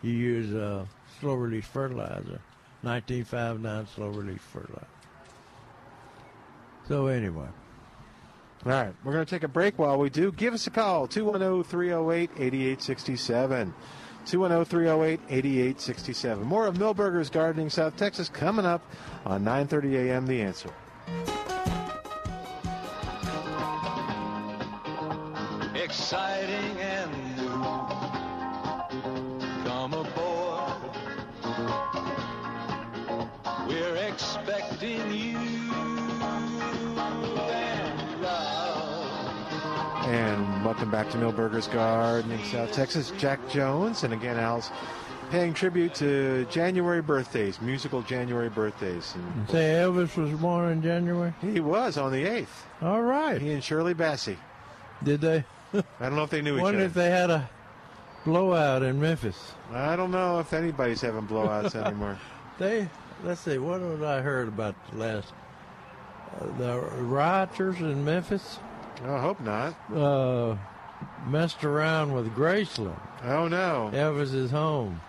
you 0.01 0.11
use 0.11 0.53
a 0.53 0.87
slow 1.19 1.35
release 1.35 1.65
fertilizer, 1.65 2.41
1959 2.81 3.87
slow 3.95 4.09
release 4.09 4.41
fertilizer. 4.41 4.87
So 6.87 7.07
anyway. 7.07 7.47
All 8.65 8.71
right, 8.71 8.93
we're 9.03 9.13
going 9.13 9.25
to 9.25 9.29
take 9.29 9.43
a 9.43 9.47
break 9.47 9.77
while 9.77 9.97
we 9.97 10.09
do. 10.09 10.31
Give 10.31 10.53
us 10.53 10.67
a 10.67 10.71
call, 10.71 11.07
210 11.07 11.63
308 11.63 12.31
8867. 12.37 13.73
210 14.25 14.65
308 14.65 15.19
8867. 15.29 16.43
More 16.45 16.65
of 16.67 16.75
Milberger's 16.75 17.29
Gardening 17.29 17.69
South 17.69 17.95
Texas 17.95 18.29
coming 18.29 18.65
up 18.65 18.81
on 19.25 19.43
9:30 19.43 20.09
a.m. 20.09 20.25
The 20.25 20.41
Answer. 20.41 20.73
exciting 25.87 26.77
and 26.81 27.06
expecting 34.77 35.11
you 35.13 35.37
and 37.49 38.21
love. 38.21 40.05
And 40.05 40.65
welcome 40.65 40.91
back 40.91 41.09
to 41.11 41.17
Milberger's 41.17 41.67
Garden 41.67 42.31
in 42.31 42.43
South 42.45 42.71
Texas. 42.71 43.11
Jack 43.17 43.39
Jones, 43.49 44.03
and 44.03 44.13
again, 44.13 44.37
Al's 44.37 44.69
paying 45.31 45.53
tribute 45.53 45.95
to 45.95 46.45
January 46.51 47.01
birthdays, 47.01 47.59
musical 47.59 48.01
January 48.03 48.49
birthdays. 48.49 49.15
And 49.15 49.49
Say 49.49 49.73
Elvis 49.81 50.15
was 50.15 50.31
born 50.39 50.71
in 50.71 50.81
January? 50.81 51.33
he 51.41 51.59
was 51.59 51.97
on 51.97 52.11
the 52.11 52.23
8th. 52.23 52.47
All 52.81 53.01
right. 53.01 53.41
He 53.41 53.51
and 53.51 53.63
Shirley 53.63 53.95
Bassey. 53.95 54.37
Did 55.03 55.21
they? 55.21 55.43
I 55.73 55.83
don't 55.99 56.15
know 56.15 56.23
if 56.23 56.29
they 56.29 56.41
knew 56.41 56.53
each 56.55 56.61
other. 56.61 56.63
Wonder 56.63 56.79
other. 56.81 56.87
if 56.87 56.93
they 56.93 57.09
had 57.09 57.29
a 57.31 57.49
blowout 58.25 58.83
in 58.83 59.01
Memphis. 59.01 59.53
I 59.73 59.95
don't 59.95 60.11
know 60.11 60.39
if 60.39 60.53
anybody's 60.53 61.01
having 61.01 61.27
blowouts 61.27 61.75
anymore. 61.85 62.17
They 62.57 62.87
let's 63.23 63.41
see, 63.41 63.57
what 63.57 63.81
had 63.81 64.03
I 64.03 64.21
heard 64.21 64.47
about 64.47 64.75
the 64.91 64.97
last 64.97 65.33
uh, 66.39 66.57
the 66.57 66.79
rioters 67.03 67.79
in 67.79 68.03
Memphis 68.03 68.59
I 69.03 69.19
hope 69.19 69.39
not. 69.39 69.75
uh, 69.95 70.55
messed 71.27 71.63
around 71.63 72.13
with 72.13 72.33
Graceland. 72.35 72.99
Oh 73.23 73.47
no. 73.47 73.89
That 73.91 74.09
was 74.09 74.31
his 74.31 74.51
home. 74.51 75.01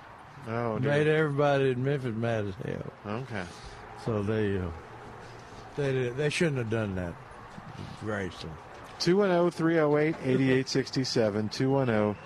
Oh 0.47 0.79
Made 0.79 1.07
everybody 1.07 1.71
in 1.71 1.85
Memphis 1.85 2.15
mad 2.15 2.47
as 2.47 2.55
hell. 2.65 2.93
Okay. 3.07 3.45
So 4.05 4.23
they 4.23 4.59
uh, 4.59 4.69
they 5.77 6.09
they 6.11 6.31
shouldn't 6.31 6.59
have 6.59 6.71
done 6.71 6.95
that. 6.97 7.15
Graceland. 8.03 8.51
210 8.99 9.51
308 9.53 10.17
8867. 10.25 11.49
210 11.51 12.23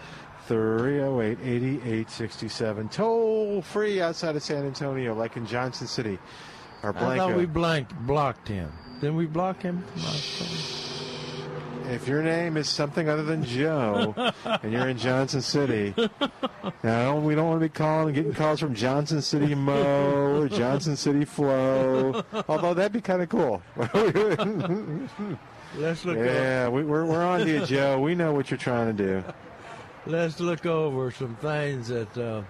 308 0.48 1.38
8867. 1.40 2.88
Toll 2.88 3.62
free 3.62 4.00
outside 4.00 4.36
of 4.36 4.42
San 4.42 4.64
Antonio, 4.64 5.14
like 5.14 5.36
in 5.36 5.46
Johnson 5.46 5.86
City 5.86 6.18
or 6.82 6.96
I 6.96 7.16
thought 7.16 7.36
we 7.36 7.46
blanked 7.46 7.94
blocked 8.06 8.48
him. 8.48 8.72
Didn't 9.00 9.16
we 9.16 9.26
block 9.26 9.62
him? 9.62 9.84
If 11.88 12.06
your 12.06 12.22
name 12.22 12.56
is 12.56 12.68
something 12.68 13.08
other 13.08 13.24
than 13.24 13.44
Joe 13.44 14.14
and 14.44 14.72
you're 14.72 14.88
in 14.88 14.98
Johnson 14.98 15.42
City, 15.42 15.94
now 16.84 17.18
we 17.18 17.34
don't 17.34 17.48
want 17.48 17.60
to 17.60 17.66
be 17.66 17.72
calling 17.72 18.08
and 18.08 18.14
getting 18.14 18.34
calls 18.34 18.60
from 18.60 18.74
Johnson 18.74 19.20
City 19.20 19.54
Mo 19.54 20.40
or 20.40 20.48
Johnson 20.48 20.96
City 20.96 21.24
Flo. 21.24 22.24
Although 22.48 22.74
that'd 22.74 22.92
be 22.92 23.00
kind 23.00 23.22
of 23.22 23.28
cool. 23.28 23.62
Let's 25.74 26.04
look 26.04 26.18
up. 26.18 26.24
yeah, 26.24 26.68
we, 26.68 26.84
we're, 26.84 27.06
we're 27.06 27.24
on 27.24 27.40
to 27.40 27.48
you, 27.48 27.64
Joe. 27.64 27.98
We 27.98 28.14
know 28.14 28.34
what 28.34 28.50
you're 28.50 28.58
trying 28.58 28.94
to 28.94 29.04
do. 29.04 29.24
Let's 30.06 30.40
look 30.40 30.66
over 30.66 31.10
some 31.10 31.36
things 31.36 31.88
that 31.88 32.18
uh, 32.18 32.42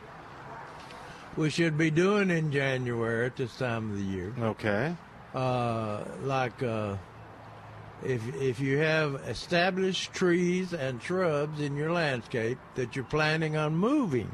we 1.37 1.51
should 1.51 1.77
be 1.77 1.91
doing 1.91 2.31
in 2.31 2.53
January 2.53 3.27
at 3.27 3.37
this 3.37 3.57
time 3.57 3.91
of 3.91 3.99
the 3.99 4.05
year. 4.05 4.33
Okay. 4.39 4.95
Uh, 5.35 6.05
like 6.23 6.63
uh, 6.63 6.97
if 8.05 8.23
if 8.35 8.61
you 8.61 8.79
have 8.79 9.15
established 9.27 10.13
trees 10.13 10.73
and 10.73 11.03
shrubs 11.03 11.61
in 11.61 11.77
your 11.77 11.93
landscape 11.93 12.59
that 12.75 12.95
you're 12.95 13.05
planning 13.05 13.57
on 13.57 13.75
moving, 13.75 14.31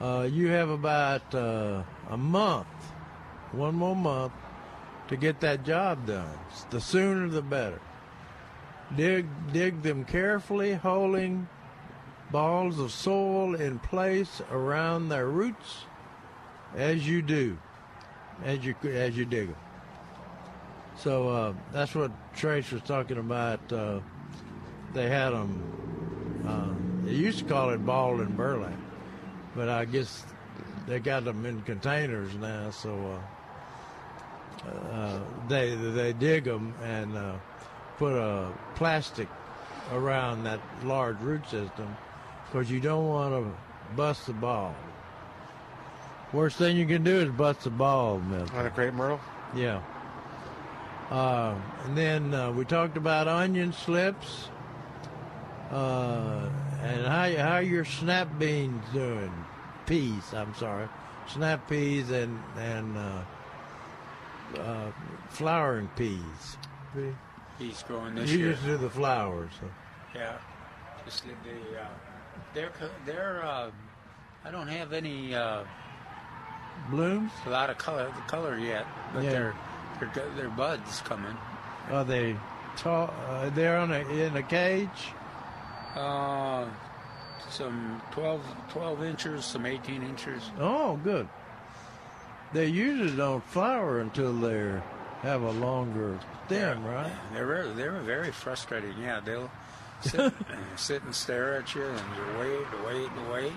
uh, 0.00 0.28
you 0.30 0.48
have 0.48 0.68
about 0.68 1.34
uh, 1.34 1.82
a 2.10 2.16
month, 2.16 2.66
one 3.52 3.74
more 3.74 3.96
month, 3.96 4.32
to 5.08 5.16
get 5.16 5.40
that 5.40 5.64
job 5.64 6.06
done. 6.06 6.38
The 6.70 6.80
sooner 6.80 7.28
the 7.28 7.42
better. 7.42 7.80
Dig 8.94 9.26
dig 9.52 9.82
them 9.82 10.04
carefully, 10.04 10.74
holding 10.74 11.48
balls 12.30 12.78
of 12.78 12.90
soil 12.90 13.54
in 13.54 13.78
place 13.78 14.42
around 14.50 15.08
their 15.08 15.28
roots 15.28 15.84
as 16.74 17.06
you 17.06 17.22
do, 17.22 17.56
as 18.44 18.64
you 18.64 18.74
as 18.84 19.16
you 19.16 19.24
dig 19.24 19.48
them. 19.48 19.56
So 20.98 21.28
uh, 21.28 21.54
that's 21.72 21.94
what 21.94 22.10
Trace 22.34 22.70
was 22.72 22.82
talking 22.82 23.18
about. 23.18 23.72
Uh, 23.72 24.00
they 24.92 25.08
had 25.08 25.30
them. 25.30 26.42
Uh, 26.46 27.06
they 27.06 27.12
used 27.12 27.38
to 27.40 27.44
call 27.44 27.70
it 27.70 27.84
ball 27.84 28.20
and 28.20 28.36
burlap, 28.36 28.72
but 29.54 29.68
I 29.68 29.84
guess 29.84 30.24
they 30.86 30.98
got 30.98 31.24
them 31.24 31.44
in 31.44 31.62
containers 31.62 32.34
now. 32.34 32.70
So 32.70 33.20
uh, 34.64 34.68
uh, 34.68 35.20
they 35.48 35.74
they 35.74 36.12
dig 36.12 36.44
them 36.44 36.74
and 36.82 37.16
uh, 37.16 37.34
put 37.98 38.14
a 38.14 38.52
plastic 38.74 39.28
around 39.92 40.42
that 40.44 40.60
large 40.82 41.18
root 41.20 41.44
system 41.48 41.96
because 42.46 42.70
you 42.70 42.80
don't 42.80 43.08
want 43.08 43.34
to 43.34 43.94
bust 43.94 44.26
the 44.26 44.32
ball. 44.32 44.74
Worst 46.32 46.56
thing 46.56 46.76
you 46.76 46.86
can 46.86 47.04
do 47.04 47.16
is 47.20 47.30
bust 47.30 47.62
the 47.62 47.70
ball, 47.70 48.18
man. 48.18 48.48
On 48.50 48.66
a 48.66 48.70
crepe 48.70 48.94
myrtle? 48.94 49.20
Yeah. 49.54 49.82
Uh, 51.10 51.54
and 51.84 51.96
then 51.96 52.34
uh, 52.34 52.50
we 52.52 52.64
talked 52.64 52.96
about 52.96 53.28
onion 53.28 53.72
slips. 53.72 54.48
Uh, 55.70 56.48
and 56.82 57.06
how 57.06 57.30
how 57.36 57.58
your 57.58 57.84
snap 57.84 58.38
beans 58.38 58.84
doing? 58.92 59.32
Peas, 59.86 60.34
I'm 60.34 60.54
sorry, 60.54 60.88
snap 61.28 61.68
peas 61.68 62.10
and 62.10 62.40
and 62.58 62.96
uh, 62.96 63.22
uh, 64.60 64.90
flowering 65.28 65.88
peas. 65.96 66.56
He's 67.58 67.82
growing 67.84 68.14
this 68.14 68.30
You 68.30 68.38
year. 68.38 68.52
just 68.52 68.64
do 68.64 68.76
the 68.76 68.90
flowers. 68.90 69.50
So. 69.60 69.66
Yeah, 70.14 70.36
just 71.04 71.24
the, 71.24 71.30
the 71.44 71.80
uh, 71.80 71.88
they're 72.56 72.72
they're. 73.04 73.44
Uh, 73.44 73.70
I 74.44 74.50
don't 74.50 74.68
have 74.68 74.92
any 74.92 75.34
uh, 75.34 75.62
Blooms? 76.90 77.30
a 77.46 77.50
lot 77.50 77.68
of 77.70 77.78
color 77.78 78.12
color 78.26 78.58
yet, 78.58 78.86
but 79.14 79.22
Yeah. 79.24 79.30
they're 79.30 79.54
they're 80.14 80.26
they're 80.36 80.48
buds 80.50 81.00
coming. 81.02 81.36
Are 81.92 82.04
they 82.04 82.34
tall? 82.76 83.12
Uh, 83.28 83.50
they're 83.50 83.76
on 83.78 83.92
a, 83.92 84.00
in 84.08 84.36
a 84.36 84.42
cage. 84.42 85.12
Uh, 85.94 86.66
some 87.48 88.02
12, 88.10 88.42
12 88.70 89.02
inches, 89.04 89.44
some 89.44 89.64
18 89.66 90.02
inches. 90.02 90.42
Oh, 90.58 90.96
good. 91.02 91.28
They 92.52 92.66
usually 92.66 93.16
don't 93.16 93.42
flower 93.44 94.00
until 94.00 94.32
they 94.32 94.80
have 95.22 95.42
a 95.42 95.52
longer 95.52 96.18
stem, 96.46 96.84
right? 96.84 97.10
They're 97.32 97.68
they're 97.74 97.92
very 98.00 98.30
frustrating. 98.32 98.94
Yeah, 99.00 99.20
they'll 99.20 99.50
sit, 100.02 100.32
sit 100.76 101.02
and 101.02 101.14
stare 101.14 101.54
at 101.56 101.74
you, 101.74 101.82
and 101.84 101.98
you 102.16 102.38
wait, 102.38 102.66
wait, 102.86 103.10
and 103.10 103.30
wait, 103.32 103.52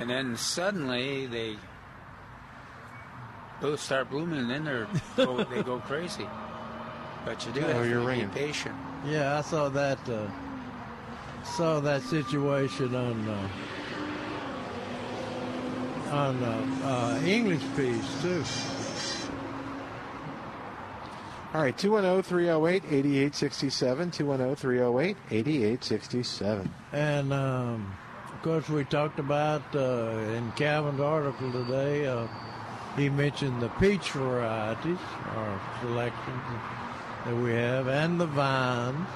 and 0.00 0.08
then 0.10 0.36
suddenly 0.36 1.26
they 1.26 1.56
both 3.60 3.80
start 3.80 4.08
blooming, 4.10 4.38
and 4.40 4.50
then 4.50 4.64
they're 4.64 4.86
go, 5.16 5.42
they 5.50 5.62
go 5.62 5.78
crazy. 5.80 6.26
But 7.24 7.44
you 7.46 7.52
do 7.52 7.60
Oh, 7.64 7.72
have 7.72 7.88
you're 7.88 8.00
to 8.00 8.06
ringing. 8.06 8.28
be 8.28 8.34
patient. 8.34 8.74
Yeah, 9.04 9.38
I 9.38 9.40
saw 9.42 9.68
that. 9.70 9.98
Uh, 10.08 10.26
saw 11.44 11.80
that 11.80 12.02
situation 12.02 12.94
on 12.94 13.28
uh, 13.28 13.48
on 16.12 16.42
uh, 16.42 16.86
uh, 16.86 17.20
English 17.24 17.62
peas 17.76 18.04
too. 18.22 18.42
All 21.54 21.62
right, 21.62 21.76
210 21.76 22.22
308 22.24 22.84
8867. 22.84 24.10
210 24.10 24.56
308 24.56 25.16
8867. 25.30 26.74
And 26.92 27.32
um, 27.32 27.96
of 28.34 28.42
course, 28.42 28.68
we 28.68 28.84
talked 28.84 29.18
about 29.18 29.62
uh, 29.74 30.10
in 30.36 30.52
Calvin's 30.52 31.00
article 31.00 31.50
today. 31.50 32.06
Uh, 32.06 32.26
he 32.96 33.08
mentioned 33.08 33.62
the 33.62 33.70
peach 33.80 34.10
varieties, 34.10 34.98
or 35.36 35.60
selections 35.80 36.42
that 37.24 37.34
we 37.34 37.52
have, 37.52 37.88
and 37.88 38.20
the 38.20 38.26
vines. 38.26 39.08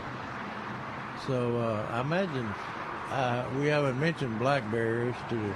So 1.26 1.58
uh, 1.58 1.86
I 1.90 2.00
imagine 2.00 2.46
uh, 3.10 3.46
we 3.58 3.66
haven't 3.66 4.00
mentioned 4.00 4.38
blackberries 4.38 5.16
to 5.28 5.54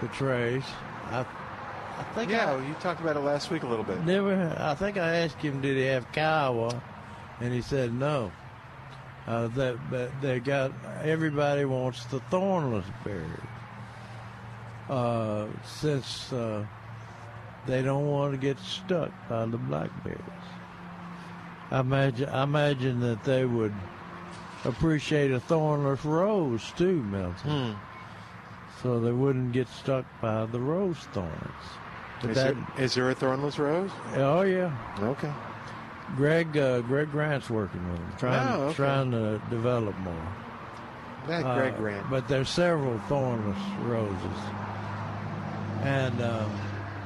to 0.00 0.08
Trace. 0.08 0.64
I, 1.06 1.24
I 2.02 2.14
think 2.14 2.30
I, 2.30 2.34
Yeah, 2.34 2.66
you 2.66 2.74
talked 2.74 3.00
about 3.00 3.16
it 3.16 3.20
last 3.20 3.50
week 3.50 3.62
a 3.62 3.66
little 3.66 3.84
bit. 3.84 4.04
Never. 4.04 4.56
I 4.58 4.74
think 4.74 4.96
I 4.96 5.16
asked 5.16 5.38
him, 5.38 5.60
did 5.60 5.76
he 5.76 5.84
have 5.84 6.10
Kiowa, 6.12 6.82
and 7.40 7.52
he 7.52 7.62
said 7.62 7.94
no. 7.94 8.32
Uh, 9.26 9.46
that, 9.48 9.78
but 9.88 10.10
they 10.20 10.40
got 10.40 10.72
everybody 11.04 11.64
wants 11.64 12.04
the 12.06 12.18
thornless 12.22 12.86
berry. 13.04 13.24
Uh, 14.88 15.46
since 15.64 16.32
uh, 16.32 16.66
they 17.66 17.82
don't 17.82 18.08
want 18.08 18.32
to 18.32 18.38
get 18.38 18.58
stuck 18.58 19.12
by 19.28 19.46
the 19.46 19.58
blackberries. 19.58 20.18
I 21.70 21.80
imagine. 21.80 22.28
I 22.28 22.42
imagine 22.42 23.00
that 23.00 23.22
they 23.22 23.44
would 23.44 23.72
appreciate 24.64 25.30
a 25.30 25.38
thornless 25.38 26.04
rose 26.04 26.72
too, 26.76 27.02
Milton. 27.04 27.76
So 28.82 28.98
they 28.98 29.12
wouldn't 29.12 29.52
get 29.52 29.68
stuck 29.68 30.04
by 30.20 30.46
the 30.46 30.58
rose 30.58 30.98
thorns. 31.12 31.30
But 32.22 32.30
Is, 32.30 32.36
that, 32.36 32.54
there, 32.76 32.84
is 32.84 32.94
there 32.94 33.10
a 33.10 33.14
thornless 33.14 33.58
rose? 33.58 33.90
Oh 34.14 34.42
yeah, 34.42 34.72
Okay. 35.00 35.32
Greg 36.16 36.56
uh, 36.56 36.80
Greg 36.82 37.10
Grant's 37.10 37.48
working 37.50 37.82
with 37.90 37.98
them, 37.98 38.12
trying 38.18 38.48
Oh, 38.48 38.62
okay. 38.66 38.74
trying 38.74 39.10
to 39.12 39.40
develop 39.50 39.96
more. 40.00 40.28
That 41.26 41.44
Uh, 41.44 41.54
Greg 41.56 41.76
Grant. 41.76 42.08
But 42.10 42.28
there's 42.28 42.48
several 42.50 42.98
thornless 43.08 43.58
roses, 43.82 44.38
and 45.82 46.20
uh, 46.20 46.44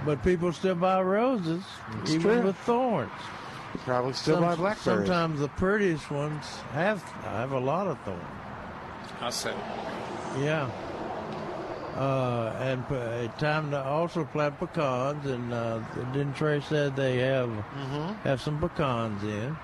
but 0.05 0.23
people 0.23 0.53
still 0.53 0.75
buy 0.75 1.01
roses 1.03 1.63
It's 2.03 2.11
even 2.13 2.21
true. 2.39 2.43
with 2.43 2.57
thorns. 2.59 3.11
Probably 3.85 4.13
still 4.15 4.37
Some- 4.37 4.45
buy 4.45 4.55
blackberries. 4.57 5.07
Sometimes 5.07 5.41
the 5.41 5.49
prettiest 5.49 6.11
ones 6.11 6.45
have 6.73 7.03
have 7.25 7.53
a 7.53 7.61
lot 7.61 7.87
of 7.87 7.99
thorns. 8.01 8.23
I'll 9.21 9.31
say. 9.33 9.55
Yeah. 10.41 10.69
Uh, 11.97 12.55
and 12.61 12.87
p- 12.89 12.95
uh, 12.95 13.27
time 13.39 13.71
to 13.71 13.83
also 13.83 14.25
plant 14.27 14.59
pecans, 14.61 15.25
and 15.27 15.53
uh, 15.53 15.79
didn't 16.13 16.35
Trey 16.35 16.61
said 16.61 16.95
they 16.95 17.17
have 17.19 17.49
Mm-hmm. 17.49 18.13
have 18.29 18.41
some 18.43 18.61
pecans 18.61 19.23
in. 19.23 19.57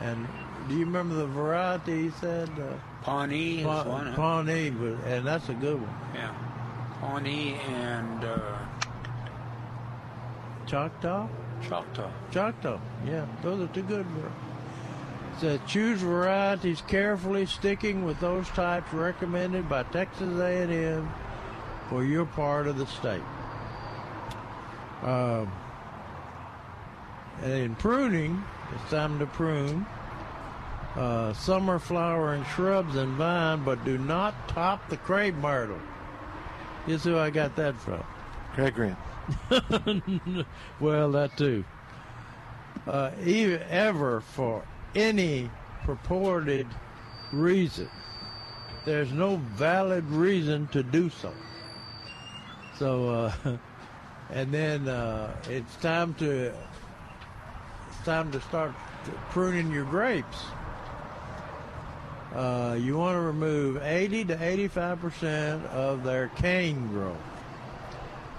And 0.00 0.26
do 0.68 0.74
you 0.74 0.86
remember 0.86 1.14
the 1.14 1.26
variety 1.26 2.04
he 2.04 2.10
said? 2.10 2.48
Uh, 2.58 2.72
Pawnee 3.02 3.58
is 3.58 3.64
Pa- 3.66 3.82
one. 3.84 4.06
huh? 4.06 4.16
Pawnee, 4.16 4.70
but- 4.70 4.98
and 5.06 5.26
that's 5.26 5.50
a 5.50 5.54
good 5.54 5.78
one. 5.78 5.94
Yeah, 6.14 6.32
Pawnee 7.00 7.54
and 7.68 8.24
uh, 8.24 8.38
Choctaw? 10.66 11.28
Choctaw. 11.68 12.10
Choctaw, 12.32 12.78
yeah, 13.06 13.26
those 13.42 13.60
are 13.68 13.72
two 13.74 13.82
good 13.82 14.06
ones. 14.16 14.32
Says 15.38 15.60
choose 15.66 16.00
varieties 16.00 16.80
carefully, 16.86 17.44
sticking 17.46 18.04
with 18.04 18.18
those 18.20 18.48
types 18.50 18.92
recommended 18.92 19.68
by 19.68 19.82
Texas 19.84 20.38
A&M 20.40 21.08
for 21.88 22.04
your 22.04 22.24
part 22.24 22.66
of 22.66 22.78
the 22.78 22.86
state. 22.86 23.22
Um, 25.02 25.50
and 27.42 27.52
in 27.52 27.74
pruning, 27.74 28.42
it's 28.74 28.90
time 28.90 29.18
to 29.18 29.26
prune. 29.26 29.86
Uh, 30.96 31.32
summer 31.32 31.78
flowering 31.78 32.44
shrubs 32.54 32.94
and 32.94 33.14
vine, 33.14 33.64
but 33.64 33.84
do 33.84 33.98
not 33.98 34.48
top 34.48 34.88
the 34.88 34.96
crepe 34.96 35.34
myrtle. 35.34 35.80
Guess 36.86 37.04
who 37.04 37.18
I 37.18 37.30
got 37.30 37.56
that 37.56 37.76
from? 37.76 38.04
Greg 38.54 38.74
Grant. 38.74 38.98
well, 40.80 41.10
that 41.12 41.36
too. 41.36 41.64
Uh, 42.86 43.10
even 43.24 43.60
ever 43.68 44.20
for 44.20 44.62
any 44.94 45.50
purported 45.84 46.66
reason, 47.32 47.88
there's 48.84 49.12
no 49.12 49.36
valid 49.36 50.04
reason 50.10 50.68
to 50.68 50.82
do 50.82 51.10
so. 51.10 51.32
So, 52.78 53.08
uh, 53.10 53.32
and 54.30 54.52
then 54.52 54.88
uh, 54.88 55.34
it's 55.48 55.76
time 55.76 56.14
to 56.14 56.52
it's 57.88 58.04
time 58.04 58.32
to 58.32 58.40
start 58.42 58.72
pruning 59.30 59.70
your 59.70 59.84
grapes. 59.84 60.44
uh, 62.34 62.76
you 62.80 62.96
want 62.96 63.14
to 63.16 63.20
remove 63.20 63.80
80 63.82 64.24
to 64.26 64.42
85 64.42 65.00
percent 65.00 65.66
of 65.66 66.02
their 66.02 66.28
cane 66.28 66.88
growth. 66.88 67.16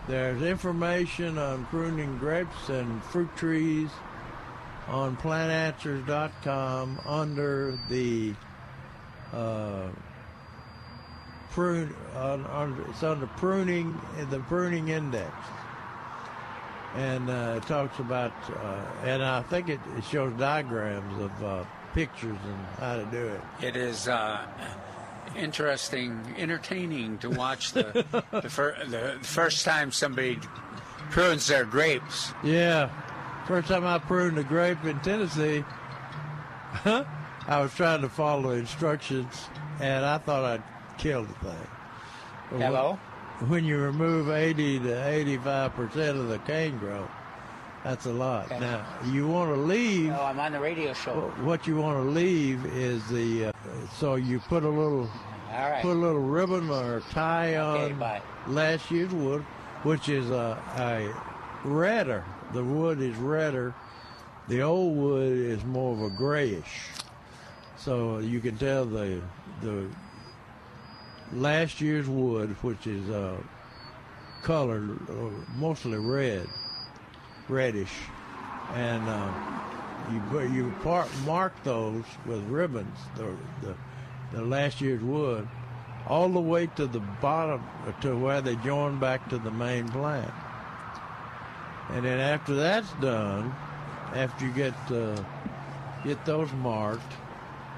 There's 0.08 0.42
information 0.42 1.38
on 1.38 1.66
pruning 1.66 2.18
grapes 2.18 2.70
and 2.70 3.04
fruit 3.06 3.36
trees 3.38 3.90
on 4.88 5.18
plantanswers.com 5.18 7.00
under 7.06 7.80
the 7.90 8.34
uh, 9.34 9.88
prune. 11.56 11.96
On, 12.16 12.46
on, 12.48 12.86
it's 12.90 13.02
under 13.02 13.28
pruning, 13.28 14.00
the 14.30 14.40
pruning 14.42 14.90
index, 14.90 15.32
and 16.96 17.30
uh, 17.30 17.56
it 17.58 17.64
talks 17.64 17.98
about. 18.00 18.34
Uh, 18.50 18.86
and 19.06 19.24
I 19.24 19.42
think 19.44 19.70
it, 19.70 19.80
it 19.98 20.04
shows 20.04 20.34
diagrams 20.38 21.22
of 21.22 21.44
uh, 21.44 21.64
pictures 21.94 22.38
and 22.46 22.66
how 22.80 22.98
to 22.98 23.06
do 23.06 23.28
it. 23.28 23.42
It 23.62 23.78
is 23.78 24.10
uh, 24.10 24.46
interesting, 25.36 26.20
entertaining 26.38 27.18
to 27.20 27.30
watch 27.30 27.72
the 27.72 28.06
the, 28.32 28.50
fir- 28.50 28.78
the 28.88 29.18
first 29.22 29.64
time 29.64 29.94
somebody 29.94 30.38
prunes 31.10 31.48
their 31.48 31.64
grapes. 31.64 32.34
Yeah. 32.44 32.90
First 33.48 33.70
time 33.70 33.86
I 33.86 34.00
pruned 34.00 34.38
a 34.40 34.44
grape 34.44 34.84
in 34.86 35.00
Tennessee, 35.02 35.64
I 36.84 37.62
was 37.62 37.74
trying 37.76 38.02
to 38.02 38.10
follow 38.10 38.52
instructions 38.52 39.48
and 39.80 40.04
I 40.04 40.18
thought 40.18 40.44
I'd 40.44 40.64
killed 40.98 41.28
the 41.30 41.34
thing. 41.50 41.68
But 42.52 42.60
when- 42.60 42.62
Hello? 42.62 43.00
When 43.50 43.66
you 43.66 43.78
remove 43.80 44.30
80 44.30 44.80
to 44.80 44.94
85% 44.96 46.18
of 46.18 46.30
the 46.30 46.40
cane 46.40 46.78
growth, 46.78 47.10
that's 47.84 48.06
a 48.06 48.14
lot. 48.14 48.46
Okay. 48.46 48.60
Now, 48.62 48.86
you 49.12 49.28
want 49.28 49.54
to 49.54 49.60
leave, 49.60 50.08
No, 50.12 50.22
I'm 50.24 50.40
on 50.40 50.54
the 50.54 50.60
radio 50.60 50.94
show. 50.94 51.34
what 51.44 51.68
you 51.68 51.76
want 51.76 51.98
to 51.98 52.10
leave 52.10 52.66
is 52.66 53.06
the, 53.10 53.48
uh, 53.48 53.52
so 54.00 54.16
you 54.16 54.40
put 54.40 54.64
a 54.64 54.70
little 54.70 55.10
All 55.54 55.70
right. 55.70 55.82
put 55.82 55.92
a 55.92 56.00
little 56.00 56.22
ribbon 56.22 56.70
or 56.70 57.02
tie 57.12 57.58
Okay, 57.58 57.92
on 57.94 58.00
bye. 58.00 58.22
last 58.48 58.90
year's 58.90 59.12
wood, 59.12 59.42
which 59.84 60.08
is 60.08 60.30
a, 60.30 60.58
a 60.78 61.14
redder. 61.68 62.24
The 62.54 62.64
wood 62.64 63.02
is 63.02 63.16
redder. 63.18 63.74
The 64.48 64.62
old 64.62 64.96
wood 64.96 65.34
is 65.38 65.64
more 65.66 65.92
of 65.94 66.02
a 66.02 66.10
grayish. 66.16 66.88
So 67.76 68.20
you 68.20 68.40
can 68.40 68.58
tell 68.58 68.86
the 68.86 69.22
the 69.62 69.88
last 71.34 71.82
year's 71.82 72.08
wood, 72.08 72.52
which 72.62 72.88
is 72.88 73.10
uh, 73.10 73.38
colored 74.44 74.98
uh, 75.10 75.14
mostly 75.58 75.98
red, 75.98 76.48
reddish, 77.50 77.94
and 78.74 79.08
uh, 79.08 79.32
you 80.12 80.42
you 80.42 80.74
par- 80.84 81.08
mark 81.26 81.54
those 81.64 82.04
with 82.26 82.42
ribbons. 82.44 82.98
The, 83.16 83.36
the 83.62 83.76
the 84.32 84.42
last 84.42 84.82
year's 84.82 85.02
wood, 85.02 85.48
all 86.08 86.30
the 86.30 86.40
way 86.40 86.68
to 86.76 86.88
the 86.88 87.00
bottom 87.22 87.64
to 88.02 88.18
where 88.18 88.42
they 88.42 88.56
join 88.58 89.00
back 89.00 89.28
to 89.30 89.38
the 89.38 89.52
main 89.52 89.88
plant. 89.90 90.32
And 91.90 92.04
then 92.04 92.20
after 92.20 92.56
that's 92.56 92.92
done, 92.94 93.54
after 94.14 94.46
you 94.46 94.52
get 94.52 94.74
uh, 94.92 95.16
get 96.04 96.24
those 96.26 96.52
marked, 96.54 97.14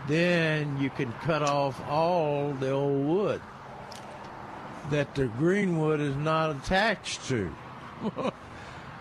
then 0.08 0.78
you 0.80 0.90
can 0.90 1.12
cut 1.24 1.44
off 1.44 1.80
all 1.90 2.54
the 2.54 2.72
old 2.72 3.06
wood 3.06 3.42
that 4.90 5.14
the 5.16 5.26
green 5.26 5.78
wood 5.78 6.00
is 6.00 6.16
not 6.16 6.52
attached 6.52 7.28
to. 7.28 7.54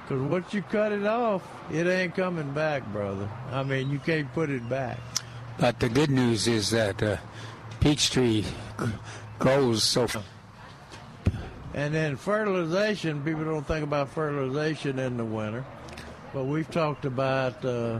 Because 0.07 0.23
once 0.23 0.55
you 0.55 0.63
cut 0.63 0.93
it 0.93 1.05
off, 1.05 1.43
it 1.73 1.85
ain't 1.89 2.15
coming 2.15 2.53
back, 2.53 2.87
brother. 2.93 3.29
I 3.51 3.65
mean, 3.65 3.91
you 3.91 3.99
can't 3.99 4.33
put 4.35 4.51
it 4.51 4.69
back. 4.69 5.01
But 5.59 5.81
the 5.81 5.89
good 5.89 6.11
news 6.11 6.47
is 6.47 6.71
that 6.71 7.03
uh, 7.03 7.17
peach 7.81 8.11
tree 8.13 8.45
grows 9.41 9.83
so. 9.83 10.07
And 11.75 11.93
then 11.93 12.15
fertilization, 12.15 13.21
people 13.25 13.45
don't 13.45 13.67
think 13.67 13.83
about 13.83 14.09
fertilization 14.09 15.01
in 15.01 15.17
the 15.17 15.25
winter, 15.25 15.65
but 16.33 16.45
we've 16.45 16.71
talked 16.71 17.05
about 17.05 17.65
uh, 17.65 17.99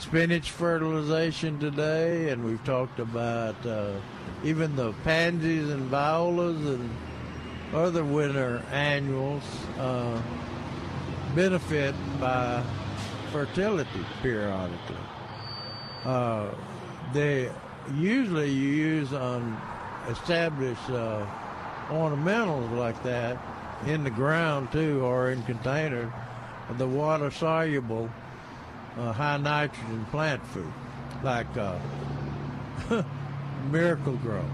spinach 0.00 0.50
fertilization 0.50 1.58
today, 1.60 2.30
and 2.30 2.42
we've 2.42 2.64
talked 2.64 2.98
about 2.98 3.54
uh, 3.66 3.92
even 4.42 4.74
the 4.74 4.92
pansies 5.04 5.68
and 5.68 5.82
violas 5.84 6.56
and 6.56 6.90
other 7.74 8.02
winter 8.02 8.64
annuals 8.72 9.42
uh, 9.78 10.20
benefit 11.34 11.94
by 12.18 12.62
fertility 13.30 14.04
periodically. 14.22 14.96
Uh, 16.04 16.48
they 17.12 17.50
usually 17.94 18.50
you 18.50 18.68
use 18.68 19.12
on 19.12 19.60
established 20.08 20.88
uh, 20.88 21.26
ornamentals 21.90 22.74
like 22.74 23.00
that 23.02 23.36
in 23.86 24.02
the 24.02 24.10
ground 24.10 24.72
too, 24.72 25.04
or 25.04 25.30
in 25.30 25.42
containers, 25.42 26.10
the 26.78 26.86
water 26.88 27.30
soluble 27.30 28.08
uh, 28.98 29.12
high 29.12 29.36
nitrogen 29.36 30.04
plant 30.10 30.44
food 30.48 30.72
like 31.22 31.46
uh, 31.56 31.78
Miracle-Gro. 33.70 34.44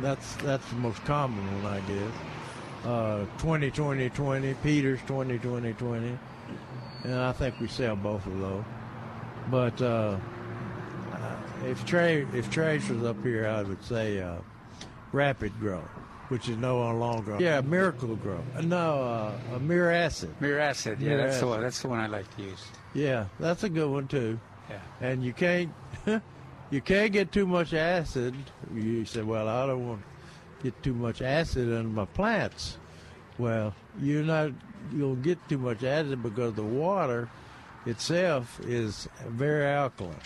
That's 0.00 0.34
that's 0.36 0.68
the 0.68 0.76
most 0.76 1.04
common 1.04 1.44
one, 1.62 1.72
I 1.72 1.80
guess. 1.80 2.86
Uh, 2.86 3.24
20 3.38 3.70
20 3.70 4.10
20, 4.10 4.54
Peters 4.54 5.00
20 5.06 5.38
20 5.38 5.72
20, 5.72 6.18
and 7.04 7.14
I 7.14 7.32
think 7.32 7.58
we 7.60 7.66
sell 7.66 7.96
both 7.96 8.24
of 8.26 8.38
those. 8.38 8.64
But 9.50 9.80
uh, 9.80 10.18
if 11.64 11.84
Trey 11.86 12.26
if 12.34 12.50
Trace 12.50 12.88
was 12.88 13.04
up 13.04 13.22
here, 13.22 13.46
I 13.48 13.62
would 13.62 13.82
say 13.82 14.20
uh, 14.20 14.36
Rapid 15.12 15.58
Grow, 15.58 15.82
which 16.28 16.48
is 16.48 16.58
no 16.58 16.78
longer 16.92 17.38
yeah 17.40 17.60
Miracle-Gro. 17.62 18.42
No, 18.62 19.02
uh, 19.02 19.56
a 19.56 19.60
Mere 19.60 19.90
Acid. 19.90 20.34
Miracid, 20.40 21.00
yeah, 21.00 21.16
that's 21.16 21.40
the 21.40 21.46
one. 21.46 21.62
That's 21.62 21.80
the 21.80 21.88
one 21.88 22.00
I 22.00 22.06
like 22.06 22.34
to 22.36 22.42
use. 22.42 22.64
Yeah, 22.96 23.26
that's 23.38 23.62
a 23.62 23.68
good 23.68 23.90
one 23.90 24.08
too. 24.08 24.40
Yeah. 24.70 24.80
And 25.02 25.22
you 25.22 25.34
can't 25.34 25.72
you 26.70 26.80
can't 26.80 27.12
get 27.12 27.30
too 27.30 27.46
much 27.46 27.74
acid. 27.74 28.34
You 28.74 29.04
say, 29.04 29.20
well, 29.20 29.48
I 29.48 29.66
don't 29.66 29.86
want 29.86 30.00
to 30.00 30.64
get 30.64 30.82
too 30.82 30.94
much 30.94 31.20
acid 31.20 31.68
in 31.68 31.94
my 31.94 32.06
plants. 32.06 32.78
Well, 33.38 33.74
you're 34.00 34.22
not 34.22 34.52
you'll 34.94 35.16
get 35.16 35.38
too 35.46 35.58
much 35.58 35.84
acid 35.84 36.22
because 36.22 36.54
the 36.54 36.62
water 36.62 37.28
itself 37.84 38.60
is 38.64 39.08
very 39.28 39.66
alkaline. 39.66 40.16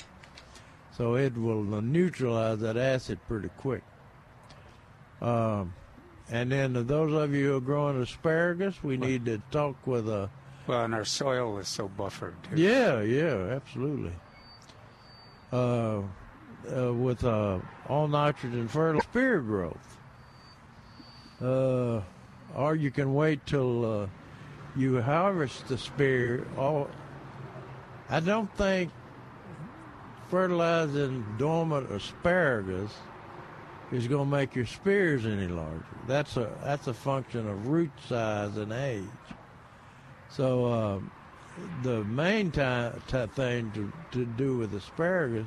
So 0.97 1.17
it 1.17 1.37
will 1.37 1.65
neutralize 1.83 2.61
that 2.61 2.77
acid 2.77 3.19
pretty 3.27 3.49
quick. 3.57 3.83
Um, 5.21 5.75
and 6.31 6.53
then 6.53 6.75
those 6.87 7.13
of 7.13 7.35
you 7.35 7.49
who 7.49 7.57
are 7.57 7.61
growing 7.61 8.01
asparagus, 8.01 8.81
we 8.85 8.97
need 8.97 9.25
to 9.25 9.43
talk 9.51 9.87
with 9.87 10.09
a 10.09 10.31
Well, 10.71 10.85
and 10.85 10.95
our 10.95 11.05
soil 11.05 11.59
is 11.59 11.67
so 11.67 11.89
buffered. 11.89 12.37
Too. 12.45 12.63
yeah, 12.63 13.01
yeah, 13.01 13.57
absolutely. 13.57 14.13
Uh, 15.53 16.03
uh, 16.73 16.95
with 16.95 17.25
uh, 17.25 17.59
all 17.89 18.07
nitrogen 18.07 18.69
fertile 18.69 19.01
spear 19.01 19.41
growth. 19.41 19.99
Uh, 21.43 22.03
or 22.55 22.77
you 22.77 22.93
can 22.93 23.15
wait 23.15 23.45
till 23.47 24.03
uh, 24.03 24.07
you 24.77 25.03
harvest 25.03 25.67
the 25.67 25.77
spear. 25.77 26.47
All 26.57 26.89
I 28.09 28.21
don't 28.21 28.57
think 28.57 28.93
fertilizing 30.29 31.27
dormant 31.37 31.91
asparagus 31.91 32.93
is 33.91 34.07
going 34.07 34.31
to 34.31 34.37
make 34.37 34.55
your 34.55 34.67
spears 34.67 35.27
any 35.27 35.49
larger. 35.49 35.85
That's 36.07 36.37
a 36.37 36.49
that's 36.63 36.87
a 36.87 36.95
function 36.95 37.49
of 37.49 37.67
root 37.67 37.91
size 38.07 38.57
and 38.57 38.73
age. 38.73 39.03
So 40.31 40.65
uh, 40.67 41.01
the 41.83 42.05
main 42.05 42.51
time, 42.51 43.03
ti 43.09 43.27
thing 43.27 43.71
to, 43.73 43.93
to 44.13 44.25
do 44.25 44.57
with 44.59 44.75
asparagus 44.75 45.47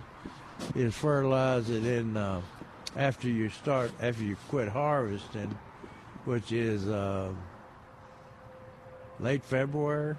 is 0.75 0.93
fertilize 0.93 1.69
it 1.69 1.85
in 1.85 2.17
uh, 2.17 2.41
after 2.95 3.27
you 3.27 3.49
start 3.49 3.91
after 4.01 4.23
you 4.23 4.35
quit 4.49 4.67
harvesting, 4.67 5.57
which 6.25 6.51
is 6.51 6.87
uh, 6.87 7.29
late 9.19 9.43
February, 9.43 10.15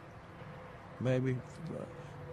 maybe. 1.00 1.36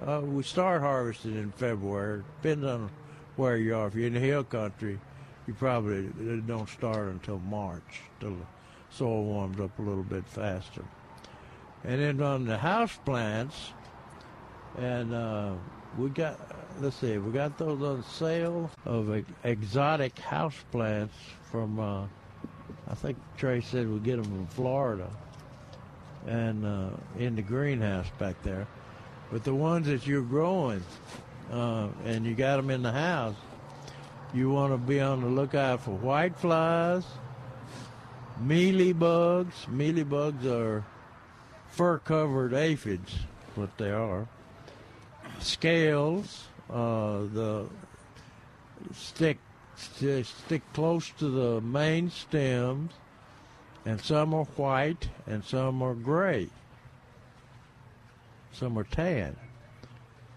Uh, 0.05 0.21
we 0.21 0.41
start 0.41 0.81
harvesting 0.81 1.35
in 1.35 1.51
February. 1.51 2.23
Depends 2.41 2.65
on 2.65 2.89
where 3.35 3.57
you 3.57 3.75
are. 3.75 3.87
If 3.87 3.95
you're 3.95 4.07
in 4.07 4.13
the 4.13 4.19
hill 4.19 4.43
country, 4.43 4.99
you 5.47 5.53
probably 5.53 6.09
don't 6.47 6.69
start 6.69 7.09
until 7.09 7.39
March, 7.39 8.01
till 8.19 8.31
the 8.31 8.45
soil 8.89 9.23
warms 9.25 9.59
up 9.59 9.77
a 9.77 9.81
little 9.81 10.03
bit 10.03 10.25
faster. 10.25 10.83
And 11.83 11.99
then 12.01 12.21
on 12.21 12.45
the 12.45 12.57
house 12.57 12.97
plants, 13.05 13.71
and 14.77 15.13
uh, 15.13 15.53
we 15.97 16.09
got, 16.09 16.39
let's 16.79 16.95
see, 16.97 17.17
we 17.17 17.31
got 17.31 17.57
those 17.57 17.81
on 17.81 18.03
sale 18.03 18.69
of 18.85 19.13
ex- 19.13 19.31
exotic 19.43 20.17
house 20.19 20.55
plants 20.71 21.15
from, 21.51 21.79
uh, 21.79 22.05
I 22.89 22.93
think 22.95 23.17
Trey 23.37 23.61
said 23.61 23.89
we 23.89 23.99
get 23.99 24.17
them 24.17 24.25
from 24.25 24.47
Florida 24.47 25.09
and 26.27 26.65
uh, 26.65 26.89
in 27.17 27.35
the 27.35 27.41
greenhouse 27.41 28.07
back 28.19 28.41
there. 28.43 28.67
But 29.31 29.43
the 29.43 29.55
ones 29.55 29.87
that 29.87 30.05
you're 30.05 30.21
growing 30.21 30.83
uh, 31.51 31.87
and 32.05 32.25
you 32.25 32.35
got 32.35 32.57
them 32.57 32.69
in 32.69 32.83
the 32.83 32.91
house, 32.91 33.35
You 34.33 34.49
want 34.49 34.71
to 34.71 34.77
be 34.77 35.01
on 35.01 35.21
the 35.21 35.27
lookout 35.27 35.81
for 35.81 35.91
white 35.91 36.37
flies, 36.37 37.03
mealy 38.39 38.93
bugs. 38.93 39.67
Mealy 39.67 40.03
bugs 41.71 41.79
are 41.79 41.99
fur-covered 41.99 42.53
aphids, 42.53 43.13
what 43.55 43.77
they 43.77 43.91
are. 43.91 44.27
Scales, 45.39 46.45
uh, 46.69 47.21
the 47.33 47.67
stick 48.93 49.37
st- 49.75 50.25
stick 50.25 50.61
close 50.73 51.09
to 51.19 51.29
the 51.29 51.61
main 51.61 52.09
stems, 52.09 52.93
and 53.85 53.99
some 54.01 54.33
are 54.33 54.45
white 54.55 55.09
and 55.25 55.43
some 55.43 55.81
are 55.81 55.95
gray. 55.95 56.49
Some 58.53 58.77
are 58.77 58.83
tan. 58.83 59.35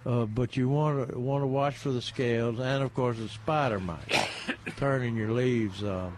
Uh, 0.06 0.26
but 0.26 0.56
you 0.56 0.68
want 0.68 1.08
to 1.10 1.18
want 1.18 1.42
to 1.42 1.46
watch 1.46 1.76
for 1.76 1.90
the 1.90 2.02
scales 2.02 2.60
and 2.60 2.82
of 2.82 2.92
course 2.94 3.16
the 3.16 3.28
spider 3.28 3.80
mites 3.80 4.18
turning 4.76 5.16
your 5.16 5.32
leaves 5.32 5.82
uh, 5.82 6.10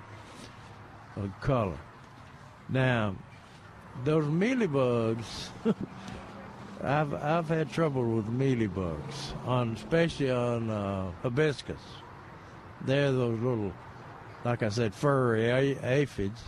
color. 1.41 1.79
Now, 2.69 3.15
those 4.05 4.24
mealybugs, 4.24 5.48
I've 6.82 7.14
I've 7.14 7.48
had 7.48 7.73
trouble 7.73 8.05
with 8.16 8.27
mealybugs 8.27 9.47
on 9.47 9.73
especially 9.73 10.31
on 10.31 10.70
uh, 10.70 11.10
hibiscus. 11.23 11.81
They're 12.82 13.12
those 13.12 13.40
little, 13.40 13.73
like 14.44 14.62
I 14.62 14.68
said, 14.68 14.94
furry 14.94 15.77
aphids, 15.82 16.40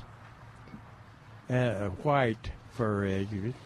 uh, 1.48 1.88
white 2.02 2.50
furry 2.70 3.14
aphids. 3.14 3.56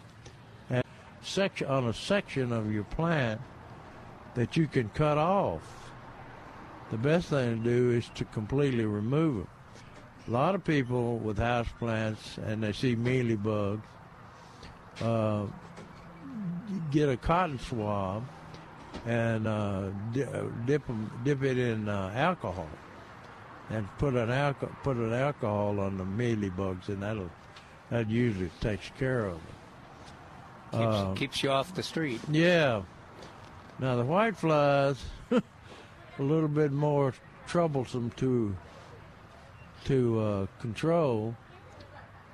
And 0.70 0.84
section 1.22 1.66
on 1.66 1.88
a 1.88 1.92
section 1.92 2.52
of 2.52 2.72
your 2.72 2.84
plant 2.84 3.40
that 4.34 4.56
you 4.56 4.66
can 4.66 4.88
cut 4.90 5.18
off. 5.18 5.90
The 6.90 6.98
best 6.98 7.28
thing 7.28 7.59
to 7.59 7.64
do 7.64 7.90
is 7.90 8.09
to 8.14 8.24
completely 8.26 8.84
remove 8.84 9.36
them. 9.36 9.48
A 10.28 10.31
lot 10.31 10.55
of 10.55 10.62
people 10.65 11.19
with 11.19 11.39
house 11.39 11.66
plants 11.78 12.39
and 12.47 12.62
they 12.62 12.73
see 12.73 12.94
mealybugs 12.94 13.82
uh, 15.01 15.44
get 16.90 17.09
a 17.09 17.16
cotton 17.16 17.59
swab 17.59 18.24
and 19.07 19.47
uh, 19.49 19.51
uh, 19.51 20.44
dip 20.65 20.82
dip 21.24 21.43
it 21.43 21.59
in 21.59 21.89
uh, 21.89 22.12
alcohol 22.15 22.69
and 23.70 23.89
put 23.99 24.15
an 24.15 24.31
alcohol 24.31 24.74
put 24.85 24.97
an 24.97 25.12
alcohol 25.12 25.81
on 25.81 25.99
the 25.99 26.05
mealybugs 26.05 26.89
and 26.89 27.03
that'll 27.03 27.31
that 27.90 28.09
usually 28.09 28.51
takes 28.61 28.90
care 28.99 29.27
of 29.27 29.36
it. 29.36 29.40
Keeps, 30.73 30.82
Uh, 30.85 31.12
keeps 31.15 31.43
you 31.43 31.51
off 31.51 31.74
the 31.74 31.82
street. 31.82 32.20
yeah. 32.31 32.82
Now 33.78 33.97
the 33.97 34.05
white 34.05 34.36
flies, 34.36 35.03
a 35.31 35.43
little 36.19 36.49
bit 36.49 36.70
more 36.73 37.12
troublesome 37.47 38.11
to 38.16 38.55
to 39.86 40.20
uh, 40.20 40.46
control, 40.60 41.34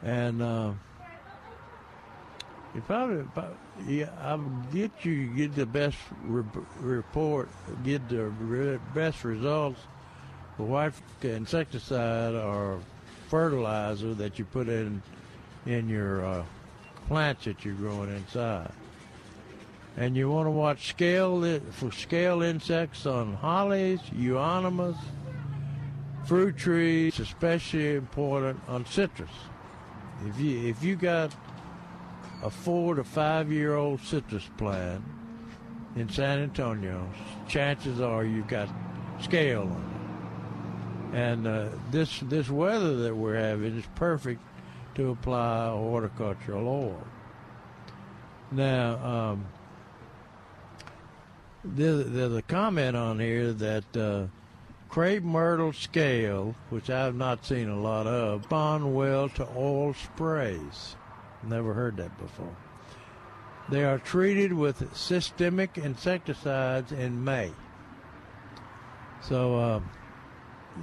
and 0.02 0.42
uh, 0.42 0.72
you 2.74 2.80
probably, 2.82 3.24
prob- 3.34 3.56
yeah, 3.86 4.10
I'll 4.22 4.38
get 4.72 4.90
you 5.04 5.26
get 5.34 5.54
the 5.54 5.66
best 5.66 5.96
re- 6.24 6.44
report, 6.80 7.48
get 7.84 8.08
the 8.08 8.26
re- 8.26 8.78
best 8.94 9.24
results. 9.24 9.80
The 10.56 10.64
white 10.64 10.92
insecticide 11.22 12.34
or 12.34 12.80
fertilizer 13.28 14.12
that 14.14 14.40
you 14.40 14.44
put 14.44 14.68
in 14.68 15.00
in 15.66 15.88
your 15.88 16.26
uh, 16.26 16.42
plants 17.06 17.44
that 17.44 17.64
you're 17.64 17.74
growing 17.74 18.10
inside. 18.10 18.72
And 19.96 20.16
you 20.16 20.28
want 20.30 20.46
to 20.46 20.50
watch 20.50 20.88
scale 20.88 21.60
for 21.70 21.92
scale 21.92 22.42
insects 22.42 23.06
on 23.06 23.34
hollies, 23.34 24.00
euonymus, 24.12 24.96
fruit 26.28 26.59
trees, 26.59 27.18
especially 27.20 27.94
important 27.94 28.60
on 28.68 28.84
citrus. 28.84 29.30
If 30.26 30.38
you 30.38 30.68
if 30.68 30.84
you 30.84 30.94
got 30.94 31.34
a 32.42 32.50
four 32.50 32.94
to 32.96 33.02
five 33.02 33.50
year 33.50 33.74
old 33.76 34.02
citrus 34.02 34.46
plant 34.59 35.02
in 35.96 36.06
San 36.10 36.40
Antonio, 36.40 37.09
chances 37.48 38.02
are 38.02 38.24
you've 38.24 38.46
got 38.46 38.68
scale 39.22 39.62
on 39.62 41.10
it. 41.14 41.18
And 41.18 41.46
uh, 41.46 41.68
this 41.90 42.20
this 42.20 42.50
weather 42.50 42.96
that 43.05 43.16
we're 43.16 43.40
having 43.40 43.78
is 43.78 43.86
perfect 43.94 44.42
to 44.96 45.10
apply 45.12 45.70
horticultural 45.70 46.68
oil. 46.68 47.06
Now, 48.52 48.96
um, 48.96 49.46
there's, 51.64 52.34
a 52.34 52.42
comment 52.42 52.96
on 52.96 53.18
here 53.18 53.52
that 53.52 53.96
uh, 53.96 54.26
crepe 54.89 55.23
myrtle 55.23 55.73
scale, 55.73 56.55
which 56.70 56.90
I've 56.90 57.15
not 57.15 57.44
seen 57.44 57.69
a 57.69 57.81
lot 57.81 58.06
of, 58.06 58.40
respond 58.40 58.94
well 58.94 59.28
to 59.31 59.47
oil 59.56 59.94
sprays. 59.94 60.97
Never 61.43 61.74
heard 61.74 61.97
that 61.98 62.16
before. 62.19 62.56
They 63.69 63.85
are 63.85 63.98
treated 63.98 64.52
with 64.52 64.97
systemic 64.97 65.77
insecticides 65.77 66.90
in 66.90 67.23
May. 67.23 67.52
So 69.20 69.56
uh, 69.56 69.81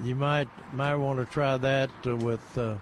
you 0.04 0.16
might 0.16 0.50
might 0.74 0.96
want 0.96 1.20
to 1.20 1.26
try 1.26 1.58
that 1.58 1.90
with. 2.06 2.58
Uh, 2.58 2.76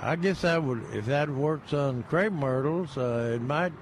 I 0.00 0.16
guess 0.16 0.44
I 0.44 0.58
would 0.58 0.82
if 0.92 1.06
that 1.06 1.30
works 1.30 1.72
on 1.72 2.02
crepe 2.04 2.32
myrtles. 2.32 2.98
Uh, 2.98 3.32
it 3.36 3.42
might 3.42 3.72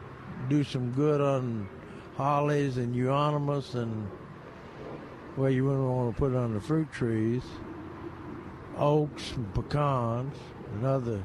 do 0.50 0.64
some 0.64 0.92
good 0.92 1.20
on 1.20 1.66
hollies 2.16 2.76
and 2.76 2.94
euonymus 2.94 3.74
and 3.74 4.06
well, 5.36 5.50
you 5.50 5.64
wouldn't 5.64 5.84
want 5.84 6.14
to 6.14 6.18
put 6.18 6.32
it 6.32 6.36
on 6.36 6.54
the 6.54 6.60
fruit 6.60 6.90
trees, 6.92 7.42
oaks 8.76 9.32
and 9.32 9.54
pecans 9.54 10.34
and 10.74 10.84
other 10.86 11.22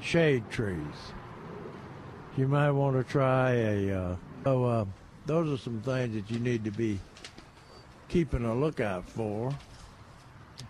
shade 0.00 0.48
trees. 0.50 0.78
You 2.36 2.48
might 2.48 2.70
want 2.70 2.96
to 2.96 3.04
try 3.10 3.52
a. 3.52 3.92
Uh, 3.98 4.16
so 4.44 4.64
uh, 4.64 4.84
those 5.26 5.58
are 5.58 5.62
some 5.62 5.80
things 5.80 6.14
that 6.14 6.30
you 6.30 6.38
need 6.38 6.64
to 6.64 6.70
be 6.70 7.00
keeping 8.08 8.44
a 8.44 8.54
lookout 8.54 9.08
for. 9.08 9.52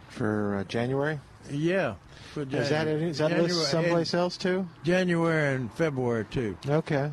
For 0.09 0.57
uh, 0.57 0.65
January? 0.65 1.21
Yeah. 1.51 1.95
For 2.33 2.43
Is 2.43 2.71
that, 2.71 2.87
is 2.87 3.19
that 3.19 3.29
January- 3.29 3.49
listed 3.49 3.67
someplace 3.67 4.15
else 4.15 4.37
too? 4.37 4.67
January 4.85 5.55
and 5.55 5.73
February 5.73 6.25
too. 6.31 6.57
Okay. 6.69 7.13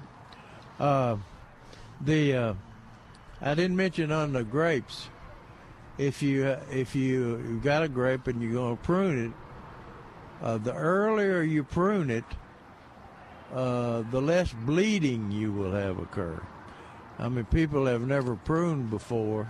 Uh, 0.80 1.18
the 2.02 2.34
uh, 2.36 2.54
I 3.42 3.56
didn't 3.56 3.76
mention 3.76 4.12
on 4.12 4.34
the 4.34 4.44
grapes. 4.44 5.10
If 5.98 6.22
you 6.24 6.46
if 6.72 6.96
you 6.96 7.38
you 7.38 7.60
got 7.64 7.84
a 7.84 7.88
grape 7.88 8.28
and 8.28 8.42
you're 8.42 8.54
going 8.54 8.78
to 8.78 8.84
prune 8.84 9.26
it, 9.26 9.32
uh, 10.44 10.58
the 10.58 10.74
earlier 10.74 11.42
you 11.42 11.64
prune 11.64 12.10
it, 12.10 12.26
uh, 13.54 14.04
the 14.10 14.22
less 14.22 14.52
bleeding 14.66 15.32
you 15.32 15.52
will 15.52 15.72
have 15.72 16.00
occur. 16.00 16.42
I 17.20 17.30
mean, 17.30 17.46
people 17.46 17.86
have 17.86 18.02
never 18.02 18.36
pruned 18.36 18.90
before, 18.90 19.48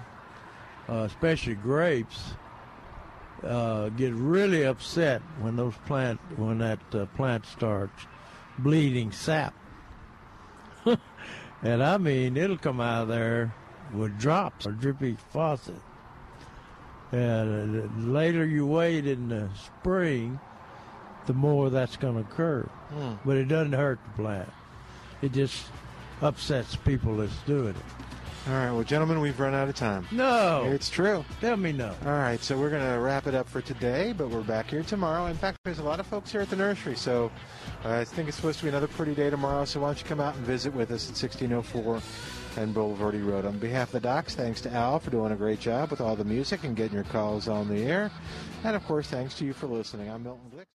uh, 0.89 1.07
especially 1.07 1.55
grapes. 1.55 2.33
Uh, 3.41 3.89
get 3.89 4.13
really 4.13 4.63
upset 4.63 5.21
when 5.41 5.57
those 5.57 5.73
plant 5.85 6.19
when 6.37 6.59
that 6.59 6.79
uh, 6.93 7.05
plant 7.07 7.45
starts 7.45 8.05
bleeding 8.57 9.11
sap. 9.11 9.53
And 11.63 11.81
I 11.81 11.97
mean, 11.97 12.35
it'll 12.35 12.57
come 12.57 12.81
out 12.81 13.03
of 13.03 13.07
there 13.07 13.55
with 13.93 14.19
drops 14.19 14.67
or 14.67 14.71
drippy 14.73 15.15
faucet. 15.31 15.79
And 17.13 17.75
the 17.75 18.11
later 18.11 18.43
you 18.43 18.65
wait 18.65 19.05
in 19.05 19.29
the 19.29 19.47
spring, 19.65 20.39
the 21.27 21.33
more 21.33 21.69
that's 21.69 21.95
going 21.95 22.15
to 22.15 22.21
occur. 22.21 22.63
Hmm. 22.89 23.13
But 23.23 23.37
it 23.37 23.45
doesn't 23.47 23.73
hurt 23.73 23.99
the 24.03 24.23
plant. 24.23 24.49
It 25.21 25.31
just 25.31 25.65
upsets 26.21 26.75
people 26.75 27.17
that's 27.17 27.37
doing 27.43 27.69
it. 27.69 27.75
All 28.45 28.53
right, 28.53 28.71
well, 28.71 28.83
gentlemen, 28.83 29.21
we've 29.21 29.39
run 29.39 29.53
out 29.53 29.69
of 29.69 29.75
time. 29.75 30.05
No. 30.11 30.63
It's 30.65 30.89
true. 30.89 31.23
Tell 31.39 31.55
me 31.55 31.71
no. 31.71 31.95
All 32.05 32.11
right, 32.11 32.43
so 32.43 32.57
we're 32.57 32.71
going 32.71 32.81
to 32.81 32.99
wrap 32.99 33.25
it 33.25 33.35
up 33.35 33.47
for 33.47 33.61
today, 33.61 34.13
but 34.17 34.29
we're 34.29 34.41
back 34.41 34.69
here 34.69 34.83
tomorrow. 34.83 35.27
In 35.27 35.37
fact, 35.37 35.59
there's 35.63 35.79
a 35.79 35.83
lot 35.83 36.01
of 36.01 36.07
folks 36.07 36.29
here 36.29 36.41
at 36.41 36.49
the 36.49 36.57
nursery, 36.57 36.97
so 36.97 37.31
uh, 37.85 37.91
I 37.93 38.03
think 38.03 38.27
it's 38.27 38.35
supposed 38.35 38.57
to 38.59 38.65
be 38.65 38.69
another 38.69 38.87
pretty 38.87 39.15
day 39.15 39.29
tomorrow. 39.29 39.63
So 39.63 39.79
why 39.79 39.89
don't 39.89 39.99
you 39.99 40.05
come 40.05 40.19
out 40.19 40.35
and 40.35 40.45
visit 40.45 40.73
with 40.73 40.91
us 40.91 41.09
at 41.09 41.15
1604 41.15 42.01
and 42.57 42.73
Bulverde 42.73 43.25
Road. 43.25 43.45
On 43.45 43.57
behalf 43.57 43.89
of 43.89 43.93
the 43.93 43.99
docs, 43.99 44.35
thanks 44.35 44.61
to 44.61 44.71
Al 44.71 44.99
for 44.99 45.11
doing 45.11 45.31
a 45.31 45.35
great 45.35 45.59
job 45.59 45.91
with 45.91 46.01
all 46.01 46.15
the 46.15 46.23
music 46.23 46.63
and 46.63 46.75
getting 46.75 46.95
your 46.95 47.03
calls 47.05 47.47
on 47.47 47.67
the 47.67 47.83
air. 47.83 48.11
And 48.63 48.75
of 48.75 48.85
course, 48.85 49.07
thanks 49.07 49.35
to 49.35 49.45
you 49.45 49.53
for 49.53 49.67
listening. 49.67 50.09
I'm 50.09 50.23
Milton 50.23 50.51
Glick. 50.55 50.73